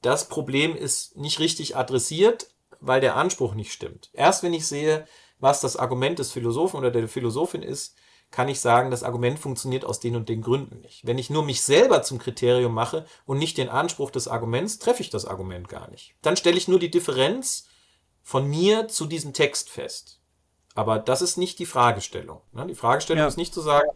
das 0.00 0.30
Problem 0.30 0.74
ist 0.74 1.18
nicht 1.18 1.40
richtig 1.40 1.76
adressiert, 1.76 2.54
weil 2.80 3.02
der 3.02 3.16
Anspruch 3.16 3.52
nicht 3.52 3.74
stimmt. 3.74 4.08
Erst 4.14 4.42
wenn 4.42 4.54
ich 4.54 4.66
sehe, 4.66 5.06
was 5.40 5.60
das 5.60 5.76
Argument 5.76 6.18
des 6.18 6.32
Philosophen 6.32 6.78
oder 6.78 6.90
der 6.90 7.06
Philosophin 7.06 7.62
ist, 7.62 7.96
kann 8.30 8.48
ich 8.48 8.60
sagen, 8.60 8.90
das 8.90 9.02
Argument 9.02 9.38
funktioniert 9.38 9.84
aus 9.84 10.00
den 10.00 10.14
und 10.14 10.28
den 10.28 10.42
Gründen 10.42 10.80
nicht. 10.80 11.06
Wenn 11.06 11.18
ich 11.18 11.30
nur 11.30 11.42
mich 11.44 11.62
selber 11.62 12.02
zum 12.02 12.18
Kriterium 12.18 12.74
mache 12.74 13.06
und 13.24 13.38
nicht 13.38 13.56
den 13.56 13.68
Anspruch 13.68 14.10
des 14.10 14.28
Arguments, 14.28 14.78
treffe 14.78 15.02
ich 15.02 15.10
das 15.10 15.24
Argument 15.24 15.68
gar 15.68 15.90
nicht. 15.90 16.14
Dann 16.22 16.36
stelle 16.36 16.58
ich 16.58 16.68
nur 16.68 16.78
die 16.78 16.90
Differenz 16.90 17.68
von 18.22 18.46
mir 18.46 18.88
zu 18.88 19.06
diesem 19.06 19.32
Text 19.32 19.70
fest. 19.70 20.20
Aber 20.74 20.98
das 20.98 21.22
ist 21.22 21.38
nicht 21.38 21.58
die 21.58 21.66
Fragestellung. 21.66 22.42
Ne? 22.52 22.66
Die 22.66 22.74
Fragestellung 22.74 23.22
ja. 23.22 23.26
ist 23.26 23.38
nicht 23.38 23.54
zu 23.54 23.62
sagen, 23.62 23.88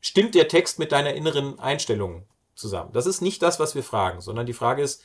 stimmt 0.00 0.34
der 0.34 0.48
Text 0.48 0.78
mit 0.78 0.92
deiner 0.92 1.14
inneren 1.14 1.58
Einstellung 1.58 2.26
zusammen? 2.54 2.92
Das 2.92 3.06
ist 3.06 3.20
nicht 3.20 3.42
das, 3.42 3.58
was 3.58 3.74
wir 3.74 3.82
fragen, 3.82 4.20
sondern 4.20 4.46
die 4.46 4.52
Frage 4.52 4.82
ist, 4.82 5.02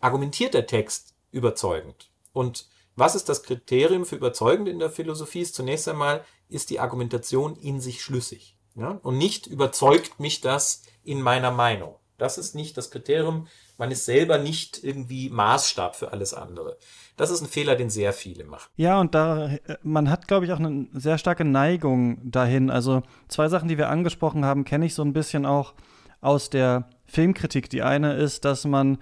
argumentiert 0.00 0.54
der 0.54 0.66
Text 0.66 1.14
überzeugend? 1.30 2.10
Und 2.32 2.66
was 2.96 3.14
ist 3.14 3.28
das 3.28 3.42
Kriterium 3.42 4.04
für 4.04 4.16
überzeugend 4.16 4.68
in 4.68 4.78
der 4.78 4.90
Philosophie? 4.90 5.40
Ist 5.40 5.54
zunächst 5.54 5.88
einmal, 5.88 6.24
ist 6.48 6.70
die 6.70 6.80
Argumentation 6.80 7.56
in 7.56 7.80
sich 7.80 8.02
schlüssig. 8.02 8.56
Ja? 8.74 8.98
Und 9.02 9.18
nicht 9.18 9.46
überzeugt 9.46 10.20
mich 10.20 10.40
das 10.40 10.82
in 11.02 11.22
meiner 11.22 11.50
Meinung. 11.50 11.96
Das 12.18 12.36
ist 12.36 12.54
nicht 12.54 12.76
das 12.76 12.90
Kriterium. 12.90 13.48
Man 13.78 13.90
ist 13.90 14.04
selber 14.04 14.36
nicht 14.36 14.84
irgendwie 14.84 15.30
Maßstab 15.30 15.96
für 15.96 16.12
alles 16.12 16.34
andere. 16.34 16.76
Das 17.16 17.30
ist 17.30 17.40
ein 17.40 17.48
Fehler, 17.48 17.76
den 17.76 17.88
sehr 17.88 18.12
viele 18.12 18.44
machen. 18.44 18.70
Ja, 18.76 19.00
und 19.00 19.14
da, 19.14 19.56
man 19.82 20.10
hat, 20.10 20.28
glaube 20.28 20.44
ich, 20.44 20.52
auch 20.52 20.58
eine 20.58 20.86
sehr 20.92 21.16
starke 21.16 21.46
Neigung 21.46 22.30
dahin. 22.30 22.70
Also 22.70 23.02
zwei 23.28 23.48
Sachen, 23.48 23.68
die 23.68 23.78
wir 23.78 23.88
angesprochen 23.88 24.44
haben, 24.44 24.64
kenne 24.64 24.84
ich 24.84 24.94
so 24.94 25.02
ein 25.02 25.14
bisschen 25.14 25.46
auch 25.46 25.72
aus 26.20 26.50
der 26.50 26.90
Filmkritik. 27.06 27.70
Die 27.70 27.82
eine 27.82 28.14
ist, 28.14 28.44
dass 28.44 28.66
man 28.66 28.98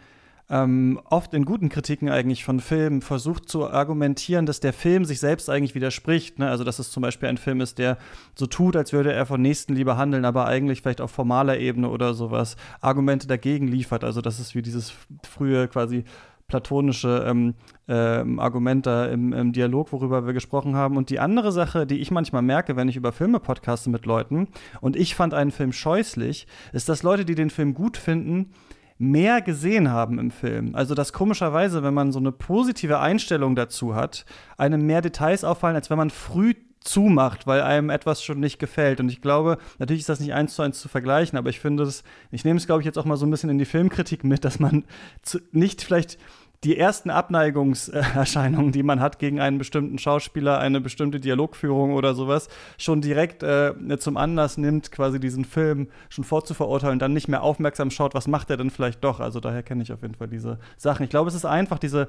ähm, 0.50 1.00
oft 1.04 1.34
in 1.34 1.44
guten 1.44 1.68
Kritiken 1.68 2.08
eigentlich 2.08 2.44
von 2.44 2.60
Filmen 2.60 3.02
versucht 3.02 3.48
zu 3.48 3.68
argumentieren, 3.68 4.46
dass 4.46 4.60
der 4.60 4.72
Film 4.72 5.04
sich 5.04 5.20
selbst 5.20 5.50
eigentlich 5.50 5.74
widerspricht. 5.74 6.38
Ne? 6.38 6.48
Also, 6.48 6.64
dass 6.64 6.78
es 6.78 6.90
zum 6.90 7.02
Beispiel 7.02 7.28
ein 7.28 7.36
Film 7.36 7.60
ist, 7.60 7.78
der 7.78 7.98
so 8.34 8.46
tut, 8.46 8.76
als 8.76 8.92
würde 8.92 9.12
er 9.12 9.26
von 9.26 9.42
Nächstenliebe 9.42 9.96
handeln, 9.96 10.24
aber 10.24 10.46
eigentlich 10.46 10.82
vielleicht 10.82 11.00
auf 11.00 11.10
formaler 11.10 11.58
Ebene 11.58 11.90
oder 11.90 12.14
sowas 12.14 12.56
Argumente 12.80 13.26
dagegen 13.26 13.68
liefert. 13.68 14.04
Also, 14.04 14.20
das 14.20 14.40
ist 14.40 14.54
wie 14.54 14.62
dieses 14.62 14.92
frühe 15.22 15.68
quasi 15.68 16.04
platonische 16.48 17.26
ähm, 17.26 17.54
ähm, 17.88 18.40
Argument 18.40 18.86
da 18.86 19.04
im, 19.04 19.34
im, 19.34 19.52
Dialog, 19.52 19.92
worüber 19.92 20.26
wir 20.26 20.32
gesprochen 20.32 20.74
haben. 20.74 20.96
Und 20.96 21.10
die 21.10 21.20
andere 21.20 21.52
Sache, 21.52 21.86
die 21.86 21.98
ich 21.98 22.10
manchmal 22.10 22.40
merke, 22.40 22.74
wenn 22.74 22.88
ich 22.88 22.96
über 22.96 23.12
Filme 23.12 23.38
podcaste 23.38 23.90
mit 23.90 24.06
Leuten, 24.06 24.48
und 24.80 24.96
ich 24.96 25.14
fand 25.14 25.34
einen 25.34 25.50
Film 25.50 25.72
scheußlich, 25.72 26.46
ist, 26.72 26.88
dass 26.88 27.02
Leute, 27.02 27.26
die 27.26 27.34
den 27.34 27.50
Film 27.50 27.74
gut 27.74 27.98
finden, 27.98 28.50
mehr 28.98 29.40
gesehen 29.40 29.90
haben 29.90 30.18
im 30.18 30.30
Film. 30.30 30.74
Also, 30.74 30.94
dass 30.94 31.12
komischerweise, 31.12 31.82
wenn 31.82 31.94
man 31.94 32.12
so 32.12 32.18
eine 32.18 32.32
positive 32.32 32.98
Einstellung 32.98 33.54
dazu 33.54 33.94
hat, 33.94 34.24
einem 34.56 34.84
mehr 34.86 35.00
Details 35.00 35.44
auffallen, 35.44 35.76
als 35.76 35.88
wenn 35.88 35.98
man 35.98 36.10
früh 36.10 36.54
zumacht, 36.80 37.46
weil 37.46 37.60
einem 37.60 37.90
etwas 37.90 38.22
schon 38.22 38.40
nicht 38.40 38.58
gefällt. 38.58 39.00
Und 39.00 39.08
ich 39.10 39.20
glaube, 39.20 39.58
natürlich 39.78 40.00
ist 40.00 40.08
das 40.08 40.20
nicht 40.20 40.34
eins 40.34 40.54
zu 40.54 40.62
eins 40.62 40.80
zu 40.80 40.88
vergleichen, 40.88 41.38
aber 41.38 41.50
ich 41.50 41.60
finde 41.60 41.82
es, 41.82 42.02
ich 42.30 42.44
nehme 42.44 42.58
es, 42.58 42.66
glaube 42.66 42.80
ich, 42.80 42.86
jetzt 42.86 42.98
auch 42.98 43.04
mal 43.04 43.16
so 43.16 43.26
ein 43.26 43.30
bisschen 43.30 43.50
in 43.50 43.58
die 43.58 43.64
Filmkritik 43.64 44.24
mit, 44.24 44.44
dass 44.44 44.58
man 44.58 44.84
zu, 45.22 45.38
nicht 45.52 45.82
vielleicht 45.82 46.18
die 46.64 46.76
ersten 46.76 47.10
Abneigungserscheinungen, 47.10 48.72
die 48.72 48.82
man 48.82 49.00
hat 49.00 49.18
gegen 49.18 49.40
einen 49.40 49.58
bestimmten 49.58 49.98
Schauspieler, 49.98 50.58
eine 50.58 50.80
bestimmte 50.80 51.20
Dialogführung 51.20 51.92
oder 51.92 52.14
sowas, 52.14 52.48
schon 52.78 53.00
direkt 53.00 53.42
äh, 53.44 53.74
zum 53.98 54.16
Anlass 54.16 54.58
nimmt, 54.58 54.90
quasi 54.90 55.20
diesen 55.20 55.44
Film 55.44 55.88
schon 56.08 56.24
vorzuverurteilen, 56.24 56.98
dann 56.98 57.12
nicht 57.12 57.28
mehr 57.28 57.42
aufmerksam 57.42 57.90
schaut, 57.90 58.14
was 58.14 58.26
macht 58.26 58.50
er 58.50 58.56
denn 58.56 58.70
vielleicht 58.70 59.04
doch. 59.04 59.20
Also 59.20 59.38
daher 59.38 59.62
kenne 59.62 59.82
ich 59.82 59.92
auf 59.92 60.02
jeden 60.02 60.14
Fall 60.14 60.28
diese 60.28 60.58
Sachen. 60.76 61.04
Ich 61.04 61.10
glaube, 61.10 61.28
es 61.28 61.34
ist 61.34 61.44
einfach 61.44 61.78
diese 61.78 62.08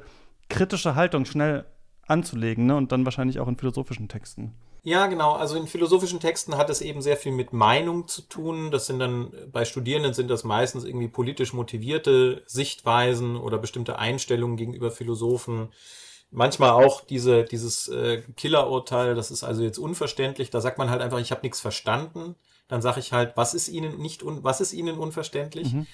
kritische 0.49 0.95
Haltung 0.95 1.25
schnell 1.25 1.65
anzulegen 2.07 2.65
ne? 2.65 2.75
und 2.75 2.91
dann 2.91 3.05
wahrscheinlich 3.05 3.39
auch 3.39 3.47
in 3.47 3.57
philosophischen 3.57 4.07
Texten. 4.07 4.53
Ja, 4.83 5.07
genau. 5.07 5.33
Also 5.33 5.55
in 5.55 5.67
philosophischen 5.67 6.19
Texten 6.19 6.57
hat 6.57 6.69
es 6.69 6.81
eben 6.81 7.01
sehr 7.01 7.17
viel 7.17 7.31
mit 7.31 7.51
Meinung 7.53 8.07
zu 8.07 8.21
tun. 8.21 8.71
Das 8.71 8.85
sind 8.85 8.99
dann, 8.99 9.31
bei 9.51 9.65
Studierenden 9.65 10.13
sind 10.13 10.29
das 10.29 10.43
meistens 10.43 10.85
irgendwie 10.85 11.07
politisch 11.09 11.53
motivierte 11.53 12.43
Sichtweisen 12.45 13.35
oder 13.35 13.57
bestimmte 13.57 13.99
Einstellungen 13.99 14.57
gegenüber 14.57 14.91
Philosophen. 14.91 15.69
Manchmal 16.31 16.71
auch 16.71 17.01
diese, 17.01 17.43
dieses 17.43 17.87
äh, 17.87 18.21
Killerurteil, 18.37 19.15
das 19.15 19.31
ist 19.31 19.43
also 19.43 19.63
jetzt 19.63 19.79
unverständlich. 19.79 20.49
Da 20.49 20.61
sagt 20.61 20.77
man 20.77 20.89
halt 20.89 21.01
einfach, 21.01 21.19
ich 21.19 21.31
habe 21.31 21.41
nichts 21.41 21.59
verstanden. 21.59 22.35
Dann 22.67 22.81
sage 22.81 22.99
ich 22.99 23.11
halt, 23.11 23.35
was 23.35 23.53
ist 23.53 23.67
Ihnen 23.67 23.97
nicht 23.97 24.21
un 24.23 24.43
was 24.43 24.61
ist 24.61 24.73
Ihnen 24.73 24.97
unverständlich? 24.97 25.73
Mhm. 25.73 25.87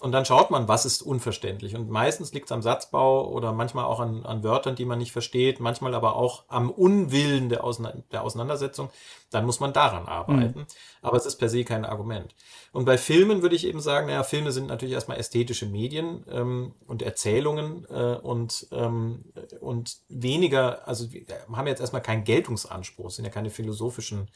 Und 0.00 0.12
dann 0.12 0.24
schaut 0.24 0.52
man, 0.52 0.68
was 0.68 0.84
ist 0.84 1.02
unverständlich. 1.02 1.74
Und 1.74 1.90
meistens 1.90 2.32
liegt 2.32 2.46
es 2.46 2.52
am 2.52 2.62
Satzbau 2.62 3.28
oder 3.28 3.52
manchmal 3.52 3.84
auch 3.84 3.98
an, 3.98 4.24
an 4.24 4.44
Wörtern, 4.44 4.76
die 4.76 4.84
man 4.84 4.98
nicht 4.98 5.10
versteht, 5.10 5.58
manchmal 5.58 5.92
aber 5.92 6.14
auch 6.14 6.44
am 6.46 6.70
Unwillen 6.70 7.48
der, 7.48 7.64
Ausein 7.64 8.04
der 8.12 8.22
Auseinandersetzung. 8.22 8.90
Dann 9.30 9.44
muss 9.44 9.58
man 9.58 9.72
daran 9.72 10.06
arbeiten. 10.06 10.60
Mhm. 10.60 10.66
Aber 11.02 11.16
es 11.16 11.26
ist 11.26 11.36
per 11.36 11.48
se 11.48 11.64
kein 11.64 11.84
Argument. 11.84 12.32
Und 12.72 12.84
bei 12.84 12.96
Filmen 12.96 13.42
würde 13.42 13.56
ich 13.56 13.66
eben 13.66 13.80
sagen, 13.80 14.06
naja, 14.06 14.22
Filme 14.22 14.52
sind 14.52 14.68
natürlich 14.68 14.94
erstmal 14.94 15.18
ästhetische 15.18 15.66
Medien 15.66 16.24
ähm, 16.30 16.74
und 16.86 17.02
Erzählungen 17.02 17.84
äh, 17.90 18.18
und, 18.22 18.68
ähm, 18.70 19.24
und 19.60 19.96
weniger, 20.08 20.86
also 20.86 21.12
wir 21.12 21.24
haben 21.52 21.66
jetzt 21.66 21.80
erstmal 21.80 22.02
keinen 22.02 22.22
Geltungsanspruch, 22.22 23.10
sind 23.10 23.24
ja 23.24 23.32
keine 23.32 23.50
philosophischen 23.50 24.28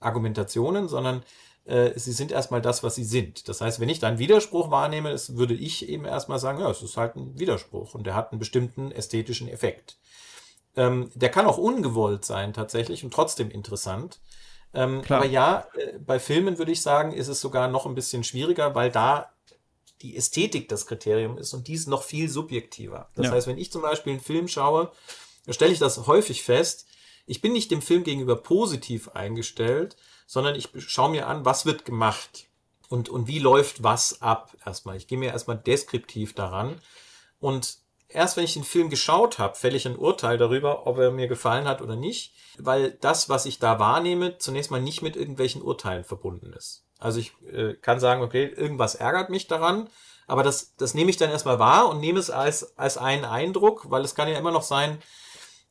Argumentationen, 0.00 0.88
sondern 0.88 1.22
äh, 1.64 1.92
sie 1.98 2.12
sind 2.12 2.32
erstmal 2.32 2.62
das, 2.62 2.82
was 2.82 2.94
sie 2.94 3.04
sind. 3.04 3.48
Das 3.48 3.60
heißt, 3.60 3.80
wenn 3.80 3.88
ich 3.88 3.98
da 3.98 4.08
einen 4.08 4.18
Widerspruch 4.18 4.70
wahrnehme, 4.70 5.10
das 5.10 5.36
würde 5.36 5.54
ich 5.54 5.88
eben 5.88 6.04
erstmal 6.04 6.38
sagen, 6.38 6.60
ja, 6.60 6.70
es 6.70 6.82
ist 6.82 6.96
halt 6.96 7.16
ein 7.16 7.38
Widerspruch 7.38 7.94
und 7.94 8.06
der 8.06 8.14
hat 8.14 8.32
einen 8.32 8.38
bestimmten 8.38 8.92
ästhetischen 8.92 9.48
Effekt. 9.48 9.96
Ähm, 10.76 11.10
der 11.14 11.30
kann 11.30 11.46
auch 11.46 11.58
ungewollt 11.58 12.24
sein 12.24 12.52
tatsächlich 12.52 13.04
und 13.04 13.12
trotzdem 13.12 13.50
interessant. 13.50 14.20
Ähm, 14.72 15.02
aber 15.08 15.26
ja, 15.26 15.66
äh, 15.74 15.98
bei 15.98 16.18
Filmen 16.18 16.58
würde 16.58 16.72
ich 16.72 16.82
sagen, 16.82 17.12
ist 17.12 17.28
es 17.28 17.40
sogar 17.40 17.68
noch 17.68 17.86
ein 17.86 17.94
bisschen 17.94 18.22
schwieriger, 18.24 18.74
weil 18.74 18.90
da 18.90 19.32
die 20.02 20.16
Ästhetik 20.16 20.68
das 20.68 20.86
Kriterium 20.86 21.36
ist 21.38 21.52
und 21.52 21.68
dies 21.68 21.86
noch 21.86 22.04
viel 22.04 22.28
subjektiver. 22.28 23.10
Das 23.14 23.26
ja. 23.26 23.32
heißt, 23.32 23.46
wenn 23.46 23.58
ich 23.58 23.70
zum 23.70 23.82
Beispiel 23.82 24.14
einen 24.14 24.22
Film 24.22 24.48
schaue, 24.48 24.92
stelle 25.48 25.72
ich 25.72 25.78
das 25.78 26.06
häufig 26.06 26.42
fest, 26.42 26.86
ich 27.26 27.40
bin 27.40 27.52
nicht 27.52 27.70
dem 27.70 27.82
Film 27.82 28.02
gegenüber 28.02 28.36
positiv 28.36 29.10
eingestellt, 29.10 29.96
sondern 30.30 30.54
ich 30.54 30.68
schaue 30.76 31.10
mir 31.10 31.26
an, 31.26 31.44
was 31.44 31.66
wird 31.66 31.84
gemacht 31.84 32.46
und, 32.88 33.08
und 33.08 33.26
wie 33.26 33.40
läuft 33.40 33.82
was 33.82 34.22
ab 34.22 34.56
erstmal. 34.64 34.96
Ich 34.96 35.08
gehe 35.08 35.18
mir 35.18 35.32
erstmal 35.32 35.58
deskriptiv 35.58 36.36
daran 36.36 36.80
und 37.40 37.78
erst 38.06 38.36
wenn 38.36 38.44
ich 38.44 38.54
den 38.54 38.62
Film 38.62 38.90
geschaut 38.90 39.40
habe, 39.40 39.56
fälle 39.56 39.76
ich 39.76 39.88
ein 39.88 39.96
Urteil 39.96 40.38
darüber, 40.38 40.86
ob 40.86 40.98
er 40.98 41.10
mir 41.10 41.26
gefallen 41.26 41.66
hat 41.66 41.82
oder 41.82 41.96
nicht, 41.96 42.32
weil 42.58 42.92
das, 42.92 43.28
was 43.28 43.44
ich 43.44 43.58
da 43.58 43.80
wahrnehme, 43.80 44.38
zunächst 44.38 44.70
mal 44.70 44.80
nicht 44.80 45.02
mit 45.02 45.16
irgendwelchen 45.16 45.62
Urteilen 45.62 46.04
verbunden 46.04 46.52
ist. 46.52 46.84
Also 47.00 47.18
ich 47.18 47.32
äh, 47.52 47.74
kann 47.74 47.98
sagen, 47.98 48.22
okay, 48.22 48.44
irgendwas 48.46 48.94
ärgert 48.94 49.30
mich 49.30 49.48
daran, 49.48 49.90
aber 50.28 50.44
das, 50.44 50.76
das 50.76 50.94
nehme 50.94 51.10
ich 51.10 51.16
dann 51.16 51.30
erstmal 51.30 51.58
wahr 51.58 51.88
und 51.88 51.98
nehme 51.98 52.20
es 52.20 52.30
als, 52.30 52.78
als 52.78 52.98
einen 52.98 53.24
Eindruck, 53.24 53.90
weil 53.90 54.04
es 54.04 54.14
kann 54.14 54.28
ja 54.28 54.38
immer 54.38 54.52
noch 54.52 54.62
sein, 54.62 55.02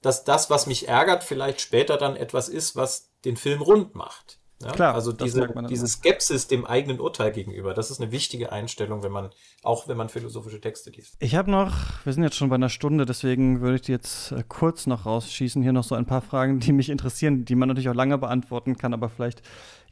dass 0.01 0.25
das, 0.25 0.49
was 0.49 0.67
mich 0.67 0.89
ärgert, 0.89 1.23
vielleicht 1.23 1.61
später 1.61 1.95
dann 1.95 2.17
etwas 2.17 2.49
ist, 2.49 2.75
was 2.75 3.09
den 3.23 3.37
Film 3.37 3.61
rund 3.61 3.95
macht. 3.95 4.38
Ja? 4.61 4.71
Klar, 4.71 4.93
also 4.93 5.13
diese, 5.13 5.47
diese 5.69 5.87
Skepsis 5.87 6.47
dem 6.47 6.65
eigenen 6.65 6.99
Urteil 6.99 7.31
gegenüber, 7.31 7.73
das 7.73 7.91
ist 7.91 8.01
eine 8.01 8.11
wichtige 8.11 8.51
Einstellung, 8.51 9.03
wenn 9.03 9.11
man, 9.11 9.29
auch 9.63 9.87
wenn 9.87 9.95
man 9.95 10.09
philosophische 10.09 10.59
Texte 10.59 10.89
liest. 10.89 11.15
Ich 11.19 11.35
habe 11.35 11.49
noch, 11.49 11.73
wir 12.03 12.11
sind 12.11 12.23
jetzt 12.23 12.35
schon 12.35 12.49
bei 12.49 12.55
einer 12.55 12.69
Stunde, 12.69 13.05
deswegen 13.05 13.61
würde 13.61 13.75
ich 13.75 13.81
die 13.83 13.93
jetzt 13.93 14.33
äh, 14.33 14.43
kurz 14.45 14.85
noch 14.85 15.05
rausschießen. 15.05 15.63
Hier 15.63 15.71
noch 15.71 15.85
so 15.85 15.95
ein 15.95 16.05
paar 16.05 16.21
Fragen, 16.21 16.59
die 16.59 16.73
mich 16.73 16.89
interessieren, 16.89 17.45
die 17.45 17.55
man 17.55 17.69
natürlich 17.69 17.89
auch 17.89 17.95
lange 17.95 18.17
beantworten 18.17 18.77
kann, 18.77 18.93
aber 18.93 19.07
vielleicht 19.07 19.41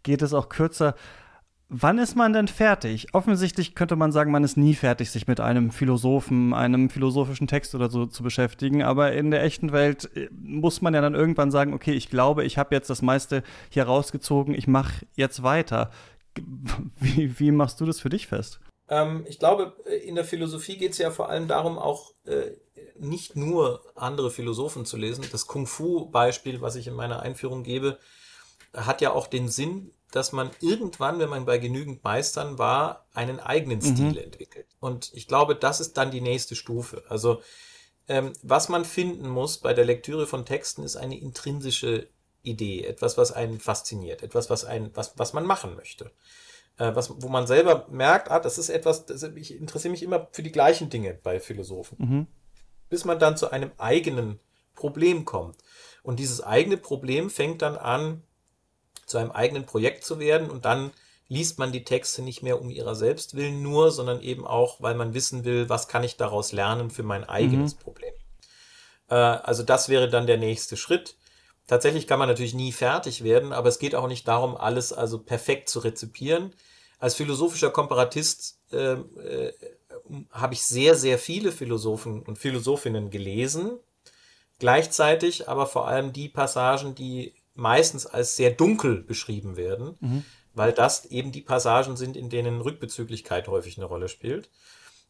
geht 0.03 0.21
es 0.21 0.33
auch 0.33 0.49
kürzer. 0.49 0.95
Wann 1.69 1.97
ist 1.97 2.15
man 2.15 2.31
denn 2.31 2.47
fertig? 2.47 3.13
Offensichtlich 3.13 3.75
könnte 3.75 3.97
man 3.97 4.13
sagen, 4.13 4.31
man 4.31 4.45
ist 4.45 4.55
nie 4.55 4.73
fertig, 4.73 5.11
sich 5.11 5.27
mit 5.27 5.41
einem 5.41 5.71
Philosophen, 5.71 6.53
einem 6.53 6.89
philosophischen 6.89 7.47
Text 7.47 7.75
oder 7.75 7.89
so 7.89 8.05
zu 8.05 8.23
beschäftigen. 8.23 8.83
Aber 8.83 9.11
in 9.11 9.31
der 9.31 9.43
echten 9.43 9.73
Welt 9.73 10.09
äh, 10.15 10.29
muss 10.31 10.81
man 10.81 10.93
ja 10.93 11.01
dann 11.01 11.13
irgendwann 11.13 11.51
sagen, 11.51 11.73
okay, 11.73 11.91
ich 11.91 12.09
glaube, 12.09 12.45
ich 12.45 12.57
habe 12.57 12.73
jetzt 12.73 12.89
das 12.89 13.01
meiste 13.01 13.43
hier 13.69 13.83
rausgezogen, 13.83 14.55
ich 14.55 14.67
mache 14.67 15.05
jetzt 15.15 15.43
weiter. 15.43 15.91
Wie, 16.99 17.39
wie, 17.39 17.51
machst 17.51 17.81
du 17.81 17.85
das 17.85 17.99
für 17.99 18.09
dich 18.09 18.27
fest? 18.27 18.59
Ähm, 18.89 19.25
ich 19.27 19.39
glaube, 19.39 19.73
in 20.05 20.15
der 20.15 20.23
Philosophie 20.23 20.77
geht 20.77 20.91
es 20.91 20.99
ja 20.99 21.09
vor 21.09 21.29
allem 21.29 21.47
darum, 21.47 21.79
auch 21.79 22.13
äh, 22.25 22.51
nicht 22.99 23.35
nur 23.35 23.81
andere 23.95 24.29
Philosophen 24.31 24.85
zu 24.85 24.97
lesen. 24.97 25.25
Das 25.31 25.47
Kung-Fu-Beispiel, 25.47 26.61
was 26.61 26.75
ich 26.75 26.87
in 26.87 26.93
meiner 26.93 27.23
Einführung 27.23 27.63
gebe, 27.63 27.97
hat 28.73 29.01
ja 29.01 29.11
auch 29.11 29.27
den 29.27 29.49
Sinn, 29.49 29.91
dass 30.11 30.31
man 30.31 30.51
irgendwann, 30.61 31.19
wenn 31.19 31.29
man 31.29 31.45
bei 31.45 31.57
genügend 31.57 32.03
Meistern 32.03 32.57
war, 32.57 33.05
einen 33.13 33.39
eigenen 33.39 33.81
Stil 33.81 34.11
mhm. 34.11 34.17
entwickelt. 34.17 34.67
Und 34.79 35.11
ich 35.13 35.27
glaube, 35.27 35.55
das 35.55 35.79
ist 35.79 35.97
dann 35.97 36.11
die 36.11 36.21
nächste 36.21 36.55
Stufe. 36.55 37.03
Also 37.09 37.41
ähm, 38.07 38.33
was 38.41 38.69
man 38.69 38.85
finden 38.85 39.27
muss 39.27 39.57
bei 39.57 39.73
der 39.73 39.85
Lektüre 39.85 40.27
von 40.27 40.45
Texten, 40.45 40.83
ist 40.83 40.95
eine 40.95 41.19
intrinsische 41.19 42.07
Idee, 42.41 42.85
etwas, 42.85 43.17
was 43.17 43.33
einen 43.33 43.59
fasziniert, 43.59 44.23
etwas, 44.23 44.49
was 44.49 44.63
einen, 44.63 44.95
was, 44.95 45.13
was 45.17 45.33
man 45.33 45.45
machen 45.45 45.75
möchte. 45.75 46.11
Äh, 46.77 46.95
was, 46.95 47.21
wo 47.21 47.27
man 47.27 47.47
selber 47.47 47.87
merkt, 47.89 48.31
ah, 48.31 48.39
das 48.39 48.57
ist 48.57 48.69
etwas, 48.69 49.05
das, 49.05 49.23
ich 49.23 49.55
interessiere 49.55 49.91
mich 49.91 50.03
immer 50.03 50.27
für 50.31 50.43
die 50.43 50.51
gleichen 50.51 50.89
Dinge 50.89 51.13
bei 51.21 51.39
Philosophen. 51.39 51.97
Mhm. 51.99 52.27
Bis 52.89 53.03
man 53.03 53.19
dann 53.19 53.35
zu 53.35 53.51
einem 53.51 53.71
eigenen 53.77 54.39
Problem 54.73 55.25
kommt. 55.25 55.57
Und 56.03 56.19
dieses 56.19 56.41
eigene 56.41 56.77
Problem 56.77 57.29
fängt 57.29 57.61
dann 57.61 57.75
an, 57.75 58.23
zu 59.07 59.17
einem 59.17 59.31
eigenen 59.31 59.65
Projekt 59.65 60.03
zu 60.05 60.19
werden 60.19 60.51
und 60.51 60.65
dann 60.65 60.91
liest 61.29 61.59
man 61.59 61.71
die 61.71 61.83
Texte 61.83 62.21
nicht 62.21 62.43
mehr 62.43 62.61
um 62.61 62.69
ihrer 62.69 62.95
selbst 62.95 63.35
willen 63.35 63.61
nur, 63.61 63.91
sondern 63.91 64.21
eben 64.21 64.45
auch, 64.45 64.81
weil 64.81 64.95
man 64.95 65.13
wissen 65.13 65.43
will, 65.43 65.67
was 65.67 65.87
kann 65.87 66.03
ich 66.03 66.15
daraus 66.15 66.51
lernen 66.51 66.89
für 66.89 67.03
mein 67.03 67.23
eigenes 67.23 67.75
mhm. 67.75 67.79
Problem. 67.79 68.13
Äh, 69.09 69.15
also 69.15 69.63
das 69.63 69.89
wäre 69.89 70.09
dann 70.09 70.27
der 70.27 70.37
nächste 70.37 70.77
Schritt. 70.77 71.15
Tatsächlich 71.67 72.07
kann 72.07 72.19
man 72.19 72.29
natürlich 72.29 72.53
nie 72.53 72.71
fertig 72.71 73.23
werden, 73.23 73.51
aber 73.51 73.67
es 73.67 73.79
geht 73.79 73.93
auch 73.93 74.07
nicht 74.07 74.27
darum, 74.27 74.55
alles 74.55 74.93
also 74.93 75.19
perfekt 75.19 75.67
zu 75.67 75.79
rezipieren. 75.79 76.53
Als 76.99 77.15
philosophischer 77.15 77.71
Komparatist 77.71 78.59
äh, 78.71 78.93
äh, 78.93 79.53
habe 80.31 80.53
ich 80.53 80.63
sehr, 80.63 80.95
sehr 80.95 81.19
viele 81.19 81.51
Philosophen 81.51 82.21
und 82.21 82.37
Philosophinnen 82.37 83.09
gelesen. 83.09 83.79
Gleichzeitig 84.59 85.49
aber 85.49 85.67
vor 85.67 85.87
allem 85.87 86.13
die 86.13 86.29
Passagen, 86.29 86.95
die 86.95 87.33
meistens 87.57 88.05
als 88.05 88.35
sehr 88.35 88.51
dunkel 88.51 89.01
beschrieben 89.01 89.57
werden, 89.57 89.97
mhm. 89.99 90.25
weil 90.53 90.71
das 90.71 91.05
eben 91.05 91.31
die 91.31 91.41
Passagen 91.41 91.97
sind, 91.97 92.15
in 92.15 92.29
denen 92.29 92.61
Rückbezüglichkeit 92.61 93.47
häufig 93.47 93.77
eine 93.77 93.85
Rolle 93.85 94.07
spielt. 94.07 94.49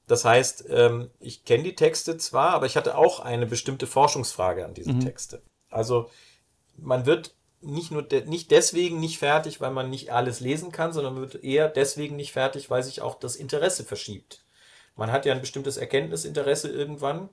Das 0.07 0.23
heißt, 0.23 0.65
ähm, 0.69 1.09
ich 1.19 1.43
kenne 1.43 1.63
die 1.63 1.75
Texte 1.75 2.17
zwar, 2.17 2.51
aber 2.51 2.65
ich 2.65 2.77
hatte 2.77 2.97
auch 2.97 3.19
eine 3.19 3.45
bestimmte 3.45 3.87
Forschungsfrage 3.87 4.65
an 4.65 4.73
diese 4.73 4.93
mhm. 4.93 5.01
Texte. 5.01 5.41
Also 5.69 6.09
man 6.77 7.05
wird 7.05 7.35
nicht 7.59 7.91
nur 7.91 8.03
de 8.03 8.25
nicht 8.25 8.51
deswegen 8.51 8.99
nicht 8.99 9.17
fertig, 9.19 9.59
weil 9.59 9.71
man 9.71 9.89
nicht 9.89 10.11
alles 10.11 10.39
lesen 10.39 10.71
kann, 10.71 10.93
sondern 10.93 11.15
man 11.15 11.23
wird 11.23 11.43
eher 11.43 11.67
deswegen 11.67 12.15
nicht 12.15 12.31
fertig, 12.31 12.69
weil 12.69 12.83
sich 12.83 13.01
auch 13.01 13.15
das 13.15 13.35
Interesse 13.35 13.83
verschiebt. 13.83 14.45
Man 14.95 15.11
hat 15.11 15.25
ja 15.25 15.33
ein 15.33 15.41
bestimmtes 15.41 15.77
Erkenntnisinteresse 15.77 16.69
irgendwann. 16.69 17.29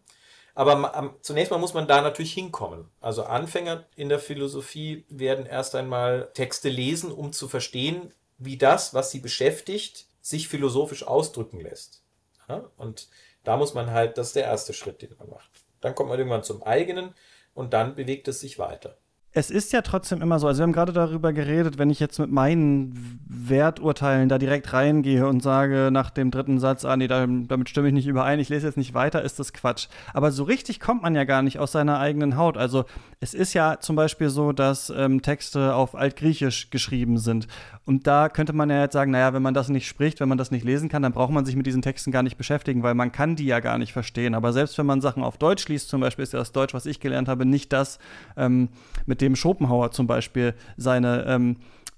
Aber 0.54 1.16
zunächst 1.20 1.50
mal 1.50 1.58
muss 1.58 1.74
man 1.74 1.88
da 1.88 2.00
natürlich 2.00 2.32
hinkommen. 2.32 2.88
Also 3.00 3.24
Anfänger 3.24 3.86
in 3.96 4.08
der 4.08 4.20
Philosophie 4.20 5.04
werden 5.08 5.46
erst 5.46 5.74
einmal 5.74 6.30
Texte 6.34 6.68
lesen, 6.68 7.10
um 7.10 7.32
zu 7.32 7.48
verstehen, 7.48 8.14
wie 8.38 8.56
das, 8.56 8.94
was 8.94 9.10
sie 9.10 9.18
beschäftigt, 9.18 10.06
sich 10.20 10.48
philosophisch 10.48 11.06
ausdrücken 11.06 11.60
lässt. 11.60 12.04
Ja? 12.48 12.70
Und 12.76 13.08
da 13.42 13.56
muss 13.56 13.74
man 13.74 13.90
halt, 13.90 14.16
das 14.16 14.28
ist 14.28 14.36
der 14.36 14.44
erste 14.44 14.72
Schritt, 14.72 15.02
den 15.02 15.14
man 15.18 15.28
macht. 15.28 15.50
Dann 15.80 15.94
kommt 15.94 16.08
man 16.08 16.18
irgendwann 16.18 16.44
zum 16.44 16.62
eigenen 16.62 17.14
und 17.52 17.72
dann 17.72 17.96
bewegt 17.96 18.28
es 18.28 18.40
sich 18.40 18.58
weiter 18.58 18.96
es 19.36 19.50
ist 19.50 19.72
ja 19.72 19.82
trotzdem 19.82 20.22
immer 20.22 20.38
so, 20.38 20.46
also 20.46 20.60
wir 20.60 20.62
haben 20.62 20.72
gerade 20.72 20.92
darüber 20.92 21.32
geredet, 21.32 21.76
wenn 21.76 21.90
ich 21.90 21.98
jetzt 21.98 22.20
mit 22.20 22.30
meinen 22.30 23.20
Werturteilen 23.26 24.28
da 24.28 24.38
direkt 24.38 24.72
reingehe 24.72 25.26
und 25.26 25.42
sage 25.42 25.90
nach 25.90 26.10
dem 26.10 26.30
dritten 26.30 26.60
Satz, 26.60 26.84
ah 26.84 26.96
nee, 26.96 27.08
damit 27.08 27.68
stimme 27.68 27.88
ich 27.88 27.94
nicht 27.94 28.06
überein, 28.06 28.38
ich 28.38 28.48
lese 28.48 28.68
jetzt 28.68 28.76
nicht 28.76 28.94
weiter, 28.94 29.22
ist 29.22 29.40
das 29.40 29.52
Quatsch. 29.52 29.88
Aber 30.12 30.30
so 30.30 30.44
richtig 30.44 30.78
kommt 30.78 31.02
man 31.02 31.16
ja 31.16 31.24
gar 31.24 31.42
nicht 31.42 31.58
aus 31.58 31.72
seiner 31.72 31.98
eigenen 31.98 32.36
Haut. 32.36 32.56
Also 32.56 32.84
es 33.18 33.34
ist 33.34 33.54
ja 33.54 33.80
zum 33.80 33.96
Beispiel 33.96 34.30
so, 34.30 34.52
dass 34.52 34.88
ähm, 34.90 35.20
Texte 35.20 35.74
auf 35.74 35.96
Altgriechisch 35.96 36.70
geschrieben 36.70 37.18
sind. 37.18 37.48
Und 37.86 38.06
da 38.06 38.30
könnte 38.30 38.54
man 38.54 38.70
ja 38.70 38.80
jetzt 38.80 38.94
sagen, 38.94 39.10
naja, 39.10 39.34
wenn 39.34 39.42
man 39.42 39.52
das 39.52 39.68
nicht 39.68 39.86
spricht, 39.86 40.20
wenn 40.20 40.28
man 40.28 40.38
das 40.38 40.50
nicht 40.50 40.64
lesen 40.64 40.88
kann, 40.88 41.02
dann 41.02 41.12
braucht 41.12 41.32
man 41.32 41.44
sich 41.44 41.54
mit 41.54 41.66
diesen 41.66 41.82
Texten 41.82 42.12
gar 42.12 42.22
nicht 42.22 42.38
beschäftigen, 42.38 42.82
weil 42.82 42.94
man 42.94 43.12
kann 43.12 43.36
die 43.36 43.44
ja 43.44 43.60
gar 43.60 43.76
nicht 43.76 43.92
verstehen. 43.92 44.34
Aber 44.34 44.54
selbst 44.54 44.78
wenn 44.78 44.86
man 44.86 45.02
Sachen 45.02 45.22
auf 45.22 45.36
Deutsch 45.36 45.68
liest, 45.68 45.90
zum 45.90 46.00
Beispiel 46.00 46.22
ist 46.22 46.32
ja 46.32 46.38
das 46.38 46.52
Deutsch, 46.52 46.72
was 46.72 46.86
ich 46.86 46.98
gelernt 46.98 47.28
habe, 47.28 47.44
nicht 47.44 47.72
das, 47.74 47.98
ähm, 48.38 48.70
mit 49.04 49.20
dem 49.20 49.36
Schopenhauer 49.36 49.90
zum 49.90 50.06
Beispiel 50.06 50.54
seine 50.78 51.24
ähm, 51.26 51.56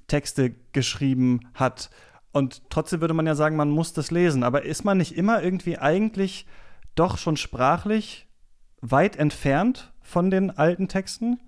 Texte 0.09 0.55
geschrieben 0.73 1.41
hat. 1.55 1.91
Und 2.33 2.63
trotzdem 2.69 3.01
würde 3.01 3.15
man 3.15 3.27
ja 3.27 3.37
sagen, 3.37 3.57
man 3.57 3.71
muss 3.71 3.93
das 3.93 4.11
lesen. 4.11 4.43
Aber 4.43 4.65
ist 4.65 4.85
man 4.85 4.99
nicht 4.99 5.17
immer 5.17 5.41
irgendwie 5.41 5.79
eigentlich 5.79 6.47
doch 6.97 7.17
schon 7.17 7.37
sprachlich 7.37 8.27
weit 8.81 9.17
entfernt 9.17 9.93
von 10.03 10.31
den 10.31 10.51
alten 10.51 10.89
Texten? 10.89 11.39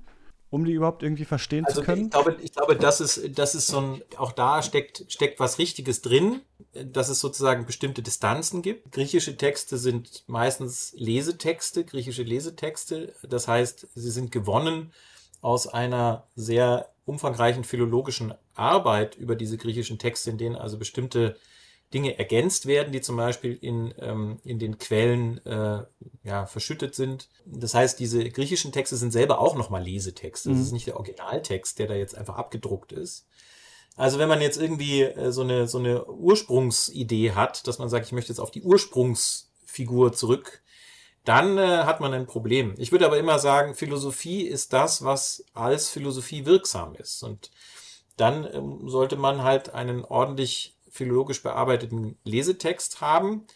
Um 0.50 0.64
die 0.64 0.72
überhaupt 0.72 1.02
irgendwie 1.02 1.24
verstehen 1.24 1.64
also 1.66 1.80
zu 1.80 1.86
können? 1.86 2.04
Ich 2.06 2.10
glaube, 2.10 2.36
ich 2.40 2.52
glaube, 2.52 2.76
das 2.76 3.00
ist, 3.00 3.38
das 3.38 3.54
ist 3.54 3.66
so 3.66 3.80
ein, 3.80 4.02
auch 4.16 4.32
da 4.32 4.62
steckt, 4.62 5.04
steckt 5.08 5.40
was 5.40 5.58
Richtiges 5.58 6.00
drin, 6.00 6.40
dass 6.72 7.08
es 7.08 7.20
sozusagen 7.20 7.66
bestimmte 7.66 8.02
Distanzen 8.02 8.62
gibt. 8.62 8.92
Griechische 8.92 9.36
Texte 9.36 9.76
sind 9.76 10.24
meistens 10.26 10.94
Lesetexte, 10.96 11.84
griechische 11.84 12.22
Lesetexte. 12.22 13.14
Das 13.28 13.46
heißt, 13.46 13.88
sie 13.94 14.10
sind 14.10 14.32
gewonnen 14.32 14.92
aus 15.40 15.66
einer 15.66 16.26
sehr 16.34 16.88
umfangreichen 17.04 17.64
philologischen 17.64 18.34
Arbeit 18.54 19.16
über 19.16 19.36
diese 19.36 19.56
griechischen 19.56 19.98
Texte, 19.98 20.30
in 20.30 20.38
denen 20.38 20.56
also 20.56 20.78
bestimmte 20.78 21.36
Dinge 21.94 22.18
ergänzt 22.18 22.66
werden, 22.66 22.92
die 22.92 23.00
zum 23.00 23.16
Beispiel 23.16 23.54
in, 23.54 23.94
ähm, 23.98 24.38
in 24.44 24.58
den 24.58 24.78
Quellen 24.78 25.44
äh, 25.46 25.84
ja, 26.22 26.46
verschüttet 26.46 26.94
sind. 26.94 27.28
Das 27.46 27.74
heißt, 27.74 27.98
diese 27.98 28.28
griechischen 28.28 28.72
Texte 28.72 28.96
sind 28.96 29.10
selber 29.10 29.38
auch 29.38 29.56
nochmal 29.56 29.82
Lesetexte. 29.82 30.50
Das 30.50 30.58
mhm. 30.58 30.64
ist 30.64 30.72
nicht 30.72 30.86
der 30.86 30.96
Originaltext, 30.96 31.78
der 31.78 31.86
da 31.86 31.94
jetzt 31.94 32.16
einfach 32.16 32.36
abgedruckt 32.36 32.92
ist. 32.92 33.26
Also 33.96 34.18
wenn 34.18 34.28
man 34.28 34.40
jetzt 34.40 34.60
irgendwie 34.60 35.02
äh, 35.02 35.32
so, 35.32 35.42
eine, 35.42 35.66
so 35.66 35.78
eine 35.78 36.06
Ursprungsidee 36.06 37.32
hat, 37.32 37.66
dass 37.66 37.78
man 37.78 37.88
sagt, 37.88 38.06
ich 38.06 38.12
möchte 38.12 38.32
jetzt 38.32 38.40
auf 38.40 38.50
die 38.50 38.62
Ursprungsfigur 38.62 40.12
zurück, 40.12 40.62
dann 41.24 41.58
äh, 41.58 41.84
hat 41.84 42.00
man 42.00 42.14
ein 42.14 42.26
Problem. 42.26 42.74
Ich 42.78 42.92
würde 42.92 43.06
aber 43.06 43.18
immer 43.18 43.38
sagen, 43.38 43.74
Philosophie 43.74 44.42
ist 44.42 44.72
das, 44.72 45.04
was 45.04 45.44
als 45.52 45.88
Philosophie 45.88 46.46
wirksam 46.46 46.94
ist. 46.94 47.22
Und 47.22 47.50
dann 48.16 48.48
ähm, 48.52 48.88
sollte 48.88 49.16
man 49.16 49.42
halt 49.42 49.74
einen 49.74 50.04
ordentlich 50.04 50.77
philologisch 50.98 51.42
bearbeiteten 51.42 52.18
Lesetext 52.24 53.00
haben, 53.00 53.46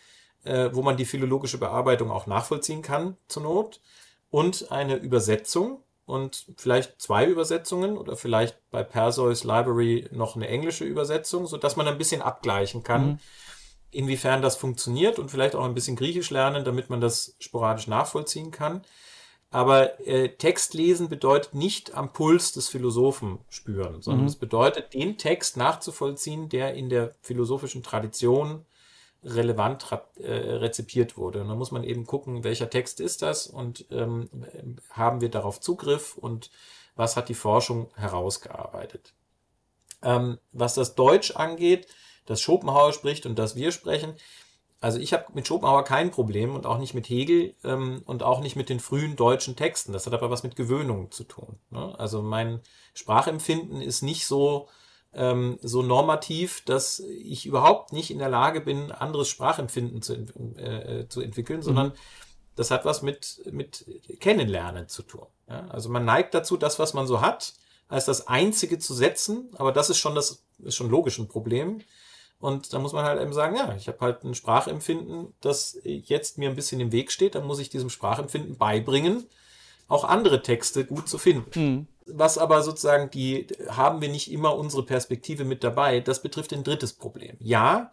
äh, 0.45 0.70
wo 0.72 0.82
man 0.82 0.97
die 0.97 1.05
philologische 1.05 1.59
Bearbeitung 1.59 2.11
auch 2.11 2.26
nachvollziehen 2.26 2.82
kann 2.82 3.16
zur 3.28 3.43
Not 3.43 3.80
und 4.30 4.70
eine 4.70 4.97
Übersetzung 4.97 5.82
und 6.07 6.47
vielleicht 6.57 7.01
zwei 7.01 7.26
Übersetzungen 7.26 7.99
oder 7.99 8.16
vielleicht 8.16 8.59
bei 8.70 8.82
Perseus 8.82 9.45
Library 9.45 10.09
noch 10.12 10.36
eine 10.36 10.49
englische 10.49 10.84
Übersetzung, 10.84 11.47
so 11.47 11.57
dass 11.57 11.76
man 11.76 11.88
ein 11.88 11.99
bisschen 11.99 12.22
abgleichen 12.22 12.82
kann, 12.82 13.07
mhm. 13.07 13.18
inwiefern 13.90 14.40
das 14.40 14.57
funktioniert 14.57 15.18
und 15.18 15.30
vielleicht 15.30 15.55
auch 15.55 15.64
ein 15.64 15.74
bisschen 15.74 15.97
Griechisch 15.97 16.30
lernen, 16.30 16.64
damit 16.64 16.90
man 16.90 17.01
das 17.01 17.36
sporadisch 17.38 17.88
nachvollziehen 17.88 18.51
kann. 18.51 18.82
Aber 19.53 20.00
äh, 20.07 20.30
Text 20.30 20.72
lesen 20.72 21.11
bedeutet 21.11 21.55
nicht 21.55 21.94
am 21.94 22.14
Puls 22.14 22.53
des 22.53 22.70
Philosophen 22.70 23.38
spüren, 23.50 24.00
sondern 24.00 24.22
mhm. 24.22 24.28
es 24.28 24.36
bedeutet, 24.36 24.94
den 24.94 25.18
Text 25.18 25.59
nachzuvollziehen, 25.59 26.48
der 26.48 26.72
in 26.72 26.88
der 26.88 27.14
philosophischen 27.20 27.82
Tradition 27.82 28.64
relevant 29.22 29.86
äh, 30.16 30.32
rezipiert 30.32 31.18
wurde. 31.18 31.42
Und 31.42 31.48
da 31.48 31.55
muss 31.55 31.70
man 31.70 31.84
eben 31.84 32.07
gucken, 32.07 32.44
welcher 32.44 32.70
Text 32.70 32.98
ist 32.98 33.20
das 33.20 33.46
und 33.46 33.84
ähm, 33.90 34.30
haben 34.90 35.20
wir 35.20 35.28
darauf 35.28 35.61
Zugriff 35.61 36.16
und 36.16 36.50
was 36.96 37.16
hat 37.16 37.28
die 37.28 37.34
Forschung 37.34 37.90
herausgearbeitet. 37.94 39.12
Ähm, 40.03 40.38
was 40.53 40.74
das 40.74 40.94
Deutsch 40.94 41.32
angeht, 41.36 41.88
das 42.24 42.40
Schopenhauer 42.40 42.94
spricht 42.94 43.26
und 43.26 43.38
das 43.38 43.55
wir 43.55 43.70
sprechen, 43.70 44.14
also 44.83 44.99
ich 44.99 45.12
habe 45.12 45.26
mit 45.33 45.47
Schopenhauer 45.47 45.85
kein 45.85 46.11
Problem 46.11 46.57
und 46.57 46.66
auch 46.66 46.78
nicht 46.78 46.93
mit 46.93 47.09
Hegel 47.09 47.55
ähm, 47.62 48.03
und 48.05 48.24
auch 48.24 48.41
nicht 48.41 48.57
mit 48.57 48.68
den 48.68 48.80
frühen 48.80 49.14
deutschen 49.14 49.55
Texten. 49.55 49.93
Das 49.93 50.07
hat 50.07 50.12
aber 50.12 50.28
was 50.28 50.43
mit 50.43 50.57
Gewöhnung 50.57 51.12
zu 51.12 51.22
tun. 51.22 51.57
Ne? 51.70 51.95
Also 51.99 52.20
mein 52.20 52.61
Sprachempfinden 52.93 53.80
ist 53.80 54.03
nicht 54.03 54.26
so 54.26 54.68
ähm, 55.14 55.59
so 55.62 55.83
normativ, 55.83 56.64
dass 56.64 56.99
ich 56.99 57.47
überhaupt 57.47 57.93
nicht 57.93 58.11
in 58.11 58.18
der 58.18 58.28
Lage 58.28 58.61
bin, 58.61 58.91
anderes 58.91 59.28
Sprachempfinden 59.28 60.03
zu, 60.03 60.14
äh, 60.57 61.07
zu 61.09 61.20
entwickeln, 61.20 61.61
mhm. 61.61 61.64
sondern 61.64 61.93
das 62.57 62.72
hat 62.72 62.85
was 62.85 63.03
mit 63.03 63.41
mit 63.53 63.87
Kennenlernen 64.18 64.89
zu 64.89 65.05
tun. 65.05 65.26
Ja? 65.49 65.68
Also 65.68 65.91
man 65.91 66.05
neigt 66.05 66.35
dazu, 66.35 66.57
das, 66.57 66.80
was 66.80 66.93
man 66.93 67.07
so 67.07 67.20
hat, 67.20 67.55
als 67.87 68.07
das 68.07 68.26
Einzige 68.26 68.80
zu 68.80 68.95
setzen, 68.95 69.51
aber 69.59 69.70
das 69.70 69.91
ist 69.91 69.99
schon 69.99 70.16
das 70.16 70.43
ist 70.59 70.74
schon 70.74 70.91
logisch 70.91 71.18
ein 71.18 71.28
Problem. 71.28 71.83
Und 72.43 72.72
da 72.72 72.80
muss 72.80 72.93
man 72.93 73.05
halt 73.05 73.22
eben 73.22 73.32
sagen, 73.32 73.55
ja, 73.55 73.72
ich 73.76 73.86
habe 73.86 74.01
halt 74.01 74.24
ein 74.24 74.34
Sprachempfinden, 74.34 75.32
das 75.40 75.78
jetzt 75.84 76.38
mir 76.38 76.51
ein 76.51 76.57
bisschen 76.57 76.80
im 76.80 76.90
Weg 76.90 77.12
steht. 77.12 77.36
Dann 77.36 77.47
muss 77.47 77.61
ich 77.61 77.70
diesem 77.70 77.88
Sprachempfinden 77.88 78.59
beibringen, 78.59 79.28
auch 79.86 80.03
andere 80.03 80.43
Texte 80.43 80.84
gut 80.84 81.09
zu 81.09 81.18
finden. 81.18 81.61
Mhm. 81.61 81.86
Was 82.07 82.38
aber 82.38 82.64
sozusagen 82.64 83.11
die, 83.11 83.47
haben 83.68 84.01
wir 84.01 84.09
nicht 84.09 84.32
immer 84.32 84.57
unsere 84.57 84.84
Perspektive 84.84 85.45
mit 85.45 85.62
dabei, 85.62 86.01
das 86.01 86.20
betrifft 86.20 86.53
ein 86.53 86.64
drittes 86.64 86.95
Problem. 86.95 87.36
Ja, 87.38 87.93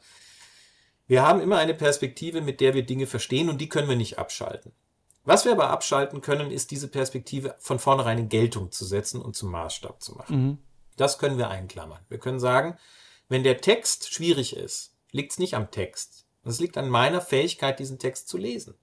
wir 1.06 1.22
haben 1.22 1.42
immer 1.42 1.60
eine 1.60 1.76
Perspektive, 1.76 2.42
mit 2.42 2.60
der 2.60 2.74
wir 2.74 2.84
Dinge 2.84 3.06
verstehen 3.06 3.50
und 3.50 3.62
die 3.62 3.70
können 3.70 3.88
wir 3.88 3.96
nicht 3.96 4.18
abschalten. 4.18 4.72
Was 5.26 5.46
wir 5.46 5.52
aber 5.52 5.70
abschalten 5.70 6.22
können, 6.22 6.50
ist 6.50 6.72
diese 6.72 6.88
Perspektive 6.88 7.54
von 7.60 7.78
vornherein 7.78 8.18
in 8.18 8.30
Geltung 8.30 8.72
zu 8.72 8.84
setzen 8.84 9.22
und 9.22 9.36
zum 9.36 9.52
Maßstab 9.52 10.02
zu 10.02 10.16
machen. 10.16 10.44
Mhm. 10.44 10.58
Das 10.98 11.20
können 11.20 11.38
wir 11.38 11.50
einklammern. 11.50 12.00
Wir 12.10 12.18
können 12.18 12.40
sagen, 12.40 12.80
wenn 13.30 13.44
der 13.44 13.62
Text 13.62 14.14
schwierig 14.14 14.56
ist, 14.56 14.94
liegt 15.12 15.32
es 15.32 15.40
nicht 15.40 15.54
am 15.54 15.72
Text. 15.72 16.26
Es 16.44 16.60
liegt 16.60 16.78
an 16.78 16.90
meiner 16.90 17.22
Fähigkeit, 17.22 17.80
diesen 17.80 18.00
Text 18.00 18.28
zu 18.28 18.38
lesen. 18.38 18.74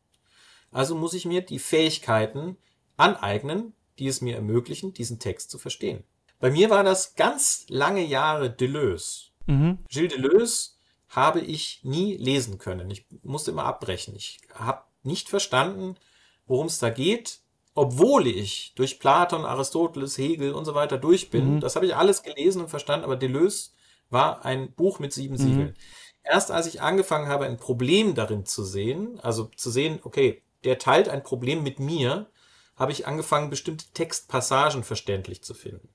Also 0.70 0.94
muss 0.94 1.14
ich 1.14 1.24
mir 1.24 1.42
die 1.42 1.58
Fähigkeiten 1.58 2.56
aneignen, 2.96 3.74
die 3.98 4.06
es 4.06 4.20
mir 4.20 4.36
ermöglichen, 4.36 4.92
diesen 4.92 5.18
Text 5.18 5.50
zu 5.50 5.58
verstehen. 5.58 6.04
Bei 6.38 6.50
mir 6.50 6.70
war 6.70 6.84
das 6.84 7.14
ganz 7.14 7.64
lange 7.68 8.04
Jahre 8.04 8.50
Deleuze. 8.50 9.30
Mhm. 9.46 9.78
Gilles 9.88 10.12
Deleuze 10.12 10.70
habe 11.08 11.40
ich 11.40 11.80
nie 11.82 12.16
lesen 12.16 12.58
können. 12.58 12.90
Ich 12.90 13.06
musste 13.22 13.52
immer 13.52 13.64
abbrechen. 13.64 14.14
Ich 14.16 14.40
habe 14.52 14.82
nicht 15.02 15.28
verstanden, 15.28 15.96
worum 16.46 16.66
es 16.66 16.78
da 16.78 16.90
geht. 16.90 17.40
obwohl 17.76 18.26
ich 18.26 18.72
durch 18.74 18.98
Platon, 18.98 19.44
Aristoteles, 19.44 20.16
Hegel 20.16 20.54
und 20.54 20.64
so 20.64 20.74
weiter 20.74 20.96
durch 20.96 21.30
bin, 21.30 21.56
mhm. 21.56 21.60
das 21.60 21.76
habe 21.76 21.84
ich 21.84 21.94
alles 21.94 22.22
gelesen 22.22 22.62
und 22.62 22.68
verstanden, 22.68 23.04
aber 23.04 23.16
Deleuze 23.16 23.70
war 24.10 24.44
ein 24.44 24.72
Buch 24.72 24.98
mit 24.98 25.12
sieben 25.12 25.34
mhm. 25.34 25.38
Siegeln. 25.38 25.74
Erst 26.22 26.50
als 26.50 26.66
ich 26.66 26.80
angefangen 26.80 27.28
habe, 27.28 27.46
ein 27.46 27.56
Problem 27.56 28.14
darin 28.14 28.44
zu 28.44 28.64
sehen, 28.64 29.20
also 29.20 29.44
zu 29.56 29.70
sehen, 29.70 30.00
okay, 30.02 30.42
der 30.64 30.78
teilt 30.78 31.08
ein 31.08 31.22
Problem 31.22 31.62
mit 31.62 31.78
mir, 31.78 32.30
habe 32.76 32.92
ich 32.92 33.06
angefangen, 33.06 33.50
bestimmte 33.50 33.86
Textpassagen 33.94 34.84
verständlich 34.84 35.42
zu 35.42 35.54
finden. 35.54 35.88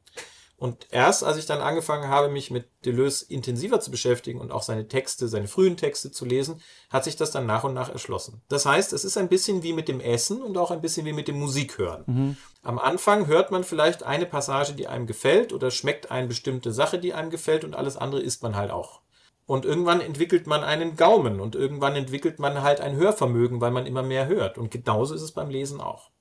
Und 0.61 0.89
erst 0.91 1.23
als 1.23 1.37
ich 1.37 1.47
dann 1.47 1.59
angefangen 1.59 2.07
habe, 2.07 2.29
mich 2.29 2.51
mit 2.51 2.67
Deleuze 2.85 3.25
intensiver 3.33 3.79
zu 3.79 3.89
beschäftigen 3.89 4.39
und 4.39 4.51
auch 4.51 4.61
seine 4.61 4.87
Texte, 4.87 5.27
seine 5.27 5.47
frühen 5.47 5.75
Texte 5.75 6.11
zu 6.11 6.23
lesen, 6.23 6.61
hat 6.91 7.03
sich 7.03 7.15
das 7.15 7.31
dann 7.31 7.47
nach 7.47 7.63
und 7.63 7.73
nach 7.73 7.89
erschlossen. 7.89 8.43
Das 8.47 8.67
heißt, 8.67 8.93
es 8.93 9.03
ist 9.03 9.17
ein 9.17 9.27
bisschen 9.27 9.63
wie 9.63 9.73
mit 9.73 9.87
dem 9.87 9.99
Essen 9.99 10.39
und 10.39 10.59
auch 10.59 10.69
ein 10.69 10.79
bisschen 10.79 11.03
wie 11.07 11.13
mit 11.13 11.27
dem 11.27 11.39
Musikhören. 11.39 12.03
Mhm. 12.05 12.37
Am 12.61 12.77
Anfang 12.77 13.25
hört 13.25 13.49
man 13.49 13.63
vielleicht 13.63 14.03
eine 14.03 14.27
Passage, 14.27 14.73
die 14.73 14.85
einem 14.85 15.07
gefällt 15.07 15.51
oder 15.51 15.71
schmeckt 15.71 16.11
eine 16.11 16.27
bestimmte 16.27 16.71
Sache, 16.71 16.99
die 16.99 17.15
einem 17.15 17.31
gefällt 17.31 17.63
und 17.63 17.75
alles 17.75 17.97
andere 17.97 18.21
isst 18.21 18.43
man 18.43 18.55
halt 18.55 18.69
auch. 18.69 19.01
Und 19.47 19.65
irgendwann 19.65 19.99
entwickelt 19.99 20.45
man 20.45 20.63
einen 20.63 20.95
Gaumen 20.95 21.39
und 21.39 21.55
irgendwann 21.55 21.95
entwickelt 21.95 22.37
man 22.37 22.61
halt 22.61 22.81
ein 22.81 22.97
Hörvermögen, 22.97 23.61
weil 23.61 23.71
man 23.71 23.87
immer 23.87 24.03
mehr 24.03 24.27
hört. 24.27 24.59
Und 24.59 24.69
genauso 24.69 25.15
ist 25.15 25.23
es 25.23 25.31
beim 25.31 25.49
Lesen 25.49 25.81
auch. 25.81 26.11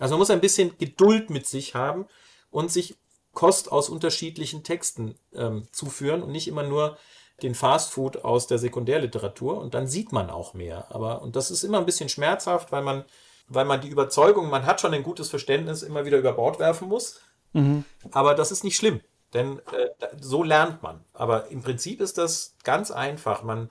Also 0.00 0.14
man 0.14 0.18
muss 0.18 0.30
ein 0.30 0.40
bisschen 0.40 0.76
Geduld 0.76 1.30
mit 1.30 1.46
sich 1.46 1.76
haben 1.76 2.06
und 2.50 2.72
sich 2.72 2.96
Kost 3.36 3.70
aus 3.70 3.90
unterschiedlichen 3.90 4.64
Texten 4.64 5.14
ähm, 5.34 5.68
zuführen 5.70 6.22
und 6.22 6.32
nicht 6.32 6.48
immer 6.48 6.62
nur 6.62 6.96
den 7.42 7.54
Fastfood 7.54 8.24
aus 8.24 8.46
der 8.46 8.56
Sekundärliteratur 8.56 9.60
und 9.60 9.74
dann 9.74 9.86
sieht 9.86 10.10
man 10.10 10.30
auch 10.30 10.54
mehr. 10.54 10.86
Aber, 10.88 11.20
und 11.20 11.36
das 11.36 11.50
ist 11.50 11.62
immer 11.62 11.76
ein 11.78 11.84
bisschen 11.84 12.08
schmerzhaft, 12.08 12.72
weil 12.72 12.82
man, 12.82 13.04
weil 13.46 13.66
man 13.66 13.82
die 13.82 13.90
Überzeugung, 13.90 14.48
man 14.48 14.64
hat 14.64 14.80
schon 14.80 14.94
ein 14.94 15.02
gutes 15.02 15.28
Verständnis, 15.28 15.82
immer 15.82 16.06
wieder 16.06 16.16
über 16.16 16.32
Bord 16.32 16.58
werfen 16.58 16.88
muss. 16.88 17.20
Mhm. 17.52 17.84
Aber 18.10 18.34
das 18.34 18.52
ist 18.52 18.64
nicht 18.64 18.76
schlimm, 18.76 19.02
denn 19.34 19.58
äh, 19.58 19.90
so 20.18 20.42
lernt 20.42 20.82
man. 20.82 21.04
Aber 21.12 21.48
im 21.48 21.62
Prinzip 21.62 22.00
ist 22.00 22.16
das 22.16 22.56
ganz 22.64 22.90
einfach. 22.90 23.42
Man, 23.42 23.70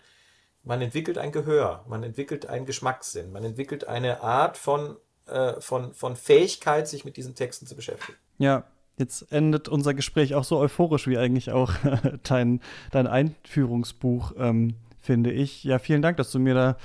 man 0.61 0.79
entwickelt 0.79 1.17
ein 1.17 1.31
Gehör, 1.31 1.83
man 1.87 2.03
entwickelt 2.03 2.45
einen 2.45 2.67
Geschmackssinn, 2.67 3.31
man 3.31 3.43
entwickelt 3.43 3.87
eine 3.87 4.21
Art 4.21 4.59
von, 4.59 4.97
äh, 5.25 5.59
von, 5.59 5.95
von 5.95 6.15
Fähigkeit, 6.15 6.87
sich 6.87 7.03
mit 7.03 7.17
diesen 7.17 7.33
Texten 7.33 7.65
zu 7.65 7.75
beschäftigen. 7.75 8.19
Ja, 8.37 8.63
Jetzt 8.97 9.31
endet 9.31 9.67
unser 9.67 9.93
Gespräch 9.93 10.35
auch 10.35 10.43
so 10.43 10.57
euphorisch 10.57 11.07
wie 11.07 11.17
eigentlich 11.17 11.51
auch 11.51 11.73
dein, 12.23 12.61
dein 12.91 13.07
Einführungsbuch, 13.07 14.33
ähm, 14.37 14.75
finde 15.01 15.31
ich. 15.31 15.63
Ja, 15.63 15.79
vielen 15.79 16.01
Dank, 16.01 16.17
dass 16.17 16.31
du 16.31 16.39
mir 16.39 16.53
da 16.53 16.77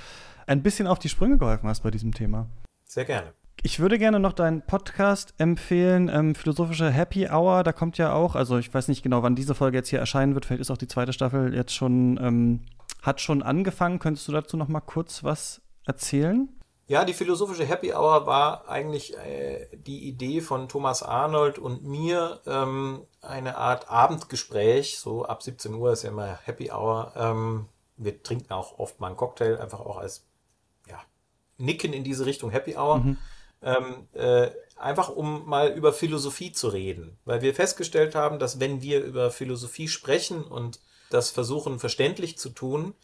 ein 0.47 0.61
bisschen 0.61 0.87
auf 0.87 0.99
die 0.99 1.09
Sprünge 1.09 1.37
geholfen 1.37 1.69
hast 1.69 1.83
bei 1.83 1.91
diesem 1.91 2.13
Thema. 2.13 2.47
Sehr 2.83 3.05
gerne. 3.05 3.33
Ich 3.63 3.79
würde 3.79 3.99
gerne 3.99 4.19
noch 4.19 4.33
deinen 4.33 4.63
Podcast 4.63 5.35
empfehlen, 5.37 6.09
ähm, 6.09 6.33
Philosophische 6.33 6.89
Happy 6.89 7.29
Hour. 7.29 7.63
Da 7.63 7.71
kommt 7.71 7.97
ja 7.97 8.11
auch, 8.11 8.35
also 8.35 8.57
ich 8.57 8.73
weiß 8.73 8.87
nicht 8.87 9.03
genau, 9.03 9.21
wann 9.21 9.35
diese 9.35 9.53
Folge 9.53 9.77
jetzt 9.77 9.89
hier 9.89 9.99
erscheinen 9.99 10.33
wird. 10.33 10.45
Vielleicht 10.45 10.61
ist 10.61 10.71
auch 10.71 10.77
die 10.77 10.87
zweite 10.87 11.13
Staffel 11.13 11.53
jetzt 11.53 11.73
schon, 11.73 12.19
ähm, 12.21 12.61
hat 13.03 13.21
schon 13.21 13.43
angefangen. 13.43 13.99
Könntest 13.99 14.27
du 14.27 14.31
dazu 14.31 14.57
noch 14.57 14.67
mal 14.67 14.81
kurz 14.81 15.23
was 15.23 15.61
erzählen? 15.85 16.49
Ja, 16.91 17.05
die 17.05 17.13
philosophische 17.13 17.63
Happy 17.63 17.93
Hour 17.93 18.25
war 18.25 18.67
eigentlich 18.67 19.15
äh, 19.17 19.65
die 19.71 20.09
Idee 20.09 20.41
von 20.41 20.67
Thomas 20.67 21.03
Arnold 21.03 21.57
und 21.57 21.85
mir, 21.85 22.41
ähm, 22.45 23.03
eine 23.21 23.55
Art 23.55 23.89
Abendgespräch, 23.89 24.99
so 24.99 25.23
ab 25.23 25.41
17 25.41 25.73
Uhr 25.73 25.93
ist 25.93 26.03
ja 26.03 26.09
immer 26.09 26.37
Happy 26.43 26.69
Hour. 26.69 27.13
Ähm, 27.15 27.69
wir 27.95 28.21
trinken 28.21 28.51
auch 28.51 28.77
oft 28.77 28.99
mal 28.99 29.07
einen 29.07 29.15
Cocktail, 29.15 29.57
einfach 29.57 29.79
auch 29.79 29.99
als 29.99 30.25
ja, 30.85 30.99
Nicken 31.57 31.93
in 31.93 32.03
diese 32.03 32.25
Richtung 32.25 32.49
Happy 32.49 32.75
Hour. 32.75 32.97
Mhm. 32.97 33.17
Ähm, 33.61 34.07
äh, 34.11 34.51
einfach 34.75 35.07
um 35.07 35.47
mal 35.47 35.69
über 35.71 35.93
Philosophie 35.93 36.51
zu 36.51 36.67
reden, 36.67 37.17
weil 37.23 37.41
wir 37.41 37.55
festgestellt 37.55 38.15
haben, 38.15 38.37
dass 38.37 38.59
wenn 38.59 38.81
wir 38.81 39.01
über 39.01 39.31
Philosophie 39.31 39.87
sprechen 39.87 40.43
und 40.43 40.81
das 41.09 41.29
versuchen 41.31 41.79
verständlich 41.79 42.37
zu 42.37 42.49
tun, 42.49 42.95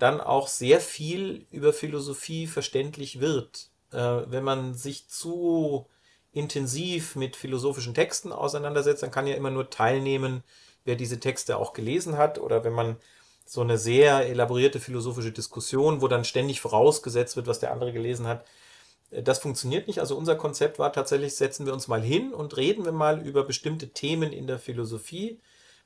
dann 0.00 0.20
auch 0.20 0.48
sehr 0.48 0.80
viel 0.80 1.46
über 1.50 1.72
Philosophie 1.72 2.46
verständlich 2.46 3.20
wird. 3.20 3.70
Äh, 3.92 3.98
wenn 3.98 4.44
man 4.44 4.74
sich 4.74 5.08
zu 5.08 5.86
intensiv 6.32 7.16
mit 7.16 7.36
philosophischen 7.36 7.94
Texten 7.94 8.32
auseinandersetzt, 8.32 9.02
dann 9.02 9.10
kann 9.10 9.26
ja 9.26 9.34
immer 9.34 9.50
nur 9.50 9.70
teilnehmen, 9.70 10.42
wer 10.84 10.96
diese 10.96 11.20
Texte 11.20 11.56
auch 11.56 11.72
gelesen 11.72 12.16
hat 12.16 12.38
oder 12.38 12.64
wenn 12.64 12.72
man 12.72 12.96
so 13.44 13.60
eine 13.60 13.78
sehr 13.78 14.26
elaborierte 14.26 14.80
philosophische 14.80 15.32
Diskussion, 15.32 16.00
wo 16.00 16.08
dann 16.08 16.24
ständig 16.24 16.60
vorausgesetzt 16.60 17.36
wird, 17.36 17.48
was 17.48 17.58
der 17.58 17.72
andere 17.72 17.92
gelesen 17.92 18.26
hat, 18.26 18.46
äh, 19.10 19.22
das 19.22 19.40
funktioniert 19.40 19.86
nicht. 19.86 20.00
Also 20.00 20.16
unser 20.16 20.36
Konzept 20.36 20.78
war 20.78 20.92
tatsächlich, 20.92 21.34
setzen 21.34 21.66
wir 21.66 21.74
uns 21.74 21.88
mal 21.88 22.02
hin 22.02 22.32
und 22.32 22.56
reden 22.56 22.84
wir 22.84 22.92
mal 22.92 23.20
über 23.26 23.44
bestimmte 23.44 23.90
Themen 23.90 24.32
in 24.32 24.46
der 24.46 24.58
Philosophie 24.58 25.40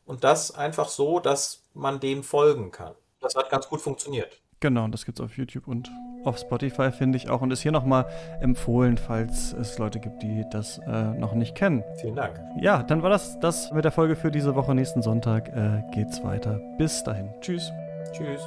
und 0.04 0.24
das 0.24 0.50
einfach 0.52 0.88
so, 0.88 1.20
dass 1.20 1.62
man 1.74 2.00
dem 2.00 2.22
folgen 2.22 2.70
kann 2.70 2.94
das 3.24 3.34
hat 3.34 3.50
ganz 3.50 3.68
gut 3.68 3.80
funktioniert. 3.80 4.40
Genau, 4.60 4.88
das 4.88 5.04
gibt 5.04 5.18
es 5.18 5.24
auf 5.24 5.36
YouTube 5.36 5.68
und 5.68 5.90
auf 6.24 6.38
Spotify, 6.38 6.90
finde 6.90 7.18
ich 7.18 7.28
auch. 7.28 7.42
Und 7.42 7.50
ist 7.50 7.60
hier 7.60 7.72
nochmal 7.72 8.06
empfohlen, 8.40 8.96
falls 8.96 9.52
es 9.52 9.78
Leute 9.78 10.00
gibt, 10.00 10.22
die 10.22 10.44
das 10.50 10.78
äh, 10.86 11.12
noch 11.18 11.34
nicht 11.34 11.54
kennen. 11.54 11.84
Vielen 12.00 12.16
Dank. 12.16 12.40
Ja, 12.58 12.82
dann 12.82 13.02
war 13.02 13.10
das 13.10 13.38
das 13.40 13.72
mit 13.72 13.84
der 13.84 13.92
Folge 13.92 14.16
für 14.16 14.30
diese 14.30 14.54
Woche. 14.54 14.74
Nächsten 14.74 15.02
Sonntag 15.02 15.48
äh, 15.48 15.82
geht's 15.92 16.22
weiter. 16.24 16.60
Bis 16.78 17.04
dahin. 17.04 17.28
Tschüss. 17.40 17.70
Tschüss. 18.12 18.40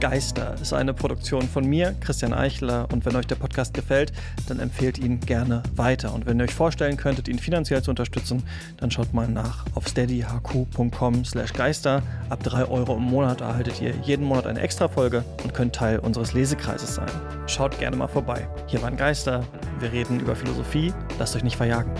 Geister 0.00 0.54
ist 0.60 0.72
eine 0.72 0.94
Produktion 0.94 1.42
von 1.42 1.66
mir, 1.66 1.94
Christian 2.00 2.32
Eichler. 2.32 2.88
Und 2.92 3.04
wenn 3.06 3.16
euch 3.16 3.26
der 3.26 3.36
Podcast 3.36 3.74
gefällt, 3.74 4.12
dann 4.48 4.60
empfehlt 4.60 4.98
ihn 4.98 5.20
gerne 5.20 5.62
weiter. 5.74 6.12
Und 6.12 6.26
wenn 6.26 6.38
ihr 6.38 6.44
euch 6.44 6.54
vorstellen 6.54 6.96
könntet, 6.96 7.28
ihn 7.28 7.38
finanziell 7.38 7.82
zu 7.82 7.90
unterstützen, 7.90 8.42
dann 8.76 8.90
schaut 8.90 9.12
mal 9.14 9.28
nach 9.28 9.64
auf 9.74 9.88
steadyhq.com 9.88 11.24
slash 11.24 11.52
geister. 11.52 12.02
Ab 12.28 12.42
3 12.42 12.66
Euro 12.66 12.96
im 12.96 13.04
Monat 13.04 13.40
erhaltet 13.40 13.80
ihr 13.80 13.94
jeden 14.02 14.24
Monat 14.24 14.46
eine 14.46 14.60
Extra-Folge 14.60 15.24
und 15.42 15.54
könnt 15.54 15.74
Teil 15.74 15.98
unseres 15.98 16.32
Lesekreises 16.32 16.94
sein. 16.94 17.10
Schaut 17.46 17.78
gerne 17.78 17.96
mal 17.96 18.08
vorbei. 18.08 18.48
Hier 18.66 18.82
waren 18.82 18.96
Geister. 18.96 19.44
Wir 19.80 19.92
reden 19.92 20.20
über 20.20 20.36
Philosophie. 20.36 20.92
Lasst 21.18 21.36
euch 21.36 21.44
nicht 21.44 21.56
verjagen. 21.56 21.92